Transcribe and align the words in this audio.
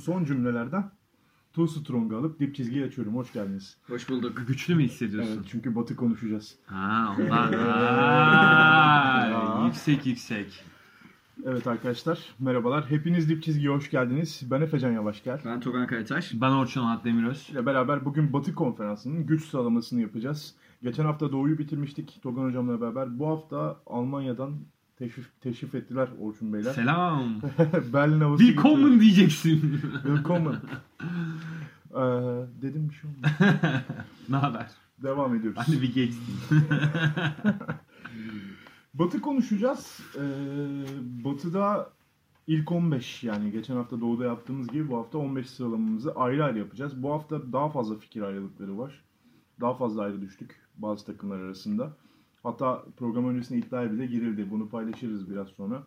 son 0.00 0.24
cümlelerden 0.24 0.90
Too 1.52 1.66
Strong'u 1.66 2.16
alıp 2.16 2.40
dip 2.40 2.54
çizgiyi 2.54 2.84
açıyorum. 2.84 3.16
Hoş 3.16 3.32
geldiniz. 3.32 3.76
Hoş 3.86 4.08
bulduk. 4.08 4.42
Güçlü 4.48 4.74
mü 4.74 4.82
hissediyorsun? 4.82 5.32
Evet, 5.36 5.44
çünkü 5.50 5.74
Batı 5.74 5.96
konuşacağız. 5.96 6.58
Ha 6.66 7.16
ondan. 7.20 7.52
Aa, 8.54 9.66
yüksek 9.66 10.06
yüksek. 10.06 10.64
Evet 11.44 11.66
arkadaşlar 11.66 12.18
merhabalar. 12.38 12.90
Hepiniz 12.90 13.28
dip 13.28 13.42
çizgiye 13.42 13.70
hoş 13.72 13.90
geldiniz. 13.90 14.42
Ben 14.50 14.60
Efecan 14.60 14.92
Yavaşgel. 14.92 15.40
Ben 15.44 15.60
Togan 15.60 15.86
Karataş. 15.86 16.32
Ben 16.34 16.50
Orçun 16.50 16.80
Onat 16.82 17.04
Demiröz. 17.04 17.50
ile 17.50 17.66
beraber 17.66 18.04
bugün 18.04 18.32
Batı 18.32 18.54
konferansının 18.54 19.26
güç 19.26 19.44
sıralamasını 19.44 20.00
yapacağız. 20.00 20.54
Geçen 20.82 21.04
hafta 21.04 21.32
Doğu'yu 21.32 21.58
bitirmiştik 21.58 22.18
Togan 22.22 22.44
hocamla 22.44 22.80
beraber. 22.80 23.18
Bu 23.18 23.28
hafta 23.28 23.80
Almanya'dan 23.86 24.52
teşrif, 25.00 25.40
teşrif 25.40 25.74
ettiler 25.74 26.08
Orçun 26.20 26.52
Beyler. 26.52 26.72
Selam. 26.72 27.40
Berlin 27.92 28.20
havası 28.20 28.44
Willkommen 28.44 29.00
diyeceksin. 29.00 29.80
Willkommen. 29.92 30.56
Ee, 31.90 32.02
dedim 32.62 32.88
bir 32.88 32.94
şey 32.94 33.10
olmadı. 33.10 33.32
ne 34.28 34.36
haber? 34.36 34.70
Devam 35.02 35.34
ediyoruz. 35.34 35.72
De 35.72 35.82
bir 35.82 35.94
geçtim. 35.94 36.34
Batı 38.94 39.20
konuşacağız. 39.20 40.00
Ee, 40.16 40.20
batı'da 41.24 41.90
ilk 42.46 42.72
15 42.72 43.24
yani 43.24 43.50
geçen 43.50 43.76
hafta 43.76 44.00
Doğu'da 44.00 44.24
yaptığımız 44.24 44.68
gibi 44.68 44.88
bu 44.88 44.96
hafta 44.96 45.18
15 45.18 45.50
sıralamamızı 45.50 46.14
ayrı 46.14 46.44
ayrı 46.44 46.58
yapacağız. 46.58 47.02
Bu 47.02 47.12
hafta 47.12 47.52
daha 47.52 47.68
fazla 47.68 47.98
fikir 47.98 48.22
ayrılıkları 48.22 48.78
var. 48.78 49.04
Daha 49.60 49.74
fazla 49.74 50.02
ayrı 50.02 50.20
düştük 50.20 50.60
bazı 50.76 51.06
takımlar 51.06 51.40
arasında. 51.40 51.92
Hatta 52.42 52.84
program 52.96 53.28
öncesinde 53.28 53.58
iddiaya 53.58 53.92
bile 53.92 54.06
girildi. 54.06 54.50
Bunu 54.50 54.68
paylaşırız 54.68 55.30
biraz 55.30 55.48
sonra. 55.48 55.86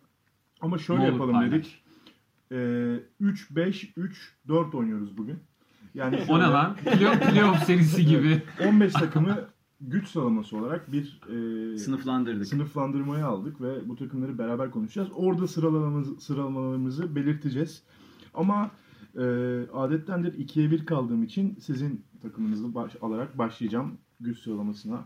Ama 0.60 0.78
şöyle 0.78 1.00
Ne 1.00 1.04
olur 1.04 1.12
yapalım 1.12 1.32
paylaş. 1.34 1.52
dedik. 1.52 1.84
Ee, 2.52 3.00
3, 3.20 3.56
5, 3.56 3.92
3, 3.96 4.34
4 4.48 4.74
oynuyoruz 4.74 5.16
bugün. 5.18 5.36
Yani 5.94 6.16
O 6.16 6.20
ne 6.20 6.24
şöyle 6.26 6.42
lan? 6.42 6.76
Play- 6.84 7.30
Playoff 7.30 7.64
serisi 7.64 8.06
gibi. 8.06 8.42
15 8.68 8.92
takımı 8.92 9.38
güç 9.80 10.08
sıralaması 10.08 10.56
olarak 10.56 10.92
bir 10.92 11.20
e, 11.74 11.78
Sınıflandırdık. 11.78 12.46
sınıflandırmaya 12.46 13.26
aldık 13.26 13.60
ve 13.60 13.88
bu 13.88 13.96
takımları 13.96 14.38
beraber 14.38 14.70
konuşacağız. 14.70 15.08
Orada 15.14 15.46
sıralamamızı, 15.48 16.20
sıralamalarımızı 16.20 17.16
belirteceğiz. 17.16 17.82
Ama 18.34 18.70
e, 19.16 19.20
adettendir 19.72 20.38
ikiye 20.38 20.70
bir 20.70 20.86
kaldığım 20.86 21.22
için 21.22 21.56
sizin 21.60 22.04
takımınızı 22.22 22.74
baş, 22.74 22.96
alarak 23.02 23.38
başlayacağım 23.38 23.98
güç 24.20 24.38
sıralamasına. 24.38 25.04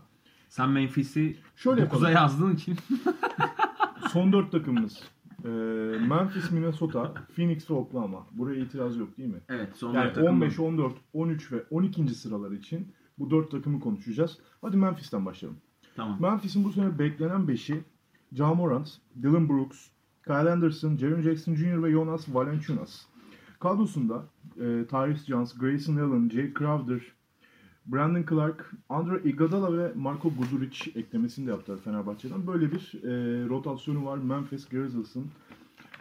Sen 0.49 0.69
Memphis'i 0.69 1.37
Şöyle 1.55 1.81
9'a 1.81 1.83
yapalım. 1.83 2.11
yazdığın 2.13 2.55
için. 2.55 2.75
Son 4.11 4.33
dört 4.33 4.51
takımımız. 4.51 5.03
E, 5.45 5.47
Memphis, 6.07 6.51
Minnesota, 6.51 7.13
Phoenix 7.35 7.69
ve 7.69 7.73
Oklahoma. 7.73 8.27
Buraya 8.31 8.59
itiraz 8.59 8.97
yok 8.97 9.17
değil 9.17 9.29
mi? 9.29 9.39
Evet 9.49 9.69
son 9.75 9.93
Yani 9.93 10.05
dört 10.05 10.15
takım 10.15 10.29
15, 10.29 10.59
14, 10.59 10.93
13 11.13 11.51
ve 11.51 11.63
12. 11.69 12.07
sıralar 12.15 12.51
için 12.51 12.91
bu 13.19 13.31
dört 13.31 13.51
takımı 13.51 13.79
konuşacağız. 13.79 14.37
Hadi 14.61 14.77
Memphis'ten 14.77 15.25
başlayalım. 15.25 15.59
Tamam. 15.95 16.17
Memphis'in 16.21 16.63
bu 16.63 16.71
sene 16.71 16.99
beklenen 16.99 17.47
beşi 17.47 17.83
Ja 18.33 18.53
Morant, 18.53 18.89
Dylan 19.21 19.49
Brooks, 19.49 19.87
Kyle 20.25 20.51
Anderson, 20.51 20.97
Jaren 20.97 21.21
Jackson 21.21 21.55
Jr. 21.55 21.83
ve 21.83 21.91
Jonas 21.91 22.33
Valanciunas. 22.33 23.01
Kadrosunda 23.59 24.25
e, 24.55 24.85
Tyrese 24.89 25.25
Jones, 25.25 25.57
Grayson 25.57 25.95
Allen, 25.95 26.29
Jay 26.29 26.53
Crowder, 26.53 27.01
Brandon 27.91 28.25
Clark, 28.29 28.71
Andre 28.89 29.29
Iguodala 29.29 29.77
ve 29.77 29.91
Marco 29.95 30.33
Guduric 30.33 30.91
eklemesini 30.95 31.47
de 31.47 31.51
yaptılar 31.51 31.79
Fenerbahçe'den. 31.83 32.47
Böyle 32.47 32.71
bir 32.71 32.93
e, 33.03 33.09
rotasyonu 33.49 34.05
var 34.05 34.17
Memphis 34.17 34.69
Grizzlies'ın. 34.69 35.27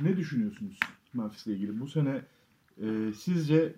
Ne 0.00 0.16
düşünüyorsunuz 0.16 0.78
Memphis'le 1.14 1.46
ilgili? 1.46 1.80
Bu 1.80 1.86
sene 1.88 2.20
e, 2.82 3.12
sizce 3.18 3.74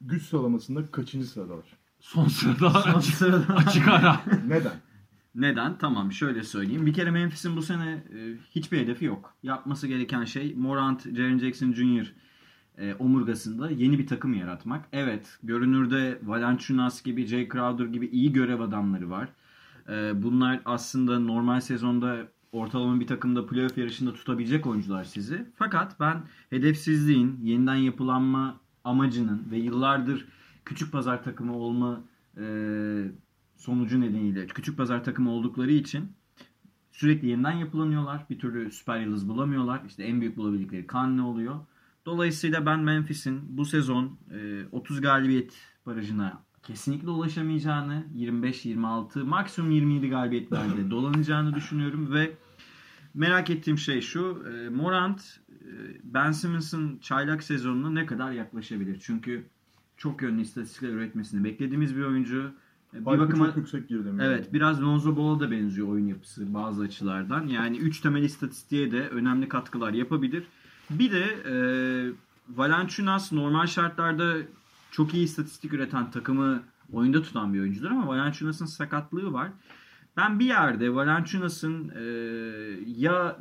güç 0.00 0.22
sıralamasında 0.22 0.86
kaçıncı 0.86 1.26
sıradalar? 1.26 1.64
Son 2.00 2.28
sırada 2.28 2.70
Son 2.70 2.92
açık, 2.94 3.14
sırada. 3.14 3.54
açık 3.56 3.88
ara. 3.88 4.20
Neden? 4.48 4.72
Neden? 5.34 5.78
Tamam 5.78 6.12
şöyle 6.12 6.42
söyleyeyim. 6.42 6.86
Bir 6.86 6.92
kere 6.92 7.10
Memphis'in 7.10 7.56
bu 7.56 7.62
sene 7.62 7.90
e, 7.90 8.18
hiçbir 8.50 8.78
hedefi 8.78 9.04
yok. 9.04 9.34
Yapması 9.42 9.86
gereken 9.86 10.24
şey 10.24 10.54
Morant, 10.54 11.16
Jaren 11.16 11.38
Jackson 11.38 11.72
Jr. 11.72 12.12
e, 12.78 12.94
omurgasında 12.94 13.70
yeni 13.70 13.98
bir 13.98 14.06
takım 14.06 14.34
yaratmak. 14.34 14.88
Evet, 14.92 15.38
görünürde 15.42 16.18
Valanciunas 16.22 17.02
gibi, 17.02 17.26
Jay 17.26 17.48
Crowder 17.48 17.86
gibi 17.86 18.06
iyi 18.06 18.32
görev 18.32 18.60
adamları 18.60 19.10
var. 19.10 19.28
E, 19.88 20.22
bunlar 20.22 20.60
aslında 20.64 21.18
normal 21.18 21.60
sezonda 21.60 22.28
ortalama 22.52 23.00
bir 23.00 23.06
takımda 23.06 23.46
playoff 23.46 23.78
yarışında 23.78 24.12
tutabilecek 24.12 24.66
oyuncular 24.66 25.04
sizi. 25.04 25.46
Fakat 25.56 26.00
ben 26.00 26.22
hedefsizliğin, 26.50 27.40
yeniden 27.42 27.74
yapılanma 27.74 28.60
amacının 28.84 29.46
ve 29.50 29.58
yıllardır 29.58 30.28
küçük 30.64 30.92
pazar 30.92 31.24
takımı 31.24 31.56
olma 31.56 32.00
e, 32.36 32.44
sonucu 33.56 34.00
nedeniyle 34.00 34.46
küçük 34.46 34.76
pazar 34.76 35.04
takımı 35.04 35.30
oldukları 35.30 35.72
için 35.72 36.12
sürekli 36.92 37.28
yeniden 37.28 37.52
yapılanıyorlar. 37.52 38.26
Bir 38.30 38.38
türlü 38.38 38.70
süper 38.70 39.00
yıldız 39.00 39.28
bulamıyorlar. 39.28 39.80
İşte 39.86 40.04
en 40.04 40.20
büyük 40.20 40.36
bulabildikleri 40.36 40.86
kan 40.86 41.16
ne 41.16 41.22
oluyor? 41.22 41.60
Dolayısıyla 42.08 42.66
ben 42.66 42.80
Memphis'in 42.80 43.40
bu 43.48 43.64
sezon 43.64 44.18
e, 44.34 44.66
30 44.72 45.00
galibiyet 45.00 45.54
barajına 45.86 46.42
kesinlikle 46.62 47.10
ulaşamayacağını, 47.10 48.06
25-26 48.16 49.22
maksimum 49.22 49.70
27 49.70 50.08
galibiyetlerde 50.10 50.90
dolanacağını 50.90 51.54
düşünüyorum 51.54 52.12
ve 52.12 52.32
merak 53.14 53.50
ettiğim 53.50 53.78
şey 53.78 54.00
şu. 54.00 54.44
e, 54.52 54.68
Morant 54.68 55.40
e, 55.50 55.66
Ben 56.04 56.32
Simmons'ın 56.32 56.98
çaylak 56.98 57.42
sezonuna 57.42 57.90
ne 57.90 58.06
kadar 58.06 58.32
yaklaşabilir? 58.32 58.98
Çünkü 59.02 59.46
çok 59.96 60.22
yönlü 60.22 60.40
istatistikler 60.40 60.88
üretmesini 60.88 61.44
beklediğimiz 61.44 61.96
bir 61.96 62.02
oyuncu. 62.02 62.50
E, 62.94 62.98
Bir 62.98 63.04
Farkı 63.04 63.20
bakıma 63.20 63.46
çok 63.46 63.56
yüksek 63.56 63.88
girdim. 63.88 64.20
Evet 64.20 64.52
biraz 64.52 64.82
Lonzo 64.82 65.16
Ball'a 65.16 65.40
da 65.40 65.50
benziyor 65.50 65.88
oyun 65.88 66.06
yapısı 66.06 66.54
bazı 66.54 66.82
açılardan. 66.82 67.46
Yani 67.46 67.78
3 67.78 68.00
temel 68.00 68.22
istatistiğe 68.22 68.92
de 68.92 69.08
önemli 69.08 69.48
katkılar 69.48 69.92
yapabilir. 69.92 70.44
Bir 70.90 71.12
de 71.12 71.24
e, 71.24 71.54
Valanciunas 72.48 73.32
normal 73.32 73.66
şartlarda 73.66 74.36
çok 74.90 75.14
iyi 75.14 75.24
istatistik 75.24 75.72
üreten 75.72 76.10
takımı 76.10 76.62
oyunda 76.92 77.22
tutan 77.22 77.54
bir 77.54 77.60
oyuncudur 77.60 77.90
ama 77.90 78.08
Valanciunas'ın 78.08 78.66
sakatlığı 78.66 79.32
var. 79.32 79.48
Ben 80.16 80.38
bir 80.38 80.44
yerde 80.44 80.94
Valanciunas'ın 80.94 81.88
e, 81.88 82.02
ya 82.86 83.38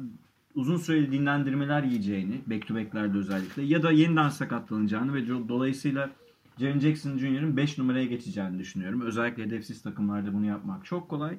uzun 0.56 0.78
süreli 0.78 1.12
dinlendirmeler 1.12 1.84
yiyeceğini, 1.84 2.42
back 2.48 2.68
to 2.68 2.76
back'lerde 2.76 3.18
özellikle 3.18 3.64
ya 3.64 3.84
da 3.84 3.92
yeniden 3.92 4.30
sakatlanacağını 4.30 5.14
ve 5.14 5.20
do- 5.20 5.50
dolayısıyla 5.50 6.10
Jaren 6.60 6.80
Jackson 6.80 7.18
Jr.'ın 7.18 7.58
5 7.58 7.78
numaraya 7.78 8.06
geçeceğini 8.06 8.60
düşünüyorum. 8.60 9.02
Özellikle 9.02 9.44
hedefsiz 9.44 9.82
takımlarda 9.82 10.34
bunu 10.34 10.46
yapmak 10.46 10.86
çok 10.86 11.10
kolay. 11.10 11.38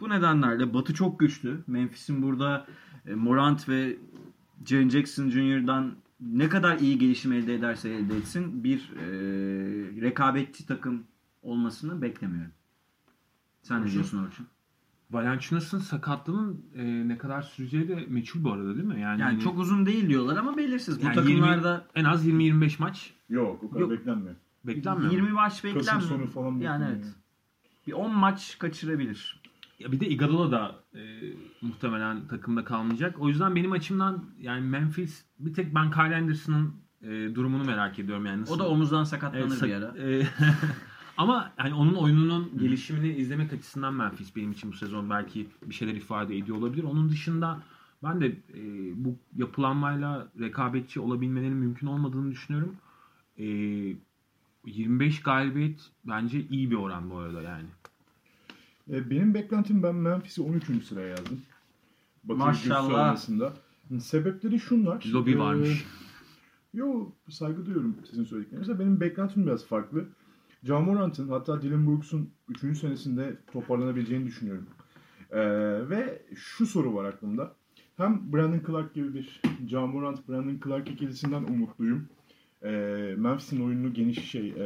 Bu 0.00 0.10
nedenlerle 0.10 0.74
Batı 0.74 0.94
çok 0.94 1.20
güçlü. 1.20 1.60
Memphis'in 1.66 2.22
burada 2.22 2.66
e, 3.06 3.14
Morant 3.14 3.68
ve 3.68 3.96
Jaren 4.66 4.88
Jackson 4.88 5.28
Jr.'dan 5.30 5.94
ne 6.20 6.48
kadar 6.48 6.78
iyi 6.78 6.98
gelişim 6.98 7.32
elde 7.32 7.54
ederse 7.54 7.88
elde 7.90 8.16
etsin 8.16 8.64
bir 8.64 8.78
e, 8.96 9.02
rekabetçi 10.00 10.66
takım 10.66 11.04
olmasını 11.42 12.02
beklemiyorum. 12.02 12.52
Sen 13.62 13.86
ne 13.86 13.90
diyorsun 13.90 14.24
Orçun? 14.26 14.46
Valanciunas'ın 15.10 15.78
sakatlığının 15.78 16.66
e, 16.74 17.08
ne 17.08 17.18
kadar 17.18 17.42
süreceği 17.42 17.88
de 17.88 18.06
meçhul 18.08 18.44
bu 18.44 18.52
arada 18.52 18.74
değil 18.74 18.86
mi? 18.86 19.00
Yani, 19.00 19.20
Yani 19.20 19.40
çok 19.40 19.58
uzun 19.58 19.86
değil 19.86 20.08
diyorlar 20.08 20.36
ama 20.36 20.56
belirsiz. 20.56 21.00
Bu 21.00 21.04
yani 21.04 21.14
takımlarda 21.14 21.86
20 21.96 22.00
en 22.06 22.10
az 22.10 22.26
20-25 22.26 22.74
maç 22.78 23.12
Yok 23.28 23.62
o 23.62 23.68
kadar 23.70 23.80
Yok. 23.80 23.90
beklenmiyor. 23.90 24.34
beklenmiyor. 24.64 25.12
20 25.12 25.30
maç 25.32 25.62
Kasım 25.62 25.76
beklenmiyor. 25.76 26.08
sonu 26.08 26.26
falan 26.26 26.50
Yani 26.58 26.80
bekleniyor. 26.82 26.90
evet. 27.04 27.14
Bir 27.86 27.92
10 27.92 28.14
maç 28.16 28.58
kaçırabilir. 28.58 29.41
Ya 29.82 29.92
bir 29.92 30.00
de 30.00 30.08
Iguodala 30.08 30.50
da 30.52 30.84
e, 30.98 31.00
muhtemelen 31.62 32.28
takımda 32.28 32.64
kalmayacak. 32.64 33.20
O 33.20 33.28
yüzden 33.28 33.56
benim 33.56 33.72
açımdan 33.72 34.24
yani 34.40 34.60
Memphis 34.66 35.24
bir 35.38 35.54
tek 35.54 35.74
ben 35.74 35.90
Kyle 35.90 36.16
Anderson'ın 36.16 36.74
e, 37.02 37.34
durumunu 37.34 37.64
merak 37.64 37.98
ediyorum 37.98 38.26
yani. 38.26 38.40
Nasıl, 38.40 38.54
O 38.54 38.58
da 38.58 38.68
omuzdan 38.68 39.04
sakatlanır 39.04 39.42
Evet, 39.42 39.52
sak- 39.52 39.68
bir 39.68 39.74
ara. 39.74 39.98
e, 39.98 40.26
ama 41.16 41.52
yani 41.58 41.74
onun 41.74 41.94
oyununun 41.94 42.58
gelişimini 42.58 43.14
izlemek 43.14 43.52
açısından 43.52 43.94
Memphis 43.94 44.36
benim 44.36 44.52
için 44.52 44.72
bu 44.72 44.76
sezon 44.76 45.10
belki 45.10 45.48
bir 45.66 45.74
şeyler 45.74 45.94
ifade 45.94 46.36
ediyor 46.38 46.56
olabilir. 46.56 46.82
Onun 46.84 47.08
dışında 47.08 47.62
ben 48.02 48.20
de 48.20 48.26
e, 48.26 48.60
bu 49.04 49.16
yapılanmayla 49.36 50.28
rekabetçi 50.40 51.00
olabilmelerinin 51.00 51.56
mümkün 51.58 51.86
olmadığını 51.86 52.30
düşünüyorum. 52.30 52.76
E, 53.38 53.44
25 54.66 55.22
galibiyet 55.22 55.80
bence 56.04 56.40
iyi 56.50 56.70
bir 56.70 56.76
oran 56.76 57.10
bu 57.10 57.16
arada 57.18 57.42
yani. 57.42 57.66
E, 58.92 59.10
benim 59.10 59.34
beklentim 59.34 59.82
ben 59.82 59.94
Memphis'i 59.94 60.42
13. 60.42 60.84
sıraya 60.84 61.08
yazdım. 61.08 61.40
Batı 62.24 62.38
Maşallah. 62.38 62.86
sıralamasında. 62.86 63.52
Sebepleri 64.00 64.60
şunlar. 64.60 65.04
Lobi 65.12 65.32
E, 65.32 65.38
varmış. 65.38 65.84
Yo 66.74 67.10
saygı 67.28 67.66
duyuyorum 67.66 67.96
sizin 68.10 68.24
söylediklerinize. 68.24 68.78
Benim 68.78 69.00
beklentim 69.00 69.46
biraz 69.46 69.66
farklı. 69.66 70.04
Ja 70.64 70.80
Morant'ın 70.80 71.28
hatta 71.28 71.62
Dylan 71.62 71.86
Brooks'un 71.86 72.30
3. 72.48 72.78
senesinde 72.78 73.36
toparlanabileceğini 73.52 74.26
düşünüyorum. 74.26 74.66
Ee, 75.30 75.40
ve 75.90 76.22
şu 76.36 76.66
soru 76.66 76.94
var 76.94 77.04
aklımda. 77.04 77.54
Hem 77.96 78.32
Brandon 78.32 78.60
Clark 78.66 78.94
gibi 78.94 79.14
bir 79.14 79.40
Ja 79.66 79.86
Morant, 79.86 80.28
Brandon 80.28 80.60
Clark 80.64 80.90
ikilisinden 80.90 81.42
umutluyum. 81.42 82.08
e, 82.62 82.70
Memphis'in 83.18 83.64
oyununu 83.66 83.94
geniş 83.94 84.30
şey 84.30 84.48
e, 84.48 84.62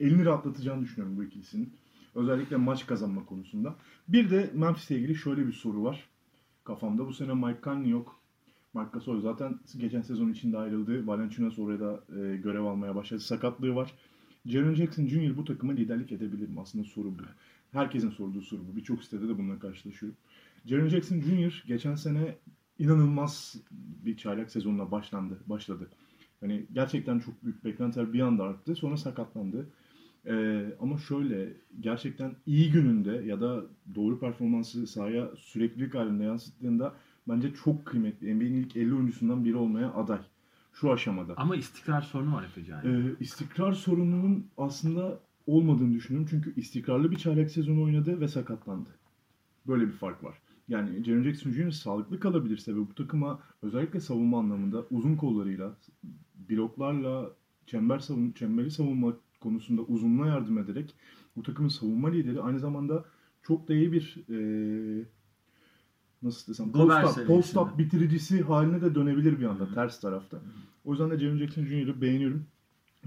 elini 0.00 0.24
rahatlatacağını 0.24 0.82
düşünüyorum 0.82 1.16
bu 1.16 1.24
ikilisinin. 1.24 1.72
Özellikle 2.14 2.56
maç 2.56 2.86
kazanma 2.86 3.24
konusunda. 3.24 3.74
Bir 4.08 4.30
de 4.30 4.50
Memphis'le 4.54 4.90
ilgili 4.90 5.14
şöyle 5.14 5.46
bir 5.46 5.52
soru 5.52 5.84
var 5.84 6.08
kafamda. 6.64 7.06
Bu 7.06 7.12
sene 7.12 7.34
Mike 7.34 7.60
Conley 7.64 7.90
yok. 7.90 8.20
Mark 8.74 8.92
Gasol 8.92 9.20
zaten 9.20 9.60
geçen 9.76 10.00
sezon 10.00 10.28
içinde 10.28 10.58
ayrıldı. 10.58 11.06
Valanciunas 11.06 11.58
oraya 11.58 11.80
da 11.80 12.00
e, 12.08 12.36
görev 12.36 12.64
almaya 12.64 12.94
başladı. 12.94 13.20
Sakatlığı 13.20 13.74
var. 13.74 13.94
Jaren 14.46 14.74
Jackson 14.74 15.06
Jr. 15.06 15.36
bu 15.36 15.44
takıma 15.44 15.72
liderlik 15.72 16.12
edebilir 16.12 16.48
mi? 16.48 16.60
Aslında 16.60 16.84
soru 16.84 17.06
bu. 17.06 17.22
Herkesin 17.72 18.10
sorduğu 18.10 18.42
soru 18.42 18.60
bu. 18.72 18.76
Birçok 18.76 19.04
sitede 19.04 19.28
de 19.28 19.38
bununla 19.38 19.58
karşılaşıyorum. 19.58 20.18
Jaren 20.66 20.88
Jackson 20.88 21.20
Jr. 21.20 21.64
geçen 21.66 21.94
sene 21.94 22.36
inanılmaz 22.78 23.56
bir 24.04 24.16
çaylak 24.16 24.50
sezonuna 24.50 24.90
başlandı, 24.90 25.38
başladı. 25.46 25.88
Hani 26.40 26.66
gerçekten 26.72 27.18
çok 27.18 27.44
büyük 27.44 27.64
beklentiler 27.64 28.12
bir 28.12 28.20
anda 28.20 28.44
arttı. 28.44 28.74
Sonra 28.74 28.96
sakatlandı. 28.96 29.66
Ee, 30.26 30.66
ama 30.80 30.98
şöyle 30.98 31.52
gerçekten 31.80 32.36
iyi 32.46 32.72
gününde 32.72 33.10
ya 33.10 33.40
da 33.40 33.64
doğru 33.94 34.20
performansı 34.20 34.86
sahaya 34.86 35.30
süreklilik 35.36 35.94
halinde 35.94 36.24
yansıttığında 36.24 36.94
bence 37.28 37.54
çok 37.54 37.86
kıymetli. 37.86 38.34
NBA'nin 38.34 38.62
ilk 38.62 38.76
50 38.76 38.94
oyuncusundan 38.94 39.44
biri 39.44 39.56
olmaya 39.56 39.92
aday. 39.92 40.20
Şu 40.72 40.92
aşamada. 40.92 41.34
Ama 41.36 41.56
istikrar 41.56 42.02
sorunu 42.02 42.34
var 42.34 42.44
Efe 42.44 42.64
Can. 42.64 42.86
Ee, 42.86 43.12
istikrar 43.20 43.72
sorununun 43.72 44.46
aslında 44.58 45.20
olmadığını 45.46 45.94
düşünüyorum. 45.94 46.28
Çünkü 46.30 46.54
istikrarlı 46.56 47.10
bir 47.10 47.16
çaylak 47.16 47.50
sezonu 47.50 47.82
oynadı 47.82 48.20
ve 48.20 48.28
sakatlandı. 48.28 48.90
Böyle 49.66 49.86
bir 49.86 49.92
fark 49.92 50.24
var. 50.24 50.34
Yani 50.68 51.04
Jaren 51.04 51.22
Jackson 51.22 51.50
Jr. 51.50 51.70
sağlıklı 51.70 52.20
kalabilirse 52.20 52.74
ve 52.74 52.78
bu 52.78 52.94
takıma 52.94 53.40
özellikle 53.62 54.00
savunma 54.00 54.38
anlamında 54.38 54.84
uzun 54.90 55.16
kollarıyla, 55.16 55.76
bloklarla, 56.50 57.30
çember 57.66 57.98
savun 57.98 58.32
çemberi 58.32 58.70
savunma 58.70 59.16
konusunda 59.44 59.82
uzunluğa 59.82 60.26
yardım 60.26 60.58
ederek 60.58 60.94
bu 61.36 61.42
takımın 61.42 61.68
savunma 61.68 62.08
lideri 62.08 62.40
aynı 62.40 62.58
zamanda 62.58 63.04
çok 63.42 63.68
da 63.68 63.74
iyi 63.74 63.92
bir 63.92 64.16
e, 64.30 64.36
nasıl 66.22 66.52
desem 66.52 66.72
post-up, 66.72 67.26
post-up 67.26 67.78
bitiricisi 67.78 68.42
haline 68.42 68.80
de 68.80 68.94
dönebilir 68.94 69.40
bir 69.40 69.44
anda 69.44 69.74
ters 69.74 70.00
tarafta. 70.00 70.40
O 70.84 70.90
yüzden 70.90 71.10
de 71.10 71.18
Jaren 71.18 71.38
Jackson 71.38 71.64
Jr.'ı 71.64 72.00
beğeniyorum. 72.00 72.46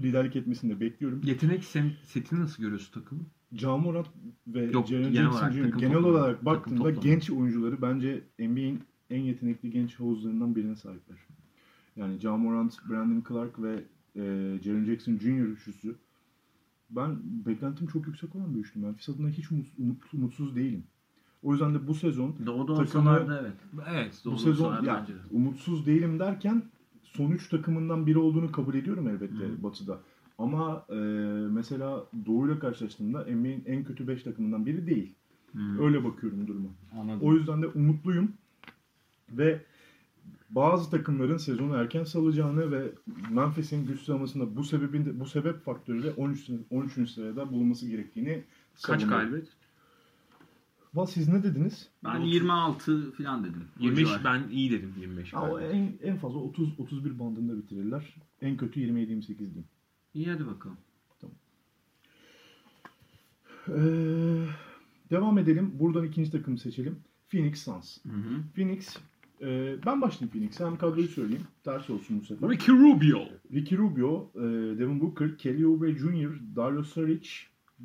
Liderlik 0.00 0.36
etmesini 0.36 0.70
de 0.70 0.80
bekliyorum. 0.80 1.20
Yetenek 1.24 1.64
sen- 1.64 1.92
setini 2.02 2.40
nasıl 2.40 2.62
görüyorsun 2.62 3.00
takımı? 3.00 3.22
Ja 3.52 3.76
Morant 3.76 4.06
ve 4.46 4.64
Yok, 4.64 4.86
Jaren 4.88 5.12
genel 5.12 5.24
Jackson 5.24 5.38
olarak 5.38 5.52
Jr. 5.54 5.78
genel 5.78 5.92
toplamı. 5.94 6.06
olarak 6.06 6.44
baktığında 6.44 6.90
genç 6.90 7.30
oyuncuları 7.30 7.82
bence 7.82 8.22
NBA'in 8.38 8.80
en 9.10 9.20
yetenekli 9.20 9.70
genç 9.70 10.00
havuzlarından 10.00 10.56
birine 10.56 10.76
sahipler. 10.76 11.18
Yani 11.96 12.20
Ja 12.20 12.36
Morant, 12.36 12.76
Brandon 12.90 13.24
Clark 13.28 13.62
ve 13.62 13.84
e, 14.16 14.22
Jaren 14.62 14.84
Jackson 14.84 15.18
Jr. 15.18 15.46
üçlüsü. 15.46 15.94
Ben 16.90 17.16
beklentim 17.46 17.86
çok 17.86 18.06
yüksek 18.06 18.36
olan 18.36 18.54
bir 18.54 18.58
üçlü. 18.60 18.80
Memphis 18.80 19.08
adına 19.08 19.28
hiç 19.28 19.50
umut, 19.52 19.66
umut- 19.78 20.14
umutsuz 20.14 20.56
değilim. 20.56 20.84
O 21.42 21.52
yüzden 21.52 21.74
de 21.74 21.86
bu 21.86 21.94
sezon 21.94 22.34
Doğuda 22.46 22.74
Takımı- 22.74 23.38
evet. 23.40 23.52
Evet. 23.90 24.22
bu 24.24 24.30
doğru 24.30 24.38
sezon 24.38 24.64
olsalar 24.64 24.82
ya, 24.82 25.00
bence 25.00 25.12
umutsuz 25.30 25.86
değilim 25.86 26.18
derken 26.18 26.62
son 27.02 27.30
üç 27.30 27.48
takımından 27.48 28.06
biri 28.06 28.18
olduğunu 28.18 28.52
kabul 28.52 28.74
ediyorum 28.74 29.08
elbette 29.08 29.34
Hı. 29.44 29.62
Batı'da. 29.62 29.98
Ama 30.38 30.84
e, 30.90 30.94
mesela 31.50 32.04
Doğu'yla 32.26 32.58
karşılaştığımda 32.58 33.24
NBA'in 33.24 33.62
en 33.66 33.84
kötü 33.84 34.08
5 34.08 34.22
takımından 34.22 34.66
biri 34.66 34.86
değil. 34.86 35.14
Hı. 35.52 35.82
Öyle 35.84 36.04
bakıyorum 36.04 36.46
duruma. 36.46 36.68
Anladım. 37.00 37.20
O 37.22 37.34
yüzden 37.34 37.62
de 37.62 37.66
umutluyum. 37.66 38.32
Ve 39.30 39.62
bazı 40.50 40.90
takımların 40.90 41.36
sezonu 41.36 41.76
erken 41.76 42.04
salacağını 42.04 42.72
ve 42.72 42.92
Memphis'in 43.30 43.86
güçlenmesinde 43.86 44.56
bu 44.56 44.64
sebebin 44.64 45.20
bu 45.20 45.26
sebep 45.26 45.64
faktörüyle 45.64 46.10
13 46.10 46.50
13. 46.70 47.10
sırada 47.10 47.52
bulunması 47.52 47.88
gerektiğini 47.88 48.44
Kaç 48.74 49.00
savunuyorum. 49.00 49.18
galibiyet? 49.18 49.48
Valla 50.94 51.06
siz 51.06 51.28
ne 51.28 51.42
dediniz? 51.42 51.88
Ben 52.04 52.20
26 52.20 53.12
falan 53.12 53.44
dedim. 53.44 53.64
O 53.80 53.82
25 53.84 54.08
civar. 54.08 54.24
ben 54.24 54.48
iyi 54.50 54.70
dedim 54.70 54.94
25 55.00 55.32
Ha, 55.32 55.50
o 55.50 55.60
en, 55.60 55.92
en 56.02 56.16
fazla 56.16 56.38
30 56.38 56.80
31 56.80 57.18
bandında 57.18 57.56
bitirirler. 57.58 58.14
En 58.42 58.56
kötü 58.56 58.80
27 58.80 59.10
28 59.10 59.38
diyeyim. 59.38 59.64
İyi 60.14 60.30
hadi 60.30 60.46
bakalım. 60.46 60.76
Ee, 63.68 64.46
devam 65.10 65.38
edelim. 65.38 65.70
Buradan 65.74 66.04
ikinci 66.04 66.30
takımı 66.30 66.58
seçelim. 66.58 66.98
Phoenix 67.28 67.62
Suns. 67.64 67.98
Hı 68.04 68.08
hı. 68.08 68.42
Phoenix 68.54 68.96
e, 69.42 69.76
ben 69.86 70.00
başlayayım 70.02 70.32
Phoenix'e. 70.32 70.64
Hem 70.64 70.76
kadroyu 70.76 71.08
söyleyeyim. 71.08 71.44
Ters 71.64 71.90
olsun 71.90 72.20
bu 72.20 72.24
sefer. 72.24 72.50
Ricky 72.50 72.78
Rubio. 72.78 73.24
Ricky 73.52 73.80
Rubio, 73.80 74.30
e, 74.34 74.40
Devin 74.78 75.00
Booker, 75.00 75.38
Kelly 75.38 75.66
Oubre 75.66 75.94
Jr., 75.94 76.56
Dario 76.56 76.82
Saric, 76.82 77.30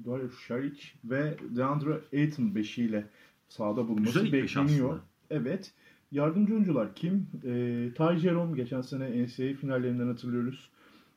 Dario 0.06 0.30
Saric 0.48 0.84
ve 1.04 1.38
DeAndre 1.56 2.02
Ayton 2.14 2.56
beşiyle 2.56 3.08
sahada 3.48 3.88
bulunması 3.88 4.20
Güzel 4.20 4.34
bekleniyor. 4.34 5.00
Evet. 5.30 5.74
Yardımcı 6.12 6.54
oyuncular 6.54 6.96
kim? 6.96 7.28
E, 7.44 7.90
Ty 7.98 8.18
Jerome 8.18 8.58
geçen 8.58 8.82
sene 8.82 9.24
NCAA 9.24 9.54
finallerinden 9.54 10.08
hatırlıyoruz. 10.08 10.70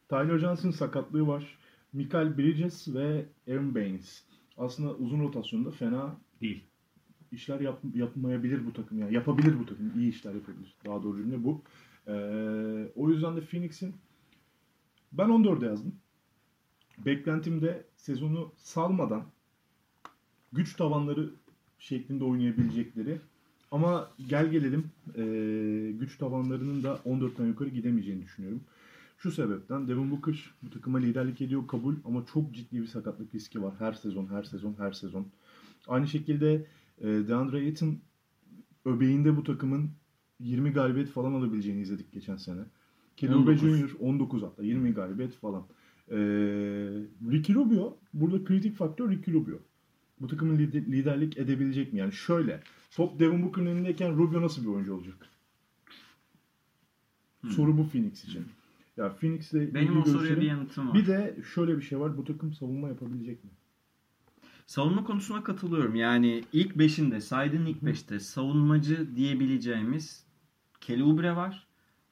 Tyler 0.09 0.39
Johnson 0.39 0.71
sakatlığı 0.71 1.27
var. 1.27 1.59
Michael 1.93 2.39
Bridges 2.39 2.89
ve 2.95 3.27
Aaron 3.49 3.75
Baines. 3.75 4.25
Aslında 4.59 4.95
uzun 4.95 5.21
rotasyonda 5.21 5.71
fena 5.71 6.17
Değil. 6.41 6.65
İşler 7.33 7.61
yap, 7.61 7.81
yapmayabilir 7.95 8.67
bu 8.67 8.73
takım. 8.73 8.99
Yani 8.99 9.15
yapabilir 9.15 9.59
bu 9.59 9.67
takım. 9.67 9.93
İyi 9.99 10.09
işler 10.09 10.35
yapabilir. 10.35 10.75
Daha 10.87 11.03
doğru 11.03 11.17
cümle 11.17 11.45
bu. 11.45 11.63
Ee, 12.09 12.13
o 12.97 13.11
yüzden 13.11 13.37
de 13.37 13.41
Phoenix'in 13.41 13.95
ben 15.13 15.29
14'e 15.29 15.67
yazdım. 15.67 15.95
Beklentimde 16.99 17.85
sezonu 17.97 18.53
salmadan 18.57 19.25
güç 20.53 20.77
tavanları 20.77 21.31
şeklinde 21.79 22.25
oynayabilecekleri 22.25 23.21
ama 23.71 24.11
gel 24.29 24.51
gelelim 24.51 24.91
ee, 25.17 25.93
güç 25.99 26.19
tavanlarının 26.19 26.83
da 26.83 27.01
14'ten 27.07 27.47
yukarı 27.47 27.69
gidemeyeceğini 27.69 28.23
düşünüyorum. 28.23 28.61
Şu 29.19 29.33
sebepten 29.33 29.89
Devin 29.89 30.11
Booker 30.11 30.51
bu 30.63 30.71
takıma 30.71 30.99
liderlik 30.99 31.41
ediyor 31.41 31.67
kabul 31.67 31.95
ama 32.05 32.25
çok 32.33 32.55
ciddi 32.55 32.83
bir 32.83 32.87
sakatlık 32.87 33.35
riski 33.35 33.63
var 33.63 33.75
her 33.79 33.93
sezon 33.93 34.27
her 34.27 34.43
sezon 34.43 34.75
her 34.79 34.93
sezon. 34.93 35.27
Aynı 35.89 36.09
şekilde 36.09 36.67
e, 37.01 37.07
DeAndre 37.07 37.57
Ayton 37.57 37.99
öbeğinde 38.85 39.37
bu 39.37 39.45
takımın 39.45 39.91
20 40.41 40.71
galibiyet 40.71 41.09
falan 41.09 41.33
alabileceğini 41.33 41.81
izledik 41.81 42.13
geçen 42.13 42.37
sene. 42.37 42.61
Kelly 43.17 43.35
Oubre 43.35 43.53
19. 43.53 43.79
Jr. 43.79 43.91
19 44.01 44.43
hatta 44.43 44.63
20 44.63 44.93
galibiyet 44.93 45.33
falan. 45.35 45.63
E, 46.11 46.17
Ricky 47.31 47.55
Rubio 47.59 47.97
burada 48.15 48.45
kritik 48.45 48.77
faktör 48.77 49.11
Ricky 49.11 49.37
Rubio. 49.37 49.59
Bu 50.21 50.27
takımın 50.27 50.59
lider- 50.59 50.87
liderlik 50.93 51.39
edebilecek 51.39 51.93
mi? 51.93 51.99
Yani 51.99 52.13
şöyle 52.13 52.61
top 52.91 53.19
Devin 53.19 53.43
Booker'ın 53.43 53.67
elindeyken 53.67 54.17
Rubio 54.19 54.43
nasıl 54.43 54.63
bir 54.63 54.69
oyuncu 54.69 54.95
olacak? 54.95 55.29
Soru 57.49 57.79
bu 57.79 57.89
Phoenix 57.89 58.25
için. 58.25 58.45
Ya 58.97 59.17
Phoenix'le 59.17 59.75
Benim 59.75 60.01
o 60.01 60.05
soruya 60.05 60.37
bir 60.37 60.47
yanıtım 60.47 60.89
var. 60.89 60.95
Bir 60.95 61.07
de 61.07 61.37
şöyle 61.55 61.77
bir 61.77 61.83
şey 61.83 62.01
var. 62.01 62.17
Bu 62.17 62.25
takım 62.25 62.53
savunma 62.53 62.89
yapabilecek 62.89 63.45
mi? 63.45 63.51
Savunma 64.67 65.05
konusuna 65.05 65.43
katılıyorum. 65.45 65.95
Yani 65.95 66.45
ilk 66.53 66.79
beşinde, 66.79 67.21
saydığın 67.21 67.67
ilk 67.67 67.83
beşte 67.83 68.21
savunmacı 68.21 69.17
diyebileceğimiz 69.17 70.25
Kelly 70.81 71.03
Oubre 71.03 71.37
var. 71.37 71.67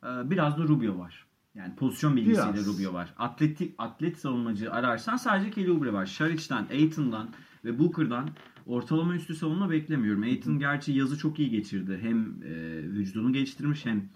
Ee, 0.04 0.30
Biraz 0.30 0.58
da 0.58 0.62
Rubio 0.62 0.98
var. 0.98 1.26
Yani 1.54 1.76
pozisyon 1.76 2.16
bilgisiyle 2.16 2.54
Biraz. 2.54 2.66
Rubio 2.78 2.92
var. 2.92 3.14
Atletik, 3.18 3.74
atlet 3.78 4.18
savunmacı 4.18 4.72
ararsan 4.72 5.16
sadece 5.16 5.50
Kelly 5.50 5.70
Oubre 5.70 5.92
var. 5.92 6.06
Şariç'ten, 6.06 6.66
Aiton'dan 6.70 7.28
ve 7.64 7.78
Booker'dan 7.78 8.28
ortalama 8.66 9.14
üstü 9.14 9.34
savunma 9.34 9.70
beklemiyorum. 9.70 10.22
Aiton 10.22 10.58
gerçi 10.58 10.92
yazı 10.92 11.18
çok 11.18 11.38
iyi 11.38 11.50
geçirdi. 11.50 11.98
Hem 12.02 12.42
e, 12.42 12.52
vücudunu 12.82 13.32
geliştirmiş 13.32 13.86
hem 13.86 14.08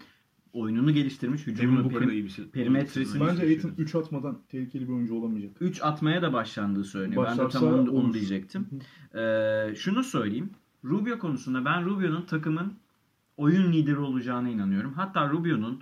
oyununu 0.53 0.93
geliştirmiş. 0.93 1.47
Hücumunu 1.47 1.89
perim- 1.89 2.11
iyi 2.11 2.23
bir 2.23 2.29
şey. 2.29 2.45
perimetresini- 2.45 3.27
Bence 3.27 3.41
Ayton 3.43 3.71
3 3.77 3.95
atmadan 3.95 4.37
tehlikeli 4.49 4.87
bir 4.87 4.93
oyuncu 4.93 5.15
olamayacak. 5.15 5.51
3 5.61 5.81
atmaya 5.83 6.21
da 6.21 6.33
başlandığı 6.33 6.83
söyleniyor. 6.83 7.25
ben 7.25 7.33
de 7.37 7.43
Başlarsa 7.43 7.59
tam 7.59 7.79
onu, 7.79 7.91
onu 7.91 8.13
diyecektim. 8.13 8.67
Ee, 9.15 9.75
şunu 9.75 10.03
söyleyeyim. 10.03 10.49
Rubio 10.85 11.19
konusunda 11.19 11.65
ben 11.65 11.85
Rubio'nun 11.85 12.21
takımın 12.21 12.73
oyun 13.37 13.73
lideri 13.73 13.97
olacağına 13.99 14.49
inanıyorum. 14.49 14.93
Hatta 14.93 15.29
Rubio'nun 15.29 15.81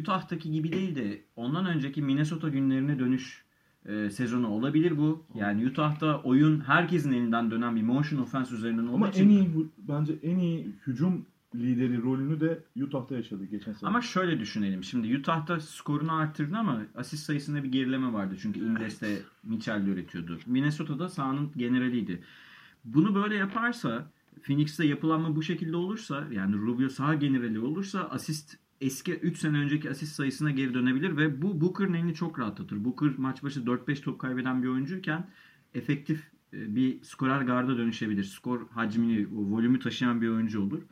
Utah'taki 0.00 0.50
gibi 0.50 0.72
değil 0.72 0.94
de 0.96 1.22
ondan 1.36 1.66
önceki 1.66 2.02
Minnesota 2.02 2.48
günlerine 2.48 2.98
dönüş 2.98 3.44
e, 3.86 4.10
sezonu 4.10 4.48
olabilir 4.48 4.98
bu. 4.98 5.24
Yani 5.34 5.66
Utah'ta 5.66 6.20
oyun 6.22 6.60
herkesin 6.60 7.12
elinden 7.12 7.50
dönen 7.50 7.76
bir 7.76 7.82
motion 7.82 8.22
offense 8.22 8.54
üzerinden 8.54 8.82
olduğu 8.86 8.94
Ama 8.94 9.08
için 9.08 9.24
en 9.24 9.28
iyi 9.28 9.50
bence 9.78 10.14
en 10.22 10.38
iyi 10.38 10.68
hücum 10.86 11.26
lideri 11.54 12.02
rolünü 12.02 12.40
de 12.40 12.64
Utah'ta 12.82 13.14
yaşadı 13.14 13.44
geçen 13.44 13.72
sene. 13.72 13.88
Ama 13.88 14.00
şöyle 14.00 14.40
düşünelim. 14.40 14.84
Şimdi 14.84 15.18
Utah'ta 15.18 15.60
skorunu 15.60 16.12
arttırdın 16.12 16.54
ama 16.54 16.82
asist 16.94 17.24
sayısında 17.24 17.64
bir 17.64 17.72
gerileme 17.72 18.12
vardı. 18.12 18.36
Çünkü 18.42 18.60
Indes'te 18.60 19.22
Mitchell 19.42 19.86
üretiyordu. 19.86 20.38
Minnesota'da 20.46 21.08
sahanın 21.08 21.52
generaliydi. 21.56 22.22
Bunu 22.84 23.14
böyle 23.14 23.34
yaparsa 23.34 24.10
Phoenix'te 24.42 24.86
yapılanma 24.86 25.36
bu 25.36 25.42
şekilde 25.42 25.76
olursa 25.76 26.26
yani 26.30 26.56
Rubio 26.56 26.88
saha 26.88 27.14
generali 27.14 27.60
olursa 27.60 28.00
asist 28.00 28.56
eski 28.80 29.14
3 29.14 29.38
sene 29.38 29.58
önceki 29.58 29.90
asist 29.90 30.14
sayısına 30.14 30.50
geri 30.50 30.74
dönebilir 30.74 31.16
ve 31.16 31.42
bu 31.42 31.60
Booker'ın 31.60 31.94
elini 31.94 32.14
çok 32.14 32.38
rahatlatır. 32.38 32.84
Booker 32.84 33.10
maç 33.18 33.42
başı 33.42 33.60
4-5 33.60 34.02
top 34.02 34.18
kaybeden 34.18 34.62
bir 34.62 34.68
oyuncuyken 34.68 35.26
efektif 35.74 36.30
e, 36.52 36.76
bir 36.76 37.02
skorer 37.02 37.40
garda 37.40 37.78
dönüşebilir. 37.78 38.24
Skor 38.24 38.68
hacmini, 38.68 39.26
volümü 39.30 39.78
taşıyan 39.78 40.22
bir 40.22 40.28
oyuncu 40.28 40.62
olur. 40.62 40.82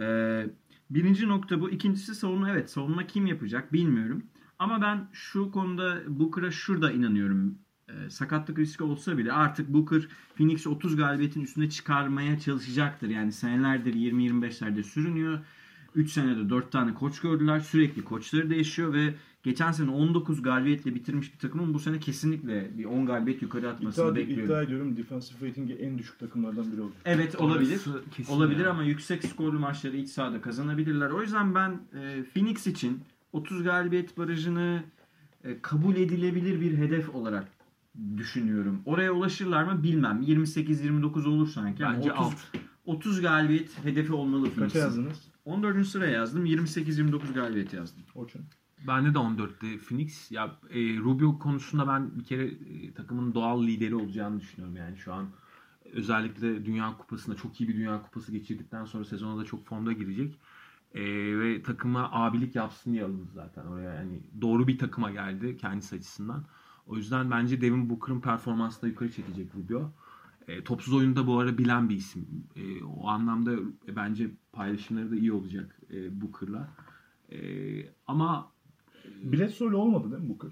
Ee, 0.00 0.46
birinci 0.90 1.28
nokta 1.28 1.60
bu. 1.60 1.70
İkincisi 1.70 2.14
savunma. 2.14 2.50
Evet 2.50 2.70
savunma 2.70 3.06
kim 3.06 3.26
yapacak 3.26 3.72
bilmiyorum. 3.72 4.22
Ama 4.58 4.82
ben 4.82 5.08
şu 5.12 5.50
konuda 5.50 6.02
Booker'a 6.08 6.50
şurada 6.50 6.92
inanıyorum. 6.92 7.58
Ee, 7.88 8.10
sakatlık 8.10 8.58
riski 8.58 8.84
olsa 8.84 9.18
bile 9.18 9.32
artık 9.32 9.68
Booker 9.68 10.08
Phoenix 10.36 10.66
30 10.66 10.96
galibiyetin 10.96 11.40
üstüne 11.40 11.70
çıkarmaya 11.70 12.38
çalışacaktır. 12.38 13.08
Yani 13.08 13.32
senelerdir 13.32 13.94
20-25'lerde 13.94 14.82
sürünüyor. 14.82 15.38
3 15.94 16.10
senede 16.10 16.50
4 16.50 16.72
tane 16.72 16.94
koç 16.94 17.20
gördüler. 17.20 17.60
Sürekli 17.60 18.04
koçları 18.04 18.50
değişiyor 18.50 18.92
ve 18.92 19.14
geçen 19.44 19.72
sene 19.72 19.90
19 19.90 20.42
galibiyetle 20.42 20.94
bitirmiş 20.94 21.32
bir 21.34 21.38
takımın 21.38 21.74
bu 21.74 21.78
sene 21.78 21.98
kesinlikle 21.98 22.78
bir 22.78 22.84
10 22.84 23.06
galibiyet 23.06 23.42
yukarı 23.42 23.68
atmasını 23.70 24.04
İddia, 24.04 24.14
bekliyorum. 24.16 24.44
iddia 24.44 24.62
ediyorum 24.62 24.96
defensive 24.96 25.48
rating'i 25.48 25.72
en 25.72 25.98
düşük 25.98 26.18
takımlardan 26.18 26.72
biri 26.72 26.80
olacak. 26.80 26.98
Evet 27.04 27.40
olabilir. 27.40 27.80
Kesin 28.16 28.32
Olabilir 28.32 28.58
yani. 28.60 28.68
ama 28.68 28.82
yüksek 28.82 29.24
skorlu 29.24 29.58
maçları 29.58 29.96
iç 29.96 30.08
sahada 30.08 30.40
kazanabilirler. 30.40 31.10
O 31.10 31.22
yüzden 31.22 31.54
ben 31.54 31.70
e, 32.00 32.24
Phoenix 32.34 32.66
için 32.66 33.00
30 33.32 33.62
galibiyet 33.62 34.18
barajını 34.18 34.82
e, 35.44 35.60
kabul 35.62 35.96
edilebilir 35.96 36.60
bir 36.60 36.76
hedef 36.78 37.14
olarak 37.14 37.48
düşünüyorum. 38.16 38.82
Oraya 38.84 39.12
ulaşırlar 39.12 39.64
mı 39.64 39.82
bilmem. 39.82 40.22
28-29 40.22 41.28
olur 41.28 41.48
sanki. 41.48 41.86
ama 41.86 41.96
Bence 41.96 42.12
30, 42.12 42.24
alt. 42.24 42.34
30 42.84 43.20
galibiyet 43.20 43.84
hedefi 43.84 44.12
olmalı 44.12 44.44
Kaça 44.44 44.54
Phoenix'in. 44.56 44.78
yazdınız? 44.78 45.20
14. 45.44 45.86
sıraya 45.86 46.12
yazdım. 46.12 46.46
28-29 46.46 47.32
galibiyet 47.34 47.72
yazdım. 47.72 48.02
Orçun. 48.14 48.42
Bende 48.86 49.14
de 49.14 49.18
14'te 49.18 49.78
Phoenix. 49.78 50.30
Ya 50.30 50.56
e, 50.70 50.96
Rubio 50.98 51.38
konusunda 51.38 51.88
ben 51.88 52.18
bir 52.18 52.24
kere 52.24 52.44
e, 52.46 52.92
takımın 52.92 53.34
doğal 53.34 53.62
lideri 53.62 53.94
olacağını 53.94 54.40
düşünüyorum 54.40 54.76
yani 54.76 54.96
şu 54.96 55.14
an. 55.14 55.28
Özellikle 55.92 56.64
Dünya 56.64 56.96
Kupası'nda 56.98 57.36
çok 57.36 57.60
iyi 57.60 57.68
bir 57.68 57.74
Dünya 57.74 58.02
Kupası 58.02 58.32
geçirdikten 58.32 58.84
sonra 58.84 59.04
sezona 59.04 59.40
da 59.40 59.44
çok 59.44 59.66
formda 59.66 59.92
girecek. 59.92 60.38
E, 60.94 61.02
ve 61.38 61.62
takıma 61.62 62.08
abilik 62.12 62.54
yapsın 62.54 62.92
diye 62.92 63.04
alındı 63.04 63.30
zaten 63.34 63.64
oraya. 63.66 63.94
Yani 63.94 64.20
doğru 64.40 64.66
bir 64.68 64.78
takıma 64.78 65.10
geldi 65.10 65.56
kendisi 65.56 65.96
açısından. 65.96 66.44
O 66.86 66.96
yüzden 66.96 67.30
bence 67.30 67.60
Devin 67.60 67.90
Booker'ın 67.90 68.20
performansını 68.20 68.82
da 68.82 68.86
yukarı 68.86 69.12
çekecek 69.12 69.54
Rubio. 69.54 69.92
E, 70.48 70.64
topsuz 70.64 70.94
oyunda 70.94 71.26
bu 71.26 71.38
ara 71.38 71.58
bilen 71.58 71.88
bir 71.88 71.96
isim. 71.96 72.26
E, 72.56 72.84
o 72.84 73.08
anlamda 73.08 73.52
e, 73.88 73.96
bence 73.96 74.30
paylaşımları 74.52 75.10
da 75.10 75.16
iyi 75.16 75.32
olacak 75.32 75.80
e, 75.90 76.20
Booker'la. 76.20 76.68
E, 77.32 77.38
ama 78.06 78.53
Bledsoe'yle 79.22 79.76
olmadı 79.76 80.10
değil 80.10 80.22
mi 80.22 80.28
Booker? 80.28 80.50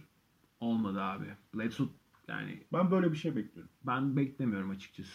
Olmadı 0.60 1.02
abi. 1.02 1.24
Bledsoe 1.54 1.86
yani 2.28 2.62
Ben 2.72 2.90
böyle 2.90 3.12
bir 3.12 3.16
şey 3.16 3.36
bekliyorum. 3.36 3.72
ben 3.86 4.16
beklemiyorum 4.16 4.70
açıkçası. 4.70 5.12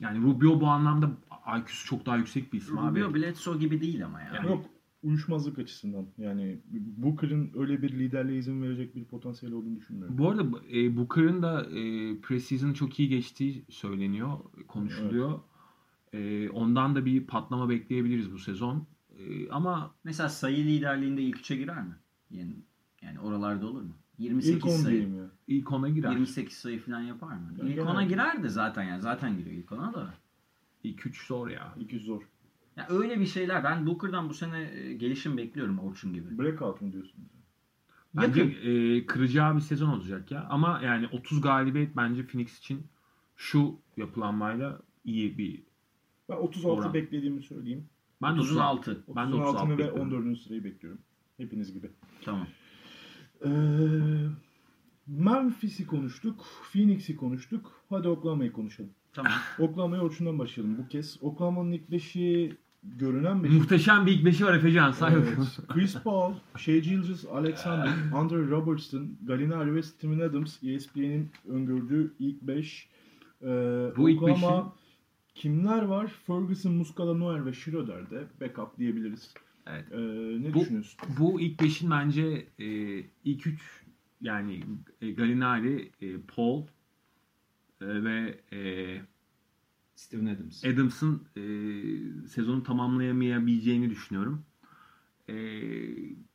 Yani 0.00 0.22
Rubio 0.24 0.60
bu 0.60 0.66
anlamda 0.66 1.10
IQ'su 1.58 1.86
çok 1.86 2.06
daha 2.06 2.16
yüksek 2.16 2.52
bir 2.52 2.58
isim 2.58 2.76
Rubio 2.76 3.08
abi. 3.08 3.14
Bledsoe 3.14 3.58
gibi 3.58 3.80
değil 3.80 4.04
ama 4.04 4.20
ya. 4.20 4.32
Yani- 4.34 4.48
Yok 4.48 4.66
uyuşmazlık 5.02 5.58
açısından. 5.58 6.06
Yani 6.18 6.60
Booker'ın 6.96 7.50
öyle 7.54 7.82
bir 7.82 7.90
liderliğe 7.90 8.38
izin 8.38 8.62
verecek 8.62 8.94
bir 8.96 9.04
potansiyel 9.04 9.54
olduğunu 9.54 9.76
düşünmüyorum. 9.76 10.18
Bu 10.18 10.30
arada 10.30 10.42
e, 10.72 10.96
Booker'ın 10.96 11.42
da 11.42 11.62
e, 11.64 12.16
preseason 12.20 12.72
çok 12.72 13.00
iyi 13.00 13.08
geçtiği 13.08 13.64
söyleniyor, 13.68 14.38
konuşuluyor. 14.68 15.40
E, 16.12 16.48
ondan 16.50 16.94
da 16.96 17.04
bir 17.04 17.26
patlama 17.26 17.68
bekleyebiliriz 17.68 18.32
bu 18.32 18.38
sezon. 18.38 18.86
E, 19.18 19.50
ama 19.50 19.94
Mesela 20.04 20.28
sayı 20.28 20.64
liderliğinde 20.64 21.22
ilk 21.22 21.38
üçe 21.38 21.56
girer 21.56 21.82
mi? 21.82 21.94
Yani, 22.30 22.56
yani 23.02 23.20
oralarda 23.20 23.66
olur 23.66 23.82
mu? 23.82 23.92
28 24.18 24.50
İlk 24.56 24.66
10 24.66 24.70
sayı. 24.70 25.14
ya. 25.14 25.30
ilk 25.46 25.72
ona 25.72 25.88
girer. 25.88 26.10
28 26.10 26.58
sayı 26.58 26.80
falan 26.80 27.00
yapar 27.00 27.32
mı? 27.32 27.54
Ben 27.60 27.66
İlk 27.66 27.74
genel- 27.74 27.88
ona 27.90 28.02
girer 28.02 28.42
de 28.42 28.48
zaten 28.48 28.82
yani 28.82 29.00
zaten 29.02 29.38
giriyor 29.38 29.56
ilk 29.56 29.72
ona 29.72 29.94
da. 29.94 30.14
İlk 30.84 31.06
3 31.06 31.26
zor 31.26 31.48
ya. 31.48 31.74
200 31.80 32.04
zor. 32.04 32.22
Ya 32.76 32.86
öyle 32.90 33.20
bir 33.20 33.26
şeyler 33.26 33.64
ben 33.64 33.86
Booker'dan 33.86 34.28
bu 34.28 34.34
sene 34.34 34.70
e, 34.74 34.92
gelişim 34.94 35.36
bekliyorum 35.36 35.78
Orçun 35.78 36.14
gibi. 36.14 36.38
Breakout 36.38 36.80
mu 36.82 36.92
diyorsunuz? 36.92 37.28
Bence 38.14 38.42
e, 38.42 39.06
kıracağı 39.06 39.56
bir 39.56 39.60
sezon 39.60 39.88
olacak 39.88 40.30
ya. 40.30 40.46
Ama 40.50 40.80
yani 40.84 41.08
30 41.12 41.40
galibiyet 41.40 41.96
bence 41.96 42.26
Phoenix 42.26 42.58
için 42.58 42.82
şu 43.36 43.76
yapılanmayla 43.96 44.80
iyi 45.04 45.38
bir. 45.38 45.62
Ben 46.28 46.36
36 46.36 46.80
Oran. 46.80 46.94
beklediğimi 46.94 47.42
söyleyeyim. 47.42 47.86
Ben 48.22 48.36
de 48.36 48.40
36. 48.40 48.90
36. 48.90 49.16
Ben 49.16 49.32
de 49.32 49.36
36'ını 49.36 49.48
36 49.48 49.68
ve 49.68 49.78
bekliyorum. 49.78 50.00
14. 50.12 50.38
sırayı 50.38 50.64
bekliyorum. 50.64 51.00
Hepiniz 51.36 51.72
gibi. 51.72 51.90
Tamam. 52.24 52.46
Ee, 53.44 53.48
Memphis'i 55.06 55.86
konuştuk. 55.86 56.44
Phoenix'i 56.72 57.16
konuştuk. 57.16 57.72
Hadi 57.88 58.08
Oklahoma'yı 58.08 58.52
konuşalım. 58.52 58.90
Tamam. 59.12 59.32
Oklahoma'ya 59.58 60.02
Orçun'dan 60.02 60.38
başlayalım 60.38 60.78
bu 60.78 60.88
kez. 60.88 61.18
Oklahoma'nın 61.20 61.72
ilk 61.72 61.90
beşi 61.90 62.56
görünen 62.82 63.44
beşi. 63.44 63.54
Muhteşem 63.54 64.06
bir 64.06 64.12
ilk 64.12 64.24
beşi 64.24 64.44
var 64.46 64.54
Efecan. 64.54 64.92
Say. 64.92 65.14
Evet. 65.14 65.38
Chris 65.68 65.96
Paul, 66.02 66.32
Shea 66.56 66.78
Gilgis, 66.78 67.24
Alexander, 67.32 67.92
Andre 68.14 68.50
Robertson, 68.50 69.08
Gallinari 69.22 69.74
ve 69.74 69.82
Steven 69.82 70.20
Adams 70.20 70.62
ESPN'in 70.62 71.30
öngördüğü 71.48 72.14
ilk 72.18 72.42
5. 72.42 72.88
Bu 73.96 74.10
ilk 74.10 74.22
Oklahoma 74.22 74.72
kimler 75.34 75.82
var? 75.82 76.06
Ferguson, 76.26 76.72
Muscala, 76.72 77.14
Noel 77.14 77.44
ve 77.44 77.52
Schroeder 77.52 78.10
de 78.10 78.24
backup 78.40 78.78
diyebiliriz. 78.78 79.34
Evet. 79.66 79.84
Ee, 79.92 79.96
ne 80.42 80.54
Bu- 80.54 80.60
düşünüyorsun? 80.60 81.00
Bu 81.18 81.40
ilk 81.40 81.60
beşin 81.60 81.90
bence 81.90 82.48
e, 82.58 82.66
ilk 83.24 83.46
üç 83.46 83.84
yani 84.20 84.64
e, 85.00 85.10
Gallinari, 85.10 85.92
e, 86.00 86.20
Paul 86.20 86.66
e, 87.80 88.04
ve 88.04 88.40
e, 88.52 88.60
Steven 89.94 90.26
Adams. 90.26 90.64
Adams'ın 90.64 91.22
e, 91.36 91.42
sezonu 92.28 92.62
tamamlayamayabileceğini 92.62 93.90
düşünüyorum. 93.90 94.44
E, 95.28 95.34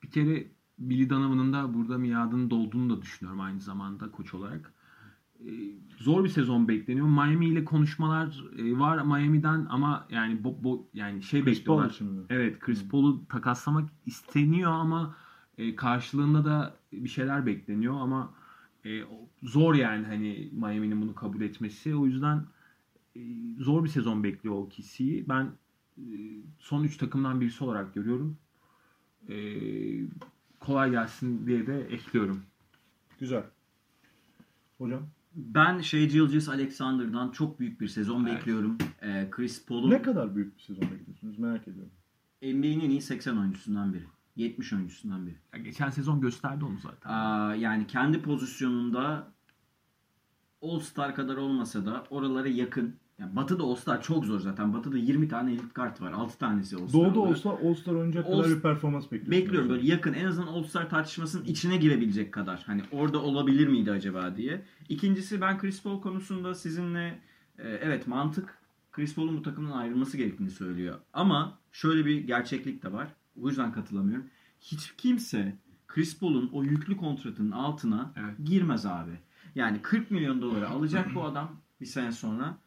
bir 0.03 0.11
kere 0.11 0.47
Billy 0.79 1.09
Donovan'ın 1.09 1.53
da 1.53 1.73
burada 1.73 1.97
miadının 1.97 2.49
dolduğunu 2.49 2.97
da 2.97 3.01
düşünüyorum 3.01 3.41
aynı 3.41 3.61
zamanda 3.61 4.11
koç 4.11 4.33
olarak. 4.33 4.73
E, 5.45 5.51
zor 5.97 6.23
bir 6.23 6.29
sezon 6.29 6.67
bekleniyor. 6.67 7.07
Miami 7.07 7.45
ile 7.45 7.65
konuşmalar 7.65 8.43
e, 8.57 8.79
var 8.79 9.03
Miami'den 9.05 9.67
ama 9.69 10.07
yani 10.09 10.43
bo, 10.43 10.49
bo- 10.63 10.83
yani 10.93 11.23
şey 11.23 11.43
Chris 11.43 11.45
Paul 11.45 11.59
bekliyorlar. 11.59 11.89
için 11.89 12.07
mi? 12.07 12.21
Evet 12.29 12.59
Chris 12.59 12.87
Paul'u 12.87 13.27
takaslamak 13.27 13.89
isteniyor 14.05 14.71
ama 14.71 15.15
e, 15.57 15.75
karşılığında 15.75 16.45
da 16.45 16.75
bir 16.93 17.09
şeyler 17.09 17.45
bekleniyor 17.45 17.95
ama 17.99 18.33
zor 19.43 19.75
yani 19.75 20.05
hani 20.05 20.49
Miami'nin 20.53 21.01
bunu 21.01 21.15
kabul 21.15 21.41
etmesi. 21.41 21.95
O 21.95 22.05
yüzden 22.05 22.45
zor 23.59 23.83
bir 23.83 23.89
sezon 23.89 24.23
bekliyor 24.23 24.55
OKC'yi. 24.55 25.29
Ben 25.29 25.51
son 26.59 26.83
3 26.83 26.97
takımdan 26.97 27.41
birisi 27.41 27.63
olarak 27.63 27.93
görüyorum. 27.93 28.37
Kolay 30.59 30.91
gelsin 30.91 31.47
diye 31.47 31.67
de 31.67 31.81
ekliyorum. 31.81 32.41
Güzel. 33.19 33.43
Hocam 34.77 35.01
Ben 35.35 35.79
Shea 35.81 36.05
Gilgis 36.05 36.49
Alexander'dan 36.49 37.31
çok 37.31 37.59
büyük 37.59 37.81
bir 37.81 37.87
sezon 37.87 38.25
Evet. 38.25 38.37
bekliyorum. 38.37 38.77
Ee, 39.01 39.27
Chris 39.31 39.65
Paul'un 39.65 39.89
ne 39.89 40.01
kadar 40.01 40.35
büyük 40.35 40.57
bir 40.57 40.61
sezon 40.61 40.81
bekliyorsunuz 40.91 41.39
merak 41.39 41.67
ediyorum. 41.67 41.91
NBA'nin 42.41 42.79
en 42.79 42.89
iyi 42.89 43.01
80 43.01 43.37
oyuncusundan 43.37 43.93
biri. 43.93 44.03
70 44.35 44.73
oyuncusundan 44.73 45.27
biri. 45.27 45.35
Ya 45.53 45.59
geçen 45.59 45.89
sezon 45.89 46.21
gösterdi 46.21 46.65
onu 46.65 46.77
zaten. 46.79 47.09
Aa, 47.09 47.55
yani 47.55 47.87
kendi 47.87 48.21
pozisyonunda 48.21 49.27
All-Star 50.61 51.15
kadar 51.15 51.37
olmasa 51.37 51.85
da 51.85 52.03
oralara 52.09 52.47
yakın. 52.47 52.95
Yani 53.19 53.35
Batı'da 53.35 53.63
All-Star 53.63 54.01
çok 54.01 54.25
zor 54.25 54.39
zaten. 54.39 54.73
Batı'da 54.73 54.97
20 54.97 55.27
tane 55.27 55.51
elit 55.51 55.73
kart 55.73 56.01
var. 56.01 56.11
6 56.11 56.37
tanesi 56.37 56.75
All-Star. 56.75 57.01
Doğu'da 57.01 57.19
olsa 57.19 57.49
All-Star 57.49 57.93
oynayacak 57.93 58.25
All- 58.25 58.41
kadar 58.41 58.55
bir 58.57 58.61
performans 58.61 59.03
bekliyorsunuz. 59.03 59.31
Bekliyorum 59.37 59.69
böyle 59.69 59.87
yakın 59.87 60.13
en 60.13 60.25
azından 60.25 60.47
All-Star 60.47 60.89
tartışmasının 60.89 61.45
içine 61.45 61.77
girebilecek 61.77 62.31
kadar. 62.33 62.63
Hani 62.65 62.81
orada 62.91 63.21
olabilir 63.21 63.67
miydi 63.67 63.91
acaba 63.91 64.35
diye. 64.37 64.61
İkincisi 64.89 65.41
ben 65.41 65.57
Chris 65.59 65.83
Paul 65.83 66.01
konusunda 66.01 66.55
sizinle 66.55 67.19
e, 67.57 67.69
evet 67.69 68.07
mantık 68.07 68.57
Chris 68.91 69.15
Paul'un 69.15 69.37
bu 69.37 69.41
takımdan 69.41 69.71
ayrılması 69.77 70.17
gerektiğini 70.17 70.51
söylüyor. 70.51 70.99
Ama 71.13 71.57
şöyle 71.71 72.05
bir 72.05 72.17
gerçeklik 72.27 72.83
de 72.83 72.93
var. 72.93 73.07
O 73.41 73.47
yüzden 73.47 73.71
katılamıyorum. 73.71 74.25
Hiç 74.61 74.93
kimse 74.97 75.55
Chris 75.87 76.19
Paul'un 76.19 76.49
o 76.53 76.63
yüklü 76.63 76.97
kontratının 76.97 77.51
altına 77.51 78.11
Evet. 78.15 78.35
girmez 78.45 78.85
abi. 78.85 79.11
Yani 79.55 79.81
40 79.81 80.11
milyon 80.11 80.41
dolara 80.41 80.69
alacak 80.69 81.15
bu 81.15 81.23
adam 81.23 81.51
bir 81.81 81.85
sene 81.85 82.11
sonra. 82.11 82.57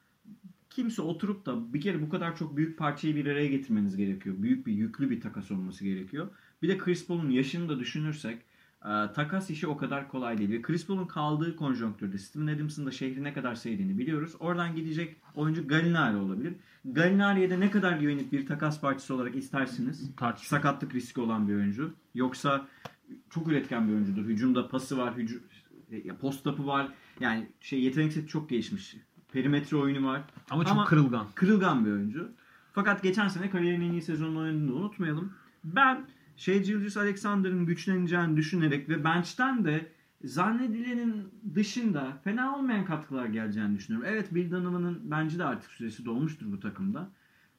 Kimse 0.79 1.03
oturup 1.03 1.47
da 1.47 1.73
bir 1.73 1.81
kere 1.81 2.03
bu 2.03 2.09
kadar 2.09 2.37
çok 2.37 2.57
büyük 2.57 2.79
parçayı 2.79 3.17
bir 3.17 3.27
araya 3.27 3.47
getirmeniz 3.47 3.97
gerekiyor. 3.97 4.37
Büyük 4.39 4.67
bir 4.67 4.73
yüklü 4.73 5.11
bir 5.11 5.21
takas 5.21 5.51
olması 5.51 5.85
gerekiyor. 5.85 6.29
Bir 6.63 6.69
de 6.69 6.79
Chris 6.79 7.07
Paul'un 7.07 7.31
yaşını 7.31 7.69
da 7.69 7.79
düşünürsek 7.79 8.39
Ee, 8.85 9.13
takas 9.15 9.51
işi 9.51 9.67
o 9.67 9.77
kadar 9.77 10.09
kolay 10.09 10.39
değil. 10.39 10.51
Ve 10.51 10.63
Chris 10.63 10.87
Paul'un 10.87 11.07
kaldığı 11.07 11.57
konjonktürde 11.57 12.19
Steven 12.19 12.47
Adams'ın 12.47 12.87
da 12.87 12.91
şehri 12.91 13.25
ne 13.25 13.33
kadar 13.33 13.55
sevdiğini 13.55 13.99
biliyoruz. 13.99 14.35
Oradan 14.41 14.77
gidecek 14.77 15.17
oyuncu 15.35 15.69
Gallinari 15.69 16.17
olabilir. 16.17 16.55
Gallinari'ye 16.85 17.51
de 17.51 17.61
ne 17.61 17.71
kadar 17.71 17.99
güvenip 17.99 18.33
bir 18.33 18.47
takas 18.47 18.81
partisi 18.81 19.13
olarak 19.13 19.37
istersiniz. 19.37 20.11
Tartışma. 20.17 20.59
Sakatlık 20.59 20.95
riski 20.95 21.21
olan 21.21 21.49
bir 21.49 21.55
oyuncu. 21.55 21.95
Yoksa 22.15 22.69
çok 23.31 23.49
üretken 23.49 23.89
bir 23.89 23.93
oyuncudur. 23.93 24.25
Hücumda 24.25 24.69
pası 24.69 24.99
var, 24.99 25.17
hücum, 25.17 25.41
ya 26.05 26.17
post 26.17 26.47
up'ı 26.47 26.67
var. 26.67 26.89
Yani 27.21 27.49
şey 27.61 27.81
yetenek 27.81 28.13
seti 28.13 28.29
çok 28.29 28.51
gelişmiş. 28.51 28.97
Perimetre 29.33 29.77
oyunu 29.77 30.07
var. 30.07 30.23
Ama 30.51 30.65
çok 30.65 30.73
Ama- 30.73 30.85
kırılgan. 30.85 31.27
Kırılgan 31.35 31.85
bir 31.85 31.91
oyuncu. 31.91 32.33
Fakat 32.73 33.03
geçen 33.03 33.29
sene 33.29 33.51
kariyerinin 33.51 33.89
en 33.89 33.93
iyi 33.93 34.03
sezonunu 34.03 34.39
oynadığını 34.39 34.75
unutmayalım. 34.75 35.33
Ben 35.65 36.07
şey 36.37 36.63
Julius 36.65 36.97
Alexander'ın 36.97 37.67
güçleneceğini 37.67 38.37
düşünerek 38.37 38.89
ve 38.89 39.05
bench'ten 39.05 39.65
de 39.65 39.93
zannedilenin 40.25 41.29
dışında 41.55 42.21
fena 42.25 42.57
olmayan 42.57 42.85
katkılar 42.85 43.27
geleceğini 43.27 43.77
düşünüyorum. 43.79 44.09
Evet 44.13 44.35
Bill 44.35 44.51
Donovan'ın 44.51 45.01
bence 45.05 45.39
de 45.39 45.45
artık 45.45 45.71
süresi 45.71 46.05
dolmuştur 46.05 46.53
bu 46.53 46.61
takımda. 46.61 47.11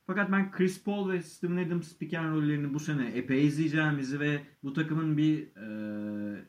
Fakat 0.08 0.32
ben 0.32 0.52
Chris 0.52 0.84
Paul 0.84 1.10
ve 1.10 1.22
Steven 1.22 1.68
Adams 1.68 1.98
pick 1.98 2.14
and 2.14 2.32
rollerini 2.36 2.74
bu 2.74 2.80
sene 2.80 3.08
epey 3.08 3.48
izleyeceğimizi 3.48 4.20
ve 4.20 4.42
bu 4.64 4.74
takımın 4.74 5.18
bir 5.18 5.38
e, 5.42 6.46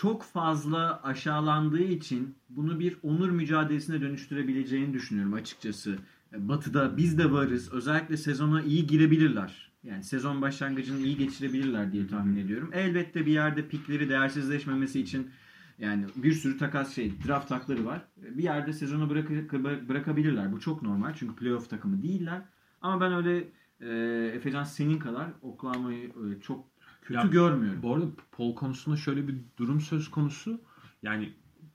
çok 0.00 0.22
fazla 0.22 1.00
aşağılandığı 1.02 1.82
için 1.82 2.34
bunu 2.48 2.80
bir 2.80 2.96
onur 3.02 3.30
mücadelesine 3.30 4.00
dönüştürebileceğini 4.00 4.94
düşünüyorum 4.94 5.34
açıkçası. 5.34 5.98
Batı'da 6.36 6.96
biz 6.96 7.18
de 7.18 7.32
varız. 7.32 7.72
Özellikle 7.72 8.16
sezona 8.16 8.62
iyi 8.62 8.86
girebilirler. 8.86 9.72
Yani 9.84 10.02
sezon 10.04 10.42
başlangıcını 10.42 11.00
iyi 11.00 11.16
geçirebilirler 11.16 11.92
diye 11.92 12.06
tahmin 12.06 12.36
ediyorum. 12.36 12.70
Elbette 12.72 13.26
bir 13.26 13.32
yerde 13.32 13.68
pikleri 13.68 14.08
değersizleşmemesi 14.08 15.00
için 15.00 15.30
yani 15.78 16.04
bir 16.16 16.32
sürü 16.32 16.58
takas 16.58 16.94
şey 16.94 17.12
draft 17.26 17.48
takları 17.48 17.84
var. 17.86 18.02
Bir 18.16 18.42
yerde 18.42 18.72
sezonu 18.72 19.10
bırak- 19.10 19.88
bırakabilirler. 19.88 20.52
Bu 20.52 20.60
çok 20.60 20.82
normal 20.82 21.14
çünkü 21.14 21.34
playoff 21.34 21.70
takımı 21.70 22.02
değiller. 22.02 22.42
Ama 22.82 23.00
ben 23.00 23.12
öyle 23.12 23.48
e, 23.80 24.26
Efecan 24.36 24.64
senin 24.64 24.98
kadar 24.98 25.26
Oklahoma'yı 25.42 26.12
öyle 26.22 26.40
çok 26.40 26.77
kötü 27.08 27.20
Ya, 27.20 27.26
görmüyorum. 27.26 27.82
Bu 27.82 27.94
arada 27.94 28.06
Paul 28.32 28.54
konusunda 28.54 28.96
şöyle 28.96 29.28
bir 29.28 29.36
durum 29.58 29.80
söz 29.80 30.10
konusu. 30.10 30.60
Yani 31.02 31.32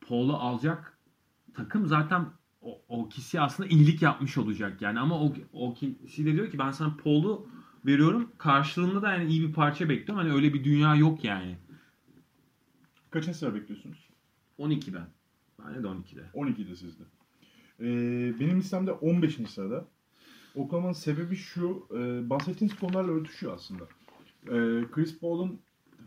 Paul'u 0.07 0.33
alacak 0.33 0.97
takım 1.53 1.87
zaten 1.87 2.25
o, 2.61 2.81
o 2.87 3.09
kişi 3.09 3.41
aslında 3.41 3.69
iyilik 3.69 4.01
yapmış 4.01 4.37
olacak 4.37 4.81
yani 4.81 4.99
ama 4.99 5.19
o, 5.19 5.33
o 5.53 5.73
kişi 5.73 6.25
de 6.25 6.33
diyor 6.33 6.51
ki 6.51 6.59
ben 6.59 6.71
sana 6.71 6.97
Paul'u 7.03 7.47
veriyorum 7.85 8.31
karşılığında 8.37 9.01
da 9.01 9.11
yani 9.11 9.31
iyi 9.31 9.47
bir 9.47 9.53
parça 9.53 9.89
bekliyorum. 9.89 10.25
Hani 10.25 10.35
öyle 10.35 10.53
bir 10.53 10.63
dünya 10.63 10.95
yok 10.95 11.23
yani. 11.23 11.57
Kaçıncı 13.11 13.37
sıra 13.37 13.55
bekliyorsunuz? 13.55 14.09
12 14.57 14.93
ben. 14.93 15.07
De 15.83 15.87
12'de. 15.87 16.29
12'de 16.33 16.75
sizde. 16.75 17.03
Ee, 17.79 18.39
benim 18.39 18.59
listemde 18.59 18.91
15. 18.91 19.35
sırada. 19.49 19.87
Oklahoma'nın 20.55 20.93
sebebi 20.93 21.35
şu. 21.35 21.87
E, 21.91 22.29
bahsettiğiniz 22.29 22.79
konularla 22.79 23.11
örtüşüyor 23.11 23.53
aslında. 23.53 23.83
E, 24.47 24.85
Chris 24.91 25.19
Paul'un 25.19 25.59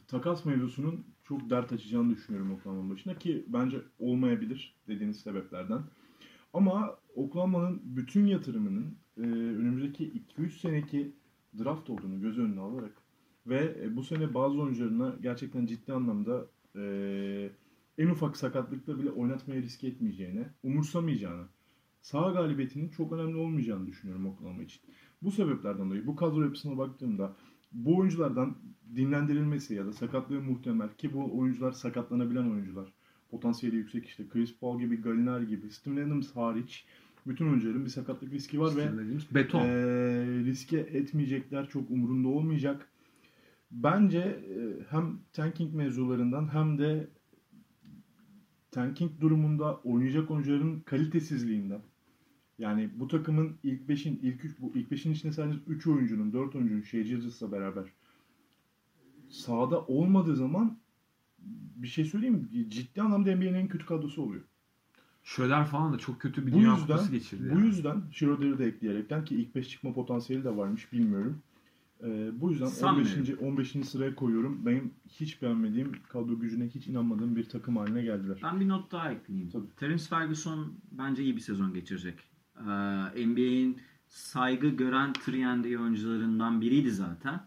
takas 0.08 0.44
mevzusunun 0.44 1.06
çok 1.24 1.50
dert 1.50 1.72
açacağını 1.72 2.10
düşünüyorum 2.10 2.52
Oklahoma'nın 2.52 2.90
başına 2.90 3.14
ki 3.18 3.44
bence 3.48 3.82
olmayabilir 3.98 4.74
dediğiniz 4.88 5.20
sebeplerden. 5.20 5.82
Ama 6.52 6.98
Oklahoma'nın 7.14 7.82
bütün 7.84 8.26
yatırımının 8.26 8.96
e, 9.16 9.20
önümüzdeki 9.20 10.24
2-3 10.38 10.50
seneki 10.50 11.12
draft 11.58 11.90
olduğunu 11.90 12.20
göz 12.20 12.38
önüne 12.38 12.60
alarak 12.60 12.92
ve 13.46 13.76
e, 13.82 13.96
bu 13.96 14.02
sene 14.02 14.34
bazı 14.34 14.60
oyuncularına 14.60 15.16
gerçekten 15.22 15.66
ciddi 15.66 15.92
anlamda 15.92 16.46
e, 16.76 17.50
en 17.98 18.08
ufak 18.08 18.36
sakatlıkta 18.36 18.98
bile 18.98 19.10
oynatmaya 19.10 19.62
riske 19.62 19.86
etmeyeceğine, 19.86 20.48
umursamayacağını, 20.62 21.44
sağ 22.00 22.30
galibiyetinin 22.30 22.88
çok 22.88 23.12
önemli 23.12 23.36
olmayacağını 23.36 23.86
düşünüyorum 23.86 24.26
Oklahoma 24.26 24.62
için. 24.62 24.80
Bu 25.22 25.30
sebeplerden 25.30 25.86
dolayı 25.86 26.06
bu 26.06 26.16
kadro 26.16 26.42
yapısına 26.42 26.78
baktığımda 26.78 27.36
bu 27.76 27.96
oyunculardan 27.96 28.56
dinlendirilmesi 28.96 29.74
ya 29.74 29.86
da 29.86 29.92
sakatlığı 29.92 30.40
muhtemel 30.42 30.88
ki 30.98 31.12
bu 31.12 31.38
oyuncular 31.38 31.72
sakatlanabilen 31.72 32.50
oyuncular. 32.50 32.92
Potansiyeli 33.30 33.76
yüksek 33.76 34.06
işte 34.06 34.24
Chris 34.28 34.58
Paul 34.58 34.80
gibi, 34.80 35.02
Gallinari 35.02 35.46
gibi, 35.46 35.70
Steven 35.70 36.06
Adams 36.06 36.36
hariç 36.36 36.86
bütün 37.26 37.48
oyuncuların 37.48 37.84
bir 37.84 37.90
sakatlık 37.90 38.32
riski 38.32 38.60
var 38.60 38.76
ve 38.76 38.82
Sizin 38.82 38.98
dediğimiz 38.98 39.34
beton. 39.34 39.60
ee, 39.60 39.66
riske 40.44 40.78
etmeyecekler 40.78 41.68
çok 41.68 41.90
umurunda 41.90 42.28
olmayacak. 42.28 42.88
Bence 43.70 44.18
e, 44.18 44.60
hem 44.90 45.18
tanking 45.32 45.74
mevzularından 45.74 46.54
hem 46.54 46.78
de 46.78 47.08
tanking 48.70 49.20
durumunda 49.20 49.76
oynayacak 49.76 50.30
oyuncuların 50.30 50.80
kalitesizliğinden 50.80 51.80
yani 52.58 52.90
bu 52.96 53.08
takımın 53.08 53.52
ilk 53.62 53.80
5'in 53.88 54.20
ilk 54.22 54.44
3 54.44 54.60
bu 54.60 54.72
ilk 54.74 54.92
5'in 54.92 55.12
içinde 55.12 55.32
sadece 55.32 55.58
3 55.68 55.86
oyuncunun 55.86 56.32
4 56.32 56.54
oyuncunun 56.56 56.82
Shea 56.82 57.02
Gilgeous'la 57.02 57.52
beraber 57.52 57.84
sahada 59.30 59.80
olmadığı 59.80 60.36
zaman 60.36 60.78
bir 61.76 61.88
şey 61.88 62.04
söyleyeyim 62.04 62.48
mi? 62.52 62.70
Ciddi 62.70 63.02
anlamda 63.02 63.36
NBA'nin 63.36 63.54
en 63.54 63.68
kötü 63.68 63.86
kadrosu 63.86 64.22
oluyor. 64.22 64.42
Şöler 65.24 65.66
falan 65.66 65.92
da 65.92 65.98
çok 65.98 66.20
kötü 66.20 66.46
bir 66.46 66.52
Bu 66.52 66.56
dünya 66.56 66.70
yüzden- 66.70 66.86
kupası 66.86 67.10
geçirdi. 67.12 67.42
Bu 67.50 67.54
yani. 67.54 67.66
yüzden 67.66 68.02
Schroeder'ı 68.12 68.58
da 68.58 68.64
ekleyerekten 68.64 69.24
ki 69.24 69.34
ilk 69.34 69.54
5 69.54 69.68
çıkma 69.68 69.92
potansiyeli 69.92 70.44
de 70.44 70.56
varmış 70.56 70.92
bilmiyorum. 70.92 71.38
Ee, 72.04 72.30
bu 72.40 72.50
yüzden 72.50 72.66
Sanmıyorum. 72.66 73.12
15. 73.16 73.38
15. 73.42 73.84
sıraya 73.88 74.14
koyuyorum. 74.14 74.66
Benim 74.66 74.90
hiç 75.08 75.42
beğenmediğim, 75.42 75.92
kadro 76.08 76.38
gücüne 76.40 76.66
hiç 76.68 76.86
inanmadığım 76.86 77.36
bir 77.36 77.44
takım 77.48 77.76
haline 77.76 78.02
geldiler. 78.02 78.40
Ben 78.42 78.60
bir 78.60 78.68
not 78.68 78.92
daha 78.92 79.12
ekleyeyim. 79.12 79.50
Tabii. 79.50 79.66
Terence 79.76 80.04
Ferguson 80.04 80.72
bence 80.92 81.22
iyi 81.22 81.36
bir 81.36 81.40
sezon 81.40 81.74
geçirecek. 81.74 82.14
Ee, 82.60 83.26
NBA'in 83.26 83.80
saygı 84.08 84.68
gören 84.68 85.12
Triendy 85.12 85.78
oyuncularından 85.78 86.60
biriydi 86.60 86.90
zaten. 86.90 87.40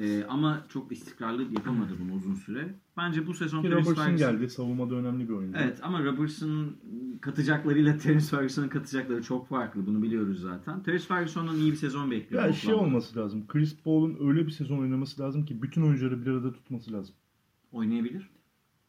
Ee, 0.00 0.24
ama 0.28 0.66
çok 0.68 0.92
istikrarlı 0.92 1.42
yapamadı 1.42 1.92
bunu 2.00 2.14
uzun 2.14 2.34
süre. 2.34 2.74
Bence 2.96 3.26
bu 3.26 3.34
sezon 3.34 3.62
Ki 3.62 3.68
Terence 3.68 3.84
Robertson 3.84 4.04
Ferguson... 4.04 4.32
geldi. 4.32 4.50
Savunmada 4.50 4.94
önemli 4.94 5.28
bir 5.28 5.34
oyuncu. 5.34 5.58
Evet 5.58 5.80
ama 5.82 6.04
Robertson'ın 6.04 6.76
katacaklarıyla 7.20 7.96
Terence 7.98 8.26
Ferguson'ın 8.26 8.68
katacakları 8.68 9.22
çok 9.22 9.48
farklı. 9.48 9.86
Bunu 9.86 10.02
biliyoruz 10.02 10.40
zaten. 10.40 10.82
Terence 10.82 11.04
Ferguson'dan 11.04 11.56
iyi 11.56 11.72
bir 11.72 11.76
sezon 11.76 12.10
bekliyorum. 12.10 12.48
Ya 12.48 12.54
şey 12.54 12.74
olması 12.74 13.18
lazım. 13.18 13.46
Chris 13.46 13.76
Paul'un 13.76 14.28
öyle 14.28 14.46
bir 14.46 14.50
sezon 14.50 14.78
oynaması 14.78 15.22
lazım 15.22 15.44
ki 15.44 15.62
bütün 15.62 15.82
oyuncuları 15.82 16.22
bir 16.22 16.30
arada 16.30 16.52
tutması 16.52 16.92
lazım. 16.92 17.14
Oynayabilir. 17.72 18.30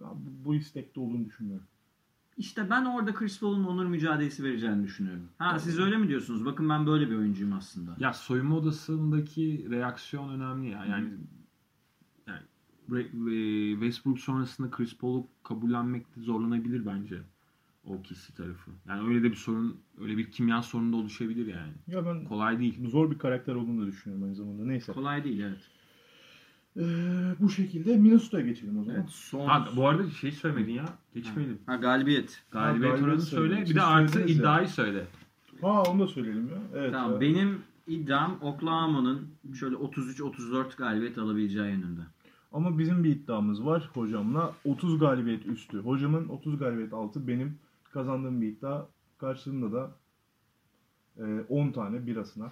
Ben 0.02 0.10
bu, 0.10 0.46
bu 0.46 0.56
istekte 0.56 1.00
olduğunu 1.00 1.26
düşünmüyorum. 1.26 1.68
İşte 2.38 2.70
ben 2.70 2.86
orada 2.86 3.14
Chris 3.14 3.40
Paul'un 3.40 3.64
onur 3.64 3.86
mücadelesi 3.86 4.44
vereceğini 4.44 4.84
düşünüyorum. 4.84 5.24
Ha 5.38 5.60
siz 5.60 5.80
öyle 5.80 5.98
mi 5.98 6.08
diyorsunuz? 6.08 6.46
Bakın 6.46 6.70
ben 6.70 6.86
böyle 6.88 7.10
bir 7.10 7.16
oyuncuyum 7.16 7.54
aslında. 7.54 7.96
Ya 8.00 8.14
soyunma 8.14 8.56
odasındaki 8.56 9.68
reaksiyon 9.70 10.30
önemli 10.30 10.70
ya. 10.70 10.86
Yani 10.86 11.10
yani 12.28 12.42
Bre- 12.90 13.72
e, 13.72 13.74
Westbrook 13.74 14.20
sonrasında 14.20 14.72
Chris 14.72 14.98
Paul'u 14.98 15.28
kabullenmekte 15.44 16.22
zorlanabilir 16.22 16.86
bence 16.86 17.22
o 17.86 18.02
kişi 18.02 18.34
tarafı. 18.36 18.72
Yani 18.88 19.08
öyle 19.10 19.24
de 19.24 19.32
bir 19.32 19.36
sorun, 19.36 19.78
öyle 20.02 20.18
bir 20.18 20.32
kimya 20.32 20.62
sorunu 20.62 20.94
da 20.94 20.98
oluşabilir 20.98 21.48
yani. 21.48 21.74
Ya 21.88 22.06
ben 22.06 22.26
Kolay 22.26 22.60
değil. 22.60 22.90
zor 22.90 23.12
bir 23.12 23.18
karakter 23.18 23.56
olduğunu 23.56 23.82
da 23.82 23.88
düşünüyorum 23.88 24.24
aynı 24.26 24.36
zamanda. 24.36 24.66
Neyse. 24.66 24.94
Kolay 24.94 25.24
değil 25.24 25.40
evet. 25.40 25.62
Ee, 26.78 26.82
bu 27.40 27.50
şekilde 27.50 27.98
Minnesota'ya 27.98 28.46
geçelim 28.46 28.80
o 28.80 28.84
zaman. 28.84 29.00
Evet 29.00 29.10
son... 29.10 29.48
Ha, 29.48 29.68
bu 29.76 29.88
arada 29.88 30.10
şey 30.10 30.32
söylemedin 30.32 30.74
ya. 30.74 30.86
Geçmeyelim. 31.14 31.60
Ha, 31.66 31.76
galibiyet. 31.76 32.44
Galibiyet 32.52 32.92
galibiyet 32.92 33.10
oranı 33.10 33.22
söyle. 33.22 33.66
Bir 33.70 33.76
de 33.76 33.82
artı 33.82 34.22
iddiayı 34.22 34.68
söyle. 34.68 35.06
Ha 35.62 35.84
onu 35.84 36.00
da 36.00 36.08
söyleyelim 36.08 36.50
ya. 36.50 36.80
Evet. 36.80 36.92
Tamam 36.92 37.14
ya. 37.14 37.22
benim 37.22 37.62
iddiam 37.88 38.38
Oklahoma'nın 38.42 39.28
şöyle 39.60 39.76
33-34 39.76 40.78
galibiyet 40.78 41.18
alabileceği 41.18 41.72
yönünde. 41.72 42.02
Ama 42.54 42.80
bizim 42.80 43.04
bir 43.04 43.10
iddiamız 43.10 43.66
var 43.66 43.90
hocamla. 43.94 44.54
30 44.66 45.00
galibiyet 45.00 45.46
üstü. 45.46 45.80
Hocamın 45.80 46.28
30 46.28 46.60
galibiyet 46.60 46.94
altı 46.94 47.28
benim 47.28 47.58
kazandığım 47.84 48.42
bir 48.42 48.48
iddia. 48.48 48.86
Karşılığında 49.18 49.72
da 49.72 49.92
e, 51.18 51.42
10 51.50 51.72
tane 51.72 52.08
birasına 52.08 52.52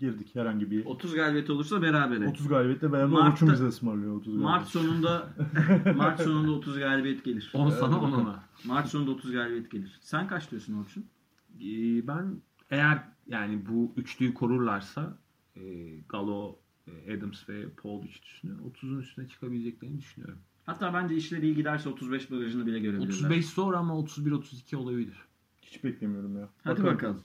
girdik 0.00 0.34
herhangi 0.34 0.70
bir 0.70 0.84
30 0.84 1.14
galibiyet 1.14 1.50
olursa 1.50 1.82
berabere. 1.82 2.28
30 2.28 2.48
galibiyetle 2.48 2.92
beraber 2.92 3.06
Mart'ta- 3.18 3.32
Orçun 3.32 3.52
bize 3.52 3.66
ısmarlıyor 3.66 4.12
30 4.16 4.24
galibiyet. 4.26 4.44
Mart 4.44 4.68
sonunda 4.68 5.28
Mart 5.96 6.22
sonunda 6.22 6.50
30 6.52 6.78
galibiyet 6.78 7.24
gelir. 7.24 7.50
10 7.54 7.70
sana 7.70 7.92
Evet. 7.94 8.02
10 8.02 8.12
ona. 8.12 8.42
Mart 8.64 8.88
sonunda 8.88 9.10
30 9.10 9.32
galibiyet 9.32 9.70
gelir. 9.70 9.98
Sen 10.00 10.28
kaç 10.28 10.50
diyorsun 10.50 10.74
Orçun? 10.80 11.04
Ee, 11.60 12.06
ben 12.06 12.36
eğer 12.70 13.02
yani 13.26 13.60
bu 13.68 13.92
üçlüyü 13.96 14.34
korurlarsa 14.34 15.18
e, 15.56 15.60
Gallo, 16.08 16.56
e, 16.86 17.16
Adams 17.16 17.48
ve 17.48 17.68
Paul 17.82 18.04
üçlüsünü 18.04 18.52
30'un 18.52 18.98
üstüne 18.98 19.28
çıkabileceklerini 19.28 19.98
düşünüyorum. 19.98 20.38
Hatta 20.66 20.94
bence 20.94 21.14
işleri 21.16 21.46
iyi 21.46 21.54
giderse 21.54 21.88
35 21.88 22.30
barajını 22.30 22.66
bile 22.66 22.78
görebilirler. 22.78 23.14
35 23.14 23.46
zor 23.48 23.74
ama 23.74 23.94
31-32 23.94 24.76
olabilir. 24.76 25.14
Hiç 25.62 25.84
beklemiyorum 25.84 26.36
ya. 26.38 26.48
Hadi 26.64 26.84
bakalım. 26.84 27.20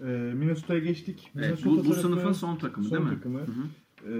E, 0.00 0.04
Minnesota'ya 0.34 0.80
geçtik. 0.80 1.30
Evet, 1.36 1.44
Minnesota 1.44 1.70
bu, 1.70 1.76
bu 1.76 1.82
tarafı- 1.82 2.00
sınıfın 2.00 2.32
son 2.32 2.56
takımı 2.56 2.86
son 2.86 2.98
değil 2.98 3.10
mi? 3.10 3.16
takımı. 3.16 3.38
Hı 3.38 3.42
hı. 3.44 3.64
Ee, 4.06 4.10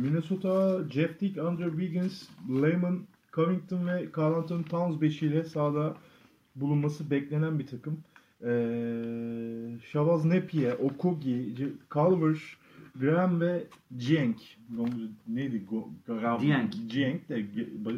Minnesota, 0.00 0.80
Jeff 0.90 1.20
Teague, 1.20 1.42
Andrew 1.42 1.70
Wiggins, 1.80 2.28
Lehman, 2.62 3.00
Covington 3.32 3.86
ve 3.86 4.08
Carl 4.18 4.34
Anthony 4.34 4.64
Towns 4.64 5.00
beşiyle 5.00 5.44
sahada 5.44 5.96
bulunması 6.56 7.10
beklenen 7.10 7.58
bir 7.58 7.66
takım. 7.66 7.98
Ee, 8.44 9.78
Shavaz 9.92 10.24
Napier, 10.24 10.72
Okogie, 10.72 11.54
C- 11.56 11.72
Culver, 11.90 12.56
Graham 13.00 13.40
ve 13.40 13.64
Jiang. 13.98 14.36
Neydi? 15.28 15.62
Dieng. 16.40 16.72
Jiang 16.90 17.28
de 17.28 17.46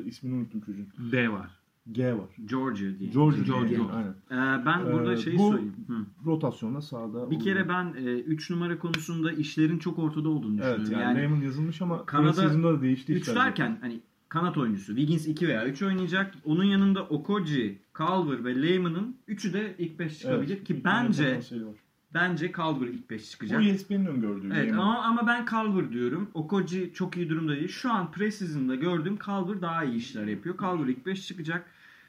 ismini 0.07 0.35
unuttum 0.35 0.61
çocuğun. 0.61 0.89
D 1.13 1.33
var. 1.33 1.51
G 1.93 2.13
var. 2.15 2.29
Georgia 2.45 2.99
diye. 2.99 3.11
Georgia. 3.11 3.43
Georgia. 3.45 3.69
Dieng, 3.79 3.91
Aynen. 3.95 4.15
Ee, 4.31 4.67
ben 4.67 4.93
burada 4.93 5.13
Ee, 5.13 5.17
şeyi 5.17 5.39
bu- 5.39 5.51
söyleyeyim. 5.51 5.75
Hı. 5.87 6.27
Rotasyonla 6.27 6.81
sahada. 6.83 7.31
Bir 7.31 7.41
kere 7.41 7.69
ben 7.69 7.93
3 8.27 8.51
numara 8.51 8.79
konusunda 8.79 9.33
işlerin 9.33 9.79
çok 9.79 9.99
ortada 9.99 10.29
olduğunu 10.29 10.59
düşünüyorum. 10.59 10.83
Evet 10.83 10.93
yani, 10.93 11.03
yani 11.03 11.19
Raymond 11.19 11.43
yazılmış 11.43 11.83
ama 11.83 12.07
Kanada- 12.07 12.63
da 12.63 12.83
değişti 12.83 13.13
3 13.13 13.23
işler. 13.23 13.37
derken 13.37 13.79
hani 13.81 14.01
kanat 14.29 14.59
oyuncusu 14.59 14.87
Wiggins 14.97 15.27
2 15.29 15.49
veya 15.49 15.67
3 15.67 15.83
oynayacak. 15.83 16.35
Onun 16.45 16.65
yanında 16.65 17.03
Okoji, 17.03 17.79
Calver 17.99 18.45
ve 18.45 18.63
Lehman'ın 18.63 19.17
üçü 19.29 19.53
de 19.53 19.75
ilk 19.79 19.99
5 19.99 20.19
çıkabilir 20.19 20.55
Evet, 20.57 20.65
ki 20.65 20.81
bence 20.85 21.37
var. 21.37 21.77
Bence 22.15 22.53
Calver 22.57 22.87
ilk 22.87 23.11
5 23.11 23.23
Bu 23.23 23.27
çıkacak. 23.31 23.67
ESPN'in 23.67 24.07
öngördüğü. 24.07 24.53
Evet 24.55 24.73
ama, 24.73 25.03
ama 25.03 25.27
ben 25.27 25.47
Calver 25.51 25.93
diyorum. 25.93 26.31
Okoji 26.35 26.93
çok 26.95 27.17
iyi 27.17 27.29
durumda 27.31 27.53
değil. 27.53 27.69
Şu 27.69 27.93
an 27.93 28.13
preseason'da 28.13 28.75
gördüğüm 28.75 29.19
Calver 29.27 29.63
daha 29.63 29.85
iyi 29.85 29.97
işler 29.97 30.27
yapıyor. 30.27 30.59
Calver 30.61 30.87
ilk 30.87 31.07
5 31.07 31.27
çıkacak. 31.27 31.67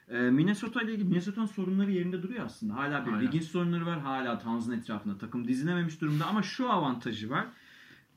Ee, 0.10 0.20
Minnesota 0.20 0.82
ile 0.82 0.92
ilgili 0.92 1.08
Minnesota'nın 1.08 1.46
sorunları 1.46 1.92
yerinde 1.92 2.24
duruyor 2.24 2.46
aslında. 2.46 2.76
Hala 2.76 3.06
bir 3.06 3.12
Aynen. 3.12 3.22
Wiggins 3.22 3.48
sorunları 3.52 3.86
var. 3.86 4.00
Hala 4.00 4.40
Towns'un 4.40 4.72
etrafında 4.72 5.18
takım 5.18 5.48
dizilememiş 5.48 6.02
durumda 6.02 6.26
ama 6.26 6.44
şu 6.44 6.72
avantajı 6.72 7.30
var. 7.30 7.46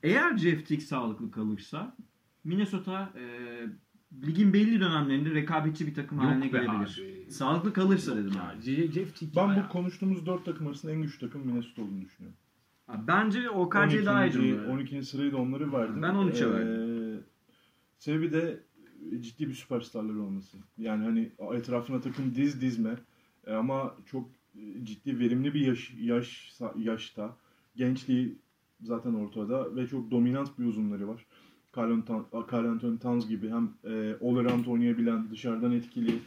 Eğer 0.03 0.37
Jeff 0.37 0.67
Teague 0.67 0.85
sağlıklı 0.85 1.31
kalırsa 1.31 1.95
Minnesota 2.43 3.13
e, 3.15 3.23
ligin 4.27 4.53
belli 4.53 4.79
dönemlerinde 4.79 5.29
rekabetçi 5.33 5.87
bir 5.87 5.93
takım 5.93 6.17
haline 6.17 6.45
Yok 6.45 6.53
be 6.53 6.57
gelebilir. 6.57 7.23
abi. 7.25 7.31
Sağlıklı 7.31 7.73
kalırsa 7.73 8.15
dedim 8.17 8.31
Ya, 8.35 8.49
abi. 8.51 8.61
C- 8.63 8.91
Jeff 8.91 9.21
Ben 9.35 9.47
ya. 9.47 9.63
bu 9.69 9.71
konuştuğumuz 9.73 10.25
dört 10.25 10.45
takım 10.45 10.67
arasında 10.67 10.91
en 10.91 11.01
güçlü 11.01 11.19
takım 11.19 11.47
Minnesota 11.47 11.81
olduğunu 11.81 12.01
düşünüyorum. 12.01 12.37
Abi 12.87 13.07
Bence 13.07 13.49
OKC 13.49 14.05
daha 14.05 14.25
iyi 14.25 14.29
12. 14.37 14.37
durumda. 14.51 14.71
12. 14.71 15.03
sırayı 15.03 15.31
da 15.31 15.37
onları 15.37 15.71
verdim. 15.73 16.01
Ben 16.01 16.13
13'e 16.15 16.45
Ee, 16.45 16.53
verdim. 16.53 17.23
Sebebi 17.99 18.31
de 18.31 18.59
ciddi 19.19 19.49
bir 19.49 19.53
süperstarları 19.53 20.21
olması. 20.21 20.57
Yani 20.77 21.03
hani 21.03 21.31
etrafına 21.57 22.01
takım 22.01 22.35
diz 22.35 22.61
dizme 22.61 22.95
e, 23.47 23.53
ama 23.53 23.95
çok 24.05 24.29
ciddi 24.83 25.19
verimli 25.19 25.53
bir 25.53 25.59
yaş, 25.67 25.93
yaş 25.99 26.51
yaşta 26.77 27.35
gençliği 27.75 28.37
zaten 28.81 29.13
ortada 29.13 29.75
ve 29.75 29.87
çok 29.87 30.11
dominant 30.11 30.59
bir 30.59 30.65
uzunları 30.65 31.07
var. 31.07 31.25
Carl 32.51 32.65
Anthony 32.65 32.97
Towns 32.97 33.27
gibi 33.27 33.49
hem 33.49 33.69
e, 33.83 34.15
all 34.21 34.37
around 34.37 34.65
oynayabilen, 34.65 35.29
dışarıdan 35.31 35.71
etkili 35.71 36.19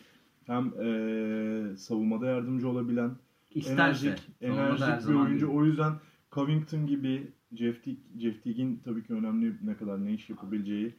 hem 0.47 0.67
e, 0.67 1.77
savunmada 1.77 2.27
yardımcı 2.27 2.69
olabilen 2.69 3.11
İsterse. 3.51 4.07
enerjik, 4.09 4.29
enerjik 4.41 5.09
bir 5.09 5.15
oyuncu. 5.15 5.47
değil. 5.47 5.59
O 5.59 5.65
yüzden 5.65 5.93
Covington 6.33 6.87
gibi 6.87 7.31
Jeff 7.55 7.85
Teague, 7.85 8.03
Jeff 8.19 8.45
Teague'in 8.45 8.81
tabii 8.85 9.05
ki 9.05 9.15
önemli 9.15 9.55
ne 9.65 9.77
kadar 9.77 10.05
ne 10.05 10.13
iş 10.15 10.31
yapabileceği. 10.31 10.95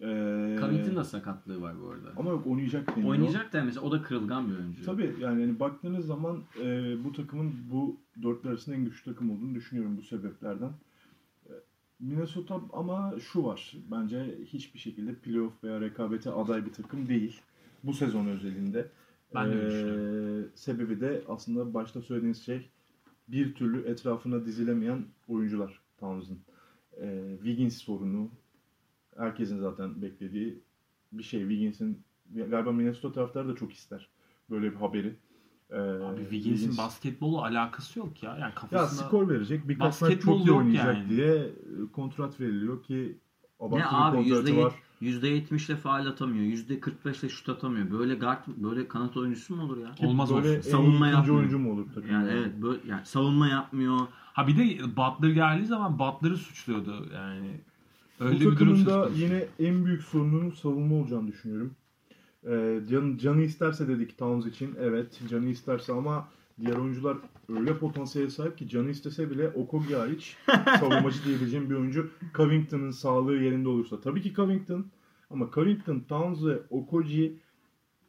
Ee, 0.00 0.56
Covington 0.60 0.96
da 0.96 1.04
sakatlığı 1.04 1.60
var 1.62 1.74
bu 1.82 1.90
arada. 1.90 2.12
ama 2.16 2.30
yok 2.30 2.46
oynayacak 2.46 2.96
deniyor. 2.96 3.10
Oynayacak 3.10 3.52
da 3.52 3.64
mesela 3.64 3.86
o 3.86 3.92
da 3.92 4.02
kırılgan 4.02 4.50
bir 4.50 4.56
oyuncu. 4.56 4.84
Tabii 4.84 5.14
yani 5.20 5.40
hani 5.40 5.60
baktığınız 5.60 6.06
zaman 6.06 6.38
e, 6.62 6.94
bu 7.04 7.12
takımın 7.12 7.52
bu 7.70 8.00
dörtlü 8.22 8.48
arasında 8.48 8.76
en 8.76 8.84
güçlü 8.84 9.12
takım 9.12 9.30
olduğunu 9.30 9.54
düşünüyorum 9.54 9.96
bu 9.96 10.02
sebeplerden. 10.02 10.70
Minnesota 12.00 12.60
ama 12.72 13.14
şu 13.20 13.44
var. 13.44 13.76
Bence 13.90 14.38
hiçbir 14.44 14.78
şekilde 14.78 15.14
playoff 15.14 15.64
veya 15.64 15.80
rekabete 15.80 16.30
aday 16.30 16.66
bir 16.66 16.72
takım 16.72 17.08
değil. 17.08 17.40
Bu 17.84 17.92
sezon 17.92 18.26
özelinde. 18.26 18.88
Ben 19.34 19.50
de 19.52 19.54
öyle 19.54 19.66
E, 19.66 19.70
düşünüyorum. 19.70 20.50
sebebi 20.54 21.00
de 21.00 21.22
aslında 21.28 21.74
başta 21.74 22.00
söylediğiniz 22.02 22.42
şey 22.42 22.68
bir 23.28 23.54
türlü 23.54 23.88
etrafına 23.88 24.44
dizilemeyen 24.46 25.04
oyuncular 25.28 25.80
Towns'ın. 25.98 26.38
E, 27.00 27.22
Wiggins 27.36 27.76
sorunu 27.76 28.30
herkesin 29.16 29.58
zaten 29.60 30.02
beklediği 30.02 30.60
bir 31.12 31.22
şey. 31.22 31.40
Wiggins'in 31.40 31.98
galiba 32.50 32.72
Minnesota 32.72 33.12
taraftarı 33.12 33.48
da 33.48 33.54
çok 33.56 33.72
ister 33.72 34.08
böyle 34.50 34.70
bir 34.72 34.76
haberi. 34.76 35.14
E, 35.70 35.78
Abi 35.80 36.20
Wiggins'in 36.20 36.78
basketbolla 36.78 37.42
alakası 37.42 37.98
yok 37.98 38.22
ya. 38.22 38.30
Yani 38.30 38.40
ya 38.40 38.54
kafasına 38.54 39.06
skor 39.06 39.28
verecek. 39.28 39.68
Birkaç 39.68 39.80
maç 39.80 40.02
Basketbol 40.02 40.38
çok 40.38 40.46
iyi 40.46 40.52
oynayacak 40.52 40.96
yani. 40.96 41.08
diye 41.08 41.34
e, 41.36 41.52
kontrat 41.92 42.40
veriliyor 42.40 42.82
ki 42.82 43.18
Ne 43.60 43.66
abartılı 43.66 43.98
abi 43.98 44.16
kontratı 44.16 44.50
yüzde 44.50 44.64
var. 44.64 44.72
%70 45.02 45.66
ile 45.66 45.76
faal 45.76 46.06
atamıyor. 46.06 46.44
%45 46.44 47.20
ile 47.20 47.28
şut 47.28 47.48
atamıyor. 47.48 47.90
Böyle 47.90 48.14
guard 48.14 48.38
böyle 48.56 48.88
kanat 48.88 49.16
oyuncusu 49.16 49.56
mu 49.56 49.62
olur 49.62 49.76
ya? 49.78 49.94
Ki 49.94 50.06
Olmaz 50.06 50.34
böyle 50.34 50.58
olsun. 50.58 50.70
Savunma 50.70 51.08
yapmıyor. 51.08 51.36
oyuncu 51.38 51.58
mu 51.58 51.72
olur 51.72 51.86
takımda? 51.86 52.12
Yani 52.12 52.30
evet 52.30 52.62
böyle 52.62 52.80
yani 52.88 53.06
savunma 53.06 53.48
yapmıyor. 53.48 53.98
Ha 54.32 54.46
bir 54.46 54.56
de 54.56 54.96
Butler 54.96 55.30
geldiği 55.30 55.66
zaman 55.66 55.98
Butler'ı 55.98 56.36
suçluyordu 56.36 57.08
yani. 57.14 57.60
Öyle 58.20 58.46
Bu 58.46 58.50
bir 58.52 58.58
durum 58.58 58.76
söz 58.76 58.84
takımın 58.84 59.14
da 59.14 59.18
yine 59.18 59.46
en 59.58 59.84
büyük 59.86 60.02
sorununun 60.02 60.50
savunma 60.50 60.94
olacağını 60.94 61.28
düşünüyorum. 61.28 61.74
Ee, 62.46 62.80
can, 62.90 63.16
canı 63.16 63.42
isterse 63.42 63.88
dedik 63.88 64.18
Towns 64.18 64.46
için. 64.46 64.74
Evet 64.80 65.20
canı 65.30 65.48
isterse 65.48 65.92
ama 65.92 66.28
diğer 66.60 66.76
oyuncular 66.76 67.16
öyle 67.48 67.78
potansiyele 67.78 68.30
sahip 68.30 68.58
ki 68.58 68.68
canı 68.68 68.90
istese 68.90 69.30
bile 69.30 69.48
Okogie 69.48 69.96
hariç 69.96 70.36
savunmacı 70.80 71.24
diyebileceğim 71.24 71.70
bir 71.70 71.74
oyuncu. 71.74 72.10
Covington'ın 72.34 72.90
sağlığı 72.90 73.36
yerinde 73.36 73.68
olursa. 73.68 74.00
Tabii 74.00 74.22
ki 74.22 74.34
Covington 74.34 74.86
ama 75.30 75.50
Covington, 75.54 76.00
Towns 76.00 76.44
ve 76.44 76.62
Okogie 76.70 77.32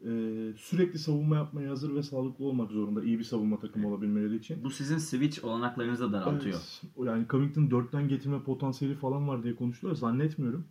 e, 0.06 0.10
sürekli 0.58 1.00
savunma 1.00 1.36
yapmaya 1.36 1.72
hazır 1.72 1.96
ve 1.96 2.04
sağlıklı 2.04 2.46
olmak 2.46 2.72
zorunda. 2.72 3.04
iyi 3.04 3.20
bir 3.20 3.24
savunma 3.24 3.60
takımı 3.60 3.88
olabilmeleri 3.88 4.36
için. 4.36 4.64
Bu 4.64 4.70
sizin 4.70 4.98
switch 4.98 5.44
olanaklarınızı 5.44 6.04
da 6.04 6.14
daraltıyor. 6.14 6.56
Evet. 6.56 7.08
Yani 7.08 7.26
Covington 7.30 7.64
4'ten 7.64 8.08
getirme 8.08 8.44
potansiyeli 8.44 8.96
falan 8.96 9.28
var 9.28 9.44
diye 9.44 9.56
konuşuluyor. 9.56 9.96
Zannetmiyorum. 9.96 10.66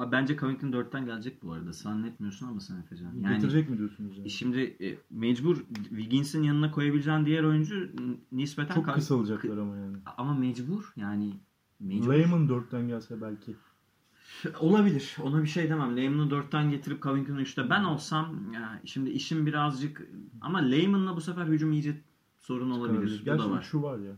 Abi 0.00 0.12
bence 0.12 0.36
Covington 0.36 0.72
4'ten 0.72 1.04
gelecek 1.04 1.42
bu 1.42 1.52
arada. 1.52 1.72
Zannetmiyorsun 1.72 2.46
ama 2.46 2.60
sen 2.60 2.76
Efecan. 2.80 3.12
Yani 3.14 3.34
Getirecek 3.34 3.70
mi 3.70 3.78
diyorsunuz 3.78 4.18
yani? 4.18 4.30
şimdi 4.30 4.60
e, 4.60 4.98
mecbur 5.10 5.56
Wiggins'in 5.88 6.42
yanına 6.42 6.70
koyabileceğin 6.70 7.26
diğer 7.26 7.44
oyuncu 7.44 7.90
nispeten 8.32 8.74
Çok 8.74 8.94
kısalacaklar 8.94 9.58
ama 9.58 9.76
yani. 9.76 9.96
ama 10.16 10.34
mecbur 10.34 10.92
yani 10.96 11.32
mecbur. 11.80 12.12
Lehman 12.14 12.48
4'ten 12.48 12.88
gelse 12.88 13.20
belki. 13.22 13.56
Olabilir. 14.60 15.16
Ona 15.22 15.42
bir 15.42 15.48
şey 15.48 15.70
demem. 15.70 15.96
Lehman'ı 15.96 16.28
4'ten 16.30 16.70
getirip 16.70 17.02
Covington'u 17.02 17.40
3'te. 17.42 17.70
Ben 17.70 17.84
olsam 17.84 18.52
ya 18.52 18.80
şimdi 18.84 19.10
işim 19.10 19.46
birazcık 19.46 20.08
ama 20.40 20.58
Lehman'la 20.58 21.16
bu 21.16 21.20
sefer 21.20 21.46
hücum 21.46 21.72
iyice 21.72 22.00
sorun 22.38 22.70
olabilir. 22.70 23.18
Bu 23.20 23.24
Gerçi 23.24 23.44
da 23.44 23.50
var. 23.50 23.62
şu 23.62 23.82
var 23.82 23.98
ya. 23.98 24.12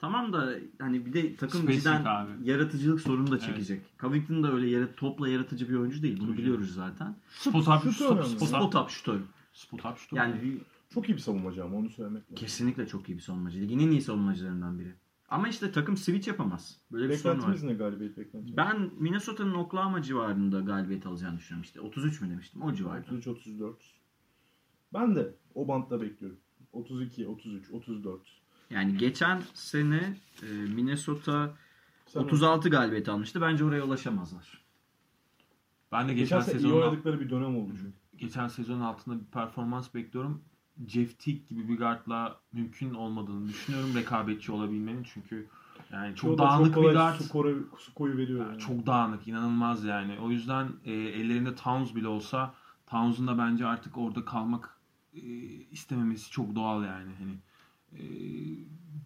Tamam 0.00 0.32
da 0.32 0.54
hani 0.78 1.06
bir 1.06 1.12
de 1.12 1.36
takım 1.36 1.60
Spesifik 1.62 1.82
cidden 1.84 2.04
abi. 2.04 2.30
yaratıcılık 2.44 3.00
sorunu 3.00 3.30
da 3.30 3.38
çekecek. 3.38 3.82
Covington 4.00 4.42
da 4.42 4.52
öyle 4.52 4.66
yara, 4.70 4.94
topla 4.94 5.28
yaratıcı 5.28 5.68
bir 5.68 5.74
oyuncu 5.74 6.02
değil. 6.02 6.20
Bunu 6.20 6.36
biliyoruz 6.36 6.74
zaten. 6.74 7.14
Spot 7.30 7.68
up, 7.68 7.82
Şut 7.82 7.92
spot, 7.94 8.10
up, 8.74 8.90
şutör. 8.90 9.20
spot 9.52 9.84
up, 9.86 9.98
şut. 9.98 10.12
Yani 10.12 10.58
Çok 10.94 11.08
iyi 11.08 11.12
bir 11.14 11.20
savunmacı 11.20 11.64
ama 11.64 11.76
onu 11.76 11.90
söylemek 11.90 12.22
lazım. 12.22 12.34
kesinlikle 12.36 12.86
çok 12.86 13.08
iyi 13.08 13.16
bir 13.16 13.22
savunmacı. 13.22 13.60
Ligin 13.60 13.78
en 13.78 13.90
iyi 13.90 14.02
savunmacılarından 14.02 14.78
biri. 14.78 14.94
Ama 15.28 15.48
işte 15.48 15.72
takım 15.72 15.96
switch 15.96 16.28
yapamaz. 16.28 16.76
Böyle 16.92 17.08
bir 17.08 17.14
sorun 17.16 17.34
var. 17.34 17.38
Beklentimiz 17.42 17.62
ne 17.72 17.74
galibiyet 17.84 18.16
beklentimiz? 18.16 18.56
Ben 18.56 18.90
Minnesota'nın 18.98 19.54
Oklahoma 19.54 20.02
civarında 20.02 20.60
galibiyet 20.60 21.06
alacağını 21.06 21.38
düşünüyorum 21.38 21.62
işte. 21.64 21.80
33 21.80 22.20
mü 22.20 22.30
demiştim? 22.30 22.62
O 22.62 22.72
civarda. 22.74 23.06
33-34. 23.10 23.72
Ben 24.94 25.16
de 25.16 25.34
o 25.54 25.68
bantta 25.68 26.00
bekliyorum. 26.00 26.38
32, 26.72 27.26
33, 27.26 27.70
34. 27.70 28.20
Yani 28.70 28.96
geçen 28.98 29.42
sene 29.54 30.16
e, 30.42 30.46
Minnesota 30.46 31.54
Sen 32.06 32.20
36 32.20 32.68
galibiyet 32.68 33.08
almıştı. 33.08 33.40
Bence 33.40 33.64
oraya 33.64 33.82
ulaşamazlar. 33.82 34.60
ben 35.92 36.08
de 36.08 36.14
Geçen 36.14 36.38
geçen, 36.38 36.52
iyi 36.52 36.54
sezonun 36.54 36.82
oynadıkları 36.82 37.20
bir 37.20 37.30
dönem 37.30 37.56
oldu 37.56 37.72
çünkü. 37.76 37.92
geçen 38.18 38.48
sezonun 38.48 38.80
altında 38.80 39.20
bir 39.20 39.24
performans 39.24 39.94
bekliyorum. 39.94 40.42
Jeff 40.86 41.18
Teague 41.18 41.42
gibi 41.48 41.68
bir 41.68 41.78
guardla 41.78 42.40
mümkün 42.52 42.94
olmadığını 42.94 43.48
düşünüyorum 43.48 43.94
rekabetçi 43.94 44.52
olabilmenin 44.52 45.02
çünkü 45.02 45.48
yani 45.92 46.12
O 46.12 46.14
çok 46.14 46.38
da 46.38 46.42
dağınık 46.42 46.74
kolay 46.74 46.88
bir 46.88 46.94
guard. 46.94 47.16
Su, 47.16 47.28
koru, 47.28 47.68
su 47.78 47.94
koyu 47.94 48.16
veriyor. 48.16 48.40
Ya 48.40 48.46
Yani. 48.46 48.58
Çok 48.58 48.86
dağınık, 48.86 49.28
inanılmaz 49.28 49.84
yani. 49.84 50.18
O 50.20 50.30
yüzden 50.30 50.68
e, 50.84 50.92
ellerinde 50.92 51.54
Towns 51.54 51.94
bile 51.94 52.08
olsa 52.08 52.54
Towns'un 52.86 53.26
da 53.26 53.38
bence 53.38 53.66
artık 53.66 53.98
orada 53.98 54.24
kalmak 54.24 54.76
e, 55.14 55.20
istememesi 55.70 56.30
çok 56.30 56.54
doğal 56.54 56.84
yani. 56.84 57.10
Hani 57.18 57.38
e, 57.92 58.02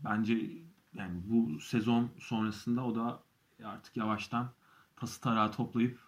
bence 0.05 0.51
yani 0.94 1.20
bu 1.25 1.61
sezon 1.61 2.11
sonrasında 2.18 2.85
o 2.85 2.94
da 2.94 3.23
artık 3.64 3.97
yavaştan 3.97 4.51
tası 4.97 5.20
tarağı 5.20 5.53
toplayıp 5.53 5.99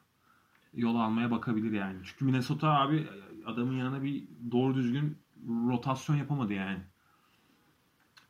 yol 0.74 0.96
almaya 0.96 1.30
bakabilir 1.30 1.72
yani. 1.72 1.98
Çünkü 2.04 2.24
Minnesota 2.24 2.68
abi 2.68 3.06
adamın 3.46 3.76
yanına 3.76 4.02
bir 4.02 4.24
doğru 4.50 4.74
düzgün 4.74 5.18
rotasyon 5.48 6.16
yapamadı 6.16 6.52
yani. 6.52 6.80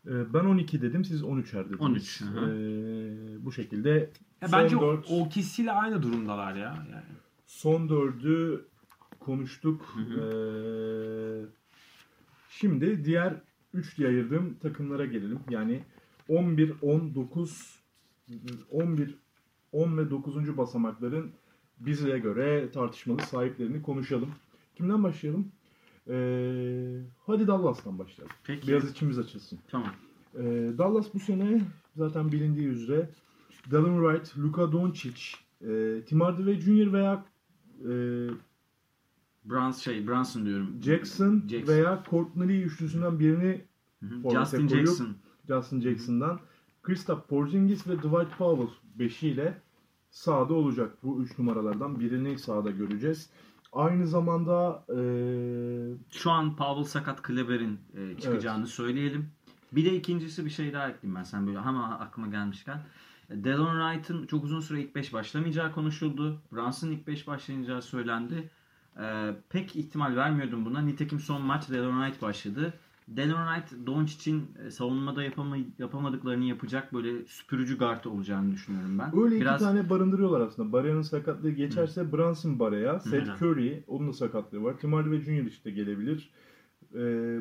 Ee, 0.06 0.34
ben 0.34 0.44
12 0.44 0.82
dedim, 0.82 1.04
siz 1.04 1.22
13'er 1.22 1.64
dediniz. 1.64 1.80
13, 1.80 2.20
hı 2.20 2.24
hı. 2.24 2.50
Ee, 2.50 3.44
bu 3.44 3.52
şekilde 3.52 4.10
Ya 4.42 4.48
bence 4.52 4.76
o, 4.76 4.96
4, 4.96 5.10
OKC 5.10 5.62
ile 5.62 5.72
aynı 5.72 6.02
durumdalar 6.02 6.54
ya. 6.54 6.86
Yani. 6.90 7.04
son 7.46 7.88
4'ü 7.88 8.64
konuştuk. 9.20 9.94
Hı 9.94 10.00
hı. 10.00 10.20
Ee, 10.20 11.46
şimdi 12.50 13.04
diğer 13.04 13.34
3 13.76 13.98
diye 13.98 14.08
ayırdığım 14.08 14.54
takımlara 14.62 15.06
gelelim. 15.06 15.38
Yani 15.50 15.82
11, 16.28 16.72
10, 16.82 17.14
9, 17.14 17.78
11, 18.70 19.14
10 19.72 19.98
ve 19.98 20.10
9. 20.10 20.56
basamakların 20.56 21.30
bize 21.80 22.18
göre 22.18 22.70
tartışmalı 22.70 23.22
sahiplerini 23.22 23.82
konuşalım. 23.82 24.28
Kimden 24.74 25.02
başlayalım? 25.02 25.52
Ee, 26.08 27.00
hadi 27.26 27.46
Dallas'tan 27.46 27.98
başlayalım. 27.98 28.36
Peki. 28.44 28.68
Biraz 28.68 28.90
içimiz 28.90 29.18
açılsın. 29.18 29.58
Tamam. 29.68 29.92
Ee, 30.34 30.42
Dallas 30.78 31.14
bu 31.14 31.18
sene 31.18 31.60
zaten 31.96 32.32
bilindiği 32.32 32.68
üzere 32.68 33.10
Dylan 33.70 34.00
Wright, 34.00 34.38
Luka 34.38 34.72
Doncic, 34.72 35.20
e, 35.60 36.02
Tim 36.06 36.20
Hardaway 36.20 36.60
Jr. 36.60 36.92
veya 36.92 37.24
e, 37.88 37.92
Brans 39.50 39.78
şey 39.82 40.06
Brunson 40.08 40.46
diyorum. 40.46 40.82
Jackson, 40.82 41.42
Jackson. 41.48 41.74
veya 41.74 42.02
Courtney 42.10 42.48
Lee 42.48 42.62
üçlüsünden 42.62 43.18
birini 43.18 43.64
Justin 44.32 44.68
koyup- 44.68 44.68
Jackson. 44.68 45.16
Justin 45.48 45.80
Jackson'dan 45.80 46.40
Kristaps 46.82 47.26
Porzingis 47.28 47.86
ve 47.88 47.96
Dwight 47.98 48.38
Powell 48.38 48.68
beşiyle 48.98 49.60
sahada 50.10 50.54
olacak. 50.54 50.96
Bu 51.02 51.22
üç 51.22 51.38
numaralardan 51.38 52.00
birini 52.00 52.38
sahada 52.38 52.70
göreceğiz. 52.70 53.30
Aynı 53.72 54.06
zamanda 54.06 54.84
e, 54.88 54.98
Şu 56.10 56.30
an 56.30 56.56
Pavel 56.56 56.84
Sakat 56.84 57.22
Kleber'in 57.22 57.78
e, 57.96 58.20
çıkacağını 58.20 58.66
söyleyelim. 58.66 59.28
Bir 59.72 59.84
de 59.84 59.96
ikincisi 59.96 60.44
bir 60.44 60.50
şey 60.50 60.72
daha 60.72 60.88
ekleyeyim 60.88 61.16
ben 61.16 61.24
sen 61.24 61.46
böyle 61.46 61.58
ama 61.58 61.98
aklıma 61.98 62.28
gelmişken. 62.28 62.82
E, 63.30 63.44
Delon 63.44 63.80
Wright'ın 63.80 64.26
çok 64.26 64.44
uzun 64.44 64.60
süre 64.60 64.80
ilk 64.82 64.94
5 64.94 65.12
başlamayacağı 65.12 65.72
konuşuldu. 65.72 66.42
Brunson'ın 66.52 66.92
ilk 66.92 67.06
5 67.06 67.26
başlayacağı 67.26 67.82
söylendi. 67.82 68.50
E, 69.00 69.34
pek 69.48 69.76
ihtimal 69.76 70.16
vermiyordum 70.16 70.64
buna. 70.64 70.80
Nitekim 70.80 71.20
son 71.20 71.42
maç 71.42 71.70
Delon 71.70 72.02
Wright 72.02 72.22
başladı. 72.22 72.74
Delon 73.08 73.46
Wright 73.46 73.86
Doncic'in 73.86 74.44
e, 74.66 74.70
savunmada 74.70 75.22
yapama, 75.22 75.56
yapamadıklarını 75.78 76.44
yapacak 76.44 76.94
böyle 76.94 77.24
süpürücü 77.26 77.78
guard 77.78 78.04
olacağını 78.04 78.52
düşünüyorum 78.52 78.98
ben. 78.98 79.22
öyle 79.24 79.40
Biraz 79.40 79.54
iki 79.54 79.64
tane 79.64 79.90
barındırıyorlar 79.90 80.40
aslında. 80.40 80.72
Barea'nın 80.72 81.02
sakatlığı 81.02 81.50
geçerse 81.50 82.12
Brunson 82.12 82.58
Barea, 82.58 83.00
Seth 83.00 83.14
Aynen. 83.14 83.36
Curry, 83.36 83.84
onun 83.86 84.08
da 84.08 84.12
sakatlığı 84.12 84.62
var. 84.62 84.78
Tim 84.78 84.92
Hardaway 84.92 85.20
Jr. 85.20 85.46
işte 85.46 85.70
gelebilir. 85.70 86.30
E, 86.94 86.98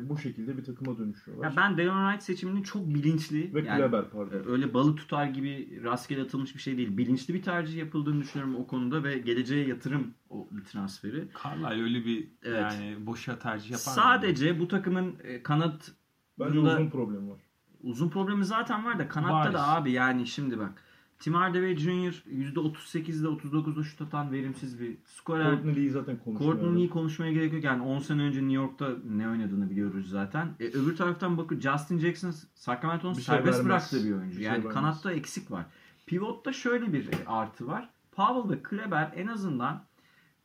bu 0.08 0.18
şekilde 0.18 0.56
bir 0.58 0.64
takıma 0.64 0.98
dönüşüyorlar. 0.98 1.44
ya 1.50 1.56
ben 1.56 1.76
Delon 1.78 2.06
Wright 2.08 2.22
seçimini 2.22 2.64
çok 2.64 2.88
bilinçli 2.94 3.54
ve 3.54 3.60
yani 3.62 3.78
Kleber 3.80 4.10
pardon. 4.10 4.36
Ee, 4.38 4.50
öyle 4.50 4.74
balık 4.74 4.98
tutar 4.98 5.26
gibi 5.26 5.80
rastgele 5.84 6.22
atılmış 6.22 6.54
bir 6.54 6.60
şey 6.60 6.76
değil. 6.78 6.96
Bilinçli 6.96 7.34
bir 7.34 7.42
tercih 7.42 7.76
yapıldığını 7.78 8.20
düşünüyorum 8.22 8.56
o 8.56 8.66
konuda 8.66 9.04
ve 9.04 9.18
geleceğe 9.18 9.66
yatırım 9.68 10.14
o 10.30 10.48
bir 10.50 10.64
transferi. 10.64 11.28
Carlisle 11.44 11.82
öyle 11.82 12.04
bir 12.04 12.28
Evet. 12.42 12.60
yani 12.62 13.06
boşa 13.06 13.38
tercih 13.38 13.70
yapar 13.70 13.90
mı? 13.90 13.94
Sadece 13.94 14.60
bu 14.60 14.68
takımın 14.68 15.14
e, 15.24 15.42
kanat 15.42 15.92
Bence 16.38 16.56
bunda- 16.58 16.74
uzun 16.74 16.90
problem 16.90 17.30
var. 17.30 17.40
uzun 17.82 18.08
problemi 18.08 18.44
zaten 18.44 18.84
var 18.84 18.98
da 18.98 19.08
kanatta 19.08 19.34
Var. 19.34 19.52
da 19.52 19.68
abi 19.68 19.92
yani 19.92 20.26
şimdi 20.26 20.58
bak. 20.58 20.82
Tim 21.18 21.34
Hardaway 21.34 21.76
Jr. 21.76 22.22
%38'de 22.30 23.26
39'da 23.26 23.82
şut 23.84 24.00
atan 24.02 24.32
verimsiz 24.32 24.80
bir 24.80 24.96
skorer. 25.04 25.50
Courtney 25.50 25.76
Lee'yi 25.76 25.90
zaten 25.90 26.16
konuşmuyoruz. 26.24 26.60
Courtney'i 26.60 26.88
konuşmaya 26.90 27.32
gerek 27.32 27.52
yok. 27.52 27.64
Yani 27.64 27.82
10 27.82 27.98
sene 27.98 28.22
önce 28.22 28.38
New 28.40 28.52
York'ta 28.54 28.88
ne 29.10 29.28
oynadığını 29.28 29.70
biliyoruz 29.70 30.08
zaten. 30.10 30.54
E, 30.60 30.64
öbür 30.64 30.96
taraftan 30.96 31.38
bakın 31.38 31.60
Justin 31.60 31.98
Jackson 31.98 32.34
Sacramento'nun 32.54 33.14
şey 33.14 33.22
serbest 33.24 33.46
vermez. 33.58 33.64
bıraktığı 33.66 34.04
bir 34.04 34.12
oyuncu. 34.12 34.30
Bir 34.30 34.34
şey 34.34 34.44
yani 34.44 34.58
vermez. 34.58 34.74
kanatta 34.74 35.12
eksik 35.12 35.50
var. 35.50 35.66
Pivotta 36.06 36.52
şöyle 36.52 36.92
bir 36.92 37.06
e, 37.08 37.26
artı 37.26 37.66
var. 37.66 37.90
Powell 38.12 38.56
ve 38.56 38.62
Kleber 38.62 39.12
en 39.16 39.26
azından 39.26 39.84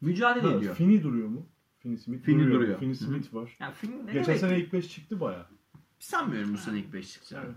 mücadele 0.01 0.47
Ha, 0.47 0.53
ediyor. 0.57 0.75
Finney 0.75 1.03
duruyor 1.03 1.27
mu? 1.27 1.45
Finney 1.79 1.97
Smith 1.97 2.23
Finney 2.25 2.45
duruyor. 2.45 2.61
duruyor. 2.77 2.81
Hı. 2.81 2.95
Smith 2.95 3.33
var. 3.33 3.57
Yani 3.59 3.73
film 3.73 3.91
ne 4.05 4.11
Geçen 4.13 4.25
demek? 4.27 4.39
sene 4.39 4.59
ilk 4.59 4.73
5 4.73 4.89
çıktı 4.89 5.19
baya. 5.19 5.45
Sanmıyorum 5.99 6.53
bu 6.53 6.57
sene 6.57 6.79
ilk 6.79 6.93
5 6.93 7.11
çıkacağını. 7.13 7.45
Evet. 7.45 7.55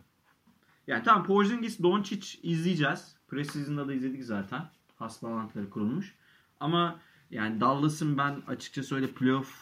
Yani 0.87 1.03
tamam 1.03 1.25
Porzingis, 1.27 1.83
Doncic 1.83 2.39
izleyeceğiz. 2.43 3.17
Preseason'da 3.29 3.89
da 3.89 3.95
izledik 3.95 4.25
zaten. 4.25 4.71
Has 4.97 5.23
bağlantıları 5.23 5.71
kurulmuş. 5.71 6.15
Ama 6.61 7.01
yani 7.31 7.61
Dallas'ın 7.61 8.19
ben 8.19 8.43
açıkçası 8.47 8.95
öyle 8.95 9.07
playoff 9.07 9.55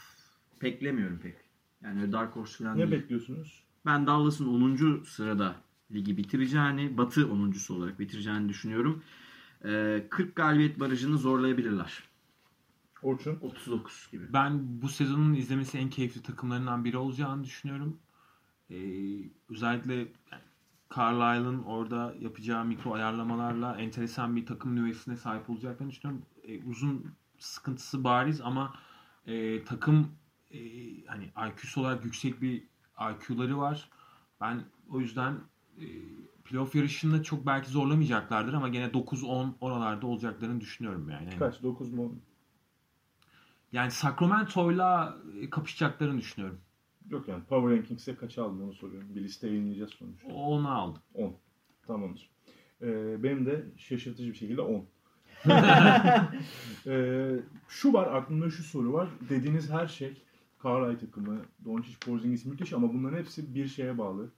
beklemiyorum 0.63 1.19
pek. 1.19 1.37
Yani 1.83 2.01
öyle 2.01 2.13
Dark 2.13 2.37
Horse 2.37 2.65
falan 2.65 2.79
Ne 2.79 2.91
değil. 2.91 2.91
bekliyorsunuz? 3.03 3.63
Ben 3.87 4.07
Dallas'ın 4.07 4.47
10. 4.47 5.03
sırada 5.05 5.57
ligi 5.93 6.17
bitireceğini, 6.17 6.97
Batı 6.99 7.21
10.sü 7.21 7.73
olarak 7.73 7.99
bitireceğini 8.01 8.49
düşünüyorum. 8.49 9.03
Ee, 9.65 10.07
40 10.11 10.37
galibiyet 10.37 10.81
barajını 10.81 11.19
zorlayabilirler. 11.19 12.03
Orçun. 13.03 13.39
39 13.41 14.09
gibi. 14.13 14.33
Ben 14.33 14.83
bu 14.83 14.89
sezonun 14.89 15.35
izlemesi 15.35 15.79
en 15.79 15.91
keyifli 15.91 16.23
takımlarından 16.23 16.85
biri 16.85 16.97
olacağını 16.97 17.45
düşünüyorum. 17.45 17.99
Ee, 18.71 18.77
özellikle 19.51 19.95
yani 19.95 20.43
Carlisle'ın 20.97 21.63
orada 21.63 22.15
yapacağı 22.21 22.65
mikro 22.65 22.93
ayarlamalarla 22.95 23.77
enteresan 23.77 24.37
bir 24.37 24.47
takım 24.47 24.77
nüvesine 24.77 25.17
sahip 25.17 25.51
olacaklarını 25.51 25.91
düşünüyorum. 25.93 26.27
Ee, 26.45 26.65
uzun 26.65 27.15
sıkıntısı 27.39 28.05
bariz 28.05 28.41
ama 28.41 28.75
e, 29.27 29.65
takım 29.65 30.09
e, 30.51 30.59
hani 31.07 31.25
IQ'su 31.25 31.81
olarak 31.81 32.05
yüksek 32.05 32.43
bir 32.43 32.63
IQ'ları 33.01 33.59
var. 33.59 33.89
Ben 34.41 34.65
o 34.91 35.01
yüzden 35.01 35.39
e, 35.79 35.87
playoff 36.45 36.75
yarışında 36.75 37.23
çok 37.23 37.47
belki 37.47 37.71
zorlamayacaklardır 37.71 38.53
ama 38.53 38.69
gene 38.69 38.85
9-10 38.87 39.53
oralarda 39.61 40.07
olacaklarını 40.07 40.61
düşünüyorum 40.61 41.11
yani. 41.11 41.25
Hani- 41.25 41.39
Kaç? 41.39 41.63
9 41.63 41.93
mu? 41.93 42.15
yani 43.73 43.91
Sacramento'yla 43.91 45.17
e, 45.41 45.51
kapışacaklarını 45.51 46.19
düşünüyorum. 46.19 46.61
Yok 47.13 47.29
yani 47.29 47.43
Power 47.45 47.77
Rankings'e 47.77 48.15
kaç 48.15 48.39
aldın 48.39 48.61
onu 48.61 48.73
soruyorum. 48.73 49.15
Bir 49.15 49.25
liste 49.25 49.49
yayınlayacağız 49.49 49.91
sonuçta. 49.91 50.29
Onu 50.29 50.71
aldım. 50.71 51.03
10. 51.15 51.35
Tamamdır. 51.87 52.31
Ee, 52.83 53.23
benim 53.23 53.47
de 53.47 53.65
şaşırtıcı 53.77 54.31
bir 54.31 54.37
şekilde 54.37 54.61
10. 54.61 54.85
ee, 56.87 57.41
şu 57.69 57.93
var 57.93 58.17
aklımda 58.17 58.51
şu 58.51 58.63
soru 58.63 58.93
var. 58.93 59.09
Dediğiniz 59.31 59.71
her 59.71 59.87
şey 59.87 60.23
Carlisle 60.65 61.07
takımı, 61.07 61.41
Doncic, 61.65 61.99
Porzingis 62.01 62.45
müthiş 62.45 62.73
ama 62.73 62.93
bunların 62.95 63.19
hepsi 63.19 63.55
bir 63.55 63.67
şeye 63.67 63.99
bağlı. 63.99 64.31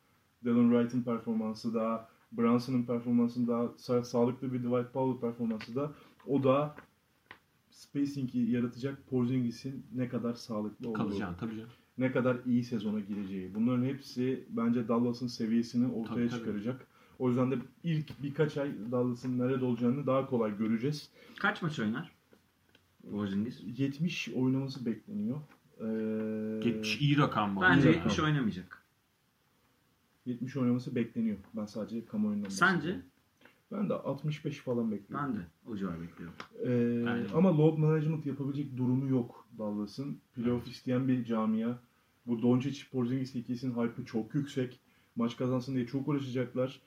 Dylan 0.45 0.71
Wright'ın 0.71 1.03
performansı 1.03 1.75
da, 1.75 2.09
Brunson'ın 2.33 2.83
performansı 2.83 3.47
da, 3.47 3.53
sa- 3.53 4.05
sağlıklı 4.05 4.53
bir 4.53 4.59
Dwight 4.59 4.93
Powell 4.93 5.31
performansı 5.31 5.75
da 5.75 5.93
o 6.27 6.45
da 6.45 6.75
spacing'i 7.71 8.51
yaratacak 8.51 9.11
Porzingis'in 9.11 9.87
ne 9.95 10.09
kadar 10.09 10.35
sağlıklı 10.35 10.89
olduğu, 10.89 10.99
Kalacağını 10.99 11.37
tabii 11.37 11.57
canım. 11.57 11.71
Ne 11.99 12.13
kadar 12.13 12.37
iyi 12.47 12.65
sezona 12.65 13.01
gireceği. 13.01 13.55
Bunların 13.55 13.85
hepsi 13.85 14.45
bence 14.49 14.89
Dallas'ın 14.89 15.27
seviyesini 15.27 15.93
ortaya 15.93 16.15
Tabii, 16.15 16.29
tabii. 16.29 16.39
çıkaracak. 16.41 16.87
O 17.19 17.29
yüzden 17.29 17.51
de 17.51 17.59
ilk 17.85 18.23
birkaç 18.23 18.57
ay 18.57 18.73
Dallas'ın 18.93 19.39
nerede 19.39 19.65
olacağını 19.65 20.07
daha 20.07 20.27
kolay 20.27 20.59
göreceğiz. 20.59 21.11
Kaç 21.39 21.63
maç 21.63 21.79
oynar? 21.81 22.13
Porzingis. 23.11 23.61
70 23.79 24.29
oynaması 24.29 24.87
bekleniyor. 24.87 25.39
Ee, 25.81 26.69
70 26.69 27.01
iyi 27.01 27.19
rakam 27.19 27.57
bu. 27.57 27.61
Bence 27.61 27.91
iyi 27.91 27.95
70 27.95 28.13
rakam. 28.13 28.25
oynamayacak. 28.25 28.83
70 30.27 30.57
oynaması 30.57 30.95
bekleniyor. 30.95 31.37
Ben 31.57 31.67
sadece 31.67 32.05
kamuoyundan 32.05 32.49
Sence? 32.49 33.01
Ben 33.73 33.89
de 33.89 33.95
65 33.95 34.59
falan 34.59 34.91
bekliyorum. 34.93 35.27
Ben 35.29 35.37
de 35.37 35.47
o 35.67 35.77
civar 35.77 35.95
bekliyorum. 36.01 36.35
Ee, 36.65 37.35
ama 37.35 37.59
load 37.59 37.79
management 37.79 38.27
yapabilecek 38.27 38.77
durumu 38.77 39.09
yok 39.09 39.44
Dallas'ın. 39.59 40.21
Playoff 40.35 40.69
isteyen 40.69 41.09
bir 41.09 41.25
camia. 41.25 41.73
Bu 42.27 42.43
Doncic 42.43 42.85
Porzingis 42.93 43.35
ikisinin 43.35 43.75
hype'ı 43.75 44.05
çok 44.05 44.35
yüksek. 44.35 44.81
Maç 45.17 45.37
kazansın 45.37 45.75
diye 45.75 45.87
çok 45.87 46.09
uğraşacaklar. 46.09 46.81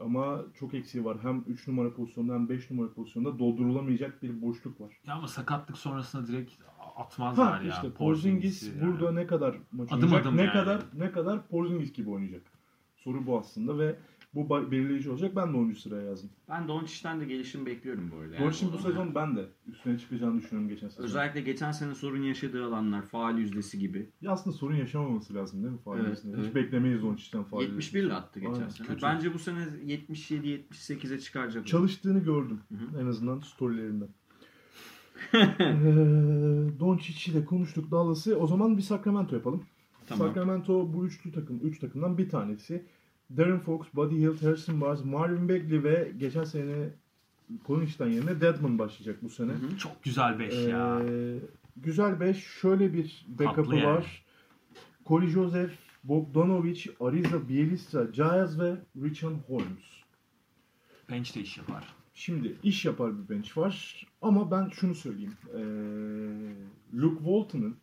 Ama 0.00 0.44
çok 0.54 0.74
eksiği 0.74 1.04
var. 1.04 1.16
Hem 1.22 1.44
3 1.48 1.68
numara 1.68 1.92
pozisyonda 1.94 2.34
hem 2.34 2.48
5 2.48 2.70
numara 2.70 2.92
pozisyonda 2.92 3.38
doldurulamayacak 3.38 4.22
bir 4.22 4.42
boşluk 4.42 4.80
var. 4.80 4.92
Ya 5.06 5.14
ama 5.14 5.28
sakatlık 5.28 5.76
sonrasında 5.78 6.26
direkt 6.26 6.52
atmazlar 6.96 7.58
Ha 7.58 7.62
ya. 7.64 7.70
işte 7.74 7.90
Porzingis 7.92 8.62
yani. 8.68 8.80
burada 8.86 9.12
ne 9.12 9.26
kadar 9.26 9.56
maç 9.72 9.92
Adım 9.92 10.02
oynayacak, 10.04 10.26
adım 10.26 10.36
ne 10.36 10.42
yani. 10.42 10.52
kadar 10.52 10.82
ne 10.98 11.12
kadar 11.12 11.48
Porzingis 11.48 11.92
gibi 11.92 12.10
oynayacak. 12.10 12.42
Soru 12.96 13.26
bu 13.26 13.38
aslında 13.38 13.78
ve 13.78 13.96
bu 14.34 14.70
belirleyici 14.70 15.10
olacak. 15.10 15.36
Ben 15.36 15.52
de 15.52 15.56
10. 15.56 15.72
sıraya 15.72 16.02
yazdım. 16.02 16.30
Ben 16.48 16.68
Doncic'ten 16.68 17.20
de 17.20 17.24
gelişim 17.24 17.66
bekliyorum 17.66 18.10
bu 18.12 18.20
arada. 18.20 18.34
Yani 18.34 18.44
Doncic'in 18.44 18.72
bu 18.72 18.78
sezon 18.78 19.14
ben 19.14 19.36
de 19.36 19.48
üstüne 19.66 19.98
çıkacağını 19.98 20.38
düşünüyorum 20.40 20.68
geçen 20.68 20.88
sezon. 20.88 21.04
Özellikle 21.04 21.40
geçen 21.40 21.72
sene 21.72 21.94
sorun 21.94 22.22
yaşadığı 22.22 22.64
alanlar, 22.64 23.02
faal 23.02 23.38
yüzdesi 23.38 23.78
gibi. 23.78 24.10
Ya 24.20 24.30
aslında 24.32 24.56
sorun 24.56 24.76
yaşamaması 24.76 25.34
lazım 25.34 25.62
değil 25.62 25.72
mi 25.72 25.80
faal 25.84 25.96
Evet, 25.98 26.08
yüzdesinde? 26.08 26.36
evet. 26.36 26.48
Hiç 26.48 26.54
beklemeyiz 26.54 27.02
Doncic'ten 27.02 27.44
faal 27.44 27.62
71 27.62 28.02
ile 28.02 28.14
attı 28.14 28.40
geçen 28.40 28.54
Aynen, 28.54 28.68
sene. 28.68 28.86
kötü. 28.86 29.02
Bence 29.02 29.34
bu 29.34 29.38
sene 29.38 29.58
77-78'e 29.86 31.18
çıkaracak. 31.20 31.66
Çalıştığını 31.66 32.18
gördüm. 32.18 32.60
Hı 32.68 33.00
En 33.00 33.06
azından 33.06 33.40
storylerinden. 33.40 34.08
Ee, 35.34 36.80
Doncic'i 36.80 37.34
de 37.34 37.44
konuştuk 37.44 37.90
Dallas'ı. 37.90 38.36
O 38.36 38.46
zaman 38.46 38.76
bir 38.76 38.82
Sacramento 38.82 39.36
yapalım. 39.36 39.64
Tamam. 40.06 40.28
Sacramento 40.28 40.92
bu 40.92 41.06
üçlü 41.06 41.32
takım, 41.32 41.60
üç 41.62 41.78
takımdan 41.78 42.18
bir 42.18 42.28
tanesi. 42.28 42.84
Darren 43.36 43.58
Fox, 43.58 43.86
Buddy 43.94 44.16
Hield, 44.16 44.42
Harrison 44.42 44.80
Barnes, 44.80 45.04
Marvin 45.04 45.48
Bagley 45.48 45.84
ve 45.84 46.12
geçen 46.18 46.44
sene 46.44 46.90
Collins'ten 47.66 48.08
yerine 48.08 48.40
Deadman 48.40 48.78
başlayacak 48.78 49.22
bu 49.22 49.28
sene. 49.28 49.52
Çok 49.78 50.02
güzel 50.02 50.38
5 50.38 50.54
ya. 50.54 51.02
Ee, 51.08 51.38
güzel 51.76 52.20
5. 52.20 52.36
Şöyle 52.36 52.92
bir 52.92 53.26
backup'ı 53.28 53.76
yani. 53.76 53.86
var. 53.86 54.24
Corey 55.06 55.28
Joseph, 55.28 55.72
Bogdanovic, 56.04 56.84
Ariza 57.00 57.48
Bielitsa, 57.48 58.04
Giles 58.04 58.58
ve 58.58 58.76
Richard 59.02 59.36
Holmes. 59.46 59.84
Bench 61.10 61.36
de 61.36 61.40
iş 61.40 61.58
yapar. 61.58 61.84
Şimdi 62.14 62.56
iş 62.62 62.84
yapar 62.84 63.18
bir 63.18 63.34
bench 63.34 63.58
var. 63.58 64.06
Ama 64.22 64.50
ben 64.50 64.68
şunu 64.68 64.94
söyleyeyim. 64.94 65.36
Ee, 65.54 65.60
Luke 67.00 67.18
Walton'ın 67.18 67.76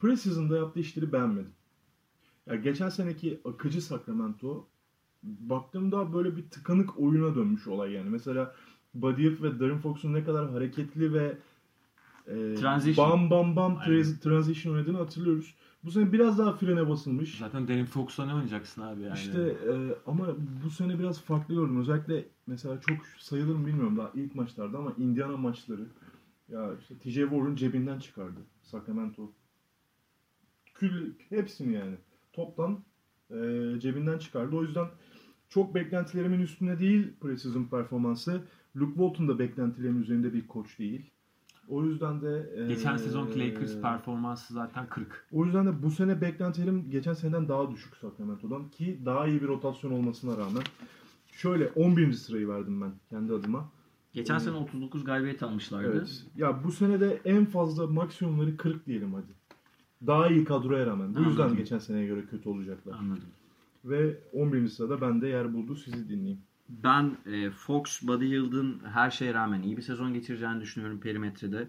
preseason'da 0.00 0.56
yaptığı 0.56 0.80
işleri 0.80 1.12
beğenmedim. 1.12 1.52
Ya 2.46 2.56
geçen 2.56 2.88
seneki 2.88 3.40
akıcı 3.44 3.82
Sacramento 3.82 4.66
baktığımda 5.22 6.12
böyle 6.14 6.36
bir 6.36 6.50
tıkanık 6.50 6.98
oyuna 6.98 7.34
dönmüş 7.34 7.66
olay 7.66 7.92
yani. 7.92 8.10
Mesela 8.10 8.54
Buddy 8.94 9.22
Hield 9.22 9.42
ve 9.42 9.60
Darren 9.60 9.78
Fox'un 9.78 10.12
ne 10.12 10.24
kadar 10.24 10.50
hareketli 10.50 11.12
ve 11.12 11.38
e, 12.26 12.54
Transition. 12.54 13.10
bam 13.10 13.30
bam 13.30 13.56
bam 13.56 13.76
Aynen. 13.80 14.00
tra- 14.02 14.18
transition 14.20 14.74
oynadığını 14.74 14.98
hatırlıyoruz. 14.98 15.54
Bu 15.84 15.90
sene 15.90 16.12
biraz 16.12 16.38
daha 16.38 16.52
frene 16.52 16.88
basılmış. 16.88 17.38
Zaten 17.38 17.68
Darren 17.68 17.86
Fox'la 17.86 18.26
ne 18.26 18.34
oynayacaksın 18.34 18.82
abi 18.82 19.02
yani? 19.02 19.14
İşte 19.18 19.40
e, 19.42 19.72
ama 20.06 20.26
bu 20.64 20.70
sene 20.70 20.98
biraz 20.98 21.20
farklı 21.20 21.54
gördüm. 21.54 21.80
Özellikle 21.80 22.24
mesela 22.46 22.80
çok 22.80 23.06
sayılır 23.06 23.54
mı 23.54 23.66
bilmiyorum 23.66 23.96
daha 23.96 24.10
ilk 24.14 24.34
maçlarda 24.34 24.78
ama 24.78 24.92
Indiana 24.98 25.36
maçları 25.36 25.86
ya 26.48 26.70
işte 26.80 26.94
TJ 26.98 27.14
Warren 27.14 27.54
cebinden 27.54 27.98
çıkardı 27.98 28.40
Sacramento. 28.62 29.30
Kül 30.74 31.12
hepsini 31.28 31.72
yani 31.74 31.94
toptan 32.32 32.84
e, 33.30 33.34
cebinden 33.78 34.18
çıkardı. 34.18 34.56
O 34.56 34.62
yüzden 34.62 34.86
çok 35.48 35.74
beklentilerimin 35.74 36.40
üstünde 36.40 36.78
değil 36.78 37.12
preseason 37.20 37.64
performansı. 37.64 38.42
Luke 38.76 38.92
Walton 38.94 39.28
da 39.28 39.38
beklentilerimin 39.38 40.02
üzerinde 40.02 40.32
bir 40.32 40.46
koç 40.46 40.78
değil. 40.78 41.10
O 41.68 41.84
yüzden 41.84 42.22
de 42.22 42.50
e, 42.56 42.66
Geçen 42.66 42.96
sezonki 42.96 43.40
Lakers 43.40 43.80
performansı 43.80 44.54
zaten 44.54 44.86
40. 44.86 45.26
o 45.32 45.44
yüzden 45.44 45.66
de 45.66 45.82
bu 45.82 45.90
sene 45.90 46.20
beklentilerim 46.20 46.90
geçen 46.90 47.14
seneden 47.14 47.48
daha 47.48 47.70
düşük 47.70 47.96
Sacramento'dan 47.96 48.68
ki 48.68 49.00
daha 49.04 49.26
iyi 49.26 49.42
bir 49.42 49.48
rotasyon 49.48 49.90
olmasına 49.90 50.36
rağmen 50.36 50.62
şöyle 51.32 51.68
11. 51.68 52.12
sırayı 52.12 52.48
verdim 52.48 52.80
ben 52.80 52.92
kendi 53.10 53.32
adıma. 53.32 53.68
Geçen 54.12 54.38
sene 54.38 54.56
39 54.56 55.04
galibiyet 55.04 55.42
almışlardı. 55.42 55.92
Evet. 55.92 56.26
Ya 56.36 56.64
bu 56.64 56.72
sene 56.72 57.00
de 57.00 57.20
en 57.24 57.44
fazla 57.44 57.86
maksimumları 57.86 58.56
40 58.56 58.86
diyelim 58.86 59.14
hadi. 59.14 59.32
Daha 60.06 60.28
iyi 60.28 60.44
kadroya 60.44 60.86
rağmen. 60.86 61.14
Bu 61.14 61.18
yüzden 61.20 61.42
Anladım. 61.42 61.56
geçen 61.56 61.78
seneye 61.78 62.06
göre 62.06 62.26
kötü 62.30 62.48
olacaklar. 62.48 62.94
Anladım. 62.98 63.28
Ve 63.84 64.18
11. 64.32 64.68
sırada 64.68 65.00
ben 65.00 65.20
de 65.20 65.28
yer 65.28 65.54
buldu 65.54 65.76
sizi 65.76 66.08
dinleyeyim. 66.08 66.40
Ben 66.68 67.16
e, 67.26 67.50
Fox, 67.50 68.02
Buddy 68.02 68.28
Hield'ın 68.28 68.80
her 68.92 69.10
şeye 69.10 69.34
rağmen 69.34 69.62
iyi 69.62 69.76
bir 69.76 69.82
sezon 69.82 70.14
geçireceğini 70.14 70.60
düşünüyorum 70.60 71.00
perimetrede. 71.00 71.68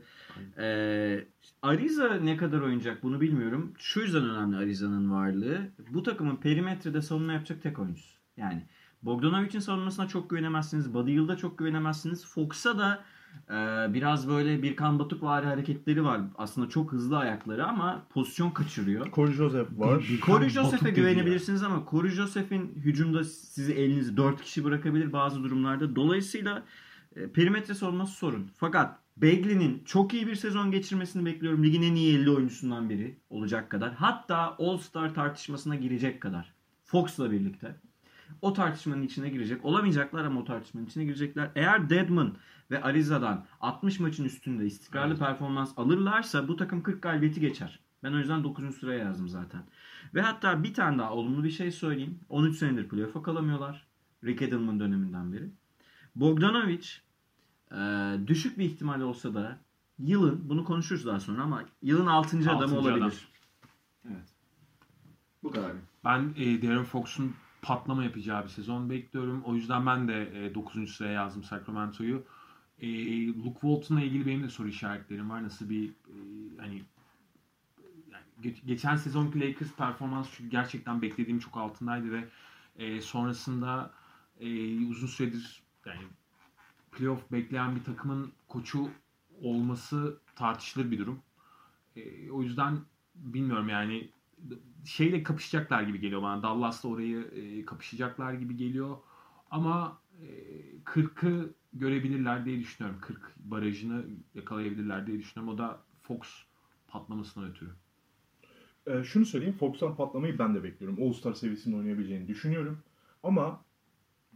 E, 0.58 1.28
Ariza 1.62 2.14
ne 2.16 2.38
kadar 2.38 2.62
oynayacak 2.62 3.04
bunu 3.04 3.22
bilmiyorum. 3.22 3.74
Şu 3.78 4.00
yüzden 4.02 4.30
önemli 4.30 4.58
Ariza'nın 4.58 5.12
varlığı. 5.12 5.58
Bu 5.90 6.04
takımın 6.04 6.36
perimetrede 6.36 7.02
savunma 7.02 7.34
yapacak 7.34 7.64
tek 7.64 7.80
oyuncusu. 7.80 8.18
Yani 8.38 8.64
Bogdanovic'in 9.04 9.60
savunmasına 9.60 10.08
çok 10.08 10.30
güvenemezsiniz. 10.30 10.94
Buddy 10.94 11.12
Hield'a 11.12 11.38
çok 11.38 11.58
güvenemezsiniz. 11.58 12.26
Fox'a 12.28 12.78
da 12.78 13.04
e, 13.50 13.94
biraz 13.94 14.30
böyle 14.30 14.64
bir 14.64 14.76
kan 14.76 15.00
batık 15.00 15.24
vari 15.24 15.46
hareketleri 15.46 16.04
var. 16.04 16.22
Aslında 16.38 16.70
çok 16.70 16.92
hızlı 16.92 17.18
ayakları 17.18 17.66
ama 17.66 18.06
pozisyon 18.10 18.52
kaçırıyor. 18.52 19.12
Corey 19.12 19.34
Joseph 19.34 19.80
var. 19.80 20.04
Corey 20.26 20.50
Joseph'e 20.50 20.92
güvenebilirsiniz 20.92 21.64
ama 21.64 21.84
Corey 21.92 22.12
Joseph'in 22.12 22.74
hücumda 22.76 23.24
sizi 23.24 23.74
elinizi 23.74 24.18
4 24.18 24.42
kişi 24.42 24.64
bırakabilir 24.64 25.14
bazı 25.14 25.44
durumlarda. 25.44 25.96
Dolayısıyla 25.96 26.64
e, 27.16 27.28
perimetre 27.28 27.74
sorması 27.74 28.14
sorun. 28.14 28.52
Fakat 28.58 29.00
Bagley'nin 29.18 29.84
çok 29.86 30.14
iyi 30.14 30.28
bir 30.28 30.36
sezon 30.36 30.72
geçirmesini 30.72 31.26
bekliyorum. 31.26 31.64
Ligin 31.64 31.82
en 31.82 31.96
iyi 31.96 32.18
50 32.18 32.32
oyuncusundan 32.32 32.90
biri 32.90 33.18
olacak 33.30 33.70
kadar. 33.70 33.94
Hatta 33.94 34.56
All-Star 34.60 35.14
tartışmasına 35.14 35.76
girecek 35.76 36.22
kadar. 36.22 36.54
Fox'la 36.84 37.32
birlikte. 37.32 37.76
O 38.42 38.54
tartışmanın 38.54 39.02
içine 39.02 39.30
girecek. 39.30 39.66
Olamayacaklar 39.66 40.26
ama 40.26 40.40
o 40.40 40.46
tartışmanın 40.46 40.86
içine 40.86 41.06
girecekler. 41.06 41.50
Eğer 41.56 41.90
Deadman 41.90 42.36
ve 42.74 42.84
Ariza'dan 42.84 43.46
60 43.62 44.00
maçın 44.00 44.26
üstünde 44.26 44.66
istikrarlı 44.66 45.10
Evet. 45.14 45.20
performans 45.20 45.74
alırlarsa 45.78 46.48
bu 46.48 46.56
takım 46.56 46.84
40 46.84 47.02
galibiyeti 47.02 47.40
geçer. 47.42 47.80
Ben 48.04 48.14
o 48.14 48.18
yüzden 48.18 48.44
9. 48.44 48.76
sıraya 48.76 49.00
yazdım 49.00 49.28
zaten. 49.30 49.62
Ve 50.14 50.22
hatta 50.22 50.64
bir 50.64 50.74
tane 50.74 50.98
daha 50.98 51.14
olumlu 51.14 51.44
bir 51.44 51.50
şey 51.52 51.72
söyleyeyim. 51.72 52.20
13 52.30 52.58
senedir 52.58 52.90
playoff'a 52.90 53.24
kalamıyorlar. 53.24 53.88
Rick 54.24 54.42
Edelman 54.42 54.80
döneminden 54.80 55.34
beri. 55.34 55.50
Bogdanovic 56.16 56.88
e, 57.72 57.78
düşük 58.28 58.58
bir 58.58 58.66
ihtimal 58.66 59.02
olsa 59.02 59.34
da 59.34 59.58
yılın, 60.00 60.50
bunu 60.50 60.64
konuşuruz 60.64 61.06
daha 61.06 61.20
sonra 61.20 61.42
ama 61.44 61.64
yılın 61.82 62.06
6. 62.06 62.38
adamı 62.38 62.54
Altıncı 62.54 62.76
olabilir. 62.76 63.02
adam. 63.02 63.12
Evet. 64.10 64.30
Bu 65.44 65.52
kadar. 65.52 65.72
Ben 66.06 66.34
e, 66.38 66.62
Darren 66.62 66.84
Fox'un 66.84 67.34
patlama 67.62 68.04
yapacağı 68.04 68.44
bir 68.44 68.50
sezon 68.50 68.90
bekliyorum. 68.90 69.42
O 69.46 69.56
yüzden 69.56 69.86
ben 69.86 70.08
de 70.08 70.46
e, 70.46 70.56
9. 70.56 70.96
sıraya 70.96 71.14
yazdım 71.14 71.44
Sacramento'yu. 71.44 72.24
E, 72.80 72.88
Luke 73.28 73.60
Walton'la 73.62 74.02
ilgili 74.02 74.26
benim 74.26 74.44
de 74.44 74.50
soru 74.50 74.68
işaretlerim 74.68 75.30
var. 75.30 75.44
Nasıl 75.44 75.70
bir 75.70 75.90
e, 75.90 76.16
hani 76.58 76.82
geçen 78.66 78.96
sezonki 78.96 79.40
Lakers 79.42 79.76
performans 79.76 80.28
çünkü 80.36 80.50
gerçekten 80.50 81.02
beklediğim 81.02 81.40
çok 81.40 81.58
altındaydı 81.58 82.12
ve 82.12 82.30
e, 82.76 83.02
sonrasında 83.02 83.94
e, 84.40 84.80
uzun 84.88 85.08
süredir 85.08 85.64
yani 85.86 86.02
playoff 86.92 87.32
bekleyen 87.32 87.76
bir 87.76 87.84
takımın 87.84 88.32
koçu 88.48 88.90
olması 89.42 90.18
tartışılır 90.36 90.92
bir 90.92 91.00
durum. 91.00 91.22
E, 91.96 92.32
o 92.32 92.42
yüzden 92.42 92.78
bilmiyorum 93.16 93.70
yani 93.70 94.10
şeyle 94.86 95.24
kapışacaklar 95.24 95.82
gibi 95.82 96.00
geliyor 96.00 96.22
bana. 96.22 96.44
Dallas'la 96.44 96.90
orayı 96.90 97.22
e, 97.22 97.66
kapışacaklar 97.66 98.34
gibi 98.34 98.58
geliyor. 98.58 98.98
Ama 99.52 100.02
e, 100.22 100.28
40'ı 100.86 101.54
görebilirler 101.74 102.46
diye 102.46 102.60
düşünüyorum. 102.60 103.00
40 103.02 103.36
barajını 103.38 104.06
yakalayabilirler 104.36 105.08
diye 105.08 105.20
düşünüyorum. 105.20 105.56
O 105.56 105.58
da 105.58 105.82
Fox 106.02 106.20
patlamasına 106.88 107.46
ötürü. 107.46 107.70
Ee, 108.88 109.04
şunu 109.04 109.26
söyleyeyim. 109.26 109.56
Fox'tan 109.60 109.96
patlamayı 109.96 110.40
ben 110.40 110.56
de 110.56 110.64
bekliyorum. 110.64 111.04
All-Star 111.04 111.34
seviyesinde 111.34 111.76
oynayabileceğini 111.76 112.28
düşünüyorum. 112.28 112.80
Ama 113.24 113.66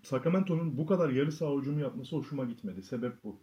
Sacramento'nun 0.03 0.77
bu 0.77 0.85
kadar 0.85 1.09
yarı 1.09 1.31
saha 1.31 1.55
hücumu 1.57 1.79
yapması 1.79 2.15
hoşuma 2.15 2.45
gitmedi. 2.45 2.83
Sebep 2.83 3.23
bu. 3.23 3.39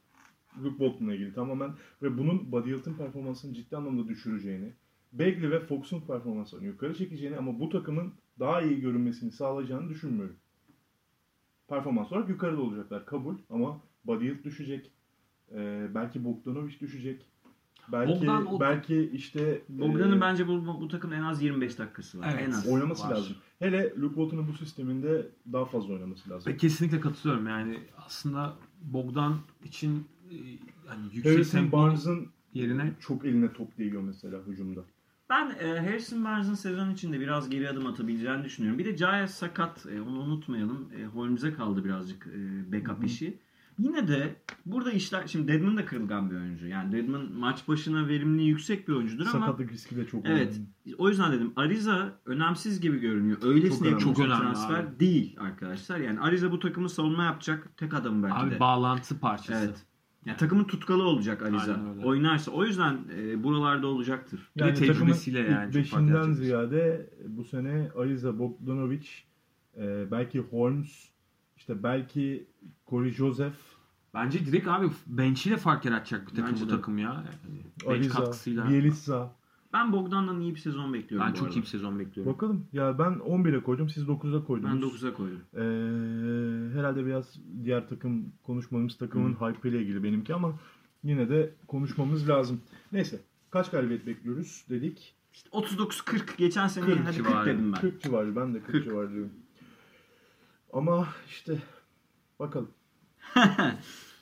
Luke 0.63 0.79
Walton'la 0.79 1.15
ilgili 1.15 1.35
tamamen 1.35 1.75
ve 2.03 2.19
bunun 2.19 2.53
Buddy 2.53 2.71
Hield'ın 2.71 2.95
performansını 2.95 3.55
ciddi 3.55 3.77
anlamda 3.77 4.09
düşüreceğini, 4.09 4.73
Bagley 5.13 5.51
ve 5.51 5.61
Fox'un 5.61 6.01
performanslarını 6.01 6.67
yukarı 6.67 6.95
çekeceğini 6.95 7.37
ama 7.37 7.61
bu 7.61 7.69
takımın 7.69 8.15
daha 8.39 8.63
iyi 8.63 8.81
görünmesini 8.81 9.33
sağlayacağını 9.33 9.89
düşünmüyorum. 9.89 10.37
Performans 11.69 12.13
olarak 12.13 12.29
yukarıda 12.29 12.61
olacaklar 12.63 13.07
kabul 13.07 13.35
ama 13.51 13.81
Hield 14.09 14.45
düşecek. 14.45 14.91
Ee, 15.55 15.87
belki 15.95 16.25
Bogdanovic 16.25 16.81
düşecek. 16.81 17.27
Belki 17.93 18.13
Bogdan 18.13 18.47
o- 18.47 18.61
belki 18.61 19.11
işte 19.13 19.63
Bogdan'ın 19.69 20.19
e, 20.19 20.21
bence 20.21 20.49
bu, 20.49 20.67
bu 20.67 20.89
takımda 20.89 21.15
en 21.15 21.23
az 21.23 21.43
25 21.43 21.79
dakikası 21.79 22.21
var. 22.21 22.31
Evet. 22.35 22.49
En 22.49 22.53
az. 22.53 22.67
oynaması 22.69 23.05
var. 23.05 23.11
lazım. 23.11 23.37
Hele 23.59 23.93
Luke 23.97 24.15
Walton'un 24.15 24.49
bu 24.49 24.53
sisteminde 24.53 25.27
daha 25.53 25.65
fazla 25.65 25.95
oynaması 25.95 26.31
lazım. 26.31 26.53
Ve 26.53 26.57
kesinlikle 26.57 27.01
katılıyorum. 27.01 27.47
Yani 27.47 27.79
aslında 28.07 28.55
Bogdan 28.83 29.39
için 29.65 30.05
e, 30.31 30.37
hani 30.87 31.05
yüksek 31.05 31.33
Harrison 31.33 31.59
tempo 31.59 31.77
Barnes'ın 31.79 32.29
yerine 32.55 32.93
çok 33.01 33.25
eline 33.25 33.53
top 33.53 33.79
değiyor 33.79 34.03
mesela 34.03 34.39
hücumda. 34.47 34.81
Ben 35.31 35.51
e, 35.61 35.79
Harrison 35.81 36.25
Barnes'ın 36.25 36.55
sezon 36.55 36.91
içinde 36.91 37.21
biraz 37.21 37.51
geri 37.51 37.71
adım 37.71 37.87
atabileceğini 37.87 38.45
düşünüyorum. 38.45 38.79
Bir 38.79 38.85
de 38.85 38.91
Giles 38.91 39.35
sakat. 39.35 39.87
E, 39.87 40.01
onu 40.01 40.19
unutmayalım. 40.21 40.89
E, 41.01 41.05
Holmes'e 41.05 41.55
kaldı 41.55 41.85
birazcık 41.85 42.27
e, 42.27 42.73
backup 42.73 42.99
Hı 42.99 43.03
hı. 43.03 43.07
işi. 43.07 43.39
Yine 43.79 44.09
de 44.09 44.37
burada 44.67 44.91
işler... 44.93 45.27
Şimdi 45.27 45.53
Deadman 45.53 45.77
da 45.77 45.85
kırılgan 45.85 46.31
bir 46.31 46.37
oyuncu. 46.37 46.67
Yani 46.67 46.93
Deadman 46.93 47.33
maç 47.33 47.69
başına 47.69 48.09
verimliliği 48.09 48.49
yüksek 48.49 48.89
bir 48.89 48.93
oyuncudur 48.93 49.27
ama... 49.27 49.33
Sakatlık 49.33 49.73
riski 49.73 49.97
de 49.97 50.07
çok 50.07 50.27
Evet. 50.27 50.61
O 50.99 51.09
yüzden 51.09 51.33
dedim 51.33 51.53
Ariza 51.57 52.21
önemsiz 52.27 52.81
gibi 52.81 52.99
görünüyor. 52.99 53.39
Öylesine 53.43 53.79
Çok 53.79 53.87
önemli. 53.87 54.03
çok 54.03 54.19
önemli 54.19 54.41
transfer 54.41 54.81
abi. 54.81 55.01
değil 55.01 55.37
arkadaşlar. 55.41 55.99
Yani 55.99 56.21
Ariza 56.21 56.53
bu 56.53 56.59
takımı 56.59 56.89
savunma 56.89 57.25
yapacak 57.25 57.77
tek 57.77 57.95
adam 57.95 58.23
belki 58.23 58.35
abi 58.35 58.51
de. 58.51 58.61
bağlantı 58.61 59.21
parçası. 59.21 59.65
Evet. 59.65 59.87
Yani 60.27 60.37
takımın 60.37 60.65
tutkalı 60.65 61.03
olacak 61.03 61.43
öyle. 61.43 61.57
Oynarsa. 62.05 62.51
O 62.51 62.65
yüzden 62.65 62.99
e, 63.19 63.43
buralarda 63.45 63.87
olacaktır. 63.87 64.41
Bir 64.57 64.61
Yani 64.61 64.75
takımın 64.75 64.93
tecrübesiyle 64.95 65.41
ilk 65.41 65.51
yani 65.51 65.73
çok 65.73 65.85
fark 65.85 66.03
beşinden 66.03 66.33
ziyade 66.33 67.11
bu 67.27 67.45
sene 67.45 67.91
Ariza 67.97 68.39
Bogdanovic, 68.39 69.07
e, 69.77 70.11
belki 70.11 70.41
Holmes, 70.41 71.09
işte 71.57 71.83
belki 71.83 72.47
Corey 72.87 73.11
Joseph, 73.11 73.55
Bence 74.15 74.47
direkt 74.47 74.69
abi 74.69 74.91
bench'iyle 75.07 75.57
fark 75.57 75.85
yaratacak 75.85 76.23
bir 76.31 76.37
takım 76.37 76.53
Bence 76.53 76.65
bu 76.65 76.69
de. 76.69 76.77
takım 76.77 76.99
ya. 76.99 77.25
Yani 77.87 78.09
katkısıyla. 78.09 78.69
Bielitsa. 78.69 79.37
Ben 79.75 79.93
Bogdan'dan 79.93 80.41
iyi 80.41 80.55
bir 80.55 80.61
sezon 80.61 80.95
bekliyorum 80.95 81.29
Ben 81.29 81.33
çok 81.33 81.47
arada. 81.47 81.59
iyi 81.59 81.63
bir 81.63 81.67
sezon 81.67 81.99
bekliyorum. 81.99 82.33
Bakalım. 82.33 82.67
Ya 82.73 82.99
ben 82.99 83.13
11'e 83.13 83.63
koydum. 83.63 83.89
Siz 83.91 84.05
9'a 84.05 84.45
koydunuz. 84.45 84.83
Ben 84.83 84.89
9'a 84.89 85.15
koydum. 85.15 85.41
Ee, 85.55 86.79
herhalde 86.79 87.07
biraz 87.07 87.41
diğer 87.65 87.89
takım 87.89 88.33
konuşmamız 88.43 88.99
takımın 88.99 89.35
hype 89.35 89.69
ile 89.69 89.83
ilgili 89.83 90.03
benimki 90.03 90.35
ama 90.35 90.59
yine 91.05 91.29
de 91.29 91.55
konuşmamız 91.69 92.29
lazım. 92.29 92.61
Neyse. 92.93 93.21
Kaç 93.51 93.71
galibiyet 93.71 94.07
bekliyoruz 94.07 94.65
dedik. 94.71 95.15
İşte 95.33 95.51
39-40 95.51 96.37
geçen 96.37 96.67
sene 96.67 96.85
40 96.85 96.99
hadi 96.99 97.05
40 97.05 97.15
civarı. 97.17 97.47
dedim 97.47 97.73
ben. 97.73 97.81
40 97.81 98.03
civarı. 98.03 98.37
Ben 98.37 98.55
de 98.55 98.61
40, 98.61 98.73
40. 98.73 98.85
civarı 98.85 99.13
diyorum. 99.13 99.33
Ama 100.73 101.09
işte 101.29 101.59
bakalım. 102.39 102.71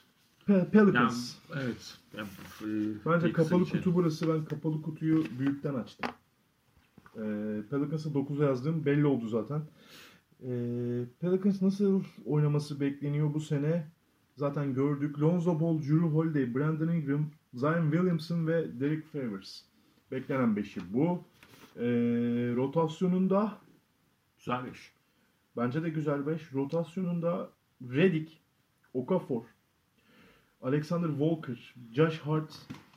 Pe- 0.49 0.71
Pelicans. 0.71 1.35
Yani, 1.51 1.63
evet. 1.65 1.99
Yani, 2.17 2.29
Bence 3.07 3.33
kapalı 3.33 3.59
geçelim. 3.65 3.79
kutu 3.85 3.95
burası. 3.95 4.29
Ben 4.35 4.45
kapalı 4.45 4.83
kutuyu 4.83 5.25
büyükten 5.39 5.75
açtım. 5.75 6.11
Ee, 7.17 7.21
Pelicans'ı 7.71 8.09
9'a 8.15 8.45
yazdım. 8.47 8.85
Belli 8.85 9.07
oldu 9.07 9.29
zaten. 9.29 9.63
Ee, 10.43 11.05
Pelicans 11.21 11.63
nasıl 11.63 12.03
oynaması 12.27 12.81
bekleniyor 12.81 13.35
bu 13.35 13.41
sene? 13.41 13.87
Zaten 14.37 14.75
gördük. 14.75 15.21
Lonzo 15.21 15.61
Ball, 15.61 15.79
Drew 15.79 16.07
Holiday, 16.07 16.55
Brandon 16.55 16.89
Ingram, 16.89 17.27
Zion 17.55 17.91
Williamson 17.91 18.47
ve 18.47 18.81
Derek 18.81 19.07
Favors. 19.07 19.61
Beklenen 20.11 20.57
beşi 20.57 20.81
bu. 20.95 21.21
Ee, 21.77 21.83
rotasyonunda 22.57 23.59
Güzel 24.39 24.65
iş. 24.73 24.93
Bence 25.57 25.83
de 25.83 25.91
güzel 25.91 26.27
5. 26.27 26.53
Rotasyonunda 26.53 27.51
Redick, 27.83 28.33
Okafor, 28.95 29.43
Alexander 30.63 31.09
Walker, 31.09 31.75
Josh 31.93 32.19
Hart, 32.19 32.53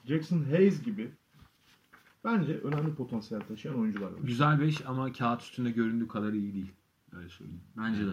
Jackson 0.05 0.43
Hayes 0.43 0.83
gibi 0.83 1.11
bence 2.23 2.53
önemli 2.57 2.95
potansiyel 2.95 3.41
taşıyan 3.41 3.79
oyuncular 3.79 4.11
var. 4.11 4.19
Güzel 4.23 4.59
5 4.59 4.85
ama 4.85 5.11
kağıt 5.11 5.41
üstünde 5.41 5.71
göründüğü 5.71 6.07
kadar 6.07 6.33
iyi 6.33 6.53
değil. 6.53 6.71
Öyle 7.11 7.29
söyleyeyim. 7.29 7.61
Bence 7.77 8.07
de. 8.07 8.11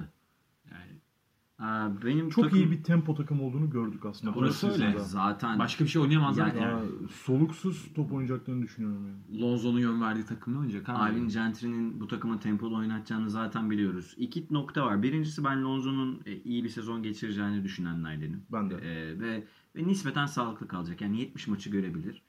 Yani 1.62 1.72
Aa, 1.72 2.02
benim 2.04 2.30
Çok 2.30 2.44
takım... 2.44 2.58
iyi 2.58 2.70
bir 2.70 2.82
tempo 2.82 3.14
takım 3.14 3.40
olduğunu 3.40 3.70
gördük 3.70 4.06
aslında. 4.06 4.38
Orası 4.38 4.68
bu 4.68 4.72
öyle. 4.72 4.98
Zaten 4.98 5.58
başka 5.58 5.84
bir 5.84 5.88
şey 5.88 6.02
oynayamazlar 6.02 6.46
Yani-. 6.46 6.64
Aa, 6.64 6.82
soluksuz 7.24 7.88
top 7.94 8.12
oynayacaklarını 8.12 8.62
düşünüyorum 8.62 9.06
yani. 9.06 9.42
Lonzo'nun 9.42 9.78
yön 9.78 10.00
verdiği 10.00 10.24
takımda 10.24 10.58
oynayacak. 10.58 10.88
abi. 10.88 10.96
Alvin 10.98 11.28
Gentry'nin 11.28 12.00
bu 12.00 12.08
takımı 12.08 12.40
tempolu 12.40 12.76
oynatacağını 12.76 13.30
zaten 13.30 13.70
biliyoruz. 13.70 14.14
İki 14.16 14.46
nokta 14.50 14.86
var. 14.86 15.02
Birincisi 15.02 15.44
ben 15.44 15.64
Lonzo'nun 15.64 16.20
e, 16.26 16.36
iyi 16.36 16.64
bir 16.64 16.68
sezon 16.68 17.02
geçireceğini 17.02 17.64
düşünenlerdenim. 17.64 18.42
Ben 18.52 18.70
de. 18.70 18.74
E, 18.74 19.20
ve, 19.20 19.44
ve 19.76 19.86
nispeten 19.86 20.26
sağlıklı 20.26 20.68
kalacak. 20.68 21.00
Yani 21.00 21.20
70 21.20 21.48
maçı 21.48 21.70
görebilir. 21.70 22.22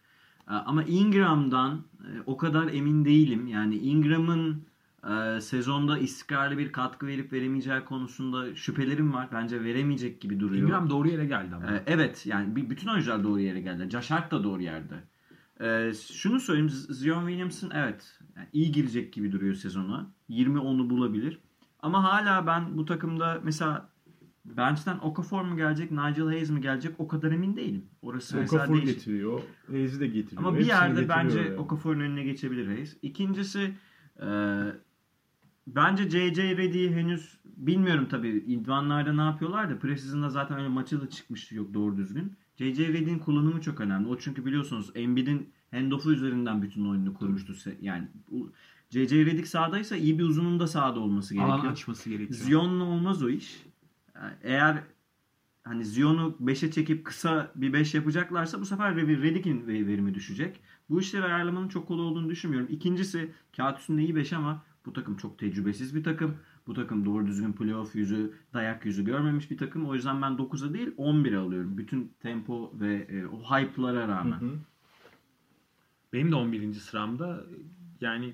E, 0.48 0.54
ama 0.54 0.84
Ingram'dan 0.84 1.82
e, 2.00 2.10
o 2.26 2.38
kadar 2.38 2.74
emin 2.74 3.06
değilim. 3.06 3.48
Yani 3.48 3.78
Ingram'ın 3.78 4.66
e, 5.10 5.42
sezonda 5.42 5.98
istikrarlı 5.98 6.58
bir 6.58 6.72
katkı 6.72 7.08
verip 7.08 7.34
veremeyeceği 7.34 7.82
konusunda 7.86 8.56
şüphelerim 8.56 9.14
var. 9.14 9.30
Bence 9.34 9.64
veremeyecek 9.64 10.22
gibi 10.22 10.40
duruyor. 10.40 10.64
Ingram 10.68 10.90
doğru 10.90 11.08
yere 11.08 11.26
geldi 11.26 11.56
ama. 11.56 11.72
Ee, 11.72 11.84
evet 11.88 12.26
yani 12.26 12.56
bir- 12.56 12.70
bütün 12.70 12.88
oyuncular 12.88 13.24
doğru 13.24 13.40
yere 13.40 13.62
geldi. 13.62 13.90
Josh 13.92 14.12
Hart 14.12 14.32
da 14.32 14.44
doğru 14.44 14.62
yerde. 14.62 14.96
Ee, 15.62 15.92
şunu 16.14 16.40
söyleyeyim 16.40 16.70
Zion 16.70 17.28
Williamson 17.28 17.72
evet 17.74 18.20
yani 18.38 18.48
iyi 18.54 18.72
girecek 18.72 19.14
gibi 19.14 19.32
duruyor 19.32 19.54
sezona. 19.56 20.12
20-10'u 20.30 20.90
bulabilir. 20.90 21.40
Ama 21.80 22.04
hala 22.04 22.48
ben 22.48 22.78
bu 22.78 22.86
takımda 22.86 23.40
mesela 23.44 23.90
bench'ten 24.46 25.00
Okafor 25.02 25.42
mu 25.42 25.58
gelecek, 25.58 25.92
Nigel 25.92 26.26
Hayes 26.26 26.50
mi 26.50 26.62
gelecek 26.62 26.96
o 26.98 27.08
kadar 27.08 27.32
emin 27.32 27.56
değilim. 27.56 27.86
Orası 28.02 28.38
mesela 28.38 28.64
Okafor 28.64 28.76
değişik. 28.78 28.96
getiriyor. 28.96 29.42
Hayes'i 29.68 30.00
de 30.00 30.08
getiriyor. 30.08 30.42
Ama 30.48 30.58
bir 30.58 30.66
yerde 30.66 31.10
bence 31.10 31.40
yani. 31.40 31.58
Okafor'un 31.58 32.00
önüne 32.00 32.24
geçebilir 32.24 32.68
Hayes. 32.68 32.98
İkincisi 33.02 33.74
e, 34.22 34.28
bence 35.68 36.10
JJ 36.10 36.38
Redick'i 36.38 36.96
henüz 36.96 37.38
bilmiyorum 37.46 38.08
tabii 38.10 38.30
idmanlarda 38.30 39.14
ne 39.14 39.22
yapıyorlar 39.22 39.70
da 39.70 39.80
preseason'da 39.80 40.30
zaten 40.30 40.58
öyle 40.58 40.68
maçı 40.68 41.02
da 41.02 41.10
çıkmış 41.10 41.52
yok 41.52 41.74
doğru 41.74 41.98
düzgün. 41.98 42.34
JJ 42.56 42.80
Redick'in 42.80 43.20
kullanımı 43.20 43.62
çok 43.62 43.82
önemli. 43.82 44.08
O 44.08 44.18
çünkü 44.18 44.46
biliyorsunuz 44.46 44.92
Embiid'in 44.96 45.50
handoff'u 45.72 46.12
üzerinden 46.14 46.62
bütün 46.62 46.86
oyununu 46.86 47.14
kurmuştu. 47.14 47.54
Yani 47.82 48.08
bu- 48.32 48.52
JJ 48.90 49.12
Redick 49.12 49.48
sahadaysa 49.48 49.96
iyi 49.96 50.20
bir 50.20 50.24
uzunun 50.24 50.60
da 50.60 50.68
sahada 50.68 51.00
olması 51.00 51.34
gerekiyor. 51.34 51.60
Alan 51.60 51.72
açması 51.72 52.10
gerekiyor. 52.10 52.40
Zion'la 52.40 52.84
olmaz 52.84 53.24
o 53.24 53.30
iş. 53.30 53.64
Yani 54.16 54.34
Eğer 54.44 54.84
hani 55.64 55.86
Zion'u 55.86 56.38
5'e 56.40 56.72
çekip 56.72 57.06
kısa 57.06 57.52
bir 57.56 57.74
5 57.74 57.94
yapacaklarsa 57.94 58.62
bu 58.62 58.66
sefer 58.66 58.92
Re- 58.96 59.22
Redick'in 59.22 59.68
ve- 59.68 59.88
verimi 59.88 60.14
düşecek. 60.14 60.60
Bu 60.90 61.00
işleri 61.00 61.24
ayarlamanın 61.24 61.68
çok 61.68 61.88
kolay 61.88 62.06
olduğunu 62.06 62.30
düşünmüyorum. 62.30 62.68
İkincisi 62.72 63.32
kağıt 63.58 63.80
üstünde 63.80 64.02
iyi 64.04 64.16
5 64.16 64.34
ama 64.34 64.64
bu 64.86 64.94
takım 64.94 65.18
çok 65.18 65.40
tecrübesiz 65.40 65.96
bir 65.96 66.04
takım. 66.04 66.38
Bu 66.68 66.74
takım 66.74 67.06
doğru 67.06 67.28
düzgün 67.28 67.54
playoff 67.54 67.96
yüzü, 67.96 68.34
dayak 68.54 68.86
yüzü 68.86 69.06
görmemiş 69.06 69.52
bir 69.52 69.58
takım. 69.58 69.86
O 69.86 69.96
yüzden 69.96 70.22
ben 70.22 70.32
9'a 70.32 70.74
değil 70.74 70.88
11'e 70.98 71.38
alıyorum. 71.38 71.78
Bütün 71.78 72.14
tempo 72.20 72.72
ve 72.80 72.96
e, 72.96 73.26
o 73.26 73.42
hype'lara 73.44 74.08
rağmen. 74.08 74.42
Hı 74.42 74.46
hı. 74.46 74.56
Benim 76.14 76.32
de 76.32 76.36
11. 76.36 76.74
sıramda 76.74 77.46
yani 78.02 78.34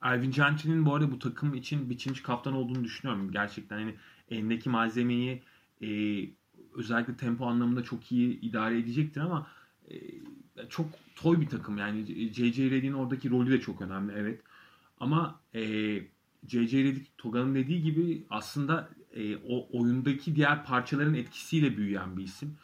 Alvin 0.00 0.30
Gentry'nin 0.30 0.86
bu 0.86 0.94
arada 0.94 1.10
bu 1.10 1.18
takım 1.18 1.54
için 1.54 1.90
biçimci 1.90 2.22
kaptan 2.22 2.54
olduğunu 2.54 2.84
düşünüyorum. 2.84 3.32
Gerçekten 3.32 3.76
hani 3.76 3.94
elindeki 4.30 4.70
malzemeyi 4.70 5.42
e, 5.82 5.88
özellikle 6.74 7.16
tempo 7.16 7.46
anlamında 7.46 7.82
çok 7.82 8.12
iyi 8.12 8.40
idare 8.40 8.78
edecektir 8.78 9.20
ama 9.20 9.46
e, 9.90 9.94
çok 10.68 10.86
toy 11.16 11.40
bir 11.40 11.48
takım. 11.48 11.78
Yani 11.78 12.32
J.J. 12.32 12.70
Redick'in 12.70 12.92
oradaki 12.92 13.30
rolü 13.30 13.50
de 13.50 13.60
çok 13.60 13.82
önemli 13.82 14.12
evet. 14.16 14.40
Ama 15.02 15.40
e, 15.54 15.60
Toga'nın 17.18 17.54
dediği 17.54 17.82
gibi 17.82 18.26
aslında 18.30 18.88
e, 19.14 19.36
o 19.36 19.68
oyundaki 19.72 20.36
diğer 20.36 20.64
parçaların 20.64 21.14
etkisiyle 21.14 21.76
büyüyen 21.76 22.16
bir 22.16 22.24
isim. 22.24 22.56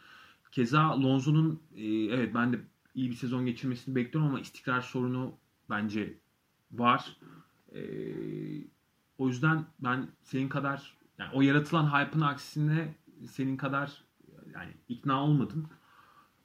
Keza 0.51 1.01
Lonzo'nun 1.01 1.59
e, 1.75 1.85
evet 1.85 2.33
ben 2.33 2.53
de 2.53 2.59
iyi 2.95 3.09
bir 3.09 3.15
sezon 3.15 3.45
geçirmesini 3.45 3.95
bekliyorum 3.95 4.29
ama 4.29 4.39
istikrar 4.39 4.81
sorunu 4.81 5.33
bence 5.69 6.13
var. 6.71 7.17
E, 7.75 7.81
o 9.17 9.27
yüzden 9.27 9.65
ben 9.79 10.07
senin 10.21 10.49
kadar 10.49 10.93
yani 11.17 11.31
o 11.33 11.41
yaratılan 11.41 11.85
hype'ın 11.85 12.21
aksine 12.21 12.93
senin 13.29 13.57
kadar 13.57 14.03
yani 14.53 14.71
ikna 14.89 15.23
olmadım. 15.23 15.69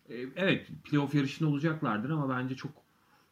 E, 0.09 0.15
evet 0.37 0.69
playoff 0.85 1.15
yarışında 1.15 1.49
olacaklardır 1.49 2.11
ama 2.11 2.29
bence 2.29 2.57
çok 2.57 2.73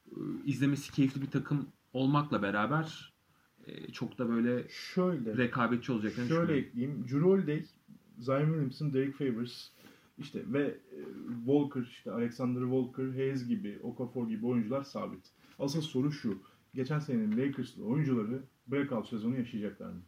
e, 0.06 0.18
izlemesi 0.44 0.92
keyifli 0.92 1.22
bir 1.22 1.30
takım 1.30 1.68
olmakla 1.92 2.42
beraber 2.42 3.12
e, 3.66 3.92
çok 3.92 4.18
da 4.18 4.28
böyle 4.28 4.68
Şöyle. 4.68 5.36
rekabetçi 5.36 5.92
olacaklarını 5.92 6.28
Şöyle 6.28 6.56
ekleyeyim. 6.56 7.06
Holiday, 7.22 7.64
Zion 8.18 8.44
Williamson, 8.46 8.92
Derek 8.92 9.14
Favors 9.14 9.68
işte 10.18 10.42
ve 10.46 10.62
e, 10.62 10.98
Walker 11.36 11.82
işte 11.82 12.12
Alexander 12.12 12.60
Walker, 12.60 13.08
Hayes 13.08 13.48
gibi, 13.48 13.78
Okafor 13.82 14.28
gibi 14.28 14.46
oyuncular 14.46 14.82
sabit. 14.82 15.30
Asıl 15.58 15.80
soru 15.80 16.12
şu. 16.12 16.38
Geçen 16.74 16.98
senenin 16.98 17.38
Lakers'lı 17.38 17.84
oyuncuları 17.84 18.42
breakout 18.66 19.08
sezonu 19.08 19.36
yaşayacaklar 19.36 19.90
mı? 19.90 20.02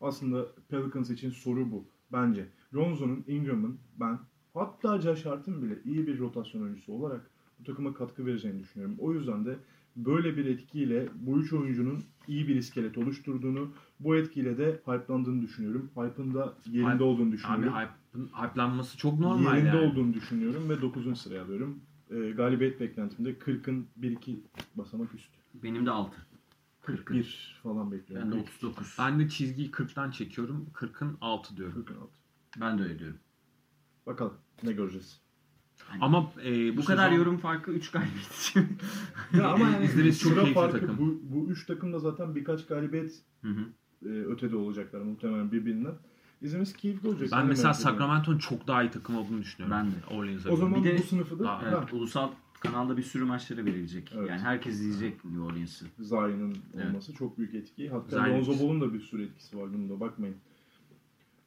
Aslında 0.00 0.46
Pelicans 0.68 1.10
için 1.10 1.30
soru 1.30 1.70
bu. 1.70 1.84
Bence 2.12 2.46
Lonzo'nun, 2.74 3.24
Ingram'ın 3.28 3.78
ben 4.00 4.18
hatta 4.54 5.00
Josh 5.00 5.26
Hart'ın 5.26 5.62
bile 5.62 5.78
iyi 5.84 6.06
bir 6.06 6.18
rotasyon 6.18 6.62
oyuncusu 6.62 6.92
olarak 6.92 7.30
bu 7.58 7.64
takıma 7.64 7.94
katkı 7.94 8.26
vereceğini 8.26 8.60
düşünüyorum. 8.60 8.96
O 8.98 9.12
yüzden 9.12 9.44
de 9.44 9.56
böyle 9.96 10.36
bir 10.36 10.44
etkiyle 10.46 11.08
bu 11.14 11.40
üç 11.40 11.52
oyuncunun 11.52 12.04
iyi 12.28 12.48
bir 12.48 12.56
iskelet 12.56 12.98
oluşturduğunu, 12.98 13.70
bu 14.00 14.16
etkiyle 14.16 14.58
de 14.58 14.80
hype'landığını 14.86 15.42
düşünüyorum. 15.42 15.90
Hype'ın 15.96 16.34
da 16.34 16.54
yerinde 16.70 16.90
Hype- 16.92 17.02
olduğunu 17.02 17.28
Abi 17.28 17.32
düşünüyorum. 17.32 17.72
hype'ın- 17.74 18.28
hype'lanması 18.28 18.98
çok 18.98 19.20
normal 19.20 19.56
yerinde 19.56 19.76
yani. 19.76 19.90
olduğunu 19.92 20.14
düşünüyorum 20.14 20.68
ve 20.68 20.80
9. 20.82 21.16
sıraya 21.16 21.42
alıyorum. 21.44 21.80
E, 22.10 22.30
galibiyet 22.30 22.80
beklentimde 22.80 23.32
40'ın 23.38 23.86
1-2 23.96 24.36
basamak 24.74 25.14
üstü. 25.14 25.38
Benim 25.62 25.86
de 25.86 25.90
6. 25.90 26.16
41 26.82 27.60
falan 27.62 27.92
bekliyorum. 27.92 28.30
Ben 28.32 28.38
de 28.38 28.42
39. 28.42 28.96
Ben 28.98 29.20
de 29.20 29.28
çizgiyi 29.28 29.70
40'tan 29.70 30.10
çekiyorum. 30.12 30.66
40'ın 30.74 31.16
6 31.20 31.56
diyorum. 31.56 31.74
40'ın 31.74 31.96
altı. 32.00 32.12
Ben 32.60 32.78
de 32.78 32.82
öyle 32.82 32.98
diyorum. 32.98 33.18
Bakalım 34.06 34.34
ne 34.62 34.72
göreceğiz. 34.72 35.20
Ama 36.00 36.32
e, 36.44 36.72
Bu, 36.72 36.76
bu 36.76 36.84
kadar 36.84 37.08
sezon- 37.10 37.16
yorum 37.18 37.38
farkı 37.38 37.70
3 37.70 37.90
galibiyet 37.90 38.32
için. 38.40 38.66
Ya 39.38 39.48
ama 39.48 39.68
yani 39.68 39.84
İzlemesi 39.84 40.20
çok 40.20 40.34
keyifli 40.34 40.54
farkı 40.54 40.80
takım. 40.80 40.98
bu, 40.98 41.20
bu 41.36 41.50
üç 41.50 41.66
takım 41.66 41.92
da 41.92 41.98
zaten 41.98 42.34
birkaç 42.34 42.66
galibiyet 42.66 43.14
Hı 43.42 43.48
hı. 43.48 43.60
e, 44.06 44.08
ötede 44.08 44.56
olacaklar 44.56 45.00
muhtemelen 45.00 45.52
birbirinden. 45.52 45.94
İzlemesi 46.42 46.76
keyifli 46.76 47.08
olacak. 47.08 47.28
Ben 47.32 47.46
mesela. 47.46 47.74
Sacramento'nun 47.74 48.38
çok 48.38 48.66
daha 48.66 48.82
iyi 48.82 48.90
takım 48.90 49.16
olduğunu 49.16 49.40
düşünüyorum. 49.40 49.76
Ben 49.78 49.86
de. 49.86 50.14
Orleans'a 50.20 50.50
O 50.50 50.56
zaman 50.56 50.84
Bir 50.84 50.90
de- 50.90 50.98
bu 50.98 51.02
sınıfı 51.02 51.38
da 51.38 51.50
Aa, 51.50 51.62
Evet, 51.64 51.72
ha, 51.74 51.86
ulusal 51.92 52.30
kanalda 52.60 52.96
bir 52.96 53.02
sürü 53.02 53.24
maçları 53.24 53.64
verilecek. 53.66 54.12
Evet. 54.18 54.30
Yani 54.30 54.40
herkes 54.40 54.74
izleyecek 54.74 55.24
New 55.24 55.40
Orleans'ı. 55.42 55.84
Zion'ın 55.98 56.56
Evet. 56.74 56.86
olması 56.86 57.12
çok 57.14 57.38
büyük 57.38 57.54
etki. 57.54 57.88
Hatta 57.88 58.24
Lonzo. 58.30 58.52
Ball'un 58.52 58.80
da 58.80 58.94
bir 58.94 59.00
sürü 59.00 59.24
etkisi 59.24 59.58
var 59.58 59.72
bunda 59.74 60.00
bakmayın. 60.00 60.36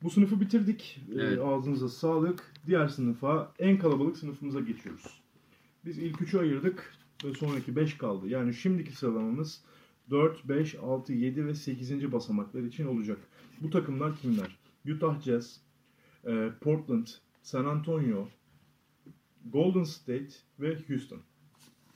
Bu 0.04 0.10
sınıfı 0.10 0.41
bitirdik. 0.41 1.02
E, 1.12 1.16
Evet. 1.22 1.39
ağzınıza 1.39 1.89
sağlık. 1.89 2.54
Diğer 2.68 2.88
sınıfa 2.88 3.52
en 3.60 3.80
kalabalık 3.80 4.18
sınıfımıza 4.18 4.60
geçiyoruz. 4.60 5.22
Biz 5.86 5.97
ilk 5.97 6.22
üçü 6.22 6.39
ayırdık. 6.39 6.93
ve 7.26 7.34
sonraki 7.34 7.76
5 7.76 7.97
kaldı. 7.97 8.28
Yani 8.28 8.54
şimdiki 8.54 8.91
sıralamamız 8.91 9.62
4, 10.10 10.47
5, 10.50 10.76
6, 10.76 11.14
7 11.14 11.45
ve 11.45 11.56
8. 11.56 12.12
basamaklar 12.12 12.64
için 12.64 12.86
olacak. 12.88 13.18
Bu 13.62 13.70
takımlar 13.70 14.18
kimler? 14.18 14.58
Utah 14.95 15.22
Jazz, 15.22 15.62
e, 16.28 16.50
Portland, 16.62 17.08
San 17.43 17.66
Antonio, 17.66 18.28
Golden 19.45 19.84
State 19.84 20.30
ve 20.60 20.78
Houston. 20.88 21.20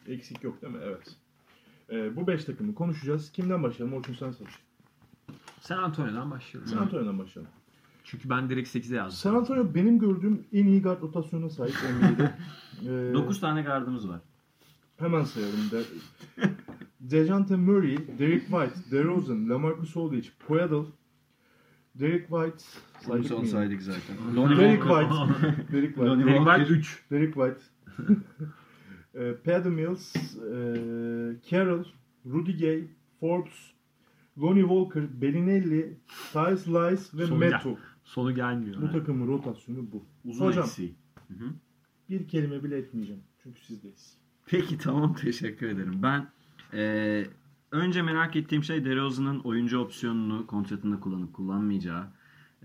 Eksik 0.07 0.43
yok 0.43 0.61
değil 0.61 0.73
mi? 0.73 0.79
Evet. 0.83 1.15
E, 1.89 2.15
bu 2.15 2.27
5 2.27 2.45
takımı 2.45 2.75
konuşacağız. 2.75 3.31
Kimden 3.31 3.63
başlayalım? 3.63 3.97
Orçun 3.97 4.13
sen 4.13 4.31
seç. 4.31 4.47
San 5.61 5.77
Antonio'dan 5.83 6.31
başlıyorum. 6.31 6.71
San 6.71 6.77
Antonio'dan 6.77 7.19
başlayalım. 7.19 7.51
Çünkü 8.03 8.29
ben 8.29 8.49
direkt 8.49 8.75
8'e 8.75 8.95
yazdım. 8.95 9.17
San 9.17 9.35
Antonio 9.35 9.75
benim 9.75 9.99
gördüğüm 9.99 10.47
en 10.53 10.67
iyi 10.67 10.81
guard 10.81 11.01
rotasyonuna 11.01 11.49
sahip 11.49 11.75
NBA'de. 11.99 12.35
Ee, 12.81 13.13
9 13.13 13.39
tane 13.39 13.61
gardımız 13.61 14.09
var. 14.09 14.19
Hemen 14.97 15.23
sayalım. 15.23 15.71
De 15.71 15.83
Dejante 17.11 17.55
Murray, 17.55 17.97
Derek 18.19 18.41
White, 18.41 18.91
DeRozan, 18.91 19.49
LaMarcus 19.49 19.97
Aldridge, 19.97 20.29
Poeltl, 20.47 20.85
Derek 21.95 22.27
White, 22.29 22.63
saydık 22.99 23.27
Son 23.27 23.43
saydık 23.43 23.81
zaten. 23.81 24.17
Derek 24.57 24.83
White, 24.83 25.13
Derek 25.71 25.95
White, 25.95 26.05
Lonnie 26.05 26.25
Derek. 26.25 26.45
White 26.45 26.73
3. 26.73 27.03
Derek 27.11 27.33
White, 27.33 27.61
e, 29.15 29.33
Patty 29.33 29.69
Mills, 29.69 30.15
e, 30.15 31.49
Carroll, 31.49 31.83
Rudy 32.25 32.57
Gay, 32.57 32.87
Forbes, 33.19 33.73
Lonnie 34.37 34.61
Walker, 34.61 35.21
Bellinelli, 35.21 35.97
Tyus 36.33 36.67
Lice 36.67 37.03
ve 37.13 37.35
Metu. 37.35 37.77
Sonu 38.13 38.35
gelmiyor. 38.35 38.81
Bu 38.81 38.91
takımın 38.91 39.27
rotasyonu 39.27 39.91
bu. 39.91 40.05
Uzun 40.25 40.45
Hocam. 40.45 40.63
eksiği. 40.63 40.95
Hı 41.27 41.33
hı. 41.33 41.47
Bir 42.09 42.27
kelime 42.27 42.63
bile 42.63 42.77
etmeyeceğim. 42.77 43.21
Çünkü 43.43 43.61
sizdeyiz. 43.65 44.17
Peki 44.45 44.77
tamam 44.77 45.13
teşekkür 45.21 45.67
ederim. 45.67 45.93
Ben 46.03 46.27
eee, 46.73 47.27
önce 47.71 48.01
merak 48.01 48.35
ettiğim 48.35 48.63
şey 48.63 48.85
DeRozan'ın 48.85 49.39
oyuncu 49.39 49.79
opsiyonunu 49.79 50.47
kontratında 50.47 50.99
kullanıp 50.99 51.33
kullanmayacağı 51.33 52.07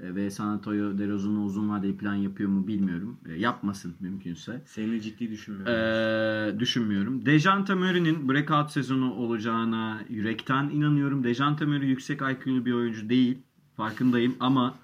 E, 0.03 0.14
ve 0.14 0.30
San 0.30 0.46
Antonio 0.49 0.99
DeRozan'ı 0.99 1.44
uzun 1.44 1.68
vadeli 1.70 1.96
plan 1.96 2.14
yapıyor 2.14 2.51
mu 2.51 2.66
bilmiyorum. 2.66 3.16
E, 3.28 3.34
yapmasın 3.34 3.94
mümkünse. 4.01 4.62
Seni 4.66 5.01
ciddi 5.03 5.30
düşünmüyorum. 5.30 5.74
Ee, 5.74 6.61
düşünmüyorum. 6.61 7.26
Dejante 7.26 7.74
Murray'nin 7.74 8.28
breakout 8.28 8.70
sezonu 8.70 9.12
olacağına 9.14 10.01
yürekten 10.09 10.68
inanıyorum. 10.70 11.24
Dejante 11.24 11.64
Murray 11.64 11.88
yüksek 11.88 12.20
IQ'lu 12.22 12.64
bir 12.66 12.72
oyuncu 12.72 13.09
değil. 13.09 13.38
Farkındayım 13.76 14.36
ama 14.40 14.74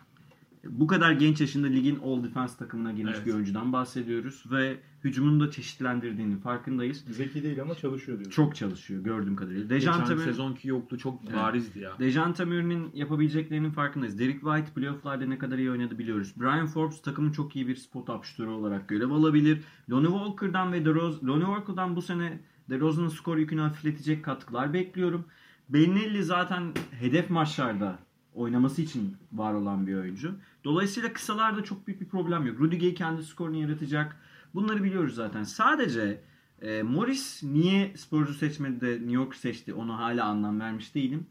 bu 0.70 0.86
kadar 0.86 1.12
genç 1.12 1.40
yaşında 1.40 1.66
ligin 1.66 1.98
all 2.04 2.24
defense 2.24 2.58
takımına 2.58 2.92
girmiş 2.92 3.14
Evet. 3.16 3.26
bir 3.26 3.34
oyuncudan 3.34 3.72
bahsediyoruz 3.72 4.44
ve 4.50 4.76
hücumunu 5.04 5.46
da 5.46 5.50
çeşitlendirdiğinin 5.50 6.36
farkındayız. 6.36 7.04
Zeki 7.10 7.42
değil 7.42 7.62
ama 7.62 7.74
çalışıyor 7.74 8.18
diyorsun. 8.18 8.30
Çok 8.30 8.56
çalışıyor 8.56 9.04
gördüğüm 9.04 9.36
kadarıyla. 9.36 9.62
Geçen 9.62 9.92
Dejante 9.92 10.14
Murray 10.14 10.26
sezonki 10.26 10.68
yoktu 10.68 10.98
çok 10.98 11.20
Evet. 11.24 11.36
barizdi 11.36 11.78
ya. 11.78 11.92
Dejante 11.98 12.44
Murray'nin 12.44 12.90
yapabileceklerinin 12.94 13.70
farkındayız. 13.70 14.18
Derek 14.18 14.40
White 14.40 14.70
playofflarda 14.74 15.26
ne 15.26 15.38
kadar 15.38 15.58
iyi 15.58 15.70
oynadı 15.70 15.98
biliyoruz. 15.98 16.32
Brian 16.36 16.66
Forbes 16.66 17.02
takımın 17.02 17.32
çok 17.32 17.56
iyi 17.56 17.68
bir 17.68 17.76
spot 17.76 18.10
up 18.10 18.24
şutörü 18.24 18.48
olarak 18.50 18.88
görev 18.88 19.10
alabilir. 19.10 19.60
Lonnie 19.90 20.08
Walker'dan 20.10 20.72
ve 20.72 20.84
DeRozan, 20.84 21.28
Lonnie 21.28 21.46
Walker'dan 21.46 21.96
bu 21.96 22.02
sene 22.02 22.40
DeRozan'ın 22.70 23.08
skor 23.08 23.36
yükünü 23.36 23.60
hafifletecek 23.60 24.24
katkılar 24.24 24.72
bekliyorum. 24.72 25.24
Bellinelli 25.68 26.24
zaten 26.24 26.72
hedef 26.90 27.30
maçlarda 27.30 27.98
oynaması 28.34 28.82
için 28.82 29.16
var 29.32 29.54
olan 29.54 29.86
bir 29.86 29.94
oyuncu. 29.94 30.34
Dolayısıyla 30.64 31.12
kısalarda 31.12 31.64
çok 31.64 31.86
büyük 31.86 32.00
bir 32.00 32.08
problem 32.08 32.46
yok. 32.46 32.60
Rudy 32.60 32.78
Gay 32.78 32.94
kendi 32.94 33.24
skorunu 33.24 33.56
yaratacak. 33.56 34.16
Bunları 34.54 34.84
biliyoruz 34.84 35.14
zaten. 35.14 35.42
Sadece 35.42 36.20
e, 36.62 36.82
Morris 36.82 37.42
niye 37.42 37.96
Spurs'u 37.96 38.34
seçmedi 38.34 38.80
de 38.80 38.92
New 38.92 39.12
York 39.12 39.34
seçti 39.34 39.74
onu 39.74 39.98
hala 39.98 40.24
anlam 40.24 40.60
vermiş 40.60 40.94
değilim. 40.94 41.26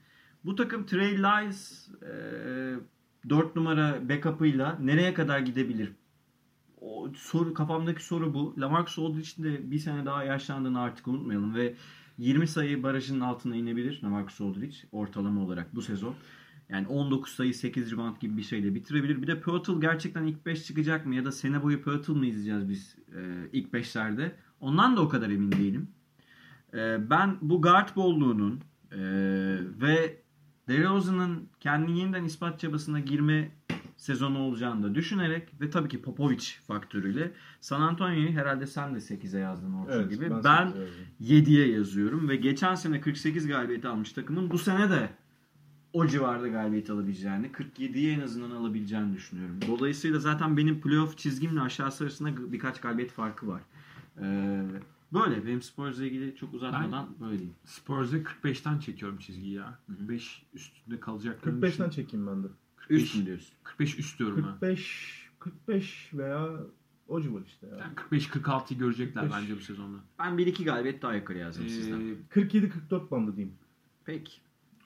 Bu 0.46 0.56
takım 0.56 0.86
Trey 0.86 1.18
Lyles 1.18 1.90
e, 2.02 3.30
4 3.30 3.56
numara 3.56 4.10
backup'ıyla 4.10 4.78
nereye 4.82 5.14
kadar 5.14 5.40
gidebilir? 5.40 5.92
O 6.82 7.12
soru 7.16 7.54
kafamdaki 7.54 8.06
soru 8.06 8.34
bu. 8.34 8.56
Lamarcus 8.58 9.00
Aldridge'in 9.00 9.44
de 9.44 9.72
bir 9.72 9.80
sene 9.80 10.06
daha 10.06 10.24
yaşlandığını 10.24 10.82
artık 10.82 11.08
unutmayalım 11.08 11.56
ve 11.56 11.76
20 12.18 12.48
sayı 12.48 12.84
barajının 12.84 13.20
altına 13.20 13.56
inebilir 13.56 14.00
Lamarcus 14.04 14.42
Aldridge 14.42 14.78
ortalama 14.92 15.44
olarak 15.44 15.76
bu 15.76 15.82
sezon. 15.82 16.16
Yani 16.70 16.88
19 16.88 17.32
sayı 17.32 17.54
8 17.54 17.92
rebound 17.92 18.18
gibi 18.20 18.38
bir 18.38 18.44
şeyle 18.44 18.76
bitirebilir. 18.76 19.22
Bir 19.22 19.28
de 19.28 19.42
Pirtle 19.42 19.80
gerçekten 19.82 20.24
ilk 20.24 20.46
5 20.46 20.64
çıkacak 20.66 21.06
mı 21.06 21.16
ya 21.16 21.26
da 21.26 21.32
sene 21.32 21.64
boyu 21.64 21.82
Pirtle 21.84 22.14
mı 22.14 22.26
izleyeceğiz 22.26 22.70
biz 22.70 22.96
e, 23.16 23.50
ilk 23.54 23.74
5'lerde? 23.74 24.32
Ondan 24.60 24.98
da 24.98 25.02
o 25.02 25.10
kadar 25.10 25.30
emin 25.30 25.52
değilim. 25.52 25.88
E, 26.74 27.10
ben 27.10 27.38
bu 27.42 27.62
guard 27.62 27.96
bolluğunun 27.96 28.62
e, 28.92 29.00
ve 29.82 30.22
DeRozan'ın 30.68 31.50
kendini 31.60 32.00
yeniden 32.00 32.24
ispat 32.24 32.60
çabasına 32.60 33.00
girme 33.00 33.52
sezonu 33.98 34.40
olacağını 34.40 34.84
da 34.84 34.96
düşünerek 34.96 35.62
ve 35.62 35.70
tabii 35.70 35.90
ki 35.90 36.02
Popovic 36.02 36.44
faktörüyle 36.68 37.32
San 37.62 37.82
Antonio'yu 37.82 38.32
herhalde 38.32 38.68
sen 38.68 38.96
de 38.96 38.98
8'e 39.00 39.40
yazdın 39.40 39.74
Orçun 39.74 39.94
Evet, 40.00 40.12
gibi. 40.12 40.30
ben 40.30 40.44
Ben, 40.44 40.68
sekize 40.68 40.84
yazdım. 40.84 41.54
7'ye 41.54 41.68
yazıyorum 41.72 42.30
ve 42.30 42.36
geçen 42.36 42.76
sene 42.76 43.02
48 43.02 43.48
galibiyet 43.48 43.86
almış 43.86 44.14
takımın 44.14 44.52
bu 44.52 44.58
sene 44.58 44.90
de 44.90 45.10
o 45.94 46.08
civarda 46.08 46.48
galibiyet 46.48 46.90
alabileceğini, 46.90 47.48
47'ye 47.48 48.14
en 48.14 48.22
azından 48.22 48.52
alabileceğini 48.52 49.16
düşünüyorum. 49.16 49.60
Dolayısıyla 49.68 50.20
zaten 50.20 50.58
benim 50.58 50.82
playoff 50.82 51.18
çizgimle 51.18 51.62
aşağısı 51.62 52.04
arasında 52.04 52.52
birkaç 52.52 52.82
galibiyet 52.82 53.12
farkı 53.12 53.48
var. 53.48 53.62
Ee, 54.22 54.64
böyle. 55.14 55.46
Benim 55.46 55.62
Spurs'la 55.62 56.06
ilgili 56.06 56.36
çok 56.36 56.54
uzatmadan 56.54 57.08
böyle 57.20 57.38
diyeyim. 57.38 57.56
Spurs'e 57.66 58.18
45'ten 58.18 58.80
çekiyorum 58.80 59.18
çizgiyi 59.18 59.54
ya. 59.54 59.80
45 59.88 60.44
üstünde 60.54 61.00
kalacaklarını 61.00 61.66
45'ten 61.66 61.90
çekeyim 61.90 62.28
ben 62.28 62.44
de. 62.44 62.48
Üst 62.90 63.16
mü 63.16 63.26
diyorsun? 63.26 63.54
45 63.64 64.00
üst 64.00 64.20
diyorum 64.20 64.46
ben. 64.48 64.52
45 64.52 65.24
45 65.40 66.10
veya 66.14 66.50
o 67.08 67.22
civar 67.22 67.42
işte 67.48 67.68
ya. 67.68 67.78
Yani 67.78 67.94
45-46'yı 68.22 68.80
görecekler 68.80 69.24
45. 69.24 69.42
bence 69.42 69.56
bu 69.56 69.62
sezonda. 69.62 69.98
Ben 70.20 70.34
1-2 70.34 70.64
galibiyet 70.64 71.02
daha 71.02 71.16
yukarı 71.16 71.38
yazdım 71.38 71.70
sizden. 71.70 72.00
Ee, 72.00 72.16
47 72.30 72.70
44 72.70 73.12
bandı 73.12 73.36
diyeyim. 73.36 73.56
Peki. 74.06 74.32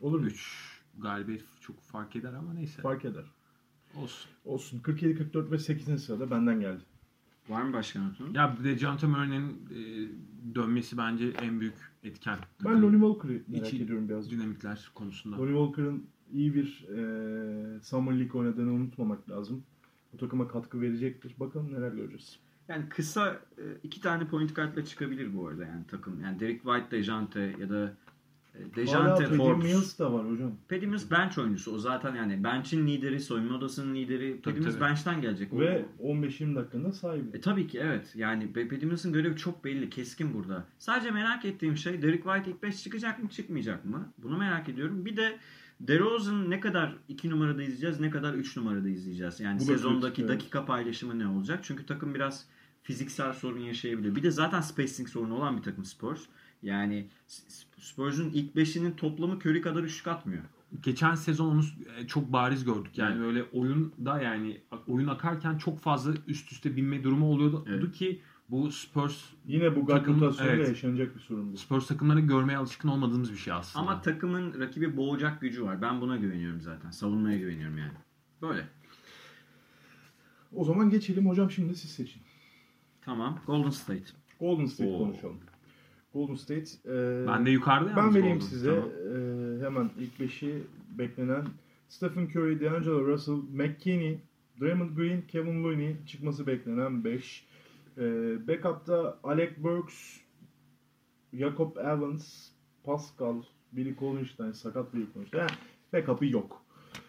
Olur 0.02 0.20
mu? 0.20 0.26
3 0.26 0.77
galibiyet 1.02 1.44
çok 1.62 1.82
fark 1.82 2.16
eder 2.16 2.34
ama 2.34 2.54
neyse. 2.54 2.82
Fark 2.82 3.06
eder. 3.06 3.26
Olsun. 3.96 4.32
Olsun. 4.46 4.80
47 4.80 5.18
44 5.18 5.52
ve 5.52 5.58
8. 5.60 6.04
sırada 6.04 6.32
benden 6.32 6.60
geldi. 6.60 6.84
Var 7.50 7.62
mı 7.62 7.74
başka 7.74 8.02
notun? 8.02 8.34
Ya 8.34 8.58
bir 8.60 8.64
de 8.64 8.78
John 8.78 9.10
Murray'nin 9.10 9.50
e, 9.72 10.10
dönmesi 10.56 10.98
bence 10.98 11.28
en 11.28 11.60
büyük 11.60 11.76
etken. 12.04 12.40
Ben 12.66 12.82
Lonnie 12.82 13.00
Walker'ı 13.00 13.42
merak 13.48 13.74
ediyorum 13.74 14.10
birazcık. 14.10 14.32
dinamikler 14.40 14.92
konusunda. 14.96 15.38
Lonnie 15.38 15.54
Walker'ın 15.54 16.08
iyi 16.34 16.56
bir 16.56 16.86
e, 16.90 17.82
Summer 17.82 18.20
League 18.20 18.42
oynadığını 18.42 18.72
unutmamak 18.72 19.30
lazım. 19.30 19.64
Bu 20.14 20.18
takıma 20.18 20.48
katkı 20.48 20.82
verecektir. 20.82 21.36
Bakalım 21.40 21.74
neler 21.74 21.92
göreceğiz. 21.92 22.40
Yani 22.68 22.90
kısa 22.90 23.40
e, 23.58 23.64
iki 23.84 24.02
tane 24.02 24.28
point 24.28 24.54
kartla 24.54 24.86
çıkabilir 24.86 25.38
bu 25.38 25.48
arada 25.48 25.66
yani 25.66 25.84
takım. 25.88 26.22
Yani 26.22 26.40
Derek 26.40 26.64
White, 26.64 26.92
Dejante 26.92 27.56
ya 27.60 27.70
da 27.70 27.94
Dejante, 28.76 29.24
Patty 29.24 29.36
Forbes. 29.36 29.64
Mills 29.64 30.00
da 30.00 30.14
var 30.14 30.32
hocam. 30.32 30.52
Patty 30.70 30.86
Mills 30.86 31.12
bench 31.12 31.38
oyuncusu. 31.38 31.72
O 31.72 31.78
zaten 31.78 32.16
yani 32.16 32.44
bench'in 32.44 32.88
lideri, 32.88 33.20
soyunma 33.20 33.58
odasının 33.58 33.96
lideri. 33.96 34.42
Tabii, 34.42 34.60
Mills 34.60 34.74
tabii. 34.74 34.82
bench'ten 34.82 35.22
gelecek. 35.22 35.54
Ve 35.54 35.86
15-20 36.04 36.56
dakikanın 36.56 36.92
sahibi. 36.92 37.38
E, 37.38 37.42
tabii 37.42 37.68
ki 37.68 37.80
evet. 37.84 38.14
Yani 38.16 38.54
Patty 38.54 38.86
Mills'ın 38.86 39.14
görevi 39.14 39.36
çok 39.38 39.66
belli, 39.66 39.90
keskin 39.90 40.34
burada. 40.34 40.66
Sadece 40.78 41.12
merak 41.12 41.46
ettiğim 41.46 41.78
şey 41.78 42.02
Derek 42.02 42.24
White 42.24 42.52
ilk 42.52 42.64
5 42.64 42.84
çıkacak 42.84 43.24
mı, 43.24 43.30
çıkmayacak 43.30 43.86
mı? 43.86 44.14
Bunu 44.18 44.38
merak 44.38 44.70
ediyorum. 44.70 45.06
Bir 45.06 45.18
de 45.18 45.38
DeRozan 45.80 46.50
ne 46.50 46.60
kadar 46.60 46.96
2 47.08 47.30
numarada 47.30 47.64
izleyeceğiz, 47.64 48.00
ne 48.00 48.10
kadar 48.10 48.34
3 48.34 48.58
numarada 48.58 48.90
izleyeceğiz? 48.90 49.40
Yani 49.40 49.56
Bu 49.60 49.62
da 49.62 49.66
sezondaki 49.66 50.22
evet. 50.22 50.32
dakika 50.32 50.66
paylaşımı 50.66 51.20
ne 51.20 51.28
olacak? 51.28 51.60
Çünkü 51.64 51.86
takım 51.86 52.16
biraz 52.16 52.46
fiziksel 52.84 53.34
sorun 53.34 53.60
yaşayabilir. 53.60 54.16
Bir 54.16 54.24
de 54.24 54.32
zaten 54.32 54.62
spacing 54.62 55.10
sorunu 55.10 55.36
olan 55.36 55.58
bir 55.58 55.64
takım 55.64 55.86
Spurs. 55.86 56.22
Yani 56.64 57.08
Spurs'un 57.78 58.30
ilk 58.34 58.56
5'inin 58.56 58.92
toplamı 58.92 59.36
Curry 59.36 59.62
kadar 59.62 59.84
üçlük 59.84 60.08
atmıyor. 60.08 60.44
Geçen 60.84 61.16
sezon 61.16 61.46
onu 61.56 61.64
e, 62.00 62.08
çok 62.08 62.34
bariz 62.34 62.66
gördük. 62.66 62.98
Yani 62.98 63.16
Evet. 63.16 63.26
öyle 63.26 63.44
oyunda 63.44 64.22
yani 64.22 64.62
oyun 64.88 65.08
akarken 65.08 65.58
çok 65.58 65.80
fazla 65.80 66.14
üst 66.28 66.52
üste 66.52 66.76
binme 66.76 67.04
durumu 67.04 67.32
oluyordu 67.32 67.66
Evet. 67.70 67.92
ki 67.94 68.22
bu 68.50 68.72
Spurs 68.72 69.24
Yine 69.46 69.76
bu 69.76 69.86
guard 69.86 70.00
Takım- 70.00 70.22
rotasyonuyla 70.22 70.56
evet. 70.58 70.68
yaşanacak 70.70 71.16
bir 71.16 71.20
sorun 71.20 71.54
bu. 71.54 71.58
Spurs 71.58 71.88
takımları 71.88 72.20
görmeye 72.20 72.58
alışkın 72.58 72.90
olmadığımız 72.90 73.32
bir 73.32 73.38
şey 73.38 73.54
aslında. 73.54 73.86
Ama 73.86 74.02
takımın 74.02 74.60
rakibi 74.60 74.98
boğacak 74.98 75.42
gücü 75.42 75.64
var. 75.64 75.82
Ben 75.82 76.02
buna 76.02 76.18
güveniyorum 76.18 76.62
zaten. 76.62 76.92
Savunmaya 76.92 77.38
güveniyorum 77.38 77.78
yani. 77.78 77.92
Böyle. 78.42 78.68
O 80.54 80.64
zaman 80.64 80.90
geçelim 80.90 81.28
hocam 81.30 81.52
şimdi 81.52 81.76
siz 81.76 81.92
seçin. 81.92 82.22
Tamam. 83.02 83.40
Golden 83.48 83.70
State. 83.70 84.04
Golden 84.40 84.66
State 84.66 84.90
Oo. 84.90 84.98
konuşalım. 84.98 85.38
Golden 86.18 86.36
State. 86.36 86.70
e, 86.86 87.28
ben 87.28 87.46
de 87.46 87.52
yukarıda 87.52 87.96
ben 87.98 88.16
vereyim 88.16 88.38
oldum. 88.38 88.48
size 88.48 88.70
Tamam. 88.76 88.90
e, 89.60 89.66
hemen 89.66 89.90
ilk 90.00 90.20
beşi 90.20 90.64
beklenen 90.98 91.46
Stephen 91.90 92.26
Curry, 92.26 92.62
D'Angelo 92.62 93.08
Russell, 93.08 93.36
McKinney, 93.54 94.20
Draymond 94.62 94.96
Green, 94.98 95.22
Kevin 95.22 95.64
Looney 95.64 95.96
çıkması 96.08 96.48
beklenen 96.48 97.04
5. 97.04 97.46
E, 97.98 98.02
backup'ta 98.48 99.18
Alec 99.24 99.52
Burks, 99.64 100.18
Jacob 101.34 101.76
Evans, 101.78 102.50
Pascal, 102.84 103.36
Billy 103.72 103.96
Collinstein, 104.00 104.52
sakat 104.52 104.94
Billy 104.94 105.06
Collinstein. 105.14 105.40
Yani 105.42 105.52
backup'ı 105.94 106.26
yok. 106.26 106.62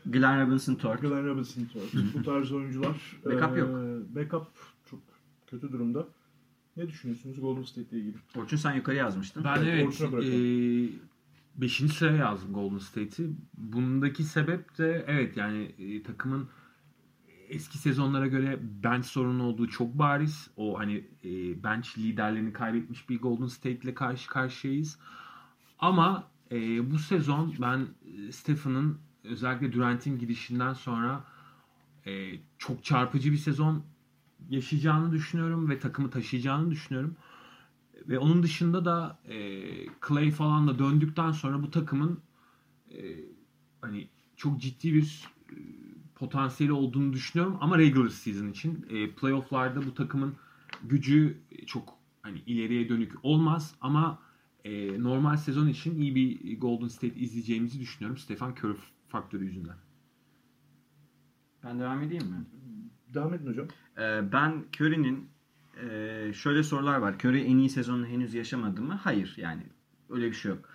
Glenn 0.07 0.47
Robinson 0.47 0.75
Third. 0.75 0.99
Glenn 1.01 1.27
Robinson 1.27 1.65
Third. 1.65 2.15
Bu 2.15 2.23
tarz 2.23 2.53
oyuncular. 2.53 3.17
Backup 3.25 3.57
eee, 3.57 3.59
yok. 3.59 3.71
Backup 4.17 4.47
çok 4.91 5.01
kötü 5.47 5.73
durumda. 5.73 6.07
Ne 6.79 6.89
düşünüyorsunuz 6.89 7.41
Golden 7.41 7.63
State 7.63 7.97
ile 7.97 7.99
ilgili? 7.99 8.17
Orçun 8.37 8.57
sen 8.57 8.75
yukarı 8.75 8.97
yazmıştın. 8.97 9.45
Ben 9.45 9.57
Evet, 9.57 9.69
evet 9.69 10.01
bırakalım. 10.01 10.93
5. 11.57 11.77
sıraya 11.77 12.17
yazdım 12.17 12.53
Golden 12.53 12.79
State'i. 12.79 13.27
Bundaki 13.55 14.25
sebep 14.25 14.79
de 14.79 15.05
evet 15.07 15.37
yani 15.37 15.63
e, 15.79 16.03
takımın 16.03 16.49
eski 17.49 17.79
sezonlara 17.79 18.27
göre 18.27 18.59
bench 18.63 19.05
sorunu 19.05 19.43
olduğu 19.43 19.69
çok 19.69 19.99
bariz. 19.99 20.51
O 20.57 20.79
hani 20.79 21.05
e, 21.25 21.63
bench 21.63 21.99
liderlerini 21.99 22.53
kaybetmiş 22.53 23.09
bir 23.09 23.21
Golden 23.21 23.47
State 23.47 23.79
ile 23.79 23.95
karşı 23.95 24.29
karşıyayız. 24.29 24.99
Ama 25.79 26.31
e, 26.53 26.91
bu 26.91 26.99
sezon 26.99 27.55
ben 27.61 27.87
e, 28.29 28.33
Stephen'ın 28.33 28.99
özellikle 29.25 29.73
Durant'in 29.73 30.19
gidişinden 30.19 30.73
sonra 30.73 31.25
e, 32.07 32.41
çok 32.59 32.85
çarpıcı 32.85 33.33
bir 33.33 33.37
sezon 33.37 33.85
yaşayacağını 34.51 35.13
düşünüyorum 35.13 35.71
ve 35.71 35.79
takımı 35.79 36.11
taşıyacağını 36.11 36.71
düşünüyorum. 36.71 37.17
Ve 38.09 38.19
onun 38.19 38.43
dışında 38.43 38.85
da 38.85 39.19
e, 39.25 39.37
Clay 40.09 40.31
falan 40.31 40.69
da 40.69 40.79
döndükten 40.79 41.33
sonra 41.33 41.63
bu 41.63 41.71
takımın 41.71 42.21
e, 42.91 42.99
hani 43.81 44.09
çok 44.37 44.61
ciddi 44.61 44.95
bir 44.95 45.25
e, 45.51 45.57
potansiyeli 46.15 46.73
olduğunu 46.73 47.13
düşünüyorum 47.13 47.57
ama 47.61 47.79
regular 47.79 48.09
season 48.09 48.49
için 48.49 48.87
e, 48.91 49.11
playoff'larda 49.11 49.87
bu 49.87 49.95
takımın 49.95 50.37
gücü 50.83 51.39
çok 51.67 51.99
hani 52.23 52.39
ileriye 52.47 52.89
dönük 52.89 53.13
olmaz 53.23 53.75
ama 53.81 54.19
e, 54.65 55.03
normal 55.03 55.37
sezon 55.37 55.69
için 55.69 56.01
iyi 56.01 56.15
bir 56.15 56.61
Golden 56.61 56.89
State 56.89 57.15
izleyeceğimizi 57.15 57.81
düşünüyorum 57.81 58.19
Stephen 58.19 58.51
Curry 58.51 58.77
faktörü 59.09 59.45
yüzünden. 59.45 59.77
Ben 61.65 61.79
devam 61.79 62.03
edeyim 62.03 62.27
mi? 62.27 62.47
Devam 63.15 63.35
edin 63.35 63.47
hocam. 63.47 63.67
Ee, 63.99 64.33
ben 64.33 64.65
Curry'nin 64.77 65.31
e, 65.83 66.33
şöyle 66.35 66.63
sorular 66.63 66.99
var. 66.99 67.15
Curry 67.15 67.41
en 67.41 67.59
iyi 67.59 67.71
sezonunu 67.71 68.07
henüz 68.07 68.35
yaşamadı 68.35 68.83
mı? 68.83 68.95
Hayır 69.03 69.35
yani 69.37 69.63
öyle 70.11 70.27
bir 70.27 70.35
şey 70.35 70.51
yok. 70.51 70.69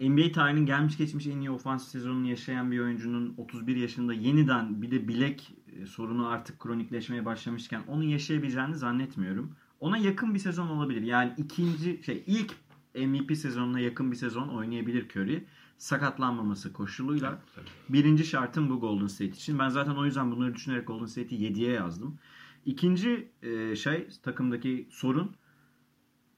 NBA 0.00 0.32
tarihinin 0.32 0.66
gelmiş 0.66 0.96
geçmiş 0.96 1.26
en 1.26 1.40
iyi 1.40 1.50
ofansif 1.50 1.88
sezonunu 1.88 2.28
yaşayan 2.28 2.70
bir 2.70 2.80
oyuncunun 2.80 3.34
31 3.36 3.76
yaşında 3.76 4.14
yeniden 4.14 4.82
bir 4.82 4.90
de 4.90 5.08
bilek 5.08 5.54
e, 5.72 5.86
sorunu 5.86 6.28
artık 6.28 6.60
kronikleşmeye 6.60 7.24
başlamışken 7.24 7.82
onu 7.88 8.04
yaşayabileceğini 8.04 8.74
zannetmiyorum. 8.74 9.56
Ona 9.80 9.98
yakın 9.98 10.34
bir 10.34 10.38
sezon 10.38 10.68
olabilir. 10.68 11.02
Yani 11.02 11.32
ikinci 11.36 12.02
şey 12.02 12.24
ilk 12.26 12.54
MVP 12.94 13.36
sezonuna 13.36 13.80
yakın 13.80 14.10
bir 14.10 14.16
sezon 14.16 14.48
oynayabilir 14.48 15.08
Curry. 15.08 15.44
Sakatlanmaması 15.78 16.72
koşuluyla. 16.72 17.38
Birinci 17.88 18.24
şartım 18.24 18.70
bu 18.70 18.80
Golden 18.80 19.06
State 19.06 19.30
için. 19.30 19.58
Ben 19.58 19.68
zaten 19.68 19.94
o 19.94 20.04
yüzden 20.04 20.30
bunları 20.30 20.54
düşünerek 20.54 20.86
Golden 20.86 21.06
State'i 21.06 21.38
7'ye 21.38 21.72
yazdım. 21.72 22.18
İkinci 22.66 23.28
e, 23.42 23.76
şey 23.76 24.08
takımdaki 24.22 24.88
sorun 24.90 25.36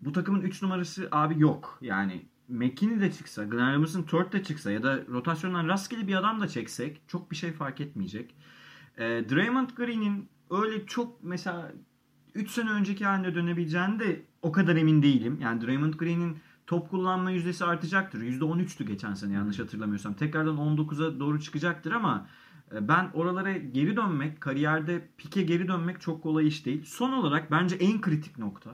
bu 0.01 0.12
takımın 0.12 0.41
3 0.41 0.62
numarası 0.62 1.09
abi 1.12 1.41
yok. 1.41 1.78
Yani 1.82 2.26
McKinney 2.49 3.01
de 3.01 3.12
çıksa, 3.12 3.45
Glenn 3.45 3.74
Robinson 3.74 4.03
Third 4.03 4.32
de 4.32 4.43
çıksa 4.43 4.70
ya 4.70 4.82
da 4.82 5.07
rotasyondan 5.07 5.68
rastgele 5.68 6.07
bir 6.07 6.14
adam 6.14 6.41
da 6.41 6.49
çeksek 6.49 7.01
çok 7.09 7.30
bir 7.30 7.37
şey 7.37 7.53
fark 7.53 7.80
etmeyecek. 7.80 8.34
E, 8.99 9.05
Draymond 9.05 9.70
Green'in 9.70 10.28
öyle 10.51 10.87
çok 10.87 11.24
mesela 11.24 11.72
3 12.34 12.51
sene 12.51 12.70
önceki 12.70 13.05
haline 13.05 13.34
dönebileceğini 13.34 13.99
de 13.99 14.22
o 14.43 14.53
kadar 14.53 14.76
emin 14.76 15.03
değilim. 15.03 15.39
Yani 15.43 15.66
Draymond 15.66 15.95
Green'in 15.95 16.39
top 16.67 16.91
kullanma 16.91 17.31
yüzdesi 17.31 17.64
artacaktır. 17.64 18.21
%13'tü 18.21 18.85
geçen 18.85 19.14
sene 19.14 19.33
yanlış 19.33 19.59
hatırlamıyorsam. 19.59 20.14
Tekrardan 20.14 20.57
19'a 20.57 21.21
doğru 21.21 21.41
çıkacaktır 21.41 21.93
ama 21.93 22.27
e, 22.73 22.89
ben 22.89 23.11
oralara 23.14 23.53
geri 23.53 23.97
dönmek, 23.97 24.41
kariyerde 24.41 25.09
pike 25.19 25.43
geri 25.43 25.69
dönmek 25.69 26.01
çok 26.01 26.23
kolay 26.23 26.47
iş 26.47 26.67
değil. 26.67 26.85
Son 26.85 27.12
olarak 27.12 27.51
bence 27.51 27.77
en 27.77 28.01
kritik 28.01 28.39
nokta. 28.39 28.71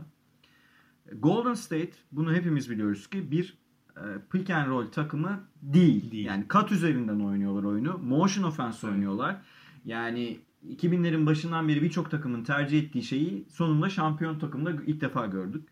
Golden 1.12 1.54
State, 1.54 1.92
bunu 2.12 2.34
hepimiz 2.34 2.70
biliyoruz 2.70 3.10
ki 3.10 3.30
bir 3.30 3.58
e, 3.96 4.04
pick 4.32 4.50
and 4.50 4.68
roll 4.68 4.86
takımı 4.86 5.40
değil. 5.62 6.10
Değil. 6.10 6.24
Yani 6.24 6.48
kat 6.48 6.72
üzerinden 6.72 7.20
oynuyorlar 7.20 7.64
oyunu. 7.64 7.98
Motion 7.98 8.44
offense 8.44 8.86
Evet. 8.86 8.94
oynuyorlar. 8.94 9.36
Yani 9.84 10.40
2000'lerin 10.68 11.26
başından 11.26 11.68
beri 11.68 11.82
birçok 11.82 12.10
takımın 12.10 12.44
tercih 12.44 12.82
ettiği 12.82 13.02
şeyi 13.02 13.46
sonunda 13.50 13.90
şampiyon 13.90 14.38
takımda 14.38 14.72
ilk 14.86 15.00
defa 15.00 15.26
gördük. 15.26 15.68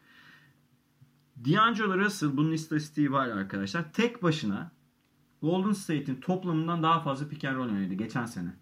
D'Angelo 1.45 1.99
Russell 1.99 2.37
bunun 2.37 2.53
istatistiği 2.53 3.13
var 3.13 3.29
arkadaşlar. 3.29 3.93
Tek 3.93 4.23
başına 4.23 4.73
Golden 5.43 5.73
State'in 5.73 6.21
toplamından 6.21 6.83
daha 6.83 7.01
fazla 7.01 7.29
pick 7.29 7.45
and 7.45 7.57
roll 7.57 7.73
oynadı 7.73 7.95
geçen 7.95 8.27
sene. 8.27 8.55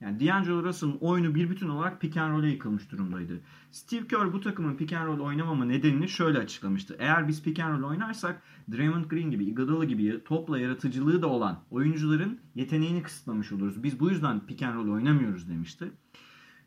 Yani 0.00 0.20
D'Angelo 0.20 0.64
Russell'ın 0.64 0.98
oyunu 1.00 1.34
bir 1.34 1.50
bütün 1.50 1.68
olarak 1.68 2.00
pick 2.00 2.16
and 2.16 2.32
roll'e 2.32 2.50
yıkılmış 2.50 2.90
durumdaydı. 2.90 3.40
Steve 3.70 4.06
Kerr 4.06 4.32
bu 4.32 4.40
takımın 4.40 4.76
pick 4.76 4.92
and 4.92 5.06
roll 5.06 5.20
oynamama 5.20 5.64
nedenini 5.64 6.08
şöyle 6.08 6.38
açıklamıştı. 6.38 6.96
Eğer 6.98 7.28
biz 7.28 7.42
pick 7.42 7.60
and 7.60 7.78
roll 7.78 7.88
oynarsak 7.88 8.42
Draymond 8.72 9.04
Green 9.04 9.30
gibi, 9.30 9.44
Iguodala 9.44 9.84
gibi 9.84 10.24
topla 10.24 10.58
yaratıcılığı 10.58 11.22
da 11.22 11.26
olan 11.26 11.64
oyuncuların 11.70 12.40
yeteneğini 12.54 13.02
kısıtlamış 13.02 13.52
oluruz. 13.52 13.82
Biz 13.82 14.00
bu 14.00 14.10
yüzden 14.10 14.46
pick 14.46 14.62
and 14.62 14.74
roll 14.74 14.92
oynamıyoruz 14.92 15.48
demişti. 15.48 15.92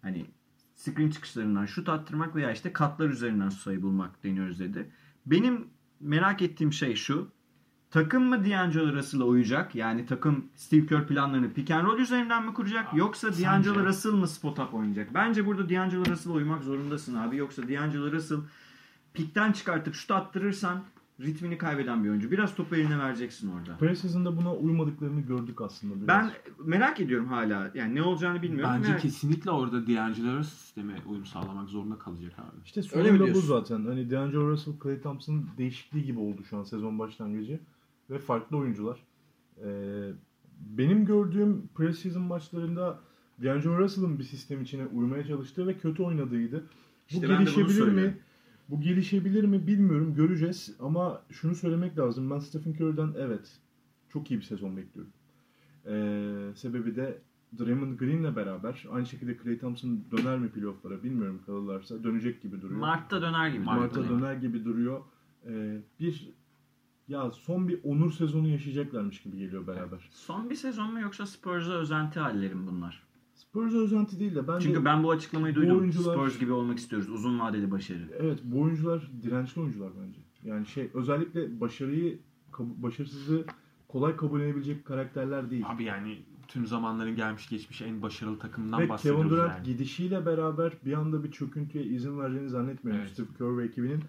Hani 0.01 0.25
screen 0.75 1.09
çıkışlarından 1.09 1.65
şut 1.65 1.89
attırmak 1.89 2.35
veya 2.35 2.51
işte 2.51 2.73
katlar 2.73 3.09
üzerinden 3.09 3.49
sayı 3.49 3.81
bulmak 3.81 4.23
deniyoruz 4.23 4.59
dedi. 4.59 4.91
Benim 5.25 5.67
merak 5.99 6.41
ettiğim 6.41 6.73
şey 6.73 6.95
şu. 6.95 7.35
Takım 7.91 8.23
mı 8.23 8.45
D'Angelo 8.45 8.93
Russell'a 8.93 9.23
uyacak? 9.23 9.75
Yani 9.75 10.05
takım 10.05 10.45
Steve 10.55 10.85
Kerr 10.85 11.07
planlarını 11.07 11.53
pick 11.53 11.71
and 11.71 11.85
roll 11.85 11.99
üzerinden 11.99 12.45
mi 12.45 12.53
kuracak? 12.53 12.93
Yoksa 12.93 13.31
Sence? 13.31 13.45
D'Angelo 13.45 13.85
Russell 13.85 14.11
mı 14.11 14.27
spot 14.27 14.59
up 14.59 14.73
oynayacak? 14.73 15.13
Bence 15.13 15.45
burada 15.45 15.69
D'Angelo 15.69 16.05
Russell'a 16.05 16.33
uymak 16.33 16.63
zorundasın 16.63 17.15
abi. 17.15 17.37
Yoksa 17.37 17.61
D'Angelo 17.63 18.11
Russell 18.11 18.39
pikten 19.13 19.51
çıkartıp 19.51 19.95
şut 19.95 20.11
attırırsan 20.11 20.83
ritmini 21.21 21.57
kaybeden 21.57 22.03
bir 22.03 22.09
oyuncu. 22.09 22.31
Biraz 22.31 22.55
topu 22.55 22.75
eline 22.75 22.99
vereceksin 22.99 23.51
orada. 23.51 23.77
Preseason'da 23.77 24.37
buna 24.37 24.55
uymadıklarını 24.55 25.21
gördük 25.21 25.61
aslında 25.61 25.95
biraz. 25.95 26.07
Ben 26.07 26.31
merak 26.65 26.99
ediyorum 26.99 27.27
hala. 27.27 27.71
Yani 27.75 27.95
ne 27.95 28.01
olacağını 28.01 28.41
bilmiyorum. 28.41 28.71
Bence 28.77 28.91
Merak- 28.91 29.01
kesinlikle 29.01 29.51
orada 29.51 29.87
D'Angelo 29.87 30.43
sisteme 30.43 30.95
uyum 31.09 31.25
sağlamak 31.25 31.69
zorunda 31.69 31.97
kalacak 31.99 32.39
abi. 32.39 32.61
İşte 32.65 32.81
sorun 32.81 33.19
da 33.19 33.33
bu 33.33 33.41
zaten. 33.41 33.85
Hani 33.85 34.11
D'Angelo 34.11 34.49
Russell, 34.49 34.79
Klay 34.79 35.01
Thompson 35.01 35.45
değişikliği 35.57 36.03
gibi 36.05 36.19
oldu 36.19 36.43
şu 36.49 36.57
an 36.57 36.63
sezon 36.63 36.99
başlangıcı. 36.99 37.59
Ve 38.09 38.19
farklı 38.19 38.57
oyuncular. 38.57 38.99
Ee, 39.65 40.11
benim 40.59 41.05
gördüğüm 41.05 41.67
preseason 41.75 42.23
maçlarında 42.23 42.99
D'Angelo 43.43 43.77
Russell'ın 43.77 44.19
bir 44.19 44.23
sistem 44.23 44.61
içine 44.61 44.85
uymaya 44.85 45.27
çalıştığı 45.27 45.67
ve 45.67 45.77
kötü 45.77 46.03
oynadığıydı. 46.03 46.59
Bu 46.59 47.15
İşte 47.15 47.29
bunu 47.29 47.37
gelişebilir 47.37 47.87
mi? 47.87 48.17
Bu 48.69 48.81
gelişebilir 48.81 49.43
mi 49.43 49.67
bilmiyorum. 49.67 50.15
Göreceğiz. 50.15 50.75
Ama 50.79 51.21
şunu 51.31 51.55
söylemek 51.55 51.97
lazım. 51.97 52.31
Ben 52.31 52.39
Stephen 52.39 52.71
Curry'den 52.71 53.13
evet 53.17 53.59
çok 54.09 54.31
iyi 54.31 54.39
bir 54.39 54.45
sezon 54.45 54.77
bekliyorum. 54.77 55.11
Ee, 55.85 56.55
sebebi 56.55 56.95
de 56.95 57.21
Draymond 57.59 57.99
Green'le 57.99 58.35
beraber 58.35 58.85
aynı 58.91 59.05
şekilde 59.05 59.37
Klay 59.37 59.57
Thompson 59.57 59.99
döner 60.17 60.39
mi 60.39 60.49
playoff'lara 60.49 61.03
bilmiyorum 61.03 61.41
kalırlarsa 61.45 62.03
dönecek 62.03 62.41
gibi 62.41 62.61
duruyor. 62.61 62.79
Mart'ta 62.79 63.21
döner 63.21 63.49
gibi. 63.49 63.63
Mart'a 63.63 63.95
duruyor. 63.95 64.21
döner 64.21 64.33
gibi 64.35 64.65
duruyor. 64.65 65.01
Ee, 65.47 65.77
bir 65.99 66.29
ya 67.07 67.31
son 67.31 67.67
bir 67.67 67.79
onur 67.83 68.11
sezonu 68.11 68.47
yaşayacaklarmış 68.47 69.21
gibi 69.21 69.37
geliyor 69.37 69.67
beraber. 69.67 70.09
Son 70.11 70.49
bir 70.49 70.55
sezon 70.55 70.93
mu 70.93 70.99
yoksa 70.99 71.25
Spurs'a 71.25 71.73
özenti 71.73 72.19
hallerim 72.19 72.67
bunlar? 72.67 73.03
Spurs 73.55 73.73
özenti 73.73 74.19
değil 74.19 74.35
de 74.35 74.47
bence 74.47 74.67
Çünkü 74.67 74.85
ben 74.85 75.03
bu 75.03 75.11
açıklamayı 75.11 75.55
bu 75.55 75.59
duydum. 75.59 75.79
oyuncular- 75.79 76.13
Spurs 76.13 76.39
gibi 76.39 76.51
olmak 76.51 76.77
istiyoruz. 76.77 77.09
Uzun 77.09 77.39
vadeli 77.39 77.71
başarı. 77.71 78.09
evet 78.19 78.39
bu 78.43 78.61
oyuncular 78.61 79.11
dirençli 79.23 79.61
oyuncular 79.61 79.89
bence. 80.05 80.19
Yani 80.43 80.65
şey 80.67 80.89
özellikle 80.93 81.59
başarıyı 81.61 82.19
başarısızlığı 82.59 83.45
kolay 83.87 84.15
kabul 84.15 84.41
edebilecek 84.41 84.85
karakterler 84.85 85.49
değil. 85.51 85.63
Abi 85.67 85.83
yani 85.83 86.17
tüm 86.47 86.65
zamanların 86.65 87.15
gelmiş 87.15 87.49
geçmiş 87.49 87.81
en 87.81 88.01
başarılı 88.01 88.39
takımından 88.39 88.79
Ve 88.81 88.89
bahsediyoruz 88.89 89.21
Kevin 89.23 89.35
Durant 89.35 89.51
yani. 89.57 89.65
gidişiyle 89.65 90.25
beraber 90.25 90.73
bir 90.85 90.93
anda 90.93 91.23
bir 91.23 91.31
çöküntüye 91.31 91.83
izin 91.83 92.19
vereceğini 92.19 92.49
zannetmiyorum 92.49 93.01
Evet. 93.01 93.13
Steve 93.13 93.27
Kerr 93.37 93.57
ve 93.57 93.63
ekibinin. 93.65 93.99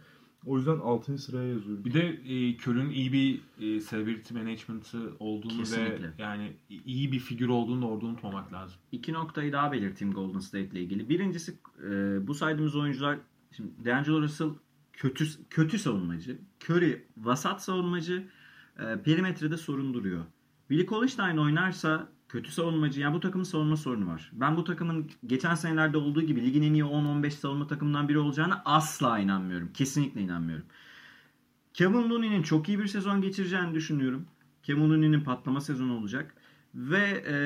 O 0.46 0.56
yüzden 0.56 0.78
6. 0.78 1.18
sıraya 1.18 1.48
yazıyorum. 1.48 1.84
Bir 1.84 1.94
de 1.94 2.08
e, 2.08 2.56
Kör'ün 2.56 2.90
iyi 2.90 3.12
bir 3.12 3.34
e, 3.36 3.80
celebrity 3.80 4.34
management'ı 4.34 5.12
olduğunu 5.18 5.58
Kesinlikle. 5.58 6.04
ve 6.04 6.12
yani 6.18 6.52
iyi 6.84 7.12
bir 7.12 7.18
figür 7.18 7.48
olduğunu 7.48 7.82
da 7.82 7.86
orada 7.86 8.06
unutmamak 8.06 8.52
lazım. 8.52 8.78
İki 8.92 9.12
noktayı 9.12 9.52
daha 9.52 9.72
belirteyim 9.72 10.14
Golden 10.14 10.38
State 10.38 10.64
ile 10.64 10.80
ilgili. 10.80 11.08
Birincisi 11.08 11.58
e, 11.84 12.26
bu 12.26 12.34
saydığımız 12.34 12.76
oyuncular 12.76 13.18
şimdi 13.56 13.70
D'Angelo 13.84 14.22
Russell 14.22 14.50
kötü 14.92 15.24
kötü 15.50 15.78
savunmacı. 15.78 16.38
Curry 16.64 17.06
vasat 17.16 17.62
savunmacı. 17.62 18.28
E, 18.78 19.02
perimetrede 19.02 19.56
sorun 19.56 19.94
duruyor. 19.94 20.24
Billy 20.70 20.86
Collinstein 20.86 21.36
oynarsa 21.36 22.08
kötü 22.28 22.52
savunmacı. 22.52 23.00
Yani 23.00 23.14
bu 23.14 23.20
takımın 23.20 23.44
savunma 23.44 23.76
sorunu 23.76 24.06
var. 24.06 24.30
Ben 24.32 24.56
bu 24.56 24.64
takımın 24.64 25.10
geçen 25.26 25.54
senelerde 25.54 25.98
olduğu 25.98 26.22
gibi 26.22 26.46
ligin 26.46 26.62
en 26.62 26.74
iyi 26.74 26.84
10-15 26.84 27.30
savunma 27.30 27.66
takımından 27.66 28.08
biri 28.08 28.18
olacağına 28.18 28.62
asla 28.64 29.18
inanmıyorum. 29.18 29.70
Kesinlikle 29.74 30.20
inanmıyorum. 30.20 30.64
Kevin 31.74 32.10
Looney'nin 32.10 32.42
çok 32.42 32.68
iyi 32.68 32.78
bir 32.78 32.86
sezon 32.86 33.20
geçireceğini 33.20 33.74
düşünüyorum. 33.74 34.26
Kevin 34.62 34.90
Looney'nin 34.90 35.20
patlama 35.20 35.60
sezonu 35.60 35.98
olacak. 35.98 36.34
Ve 36.74 37.24
e, 37.28 37.36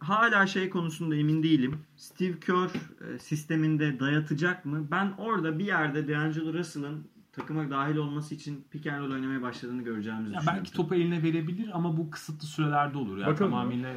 hala 0.00 0.46
şey 0.46 0.70
konusunda 0.70 1.16
emin 1.16 1.42
değilim. 1.42 1.78
Steve 1.96 2.40
Kerr 2.40 2.70
e, 3.14 3.18
sisteminde 3.18 4.00
dayatacak 4.00 4.64
mı? 4.64 4.88
Ben 4.90 5.12
orada 5.18 5.58
bir 5.58 5.64
yerde 5.64 6.08
D'Angelo 6.08 6.52
Russell'ın 6.52 7.08
takıma 7.40 7.70
dahil 7.70 7.96
olması 7.96 8.34
için 8.34 8.64
pick 8.70 8.86
and 8.86 9.00
roll 9.00 9.12
oynamaya 9.12 9.42
başladığını 9.42 9.82
göreceğimizi 9.82 10.32
Ya 10.34 10.38
düşünüyorum. 10.40 10.58
belki 10.64 10.72
topu 10.72 10.94
eline 10.94 11.22
verebilir 11.22 11.70
ama 11.76 11.96
bu 11.96 12.10
kısıtlı 12.10 12.46
sürelerde 12.46 12.98
olur. 12.98 13.18
Yani 13.18 13.30
Bakalım. 13.32 13.50
tamamıyla 13.50 13.94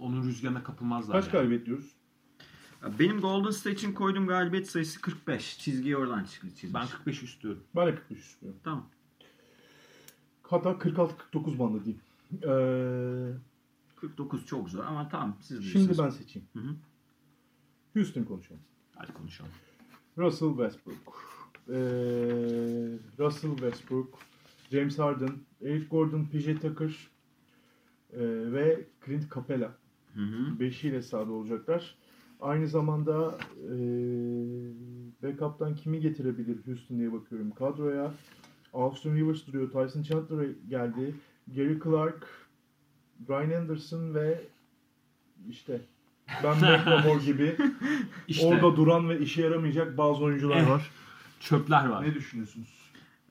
onun 0.00 0.22
rüzgarına 0.22 0.62
kapılmazlar. 0.62 1.16
Kaç 1.16 1.24
yani. 1.24 1.32
galibiyet 1.32 1.66
diyoruz? 1.66 1.92
Benim 2.98 3.20
Golden 3.20 3.50
State 3.50 3.76
için 3.76 3.92
koyduğum 3.92 4.26
galibiyet 4.26 4.70
sayısı 4.70 5.00
45. 5.00 5.58
Çizgiyi 5.58 5.96
oradan 5.96 6.24
çıktı. 6.24 6.48
Çizmiş. 6.48 6.74
Ben 6.74 6.86
45 6.86 7.22
istiyorum. 7.22 7.62
Ben 7.76 7.86
de 7.86 7.94
45 7.94 8.18
istiyorum. 8.18 8.58
Tamam. 8.64 8.86
Hatta 10.42 10.70
46-49 10.70 11.58
bandı 11.58 11.84
diyeyim. 11.84 12.02
Ee, 12.42 13.96
49 13.96 14.46
çok 14.46 14.68
zor 14.68 14.84
ama 14.84 15.08
tamam 15.08 15.36
siz 15.40 15.72
şimdi 15.72 15.98
ben 15.98 16.10
seçeyim. 16.10 16.48
Hı 16.52 16.58
hı. 16.60 16.74
Houston 17.94 18.24
konuşalım. 18.24 18.60
Hadi 18.94 19.12
konuşalım. 19.12 19.50
Russell 20.18 20.48
Westbrook. 20.48 21.22
Ee, 21.68 21.74
Russell 23.18 23.50
Westbrook, 23.50 24.18
James 24.72 24.98
Harden, 24.98 25.30
Eric 25.62 25.86
Gordon, 25.90 26.24
PJ 26.32 26.60
Tucker 26.60 27.08
ee, 28.12 28.18
ve 28.52 28.84
Clint 29.06 29.34
Capella. 29.34 29.72
Hı 30.14 30.20
hı. 30.20 30.60
Beşiyle 30.60 31.02
sahada 31.02 31.32
olacaklar. 31.32 31.94
Aynı 32.40 32.68
zamanda 32.68 33.38
ee, 33.64 33.76
backup'tan 35.22 35.74
kimi 35.74 36.00
getirebilir 36.00 36.66
Houston 36.66 36.98
diye 36.98 37.12
bakıyorum 37.12 37.50
kadroya. 37.50 38.14
Austin 38.72 39.16
Rivers 39.16 39.46
duruyor. 39.46 39.70
Tyson 39.70 40.02
Chandler 40.02 40.48
geldi. 40.68 41.14
Gary 41.54 41.80
Clark, 41.84 42.26
Brian 43.28 43.60
Anderson 43.60 44.14
ve 44.14 44.40
işte 45.48 45.80
Ben 46.44 46.56
McLemore 46.56 47.24
gibi 47.24 47.56
İşte 48.28 48.46
orada 48.46 48.76
duran 48.76 49.08
ve 49.08 49.20
işe 49.20 49.42
yaramayacak 49.42 49.98
bazı 49.98 50.24
oyuncular 50.24 50.66
var. 50.66 50.90
çöpler 51.40 51.86
var. 51.86 52.02
Ne 52.02 52.14
düşünüyorsunuz? 52.14 52.68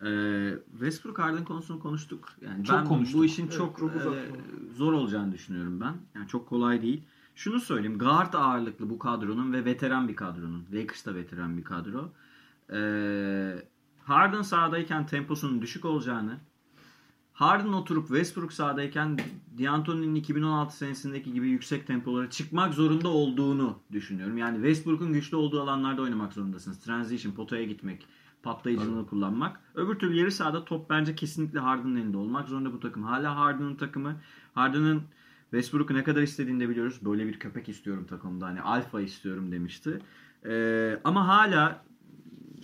Ee, 0.05 0.53
Westbrook 0.71 1.19
Harden 1.19 1.45
konusunu 1.45 1.79
konuştuk. 1.79 2.31
Yani 2.41 2.63
Çok 2.65 2.77
ben 2.77 2.85
konuştuk. 2.85 3.19
bu 3.19 3.25
işin 3.25 3.43
Evet, 3.43 3.53
çok, 3.57 3.77
çok 3.79 3.91
e, 3.91 4.29
zor 4.75 4.93
olacağını 4.93 5.31
düşünüyorum 5.31 5.81
ben. 5.81 5.93
Yani 6.15 6.27
çok 6.27 6.49
kolay 6.49 6.81
değil. 6.81 7.03
Şunu 7.35 7.59
söyleyeyim. 7.59 7.99
Guard 7.99 8.33
ağırlıklı 8.33 8.89
bu 8.89 8.99
kadronun 8.99 9.53
ve 9.53 9.65
veteran 9.65 10.07
bir 10.07 10.15
kadronun. 10.15 10.65
Lakers 10.73 11.05
da 11.05 11.15
veteran 11.15 11.57
bir 11.57 11.63
kadro. 11.63 12.11
Ee, 12.73 13.55
Harden 14.03 14.41
sahadayken 14.41 15.05
temposunun 15.05 15.61
düşük 15.61 15.85
olacağını, 15.85 16.37
Harden 17.35 17.73
oturup 17.73 18.07
Westbrook 18.07 18.53
sahadayken 18.53 19.17
D'Antoni'nin 19.59 20.15
2016 20.15 20.77
senesindeki 20.77 21.33
gibi 21.33 21.49
yüksek 21.49 21.87
tempolara 21.87 22.29
çıkmak 22.29 22.73
zorunda 22.73 23.09
olduğunu 23.09 23.79
düşünüyorum. 23.91 24.37
Yani 24.37 24.55
Westbrook'un 24.55 25.13
güçlü 25.13 25.37
olduğu 25.37 25.61
alanlarda 25.61 26.01
oynamak 26.01 26.33
zorundasınız. 26.33 26.79
Transition, 26.79 27.33
potaya 27.33 27.63
gitmek, 27.63 28.07
patlayıcılığı 28.43 29.07
kullanmak. 29.07 29.59
Öbür 29.75 29.95
türlü 29.95 30.15
yarı 30.15 30.31
sahada 30.31 30.65
top 30.65 30.89
bence 30.89 31.15
kesinlikle 31.15 31.59
Harden'ın 31.59 31.95
elinde 31.95 32.17
olmak 32.17 32.49
zorunda 32.49 32.73
bu 32.73 32.79
takım. 32.79 33.03
Hala 33.03 33.35
Harden'ın 33.35 33.75
takımı. 33.75 34.15
Harden'ın 34.53 35.01
Westbrook'u 35.51 35.93
ne 35.93 36.03
kadar 36.03 36.21
istediğini 36.21 36.59
de 36.59 36.69
biliyoruz. 36.69 36.99
Böyle 37.01 37.27
bir 37.27 37.39
köpek 37.39 37.69
istiyorum 37.69 38.05
takımda. 38.09 38.45
Hani 38.45 38.61
alfa 38.61 39.01
istiyorum 39.01 39.51
demişti. 39.51 39.99
Ee, 40.45 40.99
ama 41.03 41.27
hala 41.27 41.85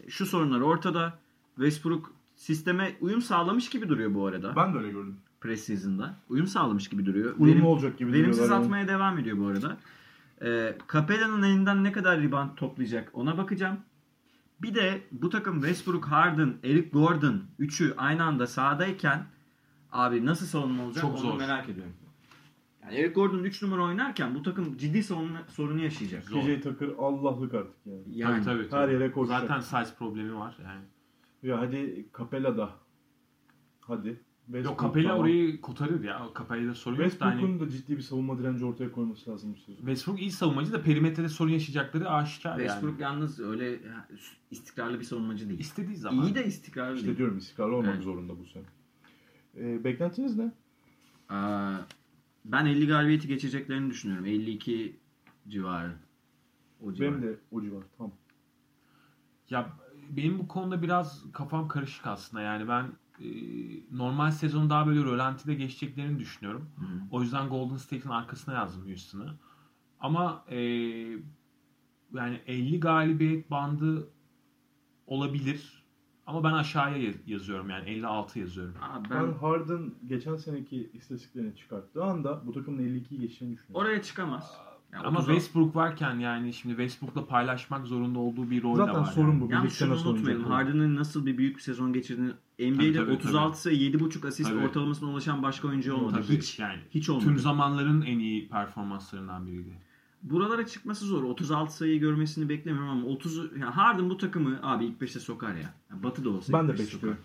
şu 0.08 0.26
sorunlar 0.26 0.62
ortada. 0.62 1.20
Westbrook 1.56 2.21
sisteme 2.42 2.96
uyum 3.02 3.22
sağlamış 3.22 3.70
gibi 3.70 3.90
duruyor 3.90 4.14
bu 4.14 4.26
arada. 4.28 4.56
Ben 4.56 4.74
de 4.74 4.78
öyle 4.78 4.90
gördüm. 4.92 5.18
Preseason'da. 5.42 6.16
Uyum 6.30 6.48
sağlamış 6.48 6.88
gibi 6.90 7.06
duruyor. 7.06 7.36
Uyumlu 7.38 7.48
Verim- 7.62 7.66
olacak 7.66 7.98
gibi 7.98 8.14
Verimsiz 8.14 8.34
duruyorlar 8.38 8.56
yani. 8.56 8.66
atmaya 8.66 8.88
devam 8.88 9.20
ediyor 9.20 9.38
bu 9.38 9.48
arada. 9.48 9.78
Ee, 10.42 10.78
Capella'nın 10.94 11.44
elinden 11.44 11.84
ne 11.84 11.92
kadar 11.92 12.22
rebound 12.22 12.50
toplayacak 12.56 13.10
ona 13.14 13.38
bakacağım. 13.38 13.78
Bir 14.62 14.76
de 14.76 15.02
bu 15.12 15.30
takım 15.30 15.56
Westbrook, 15.62 16.06
Harden, 16.06 16.54
Eric 16.64 16.90
Gordon 16.90 17.42
üçü 17.60 17.94
aynı 17.98 18.24
anda 18.24 18.48
sahadayken 18.48 19.26
abi 19.92 20.26
nasıl 20.26 20.46
savunma 20.46 20.84
olacak 20.84 21.02
Çok 21.02 21.12
onu 21.12 21.20
zor. 21.20 21.38
merak 21.38 21.70
ediyorum. 21.70 21.94
Yani 22.84 22.96
Eric 22.96 23.14
Gordon 23.14 23.44
3 23.44 23.62
numara 23.62 23.84
oynarken 23.84 24.36
bu 24.36 24.44
takım 24.44 24.78
ciddi 24.78 25.04
savunma 25.04 25.40
sorunu 25.50 25.82
yaşayacak. 25.82 26.26
PJ 26.26 26.62
Tucker 26.64 26.90
Allah'lık 27.00 27.54
artık 27.54 27.76
yani. 27.86 28.02
Yani 28.08 28.44
tabii, 28.44 28.58
tabii, 28.58 28.70
tabii. 28.70 28.82
her 28.82 28.90
yere 29.00 29.12
koşacak. 29.12 29.42
Zaten 29.42 29.60
size 29.60 29.96
problemi 30.00 30.36
var 30.36 30.58
yani. 30.64 30.82
Ya 31.44 31.60
hadi 31.60 32.06
Capella 32.18 32.58
da. 32.58 32.70
Hadi. 33.82 34.08
Yok 34.08 34.18
Westbrook 34.64 34.80
Capella 34.82 35.08
tamam. 35.08 35.22
orayı 35.22 35.62
kotarır 35.62 36.04
ya. 36.04 36.28
Capella'da 36.38 36.74
sorun 36.76 36.96
yok 36.96 37.04
Westbrook'un 37.06 37.60
da 37.60 37.70
ciddi 37.70 37.98
bir 37.98 38.02
savunma 38.02 38.40
direnci 38.40 38.66
ortaya 38.66 38.92
koyması 38.92 39.32
lazım. 39.32 39.56
Westbrook 39.66 40.22
iyi 40.22 40.32
savunmacı 40.32 40.74
da 40.74 40.82
perimetrede 40.82 41.30
sorun 41.30 41.52
yaşayacakları 41.52 42.10
aşikar 42.10 42.58
Westbrook 42.58 43.00
yani. 43.00 43.02
yalnız 43.02 43.40
öyle 43.40 43.80
istikrarlı 44.52 45.00
bir 45.00 45.04
savunmacı 45.06 45.50
değil. 45.50 45.60
İstediği 45.60 45.96
zaman. 45.98 46.26
İyi 46.26 46.36
de 46.36 46.46
istikrarlı 46.46 46.96
İşte 46.96 47.08
değil. 47.08 47.18
diyorum 47.18 47.38
istikrarlı 47.38 47.76
olmak 47.76 47.94
Evet. 47.96 48.04
zorunda 48.04 48.40
bu 48.40 48.46
sene. 48.46 48.64
Ee, 49.58 49.84
beklentiniz 49.84 50.38
ne? 50.38 50.52
Aa, 51.30 51.78
ben 52.46 52.66
50 52.66 52.88
galibiyeti 52.88 53.28
geçeceklerini 53.28 53.90
düşünüyorum. 53.90 54.26
52 54.26 54.96
civarı. 55.48 55.94
O 56.82 56.94
civar. 56.94 57.12
Benim 57.12 57.22
de 57.24 57.36
o 57.52 57.62
civar. 57.62 57.84
Tamam. 57.98 58.12
Ya 59.50 59.70
benim 60.18 60.40
bu 60.40 60.48
konuda 60.48 60.82
biraz 60.82 61.24
kafam 61.34 61.68
karışık 61.68 62.08
aslında. 62.08 62.44
Yani 62.44 62.68
ben 62.68 62.84
e, 63.20 63.28
normal 63.98 64.32
sezonu 64.32 64.70
daha 64.70 64.88
böyle 64.88 65.04
rölantide 65.04 65.54
geçeceklerini 65.56 66.20
düşünüyorum. 66.20 66.70
Hı 66.80 66.86
hı. 66.86 67.00
O 67.12 67.22
yüzden 67.22 67.50
Golden 67.50 67.78
State'in 67.78 68.10
arkasına 68.12 68.54
yazdım 68.56 68.88
Houston'ı. 68.88 69.34
Ama 70.00 70.46
e, 70.50 70.58
yani 72.14 72.42
50 72.48 72.80
galibiyet 72.80 73.52
bandı 73.52 74.08
olabilir. 75.08 75.82
Ama 76.26 76.44
ben 76.44 76.54
aşağıya 76.54 76.98
yaz- 76.98 77.28
yazıyorum 77.28 77.70
yani 77.70 77.90
56 77.90 78.40
yazıyorum. 78.40 78.76
Aa, 78.82 79.04
Ben 79.10 79.28
ben 79.28 79.34
Harden 79.34 79.94
geçen 80.08 80.36
seneki 80.36 80.90
istatistiklerini 80.94 81.56
çıkarttığı 81.56 82.04
anda 82.04 82.48
bu 82.48 82.52
takımın 82.54 82.84
52'yi 82.84 83.20
geçeceğini 83.20 83.56
düşünüyorum. 83.58 83.58
oraya 83.86 84.02
çıkamaz. 84.02 84.58
Yani 84.94 85.08
Ama 85.08 85.20
30 85.20 85.28
Westbrook 85.28 85.76
varken 85.76 86.20
yani 86.20 86.54
şimdi 86.54 86.76
Westbrook'la 86.76 87.26
paylaşmak 87.26 87.88
zorunda 87.88 88.20
olduğu 88.20 88.50
bir 88.50 88.64
rol 88.64 88.74
de 88.74 88.78
Zaten 88.78 88.96
var. 89.02 89.06
sorun 89.06 89.32
yani. 89.32 89.42
bu. 89.42 89.50
Birlikte 89.50 89.70
şunu 89.70 89.90
nasıl 89.94 90.10
unutmayalım. 90.10 90.44
Harden'ın 90.46 90.96
nasıl 90.96 91.26
bir 91.26 91.38
büyük 91.38 91.58
bir 91.58 91.62
sezon 91.62 91.94
geçirdiğini 91.94 92.32
Tabii, 92.58 92.72
NBA'de 92.72 92.94
tabii, 92.94 93.12
36 93.12 93.62
sayı 93.62 93.78
7.5 93.92 94.28
asist 94.28 94.50
Tabii. 94.50 94.64
ortalamasına 94.66 95.10
ulaşan 95.10 95.44
başka 95.44 95.68
oyuncu 95.68 95.94
olmadı. 95.96 96.24
Tabii, 96.28 96.38
Hiç. 96.38 96.60
yani 96.60 96.80
Hiç 96.92 97.10
olmadı. 97.10 97.26
tüm 97.26 97.38
zamanların 97.40 98.02
en 98.02 98.20
iyi 98.20 98.50
performanslarından 98.50 99.48
biriydi. 99.48 99.78
Buralara 100.24 100.66
çıkması 100.66 101.06
zor. 101.06 101.24
36 101.24 101.76
sayıyı 101.76 102.00
görmesini 102.00 102.50
beklemiyorum 102.50 102.90
ama 102.90 103.06
30 103.08 103.38
yani 103.52 103.64
Harden 103.72 104.10
bu 104.10 104.18
takımı 104.18 104.60
abi 104.64 104.86
ilk 104.86 105.02
5'te 105.02 105.20
sokar 105.20 105.56
ya. 105.56 105.74
Yani 105.92 106.04
Batı 106.04 106.24
da 106.26 106.30
olsa 106.30 106.54
Ben 106.54 106.68
de 106.68 106.74
beşe 106.74 106.84
5 106.84 106.90
sokar. 106.90 107.02
diyorum. 107.02 107.22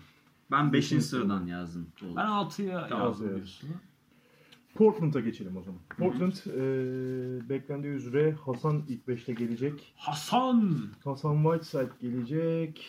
Ben 0.51 0.73
5. 0.73 0.83
Kesinlikle. 0.89 1.07
sıradan 1.07 1.45
yazdım. 1.45 1.87
Ben 2.15 2.25
6'ya 2.25 2.87
Tamam, 2.87 3.05
yazdım. 3.07 3.41
Portland'a 4.77 5.19
geçelim 5.19 5.57
o 5.57 5.61
zaman. 5.63 5.79
Portland 5.97 6.33
e, 6.47 7.49
beklendiği 7.49 7.93
üzere 7.93 8.31
Hasan 8.45 8.83
ilk 8.89 9.07
5'te 9.07 9.33
gelecek. 9.33 9.93
Hasan! 9.95 10.77
Hasan 11.03 11.43
Whiteside 11.43 11.89
gelecek. 12.01 12.85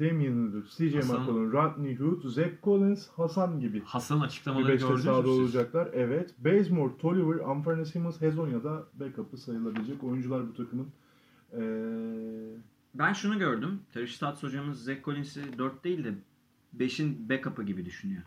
Damian 0.00 0.48
Lillard, 0.52 0.64
CJ 0.76 0.94
Hasan- 0.94 1.20
McCollum, 1.20 1.52
Rodney 1.52 1.96
Hood, 1.96 2.28
Zach 2.28 2.50
Collins, 2.62 3.08
Hasan 3.08 3.60
gibi 3.60 3.82
Hasan 3.84 4.20
bir 4.20 4.24
açıklamaları 4.26 4.72
5'te 4.74 4.76
gördünüz 4.86 5.04
mü 5.04 5.10
sahada 5.10 5.22
siz? 5.28 5.38
olacaklar. 5.38 5.88
Evet. 5.92 6.34
Bazemore, 6.38 6.92
Tolliver, 6.98 7.38
Anthony 7.50 7.84
Simmons, 7.84 8.20
Hezonya'da 8.20 8.86
backup'ı 8.94 9.36
sayılabilecek 9.36 10.04
oyuncular 10.04 10.48
bu 10.48 10.54
takımın. 10.54 10.86
E, 11.52 11.60
Ben 12.94 13.12
şunu 13.12 13.38
gördüm. 13.38 13.80
Terry 13.94 14.08
Stotts 14.08 14.42
hocamız 14.42 14.84
Zach 14.84 15.04
Collins'i 15.04 15.58
4 15.58 15.84
değil 15.84 16.04
de 16.04 16.14
5'in 16.78 17.28
backup'ı 17.28 17.62
gibi 17.62 17.84
düşünüyor. 17.84 18.22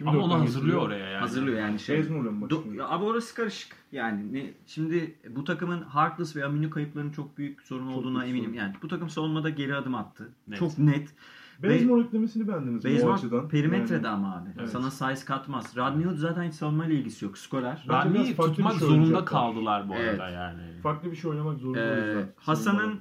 Kimi 0.00 0.10
Ama 0.10 0.22
onu 0.22 0.40
hazırlıyor 0.40 0.82
oraya 0.82 1.06
yani. 1.10 1.20
Hazırlıyor 1.20 1.58
yani 1.58 1.78
şey. 1.78 2.02
Mı 2.02 2.46
Do- 2.46 2.76
ya 2.76 2.88
abi 2.88 3.04
orası 3.04 3.34
karışık. 3.34 3.76
Yani 3.92 4.32
ne, 4.32 4.50
şimdi 4.66 5.14
bu 5.30 5.44
takımın 5.44 5.82
Harkless 5.82 6.36
ve 6.36 6.44
Aminu 6.44 6.70
kayıplarının 6.70 7.10
çok 7.12 7.38
büyük 7.38 7.62
sorun 7.62 7.88
Çok 7.88 7.96
olduğuna 7.96 8.20
büyük 8.22 8.30
eminim. 8.30 8.50
sorun. 8.50 8.58
Yani 8.58 8.74
bu 8.82 8.88
takım 8.88 9.10
savunmada 9.10 9.50
geri 9.50 9.74
adım 9.76 9.94
attı. 9.94 10.28
Net. 10.48 10.58
Çok 10.58 10.78
net. 10.78 11.14
Bazemore 11.62 12.02
eklemesini 12.02 12.48
beğendiniz 12.48 12.84
Bazemore 12.84 13.14
açıdan? 13.14 13.48
perimetrede 13.48 13.94
Yani. 13.94 14.08
ama 14.08 14.36
abi. 14.36 14.48
Evet. 14.58 14.68
Sana 14.70 14.90
size 14.90 15.24
katmaz. 15.24 15.76
Rodney 15.76 16.04
Hood 16.06 16.16
zaten 16.16 16.42
hiç 16.42 16.54
savunmayla 16.54 16.94
ilgisi 16.94 17.24
yok. 17.24 17.38
Skorer. 17.38 17.84
Farklı 17.86 18.24
tutmak 18.36 18.72
şey 18.78 18.88
zorunda 18.88 19.24
kaldılar 19.24 19.88
bu 19.88 19.94
Evet. 19.94 20.20
arada 20.20 20.30
yani. 20.30 20.62
Farklı 20.82 21.10
bir 21.10 21.16
şey 21.16 21.30
oynamak 21.30 21.58
zorunda 21.58 21.80
Ee. 21.80 22.26
Hasan'ın 22.36 23.00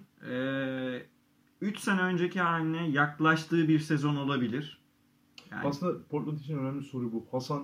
3 1.62 1.80
sene 1.80 2.02
önceki 2.02 2.42
haline 2.42 2.90
yaklaştığı 2.90 3.68
bir 3.68 3.80
sezon 3.80 4.16
olabilir. 4.16 4.80
Yani 5.52 5.68
Aslında 5.68 6.04
Portland 6.10 6.40
için 6.40 6.58
önemli 6.58 6.84
soru 6.84 7.12
bu. 7.12 7.26
Hasan 7.32 7.64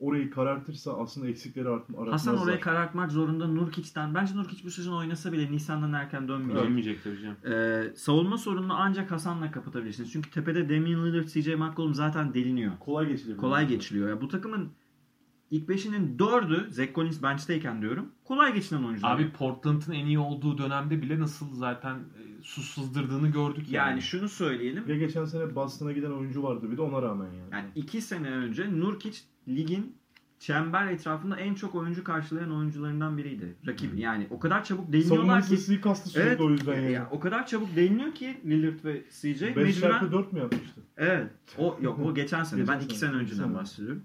orayı 0.00 0.30
karartırsa 0.30 0.98
aslında 0.98 1.28
eksikleri 1.28 1.68
art- 1.68 1.80
aratmazlar. 1.90 2.12
Hasan 2.12 2.38
orayı 2.38 2.60
karartmak 2.60 3.10
zorunda 3.12 3.46
Nurkic'ten. 3.46 4.14
Bence 4.14 4.36
Nurkic 4.36 4.64
bu 4.64 4.70
sezon 4.70 4.96
oynasa 4.96 5.32
bile 5.32 5.52
Nisan'dan 5.52 5.92
erken 5.92 6.28
dönmeyecek. 6.28 6.64
Dönmeyecek 6.64 7.04
tabii 7.04 7.20
canım. 7.22 7.36
Ee, 7.54 7.92
savunma 7.96 8.38
sorununu 8.38 8.74
ancak 8.74 9.10
Hasan'la 9.10 9.50
kapatabilirsiniz. 9.50 10.12
Çünkü 10.12 10.30
tepede 10.30 10.68
Damian 10.68 11.06
Lillard, 11.06 11.28
CJ 11.28 11.48
McCollum 11.54 11.94
zaten 11.94 12.34
deliniyor. 12.34 12.72
kolay 12.80 13.08
geçilir. 13.08 13.36
Kolay 13.36 13.68
geçiliyor. 13.68 14.08
Ya 14.08 14.20
bu 14.20 14.28
takımın 14.28 14.68
ilk 15.50 15.68
beşinin 15.68 16.18
dördü 16.18 16.66
Zach 16.70 16.94
Collins 16.94 17.22
bench'teyken 17.22 17.82
diyorum. 17.82 18.06
Kolay 18.24 18.54
geçilen 18.54 18.82
oyuncular. 18.82 19.16
Abi 19.16 19.30
Portland'ın 19.32 19.92
en 19.92 20.06
iyi 20.06 20.18
olduğu 20.18 20.58
dönemde 20.58 21.02
bile 21.02 21.20
nasıl 21.20 21.54
zaten 21.54 21.94
e, 21.94 22.42
su 22.42 22.62
sızdırdığını 22.62 23.28
gördük 23.28 23.68
yani. 23.68 23.90
yani 23.90 24.02
şunu 24.02 24.28
söyleyelim. 24.28 24.88
Ve 24.88 24.96
geçen 24.96 25.24
sene 25.24 25.54
Boston'a 25.54 25.92
giden 25.92 26.10
oyuncu 26.10 26.42
vardı 26.42 26.70
bir 26.70 26.76
de 26.76 26.82
ona 26.82 27.02
rağmen 27.02 27.26
yani. 27.26 27.48
Yani 27.52 27.68
iki 27.74 28.00
sene 28.00 28.30
önce 28.30 28.80
Nurkic 28.80 29.18
ligin 29.48 29.96
çember 30.38 30.86
etrafında 30.86 31.36
en 31.36 31.54
çok 31.54 31.74
oyuncu 31.74 32.04
karşılayan 32.04 32.56
oyuncularından 32.56 33.18
biriydi. 33.18 33.54
Rakip 33.66 33.98
yani 33.98 34.26
o 34.30 34.38
kadar 34.38 34.64
çabuk 34.64 34.84
Savunma 34.84 34.92
deliniyorlar 34.92 35.44
ki. 35.46 35.52
listesi 35.52 35.80
kastı 35.80 36.08
sürekli 36.08 36.28
Evet. 36.28 36.40
o 36.40 36.50
yüzden 36.50 36.74
yani. 36.74 36.92
Ya, 36.92 37.08
o 37.10 37.20
kadar 37.20 37.46
çabuk 37.46 37.76
deliniyor 37.76 38.14
ki 38.14 38.40
Lillard 38.46 38.84
ve 38.84 39.02
CJ 39.10 39.42
5 39.42 39.56
mecburen 39.56 39.90
çarpı 39.90 40.12
4 40.12 40.32
mü 40.32 40.38
yapmıştı? 40.38 40.80
Evet. 40.96 41.30
O 41.58 41.78
yok 41.80 41.98
o 41.98 42.14
geçen 42.14 42.44
sene. 42.44 42.60
Geçen 42.60 42.78
ben 42.80 42.84
iki 42.84 42.98
sene, 42.98 43.10
sene 43.10 43.22
iki 43.22 43.32
önceden 43.32 43.44
sene. 43.48 43.54
bahsediyorum. 43.54 44.02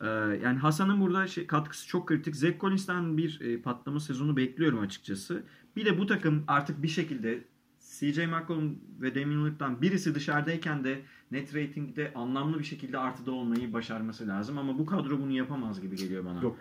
Ee, 0.00 0.06
yani 0.42 0.58
Hasan'ın 0.58 1.00
burada 1.00 1.26
şey, 1.26 1.46
katkısı 1.46 1.88
çok 1.88 2.08
kritik. 2.08 2.36
Zach 2.36 2.60
Collins'ten 2.60 3.16
bir 3.16 3.40
e, 3.40 3.62
patlama 3.62 4.00
sezonu 4.00 4.36
bekliyorum 4.36 4.80
açıkçası. 4.80 5.42
Bir 5.76 5.84
de 5.84 5.98
bu 5.98 6.06
takım 6.06 6.44
artık 6.46 6.82
bir 6.82 6.88
şekilde 6.88 7.44
CJ 7.80 8.18
McCollum 8.18 8.78
ve 9.00 9.14
Damian 9.14 9.44
Lillard'dan 9.44 9.82
birisi 9.82 10.14
dışarıdayken 10.14 10.84
de 10.84 11.00
net 11.30 11.54
ratingde 11.54 12.12
anlamlı 12.14 12.58
bir 12.58 12.64
şekilde 12.64 12.98
artıda 12.98 13.32
olmayı 13.32 13.72
başarması 13.72 14.28
lazım. 14.28 14.58
Ama 14.58 14.78
bu 14.78 14.86
kadro 14.86 15.20
bunu 15.20 15.32
yapamaz 15.32 15.80
gibi 15.80 15.96
geliyor 15.96 16.24
bana. 16.24 16.42
Yok. 16.42 16.56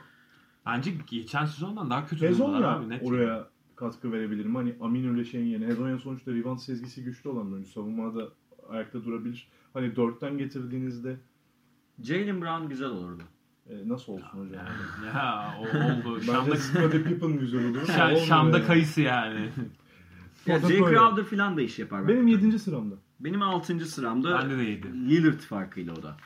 Bence 0.65 0.91
geçen 1.07 1.45
sezondan 1.45 1.89
daha 1.89 2.05
kötü 2.05 2.27
Hezon 2.27 2.47
durumdalar 2.47 2.71
ya 2.73 2.77
abi. 2.77 2.89
Net 2.89 3.03
oraya 3.03 3.47
katkı 3.75 4.11
verebilirim. 4.11 4.55
Hani 4.55 4.75
Amin 4.81 5.09
öyle 5.09 5.25
şeyin 5.25 5.45
yerine. 5.45 5.67
Hezonyan 5.67 5.97
sonuçta 5.97 6.31
rebound 6.31 6.59
sezgisi 6.59 7.03
güçlü 7.03 7.29
olan 7.29 7.47
bir 7.47 7.53
oyuncu. 7.53 7.71
Savunmada 7.71 8.29
ayakta 8.69 9.05
durabilir. 9.05 9.47
Hani 9.73 9.88
4'ten 9.88 10.38
getirdiğinizde 10.38 11.17
Jalen 12.01 12.41
Brown 12.41 12.69
güzel 12.69 12.87
olurdu. 12.89 13.23
e, 13.69 13.89
nasıl 13.89 14.13
olsun 14.13 14.25
hocam? 14.39 14.53
Yani. 14.53 15.07
Ya 15.15 15.53
o 15.59 15.61
oldu. 15.61 16.21
Şam'da, 16.21 16.51
Bence 16.51 16.57
Scottie 16.59 17.03
Pippen 17.03 17.39
güzel 17.39 17.69
olur. 17.69 17.77
ama 17.77 17.87
Şa- 17.87 18.05
olmuyor 18.07 18.25
Şam'da 18.25 18.57
yani. 18.57 18.67
kayısı 18.67 19.01
yani. 19.01 19.49
Ya 20.45 20.59
Jay. 20.59 20.77
Crowder 20.77 21.23
falan 21.23 21.57
da 21.57 21.61
iş 21.61 21.79
yapar. 21.79 22.07
Benim 22.07 22.27
7. 22.27 22.59
sıramda. 22.59 22.95
Benim 23.19 23.41
6. 23.41 23.85
sıramda 23.85 24.39
Bende 24.39 24.57
de 24.57 24.63
yedi. 24.63 24.87
Lillard 25.09 25.39
farkıyla 25.39 25.93
o 25.93 26.03
da. 26.03 26.17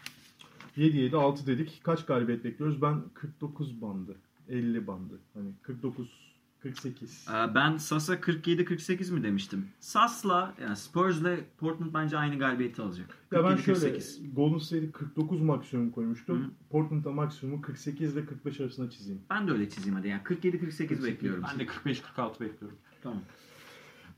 7 0.77 0.97
7 0.97 1.15
6 1.17 1.47
dedik. 1.47 1.81
Kaç 1.83 2.05
galibiyet 2.05 2.43
bekliyoruz? 2.43 2.81
Ben 2.81 3.01
49 3.13 3.81
bandı. 3.81 4.15
50 4.49 4.87
bandı. 4.87 5.19
Hani 5.33 5.51
49 5.61 6.30
48. 6.63 7.27
Ee, 7.29 7.55
Ben 7.55 7.77
Sas'a 7.77 8.15
47-48 8.15 9.11
mi 9.11 9.23
demiştim? 9.23 9.67
Sas'la 9.79 10.53
yani 10.61 10.75
Spurs'la 10.75 11.35
Portland 11.57 11.93
bence 11.93 12.17
aynı 12.17 12.39
galibiyeti 12.39 12.81
alacak. 12.81 13.17
Ya 13.31 13.43
ben 13.43 13.55
şöyle 13.55 13.79
47-48. 13.79 14.33
Golden 14.33 14.57
State'i 14.57 14.91
49 14.91 15.41
maksimum 15.41 15.91
koymuştum. 15.91 16.43
Hı. 16.43 16.49
Portland'da 16.69 17.11
maksimumu 17.11 17.61
48 17.61 18.13
ile 18.13 18.25
45 18.25 18.59
arasında 18.61 18.89
çizeyim. 18.89 19.21
Ben 19.29 19.47
de 19.47 19.51
öyle 19.51 19.69
çizeyim 19.69 19.95
hadi. 19.95 20.07
Yani 20.07 20.21
47-48 20.21 21.03
bekliyorum. 21.03 21.43
Ben 21.51 21.59
de 21.59 21.63
45-46 21.63 22.39
bekliyorum. 22.39 22.77
Tamam. 23.03 23.21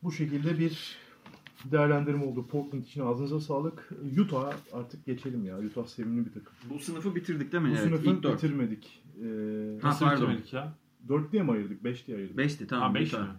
Bu 0.03 0.11
şekilde 0.11 0.59
bir 0.59 0.97
değerlendirme 1.71 2.25
oldu. 2.25 2.47
Portland 2.47 2.83
için 2.83 3.01
ağzınıza 3.01 3.39
sağlık. 3.39 3.89
Utah 4.19 4.53
artık 4.73 5.05
geçelim 5.05 5.45
ya. 5.45 5.59
Utah 5.59 5.85
sevimli 5.85 6.25
bir 6.25 6.31
takım. 6.33 6.53
Bu 6.69 6.79
sınıfı 6.79 7.15
bitirdik 7.15 7.51
değil 7.51 7.63
mi? 7.63 7.69
Bu 7.69 7.73
evet. 7.73 7.83
sınıfı 7.83 8.09
ilk 8.09 8.23
bitirmedik. 8.23 9.03
Ee, 9.17 9.79
Ha, 9.81 9.87
Nasıl 9.87 10.05
pardon. 10.05 10.21
bitirmedik 10.21 10.53
ya? 10.53 10.73
4 11.07 11.31
diye 11.31 11.43
mi 11.43 11.51
ayırdık? 11.51 11.83
5 11.83 12.07
diye 12.07 12.17
ayırdık. 12.17 12.37
Beşti 12.37 12.67
tamam. 12.67 12.89
Ha 12.89 12.95
5 12.95 13.13
Utah. 13.13 13.27
mi? 13.27 13.33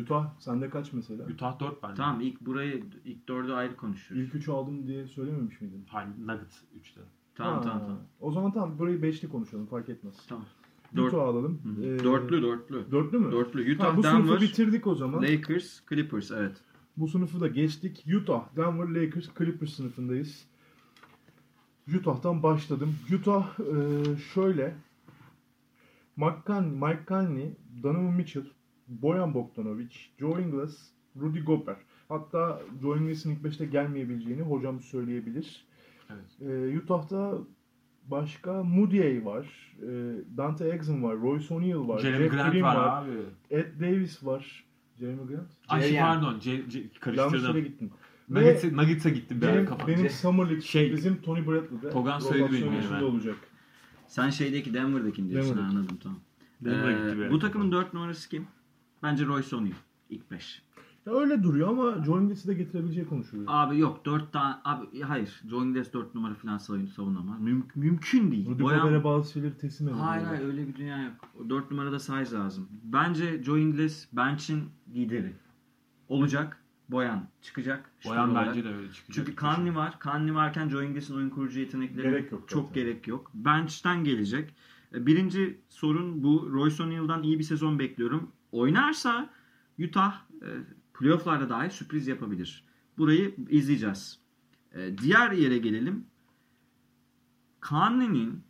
Utah 0.00 0.40
sende 0.40 0.70
kaç 0.70 0.92
mesela? 0.92 1.26
Utah 1.26 1.60
4 1.60 1.82
bence. 1.82 1.94
Tamam 1.94 2.20
ilk 2.20 2.40
burayı 2.40 2.84
ilk 3.04 3.28
dördü 3.28 3.52
ayrı 3.52 3.76
konuşuyoruz. 3.76 4.34
İlk 4.34 4.34
3'ü 4.34 4.52
aldım 4.52 4.86
diye 4.86 5.06
söylememiş 5.06 5.60
miydin? 5.60 5.84
Hayır 5.88 6.08
Nuggets 6.18 6.56
3'te. 6.56 7.00
Tamam 7.34 7.54
Ha, 7.54 7.60
tamam 7.60 7.80
tamam. 7.80 7.98
O 8.20 8.32
zaman 8.32 8.52
tamam 8.52 8.78
burayı 8.78 8.98
5'li 8.98 9.28
konuşalım 9.28 9.66
fark 9.66 9.88
etmez. 9.88 10.14
Tamam. 10.28 10.44
Dört, 10.96 11.12
Utah 11.12 11.22
alalım. 11.22 11.60
Hı 11.64 11.68
hı. 11.68 11.86
Ee, 11.86 12.04
dörtlü 12.04 12.42
dörtlü. 12.42 12.90
Dörtlü 12.90 13.18
mü? 13.18 13.32
Dörtlü. 13.32 13.78
Ha, 13.78 13.88
Utah, 13.88 13.96
bu 13.96 14.02
sınıfı 14.02 14.28
Denver, 14.28 14.40
bitirdik 14.40 14.86
o 14.86 14.94
zaman. 14.94 15.22
Lakers, 15.22 15.80
Clippers 15.88 16.30
evet. 16.30 16.56
Bu 16.96 17.08
sınıfı 17.08 17.40
da 17.40 17.48
geçtik. 17.48 18.04
Utah, 18.16 18.56
Denver, 18.56 19.02
Lakers, 19.02 19.28
Clippers 19.38 19.72
sınıfındayız. 19.72 20.46
Utah'tan 21.94 22.42
başladım. 22.42 22.94
Utah 23.14 23.60
e, 23.60 24.16
şöyle. 24.34 24.74
Mike 26.16 26.36
Conley, 26.46 26.70
Mike 26.70 27.02
Conley, 27.08 27.50
Donovan 27.82 28.14
Mitchell, 28.14 28.44
Boyan 28.88 29.34
Bogdanovic, 29.34 29.90
Joe 30.20 30.40
Ingles, 30.42 30.90
Rudy 31.20 31.40
Gobert. 31.40 31.78
Hatta 32.08 32.60
Joe 32.82 32.96
Ingles'in 32.98 33.30
ilk 33.30 33.44
5'te 33.44 33.66
gelmeyebileceğini 33.66 34.42
hocam 34.42 34.80
söyleyebilir. 34.80 35.66
Evet. 36.10 36.50
E, 36.74 36.78
Utah'ta 36.78 37.38
başka 38.04 38.62
Moody 38.62 39.24
var, 39.24 39.74
e, 39.82 39.86
Dante 40.36 40.68
Exum 40.68 41.02
var, 41.02 41.16
Royce 41.16 41.54
O'Neal 41.54 41.88
var, 41.88 41.98
Jeremy 41.98 42.24
Jeff 42.24 42.32
Grant 42.32 42.52
Green 42.52 42.62
var, 42.62 43.02
abi. 43.04 43.10
Ed 43.50 43.80
Davis 43.80 44.24
var. 44.26 44.64
Jeremy 44.98 45.26
Grant? 45.28 45.48
Ay 45.68 45.82
şey, 45.82 45.98
pardon. 45.98 46.38
C, 46.38 46.42
C, 46.42 46.52
Yanlış 46.58 46.74
yere 46.74 46.88
karıştırdım. 47.00 47.64
gittim. 47.64 47.90
Nuggets'e, 48.28 48.76
Nuggets'e 48.76 49.10
gittim 49.10 49.38
benim, 49.42 49.66
kafam. 49.66 49.88
benim 49.88 50.10
Summer 50.10 50.44
League 50.46 50.60
Şey, 50.60 50.92
bizim 50.92 51.16
Tony 51.22 51.46
Bradley'de. 51.46 51.90
Togan 51.90 52.18
söyledi 52.18 52.52
benim 52.52 52.72
yerime. 52.72 53.02
olacak. 53.04 53.36
Sen 54.08 54.30
şeydeki 54.30 54.74
Denver'dakini 54.74 55.30
diyorsun 55.30 55.50
ha, 55.50 55.56
Denver'daki. 55.58 55.78
anladım 55.78 55.96
tamam. 56.02 56.18
Denver'a 56.60 56.90
Ee, 56.92 57.04
gitti 57.10 57.18
bir 57.18 57.30
bu 57.30 57.38
takımın 57.38 57.72
4 57.72 57.94
numarası 57.94 58.28
kim? 58.28 58.46
Bence 59.02 59.26
Royce 59.26 59.56
O'Neal. 59.56 59.72
İlk 60.10 60.30
5. 60.30 60.62
Ya 61.06 61.12
öyle 61.12 61.42
duruyor 61.42 61.68
ama 61.68 62.04
Joe 62.04 62.20
Ingles'i 62.20 62.48
de 62.48 62.54
getirebileceği 62.54 63.06
konuşuluyor. 63.06 63.46
Abi 63.50 63.78
yok 63.78 64.04
4 64.06 64.32
tane 64.32 64.54
abi 64.64 65.00
hayır. 65.00 65.42
Joe 65.50 65.64
Ingles 65.64 65.92
4 65.92 66.14
numara 66.14 66.34
falan 66.34 66.56
savun- 66.58 66.86
savunamaz. 66.86 67.40
Müm- 67.40 67.62
mümkün 67.74 68.32
değil. 68.32 68.46
Rudy 68.50 68.62
Boyan- 68.62 68.80
Gobert'e 68.82 69.04
bazı 69.04 69.32
şeyleri 69.32 69.58
teslim 69.58 69.88
ediyor. 69.88 70.04
Hayır 70.04 70.24
hayır 70.26 70.44
öyle 70.46 70.68
bir 70.68 70.74
dünya 70.76 71.02
yok. 71.02 71.14
O 71.40 71.50
4 71.50 71.70
numarada 71.70 71.98
size 71.98 72.36
lazım. 72.36 72.68
Bence 72.84 73.42
Joe 73.42 73.58
Ingles 73.58 74.08
bench'in 74.12 74.64
lideri. 74.94 75.32
Olacak. 76.08 76.62
Boyan 76.88 77.28
çıkacak. 77.42 77.90
Boyan 78.04 78.30
olarak. 78.30 78.48
bence 78.48 78.64
de 78.64 78.68
öyle 78.74 78.92
çıkacak. 78.92 79.26
Çünkü 79.26 79.40
Conley 79.40 79.74
var. 79.74 79.98
Conley 80.02 80.34
varken 80.34 80.68
Joe 80.68 80.82
Ingles'in 80.82 81.14
oyun 81.14 81.30
kurucu 81.30 81.60
yetenekleri 81.60 82.02
Gerek 82.10 82.32
yok 82.32 82.48
çok 82.48 82.68
zaten. 82.68 82.74
gerek 82.84 83.08
yok. 83.08 83.30
Bench'ten 83.34 84.04
gelecek. 84.04 84.54
E, 84.94 85.06
Birinci 85.06 85.60
sorun 85.68 86.22
bu. 86.22 86.50
Royce 86.52 86.82
O'Neal'dan 86.82 87.22
iyi 87.22 87.38
bir 87.38 87.44
sezon 87.44 87.78
bekliyorum. 87.78 88.32
Oynarsa 88.52 89.30
Utah 89.78 90.20
e, 90.42 90.48
playoff'larda 90.98 91.48
dahi 91.48 91.70
sürpriz 91.70 92.06
yapabilir. 92.06 92.64
Burayı 92.98 93.34
izleyeceğiz. 93.48 94.18
E, 94.74 94.98
Diğer 94.98 95.32
yere 95.32 95.58
gelelim. 95.58 96.04
Conley'nin 97.68 98.42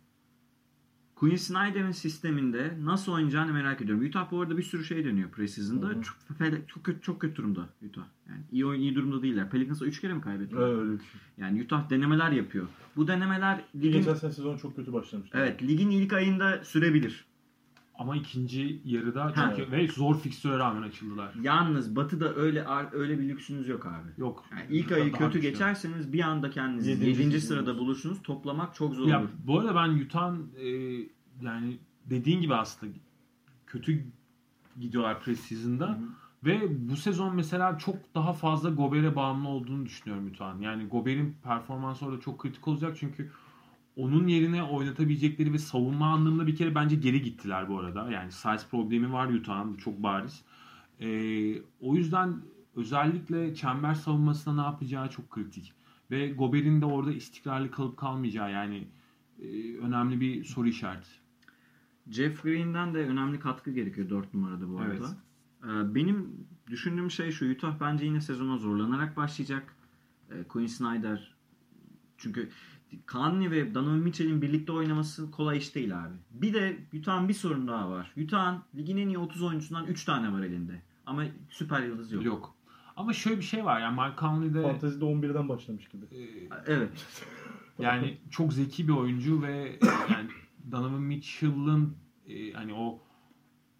Quinn 1.19 1.35
Snyder'in 1.35 1.91
sisteminde 1.91 2.77
nasıl 2.81 3.11
oynayacağını 3.11 3.53
merak 3.53 3.81
ediyorum. 3.81 4.05
Utah 4.05 4.31
bu 4.31 4.41
arada 4.41 4.57
bir 4.57 4.63
sürü 4.63 4.83
şey 4.83 5.05
deniyor 5.05 5.29
preseason'da. 5.29 5.93
Çok, 5.93 6.17
çok 6.27 6.83
kötü 6.83 7.01
çok 7.01 7.21
kötü 7.21 7.35
durumda 7.35 7.69
Utah. 7.89 8.05
Yani 8.29 8.41
iyi 8.51 8.65
oyun 8.65 8.81
iyi 8.81 8.95
durumda 8.95 9.21
değiller. 9.21 9.49
Pelicans'a 9.49 9.85
3 9.85 10.01
kere 10.01 10.13
mi 10.13 10.21
kaybettiler? 10.21 10.61
Evet, 10.61 10.77
öyle. 10.77 10.93
Yani 11.37 11.63
Utah 11.63 11.89
denemeler 11.89 12.31
yapıyor. 12.31 12.67
Bu 12.95 13.07
denemeler 13.07 13.61
ligin 13.75 13.91
geçen 13.91 14.13
sene 14.13 14.31
sezon 14.31 14.57
çok 14.57 14.75
kötü 14.75 14.93
başlamıştı. 14.93 15.37
Evet, 15.41 15.63
ligin 15.63 15.89
ilk 15.89 16.13
ayında 16.13 16.63
sürebilir. 16.63 17.25
Ama 17.99 18.15
ikinci 18.15 18.81
yarıda 18.85 19.33
çünkü 19.35 19.71
ve 19.71 19.87
zor 19.87 20.19
fikstüre 20.19 20.57
rağmen 20.57 20.81
açıldılar. 20.81 21.33
Yalnız 21.41 21.95
Batı'da 21.95 22.35
öyle 22.35 22.65
öyle 22.91 23.19
bir 23.19 23.29
lüksünüz 23.29 23.67
yok 23.67 23.85
abi. 23.85 24.21
Yok. 24.21 24.45
Yani 24.51 24.65
ilk 24.69 24.91
ayı 24.91 25.11
kötü 25.11 25.33
güçlü. 25.33 25.49
geçerseniz 25.49 26.13
bir 26.13 26.19
anda 26.19 26.49
kendinizi 26.49 26.89
Yedinci 26.89 27.21
7. 27.21 27.41
sırada 27.41 27.77
bulursunuz. 27.77 28.21
Toplamak 28.23 28.75
çok 28.75 28.95
zor 28.95 29.07
Ya 29.07 29.19
olur. 29.19 29.29
bu 29.47 29.59
arada 29.59 29.75
ben 29.75 29.89
Utah'ın 30.05 30.51
e, 30.59 30.67
yani 31.41 31.77
dediğin 32.05 32.41
gibi 32.41 32.55
aslında 32.55 32.93
kötü 33.67 34.03
gidiyorlar 34.79 35.21
preseason'da. 35.21 35.99
Ve 36.45 36.89
bu 36.89 36.95
sezon 36.95 37.35
mesela 37.35 37.77
çok 37.77 37.95
daha 38.15 38.33
fazla 38.33 38.69
Gober'e 38.69 39.15
bağımlı 39.15 39.47
olduğunu 39.47 39.85
düşünüyorum 39.85 40.27
Utah'ın. 40.27 40.61
Yani 40.61 40.85
Gober'in 40.87 41.35
performansı 41.43 42.05
orada 42.05 42.19
çok 42.19 42.39
kritik 42.39 42.67
olacak 42.67 42.97
çünkü 42.99 43.31
onun 43.97 44.27
yerine 44.27 44.63
oynatabilecekleri 44.63 45.53
ve 45.53 45.57
savunma 45.57 46.07
anlamında 46.13 46.47
bir 46.47 46.55
kere 46.55 46.75
bence 46.75 46.95
geri 46.95 47.21
gittiler 47.21 47.69
bu 47.69 47.79
arada. 47.79 48.11
Yani 48.11 48.31
size 48.31 48.67
problemi 48.71 49.13
var 49.13 49.27
Utah'ın 49.27 49.75
çok 49.75 50.03
bariz. 50.03 50.43
Ee, 50.99 51.61
o 51.79 51.95
yüzden 51.95 52.41
özellikle 52.75 53.55
çember 53.55 53.93
savunmasında 53.93 54.61
ne 54.61 54.67
yapacağı 54.67 55.09
çok 55.09 55.29
kritik. 55.29 55.73
Ve 56.11 56.29
Gober'in 56.29 56.81
de 56.81 56.85
orada 56.85 57.11
istikrarlı 57.11 57.71
kalıp 57.71 57.97
kalmayacağı 57.97 58.51
yani 58.51 58.87
e, 59.41 59.77
önemli 59.77 60.21
bir 60.21 60.43
soru 60.43 60.67
işareti. 60.67 61.09
Jeff 62.09 62.43
Green'den 62.43 62.93
de 62.93 62.97
önemli 62.97 63.39
katkı 63.39 63.71
gerekiyor 63.71 64.09
4 64.09 64.33
numarada 64.33 64.69
bu 64.69 64.79
arada. 64.79 64.93
Evet. 65.63 65.91
Ee, 65.91 65.95
Benim 65.95 66.47
düşündüğüm 66.67 67.11
şey 67.11 67.31
şu. 67.31 67.51
Utah 67.51 67.79
bence 67.79 68.05
yine 68.05 68.21
sezona 68.21 68.57
zorlanarak 68.57 69.17
başlayacak. 69.17 69.75
Ee, 70.31 70.43
Quinn 70.43 70.67
Snyder 70.67 71.35
çünkü 72.17 72.49
Conley 73.07 73.51
ve 73.51 73.73
Donovan 73.73 73.97
Mitchell'in 73.99 74.41
birlikte 74.41 74.71
oynaması 74.71 75.31
kolay 75.31 75.57
iş 75.57 75.75
değil 75.75 75.99
abi. 76.05 76.13
Bir 76.31 76.53
de 76.53 76.77
Utah'ın 76.99 77.29
bir 77.29 77.33
sorun 77.33 77.67
daha 77.67 77.89
var. 77.89 78.11
Utah'ın 78.23 78.61
ligin 78.75 78.97
en 78.97 79.07
iyi 79.07 79.17
30 79.17 79.43
oyuncusundan 79.43 79.85
3 79.85 80.05
tane 80.05 80.33
var 80.33 80.41
elinde. 80.43 80.81
Ama 81.05 81.23
süper 81.49 81.83
yıldız 81.83 82.11
yok. 82.11 82.25
Yok. 82.25 82.55
Ama 82.95 83.13
şöyle 83.13 83.37
bir 83.37 83.43
şey 83.43 83.65
var 83.65 83.81
yani 83.81 84.01
Mike 84.01 84.19
Conley'de 84.19 84.61
Fantezide 84.61 85.05
11'den 85.05 85.49
başlamış 85.49 85.87
gibi. 85.87 86.05
e, 86.11 86.49
Evet. 86.67 87.05
yani 87.79 88.17
çok 88.31 88.53
zeki 88.53 88.87
bir 88.87 88.93
oyuncu 88.93 89.41
ve 89.41 89.79
yani 90.11 90.29
Donovan 90.71 91.01
Mitchell'ın 91.01 91.95
e, 92.29 92.53
hani 92.53 92.73
o 92.73 92.99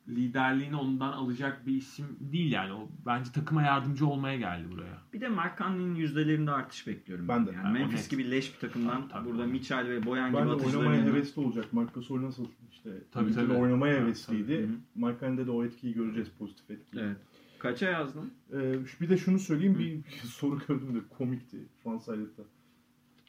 liderliğini 0.09 0.75
ondan 0.75 1.11
alacak 1.11 1.67
bir 1.67 1.75
isim 1.75 2.05
değil 2.19 2.51
yani. 2.51 2.73
O 2.73 2.89
bence 3.05 3.31
takıma 3.31 3.63
yardımcı 3.63 4.07
olmaya 4.07 4.37
geldi 4.37 4.71
buraya. 4.71 5.01
Bir 5.13 5.21
de 5.21 5.27
Mark 5.27 5.57
Conley'nin 5.57 5.95
yüzdelerinde 5.95 6.51
artış 6.51 6.87
bekliyorum. 6.87 7.27
Ben 7.27 7.47
de. 7.47 7.51
Yani 7.51 7.73
Memphis 7.79 8.09
gibi 8.09 8.31
leş 8.31 8.53
bir 8.53 8.59
takımdan 8.59 9.01
Tabii, 9.01 9.11
tabii. 9.11 9.29
burada 9.29 9.45
Mitchell 9.45 9.89
ve 9.89 10.05
Boyan 10.05 10.29
gibi 10.29 10.37
Ben 10.37 10.45
de 10.47 10.49
oynamaya 10.51 10.67
atıcıların 10.69 11.05
hevesli 11.05 11.41
olacak. 11.41 11.73
Marc 11.73 11.91
Gasol 11.93 12.21
nasıl 12.21 12.45
işte 12.71 12.89
Tabii, 13.11 13.33
tabii, 13.33 13.53
oynamaya 13.53 13.95
Tabii, 13.95 14.05
hevesliydi. 14.05 14.55
tabii. 14.95 15.05
Mike 15.05 15.19
Conley'de 15.19 15.47
de 15.47 15.51
o 15.51 15.65
etkiyi 15.65 15.93
göreceğiz 15.93 16.29
pozitif 16.39 16.71
etkiyi. 16.71 17.03
Evet. 17.03 17.17
Kaça 17.59 17.85
yazdın? 17.85 18.31
Ee, 18.53 18.75
bir 19.01 19.09
de 19.09 19.17
şunu 19.17 19.39
söyleyeyim 19.39 19.79
bir 19.79 20.01
soru 20.27 20.59
gördüm 20.67 20.95
de 20.95 20.99
komikti 21.17 21.57
Fansided'da. 21.83 22.43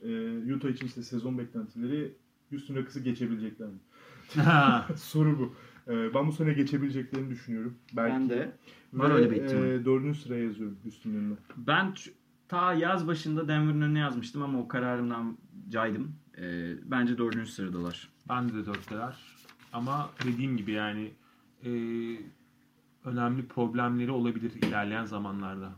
Ee, 0.03 0.55
Utah 0.55 0.69
için 0.69 0.87
işte 0.87 1.03
sezon 1.03 1.39
beklentileri 1.39 2.13
Houston 2.51 2.75
Rockets'ı 2.75 3.01
geçebilecekler 3.01 3.69
mi? 3.69 3.79
soru 4.97 5.39
bu. 5.39 5.55
Ee, 5.89 6.15
ben 6.15 6.27
bu 6.27 6.33
sene 6.33 6.53
geçebileceklerini 6.53 7.31
düşünüyorum. 7.31 7.79
Belki. 7.97 8.15
Ben 8.15 8.29
de. 8.29 8.53
Ve, 8.95 8.99
Var 8.99 9.11
öyle 9.11 9.31
bir 9.31 9.37
ihtimal. 9.37 9.65
e, 9.65 9.85
dördüncü 9.85 10.19
sıraya 10.19 10.45
yazıyorum 10.45 10.79
önüne. 11.05 11.37
Ben 11.57 11.95
ta 12.49 12.75
yaz 12.75 13.07
başında 13.07 13.49
Denver'ın 13.49 13.81
önüne 13.81 13.99
yazmıştım 13.99 14.43
ama 14.43 14.61
o 14.61 14.69
kararımdan 14.69 15.39
caydım. 15.69 16.15
Ee, 16.39 16.75
bence 16.85 17.19
dördüncü 17.19 17.51
sıradalar. 17.51 18.09
Ben 18.29 18.49
de 18.49 18.67
dörtteler. 18.67 19.17
Ama 19.73 20.11
dediğim 20.25 20.57
gibi 20.57 20.73
yani 20.73 21.11
e, 21.65 21.71
önemli 23.05 23.47
problemleri 23.47 24.11
olabilir 24.11 24.53
ilerleyen 24.53 25.05
zamanlarda. 25.05 25.73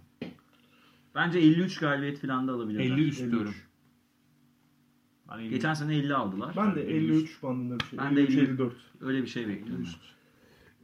Bence 1.14 1.38
53 1.38 1.78
galibiyet 1.78 2.20
falan 2.20 2.48
da 2.48 2.52
alabilirler. 2.52 2.84
50 2.84 3.08
üst 3.08 3.20
53. 3.20 3.32
diyorum. 3.32 3.54
Ben 5.30 5.38
50 5.38 5.50
Geçen 5.50 5.74
sene 5.74 5.96
50 5.96 6.14
aldılar. 6.14 6.54
Ben 6.56 6.74
de 6.74 6.82
53. 6.82 7.10
53 7.10 7.42
bandında 7.42 7.80
bir 7.80 7.84
şey. 7.84 7.98
Ben 7.98 8.16
de 8.16 8.20
53 8.20 8.34
50. 8.34 8.40
54. 8.40 8.74
Öyle 9.00 9.22
bir 9.22 9.26
şey 9.26 9.48
bekliyorum. 9.48 9.86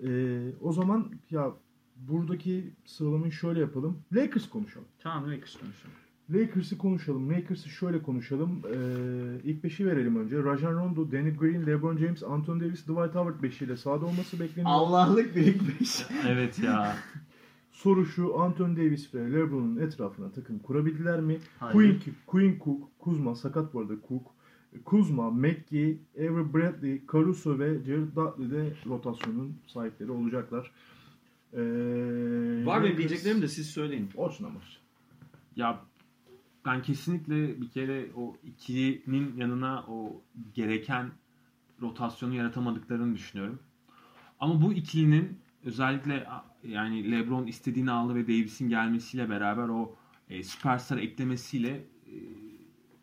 Ee, 0.05 0.53
o 0.61 0.72
zaman 0.72 1.11
ya 1.30 1.53
buradaki 1.97 2.74
sıralamayı 2.84 3.32
şöyle 3.32 3.61
yapalım. 3.61 4.03
Lakers 4.12 4.49
konuşalım. 4.49 4.88
Tamam 4.99 5.30
Lakers 5.30 5.57
konuşalım. 5.57 5.94
Lakers'ı 6.30 6.78
konuşalım. 6.78 7.30
Lakers'ı 7.30 7.68
şöyle 7.68 8.03
konuşalım. 8.03 8.62
Ee, 8.74 9.40
ilk 9.44 9.64
beşi 9.64 9.86
verelim 9.86 10.16
önce. 10.16 10.42
Rajon 10.42 10.74
Rondo, 10.74 11.12
Danny 11.12 11.36
Green, 11.36 11.66
LeBron 11.66 11.97
James, 11.97 12.22
Anthony 12.22 12.61
Davis, 12.61 12.82
Dwight 12.82 13.14
Howard 13.14 13.42
beşiyle 13.42 13.76
sahada 13.76 14.07
olması 14.07 14.40
bekleniyor. 14.40 14.74
Allah'lık 14.74 15.36
bir 15.36 15.42
ilk 15.42 15.80
5. 15.80 16.07
Evet 16.28 16.59
ya. 16.59 16.97
Soru 17.70 18.07
şu, 18.07 18.40
Anthony 18.40 18.76
Davis 18.76 19.14
ve 19.14 19.32
LeBron'un 19.32 19.76
etrafına 19.76 20.30
takım 20.30 20.59
kurabildiler 20.59 21.20
mi? 21.20 21.38
Hayır. 21.59 21.72
Quinn, 21.74 22.01
Quinn 22.26 22.59
Cook, 22.64 22.99
Kuzma, 22.99 23.34
sakat 23.34 23.74
bu 23.74 23.80
arada 23.80 23.94
Cook, 24.09 24.36
Kuzma, 24.85 25.31
McGee, 25.31 25.99
Avery 26.18 26.55
Bradley, 26.55 27.03
Caruso 27.12 27.59
ve 27.59 27.85
Jared 27.87 28.16
Dudley 28.16 28.51
de 28.51 28.72
rotasyonun 28.87 29.57
sahipleri 29.66 30.11
olacaklar. 30.11 30.70
Ee, 31.53 31.59
Var 32.66 32.81
Lakers- 32.83 32.97
diyeceklerim 32.97 33.43
de 33.43 33.49
siz 33.49 33.66
söyleyin. 33.70 34.11
Orçun 34.16 34.45
Amar. 34.45 34.81
Ya 35.57 35.81
ben 36.66 36.83
kesinlikle 36.83 37.61
bir 37.61 37.68
kere 37.68 38.07
o 38.16 38.37
ikilinin 38.45 39.37
yanına 39.37 39.85
o 39.89 40.22
gereken 40.55 41.11
rotasyonu 41.83 42.35
yaratamadıklarını 42.35 43.14
düşünüyorum. 43.14 43.59
Ama 44.41 44.62
bu 44.62 44.72
ikilinin 44.72 45.39
özellikle 45.64 46.27
yani 46.68 47.11
LeBron 47.11 47.47
istediğini 47.47 47.91
aldı 47.91 48.14
ve 48.14 48.22
Davis'in 48.27 48.68
gelmesiyle 48.68 49.31
beraber 49.31 49.68
o 49.68 49.95
e, 50.31 50.43
süperstar 50.43 50.99
eklemesiyle 50.99 51.70
e, 52.07 52.14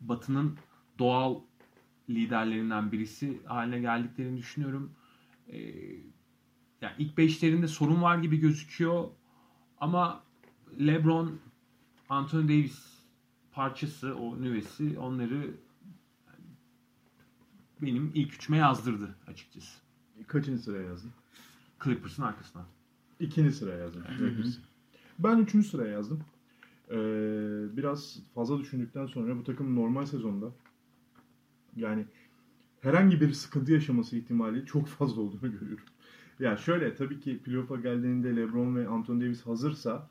Batı'nın 0.00 0.56
doğal 0.98 1.40
liderlerinden 2.10 2.92
birisi 2.92 3.40
haline 3.46 3.80
geldiklerini 3.80 4.38
düşünüyorum. 4.38 4.90
E, 5.48 5.58
yani 6.80 6.94
ilk 6.98 7.18
beşlerinde 7.18 7.68
sorun 7.68 8.02
var 8.02 8.18
gibi 8.18 8.36
gözüküyor 8.36 9.08
ama 9.80 10.22
LeBron 10.80 11.38
Anthony 12.08 12.48
Davis 12.48 12.94
parçası, 13.52 14.14
o 14.14 14.42
nüvesi 14.42 14.98
onları 14.98 15.50
benim 17.82 18.10
ilk 18.14 18.34
üçüme 18.34 18.56
yazdırdı 18.56 19.14
açıkçası. 19.26 19.78
Kaçıncı 20.26 20.62
sıraya 20.62 20.88
yazdın? 20.88 21.10
Clippers'ın 21.84 22.22
arkasına. 22.22 22.66
İkinci 23.20 23.52
sıraya 23.52 23.78
yazdım. 23.78 24.02
Ben 25.18 25.38
üçüncü 25.38 25.68
sıraya 25.68 25.92
yazdım. 25.92 26.20
Ee, 26.90 26.96
biraz 27.76 28.18
fazla 28.34 28.58
düşündükten 28.58 29.06
sonra 29.06 29.36
bu 29.38 29.44
takım 29.44 29.76
normal 29.76 30.06
sezonda 30.06 30.52
yani 31.76 32.04
herhangi 32.80 33.20
bir 33.20 33.32
sıkıntı 33.32 33.72
yaşaması 33.72 34.16
ihtimali 34.16 34.66
çok 34.66 34.88
fazla 34.88 35.22
olduğunu 35.22 35.52
görüyorum. 35.60 35.84
Ya 36.40 36.56
şöyle 36.56 36.94
tabii 36.94 37.20
ki 37.20 37.38
playoff'a 37.38 37.76
geldiğinde 37.76 38.36
LeBron 38.36 38.76
ve 38.76 38.88
Anthony 38.88 39.20
Davis 39.20 39.46
hazırsa 39.46 40.10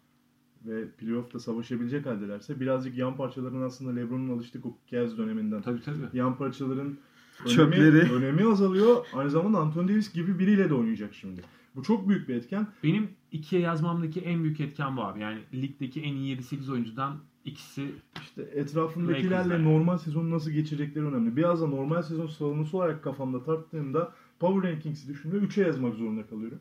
ve 0.66 0.90
playoff'ta 0.90 1.40
savaşabilecek 1.40 2.06
haldelerse 2.06 2.60
birazcık 2.60 2.98
yan 2.98 3.18
parçaların 3.18 3.62
aslında 3.62 4.00
LeBron'un 4.00 4.38
alıştık 4.38 4.66
o 4.66 4.78
Cavs 4.92 5.18
döneminden. 5.18 5.62
Tabii 5.62 5.82
tabii. 5.82 5.98
Yan 6.14 6.38
parçaların 6.38 6.98
önemi, 7.46 7.56
Çöpleri. 7.56 8.12
önemi 8.14 8.52
azalıyor. 8.52 9.06
Aynı 9.14 9.30
zamanda 9.30 9.58
Anthony 9.58 9.88
Davis 9.88 10.14
gibi 10.14 10.40
biriyle 10.40 10.70
de 10.70 10.74
oynayacak 10.74 11.14
şimdi. 11.14 11.42
Bu 11.76 11.84
çok 11.84 12.10
büyük 12.10 12.30
bir 12.30 12.36
etken. 12.36 12.68
Benim 12.84 13.10
ikiye 13.32 13.62
yazmamdaki 13.62 14.20
en 14.22 14.44
büyük 14.44 14.60
etken 14.60 14.98
bu 14.98 15.04
abi. 15.04 15.20
Yani 15.20 15.40
ligdeki 15.54 16.02
en 16.02 16.16
iyi 16.16 16.38
7-8 16.38 16.72
oyuncudan 16.72 17.18
ikisi 17.46 17.92
İşte 18.22 18.42
etrafındakilerle 18.42 19.36
Lakers'lar. 19.36 19.64
normal 19.64 19.98
sezonu 19.98 20.32
nasıl 20.32 20.52
geçirecekleri 20.52 21.06
önemli. 21.06 21.36
Biraz 21.36 21.62
da 21.62 21.68
normal 21.68 22.02
sezon 22.02 22.28
sıralaması 22.28 22.78
olarak 22.78 23.04
kafamda 23.04 23.44
tarttığımda 23.44 24.14
Power 24.40 24.72
Rankings'i 24.72 25.08
düşündüğümde 25.08 25.46
3'e 25.46 25.68
yazmak 25.68 25.94
zorunda 25.96 26.28
kalıyorum. 26.28 26.60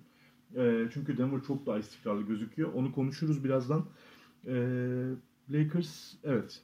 Ee, 0.56 0.88
çünkü 0.94 1.18
Denver 1.18 1.40
çok 1.46 1.66
daha 1.66 1.78
istikrarlı 1.78 2.22
gözüküyor. 2.22 2.72
Onu 2.72 2.92
konuşuruz 2.92 3.44
birazdan. 3.44 3.84
Ee, 4.46 5.08
Lakers 5.50 6.14
evet 6.24 6.62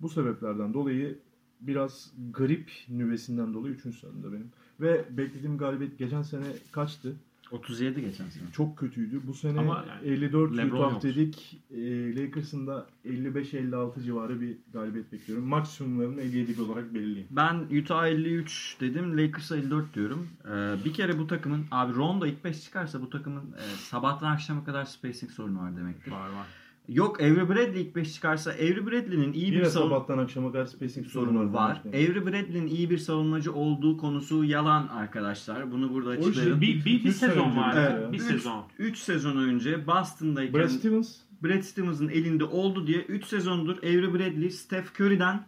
bu 0.00 0.08
sebeplerden 0.08 0.74
dolayı 0.74 1.18
biraz 1.60 2.12
garip 2.30 2.70
nüvesinden 2.88 3.54
dolayı 3.54 3.74
3. 3.74 3.82
sırada 3.82 4.32
benim. 4.32 4.50
Ve 4.80 5.04
beklediğim 5.10 5.58
galibiyet 5.58 5.98
geçen 5.98 6.22
sene 6.22 6.44
kaçtı? 6.72 7.16
37 7.50 8.00
geçen 8.00 8.28
sene. 8.28 8.44
Çok 8.52 8.78
kötüydü. 8.78 9.20
Bu 9.26 9.34
sene 9.34 9.58
Ama 9.58 9.84
yani 9.88 10.14
54 10.14 10.56
LeBron 10.56 10.94
Utah 10.94 11.02
dedik. 11.02 11.60
E, 11.70 12.16
Lakers'ın 12.16 12.66
da 12.66 12.86
55-56 13.04 14.04
civarı 14.04 14.40
bir 14.40 14.56
galibiyet 14.72 15.12
bekliyorum. 15.12 15.46
Maksimumlarını 15.48 16.20
57 16.20 16.62
olarak 16.62 16.94
belirleyeyim. 16.94 17.28
Ben 17.30 17.54
Utah 17.80 18.06
53 18.06 18.76
dedim. 18.80 19.18
Lakers'a 19.18 19.56
54 19.56 19.94
diyorum. 19.94 20.28
Ee, 20.44 20.84
bir 20.84 20.92
kere 20.92 21.18
bu 21.18 21.26
takımın 21.26 21.64
abi 21.70 21.94
Rondo 21.94 22.26
ilk 22.26 22.44
5 22.44 22.62
çıkarsa 22.64 23.02
bu 23.02 23.10
takımın 23.10 23.52
e, 23.52 23.62
sabahtan 23.76 24.32
akşama 24.32 24.64
kadar 24.64 24.84
spacing 24.84 25.32
sorunu 25.32 25.58
var 25.60 25.76
demektir. 25.76 26.10
var 26.12 26.28
var. 26.28 26.46
Yok 26.88 27.20
Avery 27.20 27.48
Bradley 27.48 27.82
ilk 27.82 27.96
5 27.96 28.14
çıkarsa 28.14 28.50
Avery 28.50 28.86
Bradley'nin 28.86 29.32
iyi 29.32 29.52
bir 29.52 29.64
savun 29.64 29.84
sabahtan 29.88 30.18
akşama 30.18 30.52
kadar 30.52 30.66
spacing 30.66 31.06
sorunu 31.06 31.52
var. 31.52 31.80
yani. 31.84 31.96
Avery 31.96 32.26
Bradley'nin 32.26 32.66
iyi 32.66 32.90
bir 32.90 32.98
savunmacı 32.98 33.52
olduğu 33.52 33.96
konusu 33.96 34.44
yalan 34.44 34.88
arkadaşlar. 34.88 35.72
Bunu 35.72 35.92
burada 35.94 36.08
O 36.08 36.12
açıklayalım. 36.12 36.60
Bir, 36.60 36.84
bir, 36.84 36.84
bir 37.04 37.08
Üç 37.10 37.16
sene 37.16 37.30
sezon 37.30 37.56
vardı. 37.56 37.96
evet. 38.00 38.12
Bir 38.12 38.18
Üç- 38.18 38.24
sezon. 38.24 38.64
3 38.78 38.98
sezon 38.98 39.36
önce 39.36 39.86
Boston'dayken 39.86 40.54
Brad 40.60 40.68
Stevens 40.68 41.16
Brad 41.42 41.62
Stevens'ın 41.62 42.08
elinde 42.08 42.44
oldu 42.44 42.86
diye 42.86 42.98
3 43.00 43.24
sezondur 43.24 43.78
Avery 43.78 44.12
Bradley 44.14 44.50
Steph 44.50 45.00
Curry'den 45.00 45.46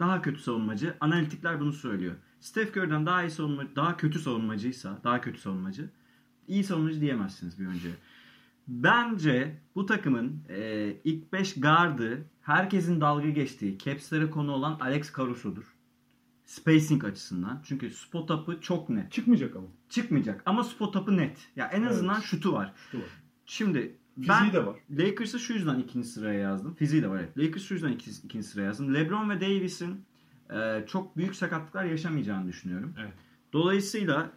daha 0.00 0.22
kötü 0.22 0.40
savunmacı. 0.42 0.94
Analitikler 1.00 1.60
bunu 1.60 1.72
söylüyor. 1.72 2.14
Steph 2.40 2.76
Curry'den 2.76 3.06
daha 3.06 3.22
iyi 3.24 3.30
savunmacı, 3.30 3.76
daha 3.76 3.96
kötü 3.96 4.18
savunmacıysa, 4.18 4.98
daha 5.04 5.20
kötü 5.20 5.40
savunmacı, 5.40 5.90
iyi 6.48 6.64
savunmacı 6.64 7.00
diyemezsiniz 7.00 7.60
bir 7.60 7.66
önce. 7.66 7.88
Bence 8.68 9.60
bu 9.74 9.86
takımın 9.86 10.44
e, 10.48 10.92
ilk 11.04 11.32
5 11.32 11.60
gardı 11.60 12.24
herkesin 12.40 13.00
dalga 13.00 13.28
geçtiği, 13.28 13.78
caps'lere 13.78 14.30
konu 14.30 14.52
olan 14.52 14.78
Alex 14.80 15.16
Caruso'dur. 15.16 15.64
Spacing 16.44 17.04
açısından. 17.04 17.62
Çünkü 17.64 17.90
spot 17.90 18.30
up'ı 18.30 18.60
çok 18.60 18.88
net. 18.88 19.12
çıkmayacak 19.12 19.56
ama. 19.56 19.66
Çıkmayacak 19.88 20.42
ama 20.46 20.64
spot 20.64 20.96
up'ı 20.96 21.16
net. 21.16 21.48
Ya 21.56 21.66
en 21.66 21.82
azından 21.82 22.14
Evet. 22.14 22.24
şutu 22.24 22.52
var. 22.52 22.72
Şu 22.90 22.98
var. 22.98 23.04
Şimdi 23.46 23.96
Fiziği 24.14 24.28
ben 24.28 24.52
de 24.52 24.66
var. 24.66 24.76
Lakers'ı 24.90 25.38
şu 25.38 25.52
yüzden 25.52 25.78
ikinci 25.78 26.08
sıraya 26.08 26.40
yazdım. 26.40 26.74
Fiziği 26.74 27.02
de 27.02 27.08
var 27.08 27.18
evet. 27.18 27.38
Lakers'ı 27.38 27.66
şu 27.66 27.74
yüzden 27.74 27.92
ikinci, 27.92 28.18
ikinci 28.24 28.46
sıraya 28.46 28.64
yazdım. 28.64 28.94
LeBron 28.94 29.30
ve 29.30 29.40
Davis'in 29.40 30.04
e, 30.50 30.84
çok 30.86 31.16
büyük 31.16 31.36
sakatlıklar 31.36 31.84
yaşamayacağını 31.84 32.48
düşünüyorum. 32.48 32.94
Evet. 33.00 33.12
Dolayısıyla 33.52 34.30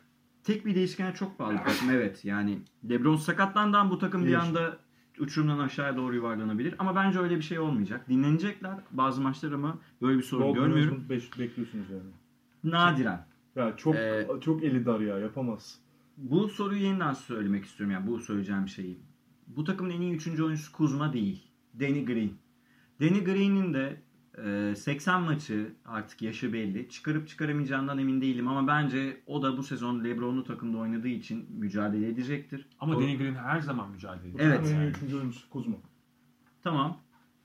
tek 0.45 0.65
bir 0.65 0.75
değişkene 0.75 1.13
çok 1.13 1.39
bağlı 1.39 1.57
takım. 1.57 1.89
Evet 1.91 2.25
yani 2.25 2.59
LeBron 2.89 3.15
sakatlandan 3.15 3.89
bu 3.89 3.99
takım 3.99 4.21
bir 4.21 4.27
Değişim. 4.27 4.47
anda 4.47 4.77
uçurumdan 5.19 5.59
aşağıya 5.59 5.97
doğru 5.97 6.15
yuvarlanabilir. 6.15 6.75
Ama 6.79 6.95
bence 6.95 7.19
öyle 7.19 7.37
bir 7.37 7.41
şey 7.41 7.59
olmayacak. 7.59 8.09
Dinlenecekler 8.09 8.73
bazı 8.91 9.21
maçlar 9.21 9.51
ama 9.51 9.77
böyle 10.01 10.17
bir 10.17 10.23
sorun 10.23 10.43
Gold 10.43 10.55
görmüyorum. 10.55 11.05
beş- 11.09 11.39
bekliyorsunuz 11.39 11.85
yani. 11.89 12.11
Nadiren. 12.73 13.25
Ya 13.55 13.77
çok 13.77 13.95
Ee, 13.95 14.27
çok 14.41 14.63
eli 14.63 14.85
dar 14.85 14.99
ya 14.99 15.19
yapamaz. 15.19 15.79
Bu 16.17 16.47
soruyu 16.49 16.81
yeniden 16.81 17.13
söylemek 17.13 17.65
istiyorum 17.65 17.93
yani 17.93 18.07
bu 18.07 18.19
söyleyeceğim 18.19 18.67
şeyi. 18.67 18.99
Bu 19.47 19.63
takımın 19.63 19.89
en 19.91 20.01
iyi 20.01 20.15
3. 20.15 20.27
oyuncusu 20.43 20.71
Kuzma 20.71 21.13
değil. 21.13 21.43
Danny 21.79 22.05
Green. 22.05 22.31
Danny 23.01 23.23
Green'in 23.23 23.73
de 23.73 24.01
80 24.75 25.21
maçı 25.21 25.73
artık 25.85 26.21
yaşı 26.21 26.53
belli. 26.53 26.89
Çıkarıp 26.89 27.27
çıkaramayacağından 27.27 27.97
emin 27.99 28.21
değilim 28.21 28.47
ama 28.47 28.67
bence 28.67 29.21
o 29.27 29.41
da 29.43 29.57
bu 29.57 29.63
sezon 29.63 30.03
LeBron'lu 30.03 30.43
takımda 30.43 30.77
oynadığı 30.77 31.07
için 31.07 31.45
mücadele 31.49 32.07
edecektir. 32.09 32.67
Ama 32.79 32.95
O- 32.95 33.01
Danny 33.01 33.17
Green 33.17 33.35
her 33.35 33.59
zaman 33.59 33.89
mücadele 33.91 34.29
ediyor. 34.29 34.39
Evet. 34.49 34.59
En 34.59 34.65
iyi 34.65 34.73
Yani. 34.73 34.85
üçüncü 34.89 35.15
oyuncusu 35.17 35.49
Kuzma. 35.49 35.75
Tamam. 36.63 36.97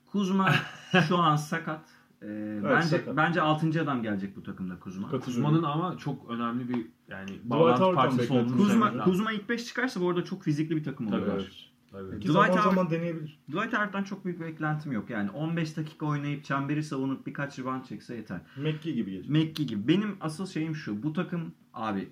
Kuzma 0.05 0.51
şu 1.07 1.17
an 1.17 1.35
sakat. 1.35 1.89
E, 2.21 2.59
bence 2.63 2.87
sakat. 2.87 3.17
bence 3.17 3.41
6. 3.41 3.81
adam 3.81 4.03
gelecek 4.03 4.35
bu 4.35 4.43
takımda 4.43 4.79
Kuzma. 4.79 5.09
Kuzma'nın 5.09 5.63
ama 5.63 5.97
çok 5.97 6.29
önemli 6.29 6.69
bir 6.69 6.87
yani 7.07 7.31
bağlantı 7.43 7.95
parçası 7.95 8.33
olduğunu 8.33 8.57
Kuzma. 8.57 9.03
Kuzma 9.03 9.31
ilk 9.31 9.49
5 9.49 9.65
çıkarsa 9.65 10.01
bu 10.01 10.09
arada 10.09 10.23
çok 10.23 10.43
fizikli 10.43 10.75
bir 10.75 10.83
takım 10.83 11.07
Tabii, 11.09 11.21
oluyor. 11.21 11.70
Evet. 11.93 12.11
Ki 12.13 12.19
Dwight 12.19 12.33
zaman 12.33 12.49
Howard- 12.49 12.63
zaman 12.63 12.89
deneyebilir. 12.89 13.39
Dwight 13.49 13.73
Howard'dan 13.73 14.03
çok 14.03 14.25
büyük 14.25 14.39
bir 14.39 14.45
beklentim 14.45 14.91
yok. 14.91 15.09
Yani 15.09 15.29
15 15.31 15.77
dakika 15.77 16.05
oynayıp 16.05 16.43
çemberi 16.43 16.83
savunup 16.83 17.27
birkaç 17.27 17.59
rebound 17.59 17.85
çekse 17.85 18.15
yeter. 18.15 18.41
McGee 18.57 18.91
gibi 18.91 19.11
gelecek. 19.11 19.29
McGee 19.31 19.65
gibi. 19.65 19.87
Benim 19.87 20.17
asıl 20.21 20.47
şeyim 20.47 20.75
şu. 20.75 21.03
Bu 21.03 21.13
takım 21.13 21.53
abi 21.73 22.09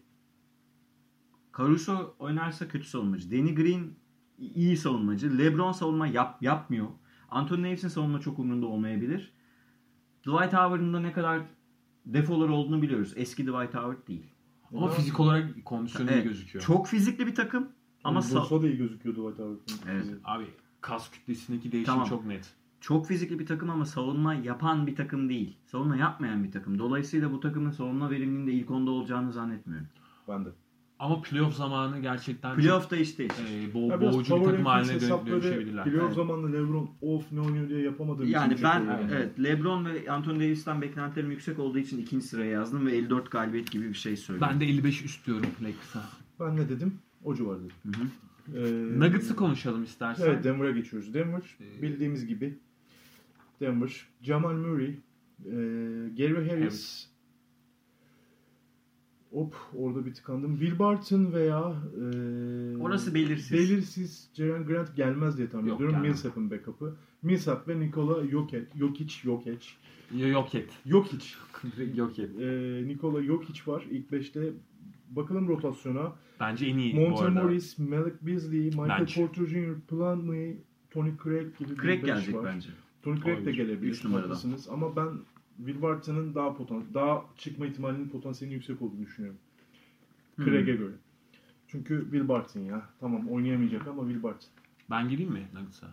Caruso 1.57 2.15
oynarsa 2.19 2.67
kötü 2.67 2.87
savunmacı. 2.87 3.31
Danny 3.31 3.55
Green 3.55 3.91
iyi 4.37 4.77
savunmacı. 4.77 5.37
LeBron 5.37 5.71
savunma 5.71 6.07
yap, 6.07 6.41
yapmıyor. 6.41 6.87
Anthony 7.29 7.63
Davis'in 7.63 7.87
savunma 7.87 8.19
çok 8.19 8.39
umurunda 8.39 8.65
olmayabilir. 8.65 9.31
Dwight 10.21 10.53
Howard'ın 10.53 10.93
da 10.93 10.99
ne 10.99 11.13
kadar 11.13 11.41
defolar 12.05 12.49
olduğunu 12.49 12.81
biliyoruz. 12.81 13.13
Eski 13.15 13.43
Dwight 13.43 13.75
Howard 13.75 14.07
değil. 14.07 14.27
Ama 14.73 14.87
fizik 14.87 15.19
olarak 15.19 15.65
kondisyonu 15.65 16.09
iyi 16.09 16.13
Evet, 16.13 16.23
gözüküyor. 16.23 16.65
Çok 16.65 16.87
fizikli 16.87 17.27
bir 17.27 17.35
takım 17.35 17.69
ama 18.03 18.19
sa- 18.19 18.35
Bursa 18.41 18.61
da 18.61 18.67
iyi 18.67 18.77
gözüküyordu 18.77 19.23
White 19.29 19.43
Howard'ın. 19.43 19.91
Evet. 19.91 20.05
Abi 20.23 20.45
kas 20.81 21.11
kütlesindeki 21.11 21.71
değişim 21.71 21.93
Tamam. 21.93 22.07
çok 22.07 22.25
net. 22.25 22.53
çok 22.81 23.07
fizikli 23.07 23.39
bir 23.39 23.45
takım 23.45 23.69
ama 23.69 23.85
savunma 23.85 24.33
yapan 24.33 24.87
bir 24.87 24.95
takım 24.95 25.29
değil. 25.29 25.57
Savunma 25.65 25.97
yapmayan 25.97 26.43
bir 26.43 26.51
takım. 26.51 26.79
Dolayısıyla 26.79 27.31
bu 27.31 27.39
takımın 27.39 27.71
savunma 27.71 28.09
verimliliğinde 28.11 28.51
ilk 28.51 28.71
onda 28.71 28.91
olacağını 28.91 29.31
zannetmiyorum. 29.33 29.87
Ben 30.27 30.45
de. 30.45 30.49
Ama 30.99 31.21
playoff 31.21 31.53
zamanı 31.55 31.99
gerçekten 31.99 32.55
Playoff'ta 32.57 32.95
işte 32.95 33.27
çok 33.27 33.37
işte. 33.37 33.53
e, 33.55 33.73
bo- 33.73 33.89
Ya 33.91 34.01
biraz 34.01 34.13
boğucu 34.13 34.35
bir 34.35 34.39
power 34.39 34.51
takım 34.51 34.65
rankings 34.65 34.87
haline 34.89 35.01
dön- 35.01 35.05
hesapları 35.05 35.43
dönüşebilirler. 35.43 35.83
Playoff 35.83 36.03
Evet. 36.05 36.15
zamanında 36.15 36.57
LeBron 36.57 36.89
of 37.01 37.31
ne 37.31 37.41
oynuyor 37.41 37.69
diye 37.69 37.81
yapamadığım 37.81 38.27
Yani 38.27 38.55
ben 38.63 38.99
evet. 39.11 39.39
LeBron 39.43 39.85
ve 39.85 40.11
Anthony 40.11 40.35
Davis'ten 40.35 40.81
beklentilerim 40.81 41.31
yüksek 41.31 41.59
olduğu 41.59 41.77
için 41.79 41.97
ikinci 42.01 42.25
sıraya 42.27 42.51
yazdım 42.51 42.85
ve 42.85 42.97
54 42.97 43.31
galibiyet 43.31 43.71
gibi 43.71 43.89
bir 43.89 43.93
şey 43.93 44.17
söyledim. 44.17 44.47
Ben 44.51 44.59
de 44.59 44.65
55 44.65 45.05
üst 45.05 45.27
diyorum 45.27 45.45
Lakers'a. 45.63 46.03
Ben 46.39 46.55
ne 46.55 46.69
dedim? 46.69 46.93
O 47.23 47.35
civar 47.35 47.57
dedim. 47.59 47.71
Hı 47.85 48.01
hı. 48.01 48.07
Ee, 48.57 48.99
Nuggets'ı 48.99 49.35
konuşalım 49.35 49.83
istersen. 49.83 50.25
Evet 50.25 50.43
Denver'a 50.43 50.71
geçiyoruz. 50.71 51.13
Denver 51.13 51.57
Ee, 51.61 51.81
bildiğimiz 51.81 52.27
gibi 52.27 52.57
Denver, 53.61 54.07
Jamal 54.21 54.53
Murray, 54.53 54.87
e, 54.89 54.95
Gary 56.17 56.33
Harris, 56.33 56.49
Harris. 56.51 57.09
Hop 59.31 59.55
orada 59.75 60.05
bir 60.05 60.13
tıkandım. 60.13 60.59
Will 60.59 60.79
Barton 60.79 61.33
veya 61.33 61.75
e, 61.95 62.77
Orası 62.77 63.13
belirsiz. 63.15 63.51
belirsiz 63.51 64.29
Jaren 64.33 64.65
Grant 64.65 64.95
gelmez 64.95 65.37
diye 65.37 65.49
tahmin 65.49 65.67
Yok, 65.67 65.75
ediyorum. 65.77 65.95
gelmez. 65.95 66.09
Millsap'ın 66.09 66.51
backup'ı. 66.51 66.95
Millsap 67.23 67.67
ve 67.67 67.79
Nikola 67.79 68.27
Jokic, 68.27 68.65
Jokic, 68.77 69.13
Jokic. 69.23 69.67
Jokic. 70.85 71.27
Et. 72.23 72.29
E, 72.39 72.87
Nikola 72.87 73.23
Jokic 73.23 73.61
var 73.67 73.85
ilk 73.91 74.11
beşte. 74.11 74.53
Bakalım 75.09 75.47
rotasyona. 75.47 76.13
Bence 76.39 76.65
en 76.65 76.77
iyi 76.77 76.97
bu 76.97 76.99
Monte 77.01 77.23
arada. 77.23 77.43
Morris, 77.43 77.79
Malik 77.79 78.21
Beasley, 78.21 78.59
Michael 78.65 78.89
Bence. 78.99 79.21
Porter 79.21 79.45
Jr., 79.45 79.79
Plumlee, 79.87 80.57
Tony 80.91 81.11
Craig 81.23 81.57
gibi 81.59 81.69
bir 81.69 81.75
Craig 81.77 82.01
beş 82.01 82.05
gelecek 82.09 82.35
var. 82.35 82.45
bence. 82.45 82.69
Tony 83.01 83.15
Craig 83.15 83.27
de 83.27 83.41
Olabilir. 83.41 83.53
gelebilir. 83.53 83.91
Üç 83.91 84.03
numarada. 84.03 84.25
haklısınız. 84.27 84.69
Ama 84.69 84.95
ben 84.95 85.09
Will 85.57 85.81
Barton'ın 85.81 86.35
daha 86.35 86.53
potan 86.57 86.83
daha 86.93 87.25
çıkma 87.37 87.65
ihtimalinin 87.65 88.09
potansiyelinin 88.09 88.55
yüksek 88.55 88.81
olduğunu 88.81 89.01
düşünüyorum. 89.01 89.39
Hmm. 90.35 90.45
Craig'e 90.45 90.75
göre. 90.75 90.93
Çünkü 91.67 92.01
Will 92.03 92.27
Barton 92.27 92.61
ya. 92.61 92.89
Tamam 92.99 93.27
oynayamayacak 93.29 93.87
ama 93.87 94.03
Will 94.03 94.23
Barton. 94.23 94.49
Ben 94.89 95.09
gireyim 95.09 95.31
mi 95.31 95.47
Nuggets'a? 95.53 95.87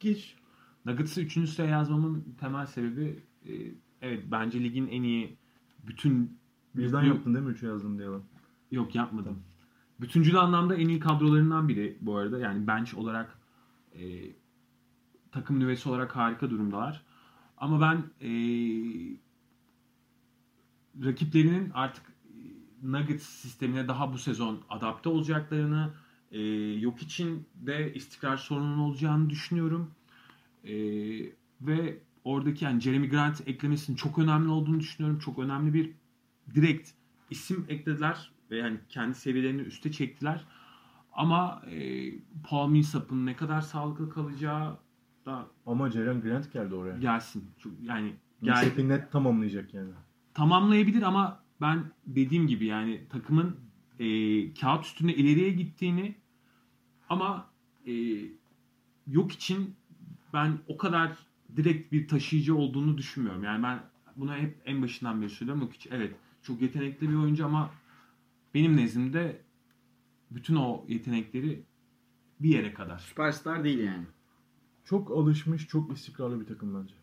Geç. 0.00 0.36
Nuggets'ı 0.86 1.20
3. 1.20 1.48
sıraya 1.48 1.70
yazmamın 1.70 2.24
temel 2.40 2.66
sebebi 2.66 3.18
e, 3.48 3.52
evet 4.02 4.24
bence 4.30 4.60
ligin 4.64 4.86
en 4.88 5.02
iyi 5.02 5.36
bütün 5.86 6.38
Birden 6.74 7.02
Yok. 7.02 7.14
yaptın 7.14 7.34
değil 7.34 7.46
mi 7.46 7.52
3'e 7.52 7.68
yazdım 7.68 7.98
diye 7.98 8.08
lan. 8.08 8.22
Yok 8.72 8.94
yapmadım. 8.94 9.42
Bütüncül 10.00 10.36
anlamda 10.36 10.76
en 10.76 10.88
iyi 10.88 11.00
kadrolarından 11.00 11.68
biri 11.68 11.98
bu 12.00 12.16
arada. 12.16 12.38
Yani 12.38 12.66
bench 12.66 12.94
olarak 12.94 13.38
e, 13.94 14.02
takım 15.32 15.60
nüvesi 15.60 15.88
olarak 15.88 16.16
harika 16.16 16.50
durumdalar. 16.50 17.04
Ama 17.56 17.80
ben 17.80 17.96
e, 18.20 18.30
rakiplerinin 21.04 21.70
artık 21.74 22.04
e, 22.06 22.36
Nuggets 22.82 23.22
sistemine 23.22 23.88
daha 23.88 24.12
bu 24.12 24.18
sezon 24.18 24.60
adapte 24.68 25.08
olacaklarını 25.08 25.94
e, 26.30 26.40
yok 26.80 27.02
için 27.02 27.46
de 27.54 27.94
istikrar 27.94 28.36
sorunun 28.36 28.78
olacağını 28.78 29.30
düşünüyorum. 29.30 29.90
E, 30.64 30.74
ve 31.60 31.98
oradaki 32.24 32.64
yani 32.64 32.80
Jeremy 32.80 33.08
Grant 33.08 33.48
eklemesinin 33.48 33.96
çok 33.96 34.18
önemli 34.18 34.48
olduğunu 34.48 34.80
düşünüyorum. 34.80 35.18
Çok 35.18 35.38
önemli 35.38 35.74
bir 35.74 35.92
direkt 36.54 36.90
isim 37.30 37.66
eklediler 37.68 38.31
ve 38.52 38.56
yani 38.56 38.78
kendi 38.88 39.14
seviyelerini 39.14 39.62
üste 39.62 39.92
çektiler. 39.92 40.44
Ama 41.12 41.62
e, 41.70 42.10
Paul 42.48 42.68
Millsap'ın 42.68 43.26
ne 43.26 43.36
kadar 43.36 43.60
sağlıklı 43.60 44.10
kalacağı 44.10 44.78
da 45.26 45.46
Ama 45.66 45.90
Jaren 45.90 46.20
Grant 46.20 46.52
geldi 46.52 46.74
oraya. 46.74 46.96
gelsin. 46.98 47.50
Çok, 47.58 47.72
yani 47.82 48.14
Millsap'i 48.40 48.88
net 48.88 49.12
tamamlayacak 49.12 49.74
yani. 49.74 49.90
tamamlayabilir 50.34 51.02
ama 51.02 51.42
ben 51.60 51.84
dediğim 52.06 52.46
gibi 52.46 52.66
yani 52.66 53.00
takımın 53.10 53.56
e, 53.98 54.06
kağıt 54.54 54.84
üstünde 54.84 55.14
ileriye 55.14 55.50
gittiğini 55.50 56.14
ama 57.08 57.50
e, 57.86 57.92
yok 59.06 59.32
için 59.32 59.74
ben 60.32 60.58
o 60.68 60.76
kadar 60.76 61.12
direkt 61.56 61.92
bir 61.92 62.08
taşıyıcı 62.08 62.56
olduğunu 62.56 62.98
düşünmüyorum. 62.98 63.44
Yani 63.44 63.62
ben 63.62 63.80
bunu 64.16 64.34
hep 64.34 64.62
en 64.64 64.82
başından 64.82 65.22
beri 65.22 65.30
söylüyorum. 65.30 65.62
Yok 65.62 65.72
hiç 65.72 65.86
evet 65.90 66.14
çok 66.42 66.62
yetenekli 66.62 67.10
bir 67.10 67.14
oyuncu 67.14 67.46
ama 67.46 67.70
benim 68.54 68.76
nezdimde 68.76 69.42
bütün 70.30 70.56
o 70.56 70.84
yetenekleri 70.88 71.62
bir 72.40 72.48
yere 72.48 72.74
kadar. 72.74 72.98
Süperstar 72.98 73.64
değil 73.64 73.78
yani. 73.78 74.06
Çok 74.84 75.10
alışmış, 75.10 75.68
çok 75.68 75.92
istikrarlı 75.96 76.40
bir 76.40 76.46
takım 76.46 76.82
bence. 76.82 76.94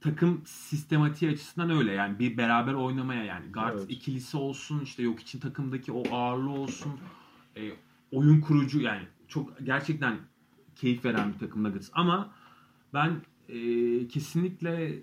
takım 0.00 0.42
sistematiği 0.46 1.30
açısından 1.32 1.70
öyle 1.70 1.92
yani 1.92 2.18
bir 2.18 2.36
beraber 2.36 2.74
oynamaya 2.74 3.24
yani 3.24 3.52
guard 3.52 3.78
Evet. 3.78 3.86
ikilisi 3.90 4.36
olsun 4.36 4.80
işte 4.80 5.02
yok 5.02 5.20
için 5.20 5.40
takımdaki 5.40 5.92
o 5.92 6.14
ağırlığı 6.14 6.50
olsun 6.50 6.92
e, 7.56 7.70
oyun 8.12 8.40
kurucu 8.40 8.80
yani 8.80 9.02
çok 9.28 9.66
gerçekten 9.66 10.18
keyif 10.76 11.04
veren 11.04 11.32
bir 11.32 11.38
takım 11.38 11.64
Nuggets 11.64 11.90
ama 11.92 12.34
ben 12.94 13.20
e, 13.48 13.58
kesinlikle 14.08 15.02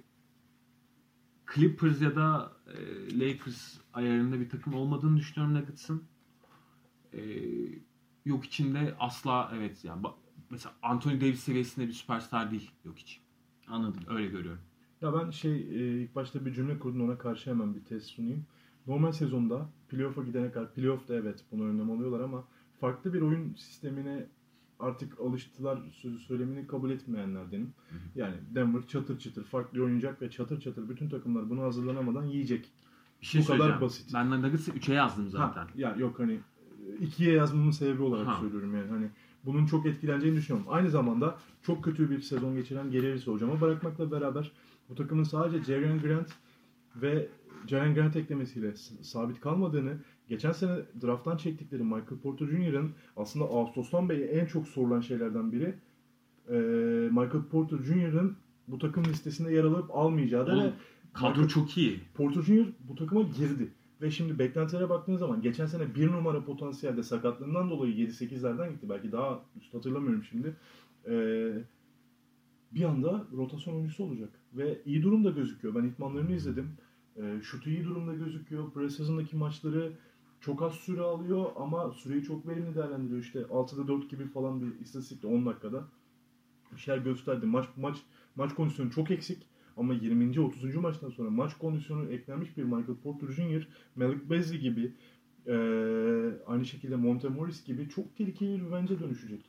Clippers 1.55 2.01
ya 2.01 2.15
da 2.15 2.51
e, 2.67 3.19
Lakers 3.19 3.77
ayarında 3.93 4.39
bir 4.39 4.49
takım 4.49 4.73
olmadığını 4.73 5.17
düşünüyorum 5.17 5.55
Nuggets'ın. 5.55 6.03
E, 7.13 7.19
yok 8.25 8.45
içinde 8.45 8.95
asla 8.99 9.51
evet 9.55 9.85
yani 9.85 10.01
ba- 10.01 10.13
mesela 10.49 10.75
Anthony 10.81 11.21
Davis 11.21 11.39
seviyesinde 11.39 11.87
bir 11.87 11.93
süperstar 11.93 12.51
değil 12.51 12.71
yok 12.85 12.99
için. 12.99 13.23
Anladım. 13.67 14.03
Öyle 14.07 14.27
görüyorum. 14.27 14.61
Ya 15.01 15.13
ben 15.13 15.29
şey 15.29 15.53
e, 15.53 16.01
ilk 16.01 16.15
başta 16.15 16.45
bir 16.45 16.53
cümle 16.53 16.79
kurdum 16.79 17.01
ona 17.01 17.17
karşı 17.17 17.49
hemen 17.49 17.75
bir 17.75 17.83
test 17.85 18.09
sunayım. 18.09 18.45
Normal 18.87 19.11
sezonda 19.11 19.69
playoff'a 19.89 20.23
gidene 20.23 20.51
kadar 20.51 20.73
playoff'ta 20.73 21.15
evet 21.15 21.45
bunu 21.51 21.63
önlem 21.63 21.91
alıyorlar 21.91 22.19
ama 22.19 22.43
farklı 22.79 23.13
bir 23.13 23.21
oyun 23.21 23.53
sistemine 23.53 24.27
artık 24.79 25.19
alıştılar 25.19 25.79
sözü 25.91 26.19
söylemini 26.19 26.67
kabul 26.67 26.89
etmeyenlerdenim. 26.91 27.73
Yani 28.15 28.35
Denver 28.55 28.87
çatır 28.87 29.19
çatır 29.19 29.43
farklı 29.43 29.83
oynayacak 29.83 30.21
ve 30.21 30.29
çatır 30.29 30.61
çatır 30.61 30.89
bütün 30.89 31.09
takımlar 31.09 31.49
buna 31.49 31.61
hazırlanamadan 31.61 32.25
yiyecek. 32.25 32.71
Bir 33.21 33.27
şey 33.27 33.41
Bu 33.41 33.45
kadar 33.45 33.81
basit. 33.81 34.13
Ben 34.13 34.29
Nuggets'ı 34.31 34.71
3'e 34.71 34.93
yazdım 34.93 35.29
zaten. 35.29 35.61
Ha, 35.61 35.67
ya 35.75 35.95
yok 35.95 36.19
hani 36.19 36.39
ikiye 36.99 37.33
yazmamın 37.33 37.71
sebebi 37.71 38.01
olarak 38.01 38.27
Ha. 38.27 38.37
söylüyorum 38.39 38.75
yani 38.75 38.89
hani 38.89 39.09
bunun 39.45 39.65
çok 39.65 39.85
etkileneceğini 39.85 40.37
düşünüyorum. 40.37 40.71
Aynı 40.71 40.89
zamanda 40.89 41.37
çok 41.61 41.83
kötü 41.83 42.09
bir 42.09 42.21
sezon 42.21 42.55
geçiren 42.55 42.85
Harris'i 42.91 43.31
hocama 43.31 43.61
bırakmakla 43.61 44.11
beraber 44.11 44.51
bu 44.89 44.95
takımın 44.95 45.23
sadece 45.23 45.63
Jaren 45.63 45.99
Grant 45.99 46.29
ve 46.95 47.29
Jaren 47.67 47.95
Grant 47.95 48.15
eklemesiyle 48.15 48.75
sabit 49.01 49.41
kalmadığını 49.41 49.97
geçen 50.33 50.51
sene 50.51 50.75
drafttan 51.01 51.37
çektikleri 51.37 51.83
Michael 51.83 52.19
Porter 52.23 52.45
Jr.'ın 52.45 52.91
aslında 53.17 53.45
Ağustos'tan 53.45 54.09
beri 54.09 54.23
en 54.23 54.45
çok 54.45 54.67
sorulan 54.67 55.01
şeylerden 55.01 55.51
biri 55.51 55.75
e, 56.49 56.55
Michael 57.09 57.43
Porter 57.51 57.77
Jr.'ın 57.77 58.37
bu 58.67 58.77
takım 58.79 59.03
listesinde 59.03 59.53
yer 59.53 59.63
alıp 59.63 59.95
almayacağı 59.95 60.47
da 60.47 60.53
Oğlum, 60.53 60.73
Kadro 61.13 61.47
çok 61.47 61.77
iyi. 61.77 61.99
Porter 62.13 62.41
Jr. 62.41 62.65
bu 62.79 62.95
takıma 62.95 63.21
girdi. 63.21 63.69
Ve 64.01 64.11
şimdi 64.11 64.39
beklentilere 64.39 64.89
baktığınız 64.89 65.19
zaman 65.19 65.41
geçen 65.41 65.65
sene 65.65 65.95
bir 65.95 66.07
numara 66.07 66.45
potansiyelde 66.45 67.03
sakatlığından 67.03 67.69
dolayı 67.69 67.93
7-8'lerden 67.93 68.71
gitti. 68.71 68.89
Belki 68.89 69.11
daha 69.11 69.39
üst 69.61 69.73
hatırlamıyorum 69.73 70.23
şimdi. 70.23 70.55
Ee, 71.07 71.53
bir 72.71 72.83
anda 72.83 73.25
rotasyon 73.37 73.75
oyuncusu 73.75 74.03
olacak. 74.03 74.29
Ve 74.53 74.81
iyi 74.85 75.03
durumda 75.03 75.29
gözüküyor. 75.29 75.75
Ben 75.75 75.83
itmanlarını 75.83 76.31
izledim. 76.31 76.69
Ee, 77.17 77.39
şutu 77.43 77.69
iyi 77.69 77.83
durumda 77.83 78.13
gözüküyor. 78.13 78.71
Preseason'daki 78.71 79.35
maçları 79.35 79.91
çok 80.45 80.61
az 80.61 80.73
süre 80.73 81.01
alıyor 81.01 81.45
ama 81.55 81.91
süreyi 81.91 82.23
çok 82.23 82.47
verimli 82.47 82.75
değerlendiriyor. 82.75 83.19
İşte 83.21 83.39
6'da 83.39 83.87
4 83.87 84.09
gibi 84.09 84.27
falan 84.27 84.61
bir 84.61 84.79
istatistikte 84.79 85.27
10 85.27 85.45
dakikada 85.45 85.83
bir 86.75 86.77
şeyler 86.81 87.01
gösterdi. 87.01 87.45
Maç 87.45 87.65
maç 87.77 87.97
maç 88.35 88.53
kondisyonu 88.55 88.91
çok 88.91 89.11
eksik. 89.11 89.47
Ama 89.77 89.93
20. 89.93 90.39
30. 90.39 90.75
maçtan 90.75 91.09
sonra 91.09 91.29
maç 91.29 91.57
kondisyonu 91.57 92.09
eklenmiş 92.09 92.57
bir 92.57 92.63
Michael 92.63 92.95
Porter 93.03 93.27
Jr., 93.27 93.67
Malik 93.95 94.29
Beasley 94.29 94.59
gibi 94.59 94.93
eee, 95.47 96.41
aynı 96.47 96.65
şekilde 96.65 96.95
Montemoris 96.95 97.63
gibi 97.65 97.89
çok 97.89 98.15
tehlikeli 98.17 98.65
bir 98.65 98.71
bence 98.71 98.99
dönüşecek. 98.99 99.45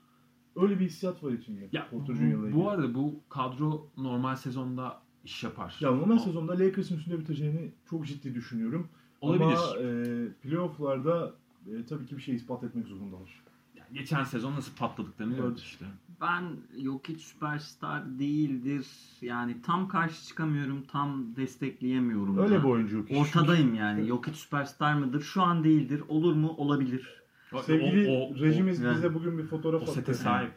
Öyle 0.57 0.81
bir 0.81 0.85
hissiyat 0.87 1.25
var 1.25 1.33
içimde. 1.33 1.69
Ya 1.73 1.89
Porter 1.91 2.15
Jr.'la 2.15 2.53
bu, 2.53 2.71
arada 2.71 2.95
bu 2.95 3.21
kadro 3.29 3.91
normal 3.97 4.37
sezonda 4.37 5.03
iş 5.25 5.45
yapar. 5.45 5.77
ya 5.81 5.91
normal 5.91 6.11
Ama- 6.13 6.19
sezonda 6.21 6.53
Lakers'ın 6.59 6.97
üstünde 6.97 7.19
biteceğini 7.21 7.73
çok 7.91 8.07
ciddi 8.07 8.35
düşünüyorum. 8.35 8.89
Olabilir. 9.25 9.59
Ama 9.59 9.81
eee 9.81 10.29
playoff'larda 10.43 11.33
e, 11.67 11.85
tabii 11.89 12.07
ki 12.07 12.17
bir 12.17 12.23
şey 12.23 12.35
ispat 12.35 12.65
etmek 12.65 12.87
zorundalar. 12.87 13.43
Yani 13.77 13.89
geçen 13.99 14.25
sezon 14.25 14.53
nasıl 14.57 14.73
patladıklarını 14.77 15.33
Evet. 15.35 15.43
gördük 15.43 15.65
işte. 15.65 15.85
Ben 16.21 16.43
Jokic 16.83 17.19
süperstar 17.19 18.19
değildir. 18.19 18.87
Yani 19.23 19.63
tam 19.63 19.89
karşı 19.89 20.27
çıkamıyorum, 20.29 20.83
tam 20.93 21.37
destekleyemiyorum. 21.37 22.39
Öyle 22.39 22.55
da. 22.55 22.59
bir 22.63 22.69
oyuncu 22.69 22.97
yok. 22.97 23.07
Ortadayım 23.17 23.75
yani. 23.75 24.07
Jokic 24.07 24.35
süperstar 24.37 24.95
mıdır? 24.95 25.21
Şu 25.21 25.43
an 25.43 25.65
değildir. 25.65 26.03
Olur 26.09 26.35
mu? 26.35 26.55
Olabilir. 26.57 27.23
Sevgili 27.65 28.09
O- 28.11 28.31
o- 28.35 28.41
rejimiz 28.41 28.85
o- 28.85 28.91
bize 28.91 29.15
bugün 29.15 29.39
bir 29.39 29.43
fotoğraf 29.45 29.81
O 29.81 29.85
attı. 29.85 29.93
sete 29.93 30.15
sahip. 30.15 30.53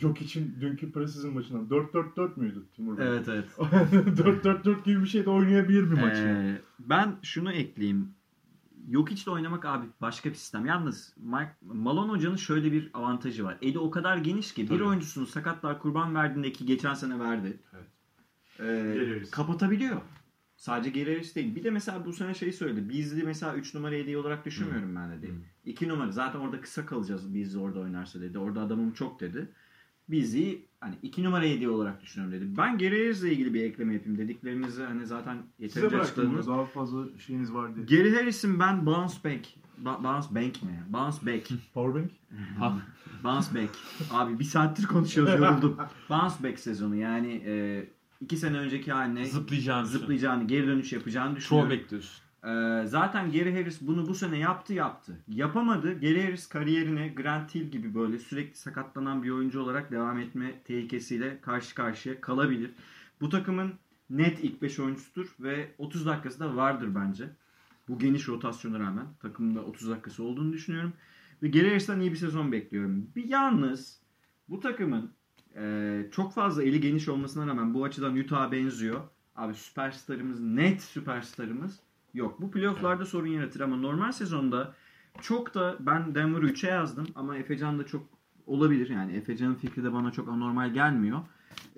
Yok 0.00 0.20
için 0.22 0.56
dünkü 0.60 0.92
preseason 0.92 1.34
maçından 1.34 1.66
4-4-4 1.66 2.40
müydü 2.40 2.62
Timur 2.76 2.98
Bey? 2.98 3.06
Evet 3.08 3.28
evet. 3.28 3.48
4-4-4 3.58 4.84
gibi 4.84 5.02
bir 5.02 5.06
şey 5.08 5.24
de 5.24 5.30
oynayabilir 5.30 5.90
bir 5.90 6.00
maç. 6.00 6.16
yani. 6.18 6.48
Ee, 6.48 6.60
ben 6.78 7.16
şunu 7.22 7.52
ekleyeyim. 7.52 8.08
Jokic'le 8.92 9.28
oynamak 9.28 9.64
abi 9.64 9.86
başka 10.00 10.30
bir 10.30 10.34
sistem. 10.34 10.66
Yalnız 10.66 11.14
Mike, 11.16 11.56
Malone 11.62 12.10
Hoca'nın 12.10 12.36
şöyle 12.36 12.72
bir 12.72 12.90
avantajı 12.94 13.44
var. 13.44 13.58
Eli 13.62 13.78
o 13.78 13.90
kadar 13.90 14.16
geniş 14.16 14.54
ki 14.54 14.62
bir 14.62 14.68
Tabii. 14.68 14.84
oyuncusunu 14.84 15.26
sakatlar 15.26 15.78
kurban 15.78 16.14
verdiğinde 16.14 16.52
ki 16.52 16.66
geçen 16.66 16.94
sene 16.94 17.18
verdi. 17.18 17.60
Evet. 17.72 17.88
Ee, 18.60 19.30
kapatabiliyor. 19.30 20.00
Sadece 20.58 21.04
Harris 21.04 21.34
değil. 21.34 21.54
Bir 21.54 21.64
de 21.64 21.70
mesela 21.70 22.04
bu 22.06 22.12
sene 22.12 22.34
şey 22.34 22.52
söyledi. 22.52 22.88
Beasley 22.88 23.22
mesela 23.22 23.54
3 23.54 23.74
numara 23.74 23.94
hediye 23.94 24.18
olarak 24.18 24.44
düşünmüyorum 24.44 24.96
ben 24.96 25.10
dedi. 25.10 25.26
Hı. 25.28 25.32
2 25.64 25.88
numara 25.88 26.12
zaten 26.12 26.38
orada 26.38 26.60
kısa 26.60 26.86
kalacağız 26.86 27.34
Beasley 27.34 27.62
orada 27.62 27.80
oynarsa 27.80 28.20
dedi. 28.20 28.38
Orada 28.38 28.60
adamım 28.60 28.92
çok 28.92 29.20
dedi. 29.20 29.48
Beasley'i 30.08 30.66
hani 30.80 30.94
2 31.02 31.24
numara 31.24 31.44
hediye 31.44 31.68
olarak 31.68 32.02
düşünüyorum 32.02 32.40
dedi. 32.40 32.56
Ben 32.56 32.72
Harris'le 32.78 33.22
ilgili 33.22 33.54
bir 33.54 33.62
ekleme 33.62 33.94
yapayım. 33.94 34.18
Dediklerinizi 34.18 34.82
hani 34.82 35.06
zaten 35.06 35.38
yeterince 35.58 36.00
açıkladınız. 36.00 36.48
Daha 36.48 36.64
fazla 36.64 37.18
şeyiniz 37.18 37.54
var 37.54 37.76
diye. 37.76 37.86
Gary 37.86 38.14
Harris'in 38.14 38.60
ben 38.60 38.86
bounce 38.86 39.14
back 39.24 39.46
ba- 39.84 40.04
bounce 40.04 40.28
bank 40.34 40.62
mi? 40.62 40.82
Bounce 40.88 41.16
back. 41.26 41.48
Powerbank. 41.74 42.10
Ha, 42.58 42.78
bounce 43.24 43.48
back. 43.54 43.70
Abi 44.10 44.38
bir 44.38 44.44
saattir 44.44 44.86
konuşuyoruz 44.86 45.34
yoruldum. 45.40 45.76
bounce 46.10 46.34
back 46.44 46.58
sezonu 46.58 46.96
yani 46.96 47.42
e, 47.46 47.84
iki 48.20 48.36
sene 48.36 48.58
önceki 48.58 48.92
haline 48.92 49.24
zıplayacağını 49.24 49.86
zıplayacağını, 49.86 50.46
geri 50.46 50.66
dönüş 50.66 50.92
yapacağını 50.92 51.36
düşünüyorum. 51.36 51.70
bekliyorsun. 51.70 52.22
Ee, 52.44 52.86
zaten 52.86 53.32
Gary 53.32 53.52
Harris 53.52 53.80
bunu 53.80 54.08
bu 54.08 54.14
sene 54.14 54.38
yaptı 54.38 54.74
yaptı. 54.74 55.20
Yapamadı. 55.28 56.00
Gary 56.00 56.22
Harris 56.22 56.48
kariyerine 56.48 57.08
Grant 57.08 57.54
Hill 57.54 57.70
gibi 57.70 57.94
böyle 57.94 58.18
sürekli 58.18 58.58
sakatlanan 58.58 59.22
bir 59.22 59.30
oyuncu 59.30 59.60
olarak 59.60 59.90
devam 59.90 60.18
etme 60.18 60.62
tehlikesiyle 60.64 61.40
karşı 61.40 61.74
karşıya 61.74 62.20
kalabilir. 62.20 62.70
Bu 63.20 63.28
takımın 63.28 63.72
net 64.10 64.44
ilk 64.44 64.62
5 64.62 64.80
oyuncusudur 64.80 65.36
ve 65.40 65.74
30 65.78 66.06
dakikası 66.06 66.40
da 66.40 66.56
vardır 66.56 66.94
bence. 66.94 67.30
Bu 67.88 67.98
geniş 67.98 68.28
rotasyona 68.28 68.78
rağmen 68.78 69.06
takımda 69.20 69.60
30 69.60 69.90
dakikası 69.90 70.22
olduğunu 70.22 70.52
düşünüyorum. 70.52 70.92
Ve 71.42 71.48
Gary 71.48 71.68
Harris'ten 71.68 72.00
iyi 72.00 72.12
bir 72.12 72.16
sezon 72.16 72.52
bekliyorum. 72.52 73.10
Bir 73.16 73.24
yalnız 73.24 74.00
bu 74.48 74.60
takımın 74.60 75.10
e, 75.60 76.06
çok 76.12 76.32
fazla 76.32 76.62
eli 76.62 76.80
geniş 76.80 77.08
olmasına 77.08 77.46
rağmen 77.46 77.74
bu 77.74 77.84
açıdan 77.84 78.16
Utah'a 78.16 78.52
benziyor. 78.52 79.00
Abi 79.36 79.54
süperstarımız, 79.54 80.40
net 80.40 80.82
süperstarımız 80.82 81.80
yok. 82.14 82.40
Bu 82.40 82.50
playofflarda 82.50 83.04
sorun 83.04 83.26
yaratır 83.26 83.60
ama 83.60 83.76
normal 83.76 84.12
sezonda 84.12 84.74
çok 85.20 85.54
da 85.54 85.76
ben 85.80 86.14
Denver'ı 86.14 86.50
3'e 86.50 86.70
yazdım 86.70 87.06
ama 87.14 87.36
Efecan 87.36 87.78
da 87.78 87.86
çok 87.86 88.06
olabilir. 88.46 88.90
Yani 88.90 89.12
Efecan'ın 89.12 89.54
fikri 89.54 89.84
de 89.84 89.92
bana 89.92 90.10
çok 90.12 90.28
anormal 90.28 90.72
gelmiyor. 90.72 91.20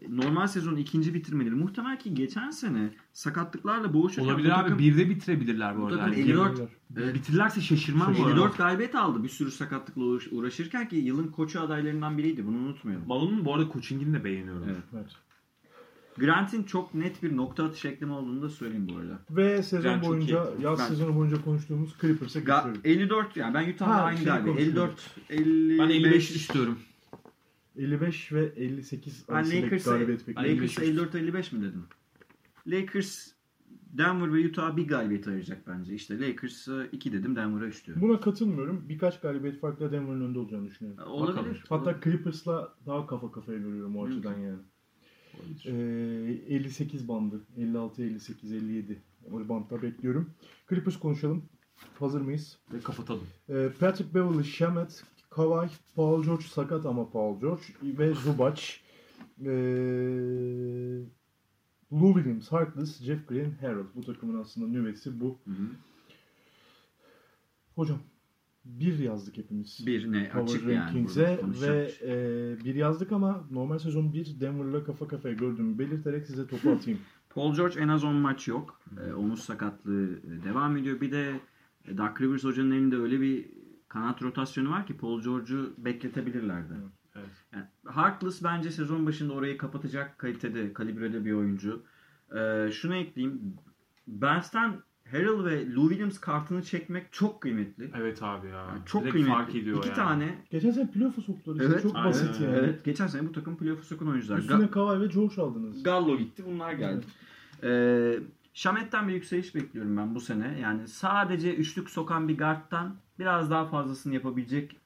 Normal 0.08 0.46
sezonu 0.46 0.78
ikinci 0.78 1.14
bitirmeleri. 1.14 1.54
Muhtemel 1.54 1.98
ki 1.98 2.14
geçen 2.14 2.50
sene 2.50 2.90
sakatlıklarla 3.12 3.92
boğuşurken 3.94 4.28
Olabilir 4.30 4.48
abi. 4.50 4.62
takım, 4.62 4.78
Birde 4.78 5.10
bitirebilirler 5.10 5.76
bu 5.76 5.80
bu 5.80 5.86
arada. 5.86 5.98
takım 5.98 6.12
Yani 6.12 6.22
54 6.22 6.60
Evet. 6.96 7.14
Bitirirlerse 7.14 7.60
şaşırmam 7.60 8.14
bu 8.18 8.22
arada. 8.22 8.30
54 8.32 8.58
galibiyet 8.58 8.94
aldı 8.94 9.22
bir 9.24 9.28
sürü 9.28 9.50
sakatlıkla 9.50 10.02
uğraş- 10.02 10.28
uğraşırken 10.32 10.88
ki 10.88 10.96
yılın 10.96 11.28
koçu 11.28 11.60
adaylarından 11.60 12.18
biriydi. 12.18 12.46
Bunu 12.46 12.56
unutmayalım. 12.56 13.06
Malone'un 13.08 13.44
bu 13.44 13.54
arada 13.54 13.72
coachingini 13.72 14.14
de 14.14 14.24
beğeniyorum. 14.24 14.64
Evet. 14.68 14.82
Evet. 14.94 15.06
Grant'in 16.18 16.62
çok 16.62 16.94
net 16.94 17.22
bir 17.22 17.36
nokta 17.36 17.64
atış 17.64 17.84
eklemi 17.84 18.12
olduğunu 18.12 18.42
da 18.42 18.48
söyleyeyim 18.48 18.88
bu 18.92 18.96
arada. 18.98 19.18
Ve 19.30 19.62
sezon 19.62 20.00
çok 20.00 20.08
boyunca, 20.10 20.44
yaz 20.62 20.78
Ben- 20.78 20.86
sezonu 20.86 21.16
boyunca 21.16 21.44
konuştuğumuz 21.44 21.94
Clippers'a 22.00 22.38
Ga- 22.38 22.56
geçiyorum. 22.56 22.80
54 22.84 23.36
yani 23.36 23.54
ben 23.54 23.72
Utah'la 23.72 24.02
aynı 24.02 24.18
şey 24.18 24.26
konuşuyoruz. 24.26 24.62
54 24.62 25.00
55 25.30 25.78
Ben 25.78 25.88
55 25.88 26.30
istiyorum. 26.30 26.78
55 27.80 28.32
ve 28.32 28.52
58 28.56 29.24
Ben 29.28 29.34
arasındaki 29.34 29.62
Lakers'a 29.62 29.90
galibiyet 29.90 30.28
bekliyorum. 30.28 30.56
Lakers 30.56 30.78
54 30.78 31.14
55 31.14 31.52
mi 31.52 31.62
dedim? 31.62 31.84
Lakers 32.66 33.32
Denver 33.92 34.34
ve 34.34 34.48
Utah 34.48 34.76
bir 34.76 34.88
galibiyet 34.88 35.28
ayıracak 35.28 35.66
bence. 35.66 35.94
İşte 35.94 36.20
Lakers'a 36.20 36.84
2 36.86 37.12
dedim, 37.12 37.36
Denver'a 37.36 37.66
3 37.66 37.86
diyorum. 37.86 38.02
Buna 38.02 38.20
katılmıyorum. 38.20 38.88
Birkaç 38.88 39.20
galibiyet 39.20 39.60
farkla 39.60 39.92
Denver'ın 39.92 40.20
önünde 40.20 40.38
olacağını 40.38 40.66
düşünüyorum. 40.66 41.04
Olabilir. 41.06 41.64
Hatta 41.68 42.00
Clippers'la 42.04 42.74
daha 42.86 43.06
kafa 43.06 43.32
kafaya 43.32 43.58
görüyorum 43.58 43.96
o 43.96 44.06
açıdan 44.06 44.38
yani. 44.38 44.58
Ee, 45.66 46.54
58 46.54 47.08
bandı. 47.08 47.40
56, 47.56 48.02
58, 48.02 48.52
57. 48.52 49.02
O 49.32 49.48
bantta 49.48 49.82
bekliyorum. 49.82 50.30
Clippers 50.68 50.98
konuşalım. 50.98 51.44
Hazır 51.98 52.20
mıyız? 52.20 52.58
Ve 52.72 52.80
kapatalım. 52.80 53.26
Ee, 53.48 53.68
Patrick 53.80 54.14
Beverly, 54.14 54.44
Shamet, 54.44 55.04
Kawhi, 55.30 55.70
Paul 55.94 56.24
George 56.24 56.44
sakat 56.44 56.86
ama 56.86 57.10
Paul 57.10 57.40
George 57.40 57.62
ve 57.82 58.14
Zubac. 58.14 58.62
Ee, 59.40 59.50
Lou 61.92 62.14
Williams, 62.14 62.52
Harkless, 62.52 63.02
Jeff 63.02 63.28
Green, 63.28 63.50
Harold. 63.60 63.86
Bu 63.94 64.04
takımın 64.04 64.40
aslında 64.40 64.66
nüvesi 64.66 65.20
bu. 65.20 65.38
Hı 65.44 65.50
hı. 65.50 65.66
Hocam 67.74 67.98
bir 68.64 68.98
yazdık 68.98 69.36
hepimiz. 69.36 69.86
Bir 69.86 70.12
ne 70.12 70.28
Power 70.28 70.54
açık 70.54 70.68
yani. 70.68 70.76
Rankings'e 70.76 71.40
ve 71.62 71.90
şey. 71.98 72.52
e, 72.52 72.64
bir 72.64 72.74
yazdık 72.74 73.12
ama 73.12 73.44
normal 73.50 73.78
sezon 73.78 74.12
bir 74.12 74.40
Denver'la 74.40 74.84
kafa 74.84 75.08
kafaya 75.08 75.34
gördüğümü 75.34 75.78
belirterek 75.78 76.26
size 76.26 76.46
topu 76.46 76.70
atayım. 76.70 77.00
Paul 77.30 77.54
George 77.54 77.80
en 77.80 77.88
az 77.88 78.04
10 78.04 78.14
maç 78.14 78.48
yok. 78.48 78.80
Ee, 79.00 79.12
omuz 79.12 79.40
sakatlığı 79.40 80.18
e, 80.18 80.44
devam 80.44 80.76
ediyor. 80.76 81.00
Bir 81.00 81.12
de 81.12 81.40
e, 81.88 81.98
Doug 81.98 82.20
Rivers 82.20 82.44
hocanın 82.44 82.70
elinde 82.70 82.96
öyle 82.96 83.20
bir 83.20 83.59
kanat 83.90 84.22
rotasyonu 84.22 84.70
var 84.70 84.86
ki 84.86 84.96
Paul 84.96 85.22
George'u 85.22 85.74
bekletebilirlerdi. 85.78 86.72
Evet. 87.16 87.28
Yani 87.52 87.64
Harkless 87.86 88.44
bence 88.44 88.70
sezon 88.70 89.06
başında 89.06 89.32
orayı 89.32 89.58
kapatacak 89.58 90.18
kalitede, 90.18 90.72
kalibrede 90.72 91.24
bir 91.24 91.32
oyuncu. 91.32 91.82
Ee, 92.36 92.70
şunu 92.72 92.94
ekleyeyim. 92.94 93.40
Barnes'ten 94.06 94.74
Harrell 95.10 95.44
ve 95.44 95.74
Lou 95.74 95.88
Williams 95.88 96.18
kartını 96.20 96.62
çekmek 96.62 97.12
çok 97.12 97.40
kıymetli. 97.42 97.90
Evet 97.96 98.22
abi 98.22 98.46
ya. 98.46 98.52
Yani 98.56 98.80
çok 98.86 99.02
Direkt 99.02 99.12
kıymetli. 99.12 99.34
fark 99.34 99.54
ediyor 99.54 99.78
İki 99.78 99.88
yani. 99.88 99.96
tane. 99.96 100.38
Geçen 100.50 100.70
sene 100.70 100.90
playoff'a 100.90 101.22
soktular 101.22 101.54
işte. 101.54 101.66
Evet, 101.72 101.82
Çok 101.82 101.96
aynen 101.96 102.08
basit 102.08 102.40
yani. 102.40 102.56
Evet, 102.56 102.84
geçen 102.84 103.06
sene 103.06 103.28
bu 103.28 103.32
takım 103.32 103.56
playoff'a 103.56 103.82
sokan 103.84 104.08
oyuncular. 104.08 104.38
Ga- 104.38 104.40
Üstüne 104.40 104.70
Kawhi 104.70 105.00
ve 105.00 105.06
George 105.06 105.42
aldınız. 105.42 105.82
Gallo 105.82 106.18
gitti, 106.18 106.42
bunlar 106.46 106.72
geldi. 106.72 107.06
Ee, 107.62 108.18
Şamet'ten 108.54 109.08
bir 109.08 109.14
yükseliş 109.14 109.54
bekliyorum 109.54 109.96
ben 109.96 110.14
bu 110.14 110.20
sene. 110.20 110.58
Yani 110.62 110.88
sadece 110.88 111.54
üçlük 111.56 111.90
sokan 111.90 112.28
bir 112.28 112.38
guard'tan 112.38 112.94
biraz 113.20 113.50
daha 113.50 113.66
fazlasını 113.66 114.14
yapabilecek 114.14 114.76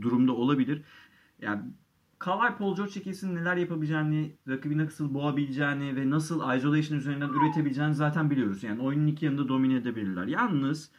durumda 0.00 0.32
olabilir. 0.32 0.82
Yani 1.40 1.62
Kawhi 2.18 2.58
Paul 2.58 2.76
George 2.76 3.00
ikisinin 3.00 3.34
neler 3.34 3.56
yapabileceğini, 3.56 4.36
rakibi 4.48 4.78
nasıl 4.78 5.14
boğabileceğini 5.14 5.96
ve 5.96 6.10
nasıl 6.10 6.56
isolation 6.56 6.98
üzerinden 6.98 7.28
üretebileceğini 7.28 7.94
zaten 7.94 8.30
biliyoruz. 8.30 8.62
Yani 8.62 8.82
oyunun 8.82 9.06
iki 9.06 9.24
yanında 9.24 9.48
domine 9.48 9.74
edebilirler. 9.74 10.26
Yalnız 10.26 10.90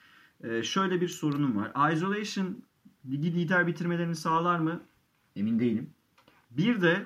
Ee, 0.43 0.64
şöyle 0.64 1.01
bir 1.01 1.07
sorunum 1.07 1.57
var. 1.57 1.93
Isolation 1.93 2.64
ligi 3.11 3.35
lider 3.35 3.68
bitirmelerini 3.68 4.15
sağlar 4.15 4.60
mı? 4.60 4.81
Emin 5.35 5.60
değilim. 5.60 5.89
Bir 6.51 6.81
de 6.81 7.05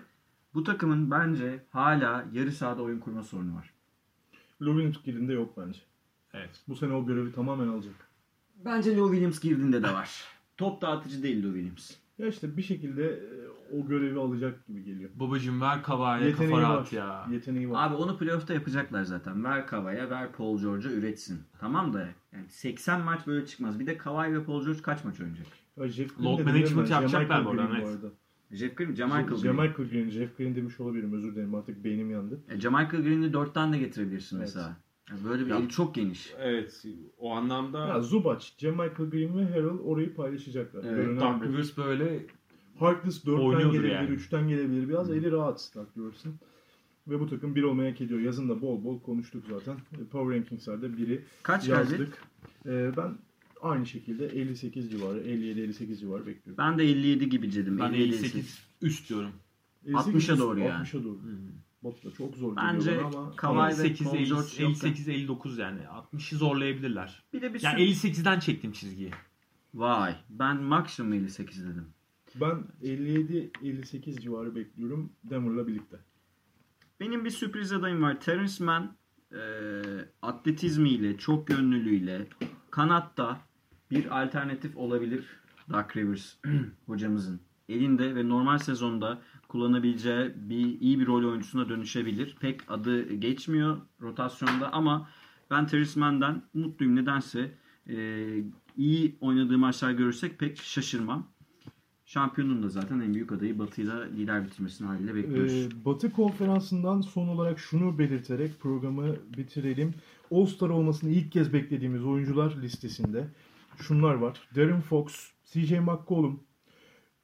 bu 0.54 0.64
takımın 0.64 1.12
bence 1.12 1.64
hala 1.70 2.26
yarı 2.34 2.52
sahada 2.52 2.82
oyun 2.82 3.00
kurma 3.00 3.24
sorunu 3.24 3.56
var. 3.56 3.74
Williams 4.60 5.04
girdiğinde 5.04 5.34
yok 5.34 5.58
bence. 5.58 5.80
Evet. 6.34 6.62
Bu 6.68 6.76
sene 6.76 6.94
o 6.94 7.06
görevi 7.06 7.32
tamamen 7.32 7.68
alacak. 7.68 8.07
Bence 8.66 8.98
Lou 8.98 9.10
Williams 9.10 9.40
girdiğinde 9.40 9.84
de 9.84 9.94
var. 9.94 10.24
Top 10.58 10.82
dağıtıcı 10.82 11.24
değil 11.24 11.44
Lou 11.44 11.54
Williams. 11.54 11.92
Ya 12.18 12.28
işte 12.28 12.58
bir 12.58 12.62
şekilde 12.62 13.06
e, 13.08 13.78
o 13.78 13.88
görevi 13.88 14.20
alacak 14.20 14.68
gibi 14.68 14.84
geliyor. 14.84 15.10
Babacım 15.16 15.62
ver 15.62 15.76
Yeteneği 15.76 16.34
kafa 16.36 16.52
var. 16.52 16.62
rahat 16.62 16.94
ya. 16.94 17.28
Yeteneği 17.32 17.70
var. 17.70 17.88
Abi 17.88 17.96
onu 17.96 18.18
playoff'ta 18.18 18.54
yapacaklar 18.54 19.04
zaten. 19.04 19.44
Ver 19.44 19.68
Kavai'ye, 19.68 20.10
ver 20.10 20.32
Paul 20.32 20.60
George'a 20.62 20.92
üretsin. 20.92 21.40
Tamam 21.60 21.94
da 21.94 22.00
yani 22.34 22.50
80 22.50 23.02
maç 23.02 23.28
böyle 23.28 23.46
çıkmaz. 23.46 23.80
Bir 23.80 23.88
de 23.88 23.98
Kawhi 23.98 24.34
ve 24.34 24.44
Paul 24.44 24.66
George 24.66 24.82
kaç 24.82 25.04
maç 25.04 25.20
oynayacak? 25.20 25.48
Ya 25.78 25.88
Jeff 25.88 26.22
Load 26.22 26.40
management 26.40 26.90
yapacaklar 26.90 27.46
bu 27.46 27.50
arada, 27.50 27.78
evet. 27.78 28.12
Jeff 28.52 28.78
Green, 28.78 28.96
Jamichael 28.96 29.26
Green. 29.28 29.38
Jamichael 29.38 29.90
Green. 29.90 30.10
Jeff 30.10 30.38
Green 30.38 30.56
demiş 30.56 30.80
olabilirim. 30.80 31.14
Özür 31.14 31.36
dilerim 31.36 31.56
artık 31.56 31.84
beynim 31.84 32.12
yandı. 32.12 32.40
E, 32.50 32.60
Jamichael 32.60 33.04
Green'i 33.04 33.26
4'ten 33.26 33.74
de 33.74 33.78
getirebilirsin 33.78 34.38
Evet. 34.38 34.46
mesela. 34.48 34.78
Yani 35.10 35.24
böyle 35.24 35.46
bir 35.46 35.50
Ya- 35.50 35.58
eli 35.58 35.70
çok 35.70 35.96
geniş. 35.96 36.34
Evet. 36.40 36.86
O 37.18 37.32
anlamda 37.32 37.88
Ya 37.88 38.02
Zubac, 38.02 38.46
Jamichael 38.58 39.10
Green 39.10 39.38
ve 39.38 39.46
Harrell 39.46 39.80
orayı 39.80 40.16
paylaşacaklar. 40.16 40.84
Evet, 40.84 41.22
bu. 41.22 41.44
Rivers 41.44 41.78
böyle 41.78 42.26
Harkless 42.80 43.26
4'ten 43.26 43.44
Oynuyordur 43.46 43.74
gelebilir, 43.74 43.92
yani. 43.92 44.10
3'ten 44.10 44.48
gelebilir. 44.50 44.90
Biraz 44.90 45.12
eli 45.12 45.32
rahat 45.32 45.72
Doug 45.76 45.88
Rivers'ın. 45.98 46.36
Ve 47.08 47.20
bu 47.20 47.30
takım 47.30 47.56
bir 47.56 47.64
olmaya 47.64 47.92
hak 47.92 48.02
ediyor. 48.02 48.20
Yazın 48.20 48.50
da 48.50 48.62
bol 48.62 48.84
bol 48.84 49.00
konuştuk 49.00 49.44
zaten. 49.50 49.74
E, 49.74 50.06
Power 50.12 50.38
Rankings'lerde 50.38 50.98
biri 50.98 51.24
Kaç 51.44 51.66
geldi? 51.68 51.78
yazdık. 51.92 52.24
E, 52.66 52.92
ben 52.98 53.18
aynı 53.62 53.86
şekilde 53.86 54.26
58 54.26 54.92
civarı, 54.92 55.20
57-58 55.20 56.00
civarı 56.00 56.28
bekliyorum. 56.28 56.58
Ben 56.58 56.78
de 56.80 56.84
57 56.84 57.30
gibi 57.30 57.54
dedim. 57.54 57.80
ben 57.80 57.94
57 57.94 58.16
58 58.16 58.60
üst 58.82 59.10
diyorum. 59.10 59.32
58 59.86 60.30
60'a 60.30 60.38
doğru 60.38 60.60
yani. 60.60 60.84
60'a 60.84 61.04
doğru. 61.04 61.20
Botla 61.84 62.12
çok 62.14 62.36
zor 62.36 62.56
Bence 62.56 63.02
ama 63.02 63.36
Kawhi 63.36 63.78
ve 63.78 63.82
58 63.88 64.08
Paul 64.08 64.18
George 64.18 64.48
yokken- 64.64 64.70
58 64.70 65.08
59 65.10 65.58
yani 65.58 65.80
60'ı 65.82 66.38
zorlayabilirler. 66.38 67.24
Bir 67.34 67.42
de 67.42 67.54
bir 67.54 67.62
Yani 67.62 67.74
sürü- 67.96 68.10
58'den 68.12 68.40
çektim 68.40 68.72
çizgiyi. 68.72 69.12
Vay. 69.74 70.16
Ben 70.30 70.64
maksimum 70.64 71.14
58 71.14 71.64
dedim. 71.68 71.86
ben 72.36 72.64
57-58 72.84 74.22
civarı 74.22 74.56
bekliyorum 74.56 75.14
Denver'la 75.24 75.68
birlikte. 75.68 75.98
Benim 77.00 77.26
bir 77.26 77.30
sürpriz 77.30 77.72
adayım 77.74 78.02
var. 78.02 78.22
Terence 78.22 78.64
Mann 78.64 78.96
e, 79.32 79.40
atletizmiyle, 80.22 81.18
çok 81.18 81.50
yönlülüğüyle 81.50 82.28
kanatta 82.72 83.42
bir 83.92 84.22
alternatif 84.24 84.78
olabilir 84.78 85.26
Doug 85.74 85.98
Rivers 85.98 86.34
hocamızın 86.86 87.40
elinde 87.70 88.16
ve 88.16 88.30
normal 88.30 88.58
sezonda 88.58 89.22
kullanabileceği 89.48 90.32
bir 90.36 90.82
iyi 90.82 91.00
bir 91.00 91.08
rol 91.08 91.30
oyuncusuna 91.30 91.70
dönüşebilir. 91.70 92.36
Pek 92.40 92.62
adı 92.68 93.14
geçmiyor 93.14 93.78
rotasyonda 94.02 94.74
ama 94.74 95.10
ben 95.52 95.68
Terence 95.68 96.00
Mann'den 96.00 96.42
mutluyum. 96.54 96.96
Nedense 96.96 97.52
e, 97.90 98.28
iyi 98.78 99.18
oynadığı 99.22 99.58
maçlar 99.58 99.92
görürsek 99.92 100.40
pek 100.40 100.58
şaşırmam. 100.58 101.28
Şampiyonun 102.06 102.64
da 102.64 102.70
zaten 102.70 103.00
en 103.00 103.14
büyük 103.14 103.32
adayı 103.32 103.60
Batı'yla 103.60 104.02
lider 104.04 104.46
bitirmesini 104.46 104.88
haliyle 104.88 105.16
bekliyoruz. 105.16 105.54
Ee, 105.54 105.86
Batı 105.86 106.12
konferansından 106.12 107.02
son 107.02 107.28
olarak 107.28 107.60
şunu 107.60 108.00
belirterek 108.00 108.60
programı 108.60 109.16
bitirelim. 109.38 109.94
All-Star 110.32 110.70
olmasını 110.70 111.10
ilk 111.10 111.32
kez 111.32 111.54
beklediğimiz 111.54 112.06
oyuncular 112.06 112.56
listesinde 112.62 113.28
şunlar 113.78 114.14
var. 114.14 114.42
Darren 114.56 114.82
Fox, 114.82 115.32
CJ 115.46 115.72
McCollum, 115.72 116.40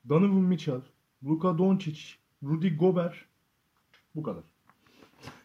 Donovan 0.10 0.44
Mitchell, 0.44 0.82
Luka 1.26 1.58
Doncic, 1.58 2.00
Rudy 2.44 2.70
Gobert. 2.76 3.16
Bu 4.16 4.24
kadar. 4.24 4.44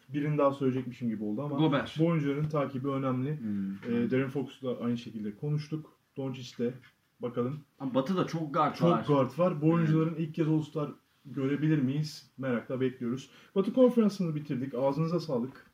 Birini 0.09 0.37
daha 0.37 0.51
söyleyecekmişim 0.51 1.09
gibi 1.09 1.23
oldu 1.23 1.41
ama 1.41 1.57
Gobert. 1.57 1.99
bu 1.99 2.05
oyuncuların 2.07 2.49
takibi 2.49 2.87
önemli. 2.87 3.39
Hmm. 3.39 3.73
Ee, 3.73 4.11
Darren 4.11 4.29
Fox'la 4.29 4.77
aynı 4.79 4.97
şekilde 4.97 5.35
konuştuk. 5.35 5.93
Doncic 6.17 6.57
de 6.57 6.73
bakalım. 7.19 7.59
Ama 7.79 7.93
Batı'da 7.93 8.27
çok 8.27 8.53
guard 8.53 8.75
Çok 8.75 8.89
var. 8.91 9.05
guard 9.07 9.39
var. 9.39 9.61
Bu 9.61 9.69
oyuncuların 9.69 10.15
ilk 10.15 10.35
kez 10.35 10.47
All-Star 10.47 10.91
görebilir 11.25 11.79
miyiz? 11.79 12.31
Merakla 12.37 12.81
bekliyoruz. 12.81 13.29
Batı 13.55 13.73
konferansını 13.73 14.35
bitirdik. 14.35 14.73
Ağzınıza 14.73 15.19
sağlık. 15.19 15.65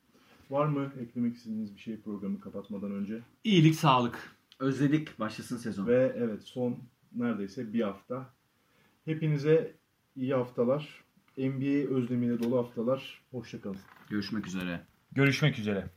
Var 0.50 0.66
mı 0.66 0.92
eklemek 1.02 1.36
istediğiniz 1.36 1.76
bir 1.76 1.80
şey 1.82 1.98
programı 2.02 2.40
kapatmadan 2.40 2.92
önce? 2.92 3.20
İyilik, 3.44 3.76
sağlık. 3.76 4.36
Özledik 4.60 5.20
başlasın 5.20 5.58
sezon. 5.58 5.88
Ve 5.88 6.14
evet 6.18 6.44
son 6.44 6.78
neredeyse 7.16 7.74
bir 7.74 7.82
hafta. 7.82 8.34
Hepinize 9.06 9.76
iyi 10.16 10.34
haftalar. 10.34 11.04
NBA 11.38 11.96
özlemiyle 11.96 12.44
dolu 12.44 12.58
haftalar. 12.58 13.22
Hoşçakalın. 13.32 13.78
Görüşmek 14.10 14.48
üzere. 14.48 14.82
Görüşmek 15.12 15.60
üzere. 15.60 15.90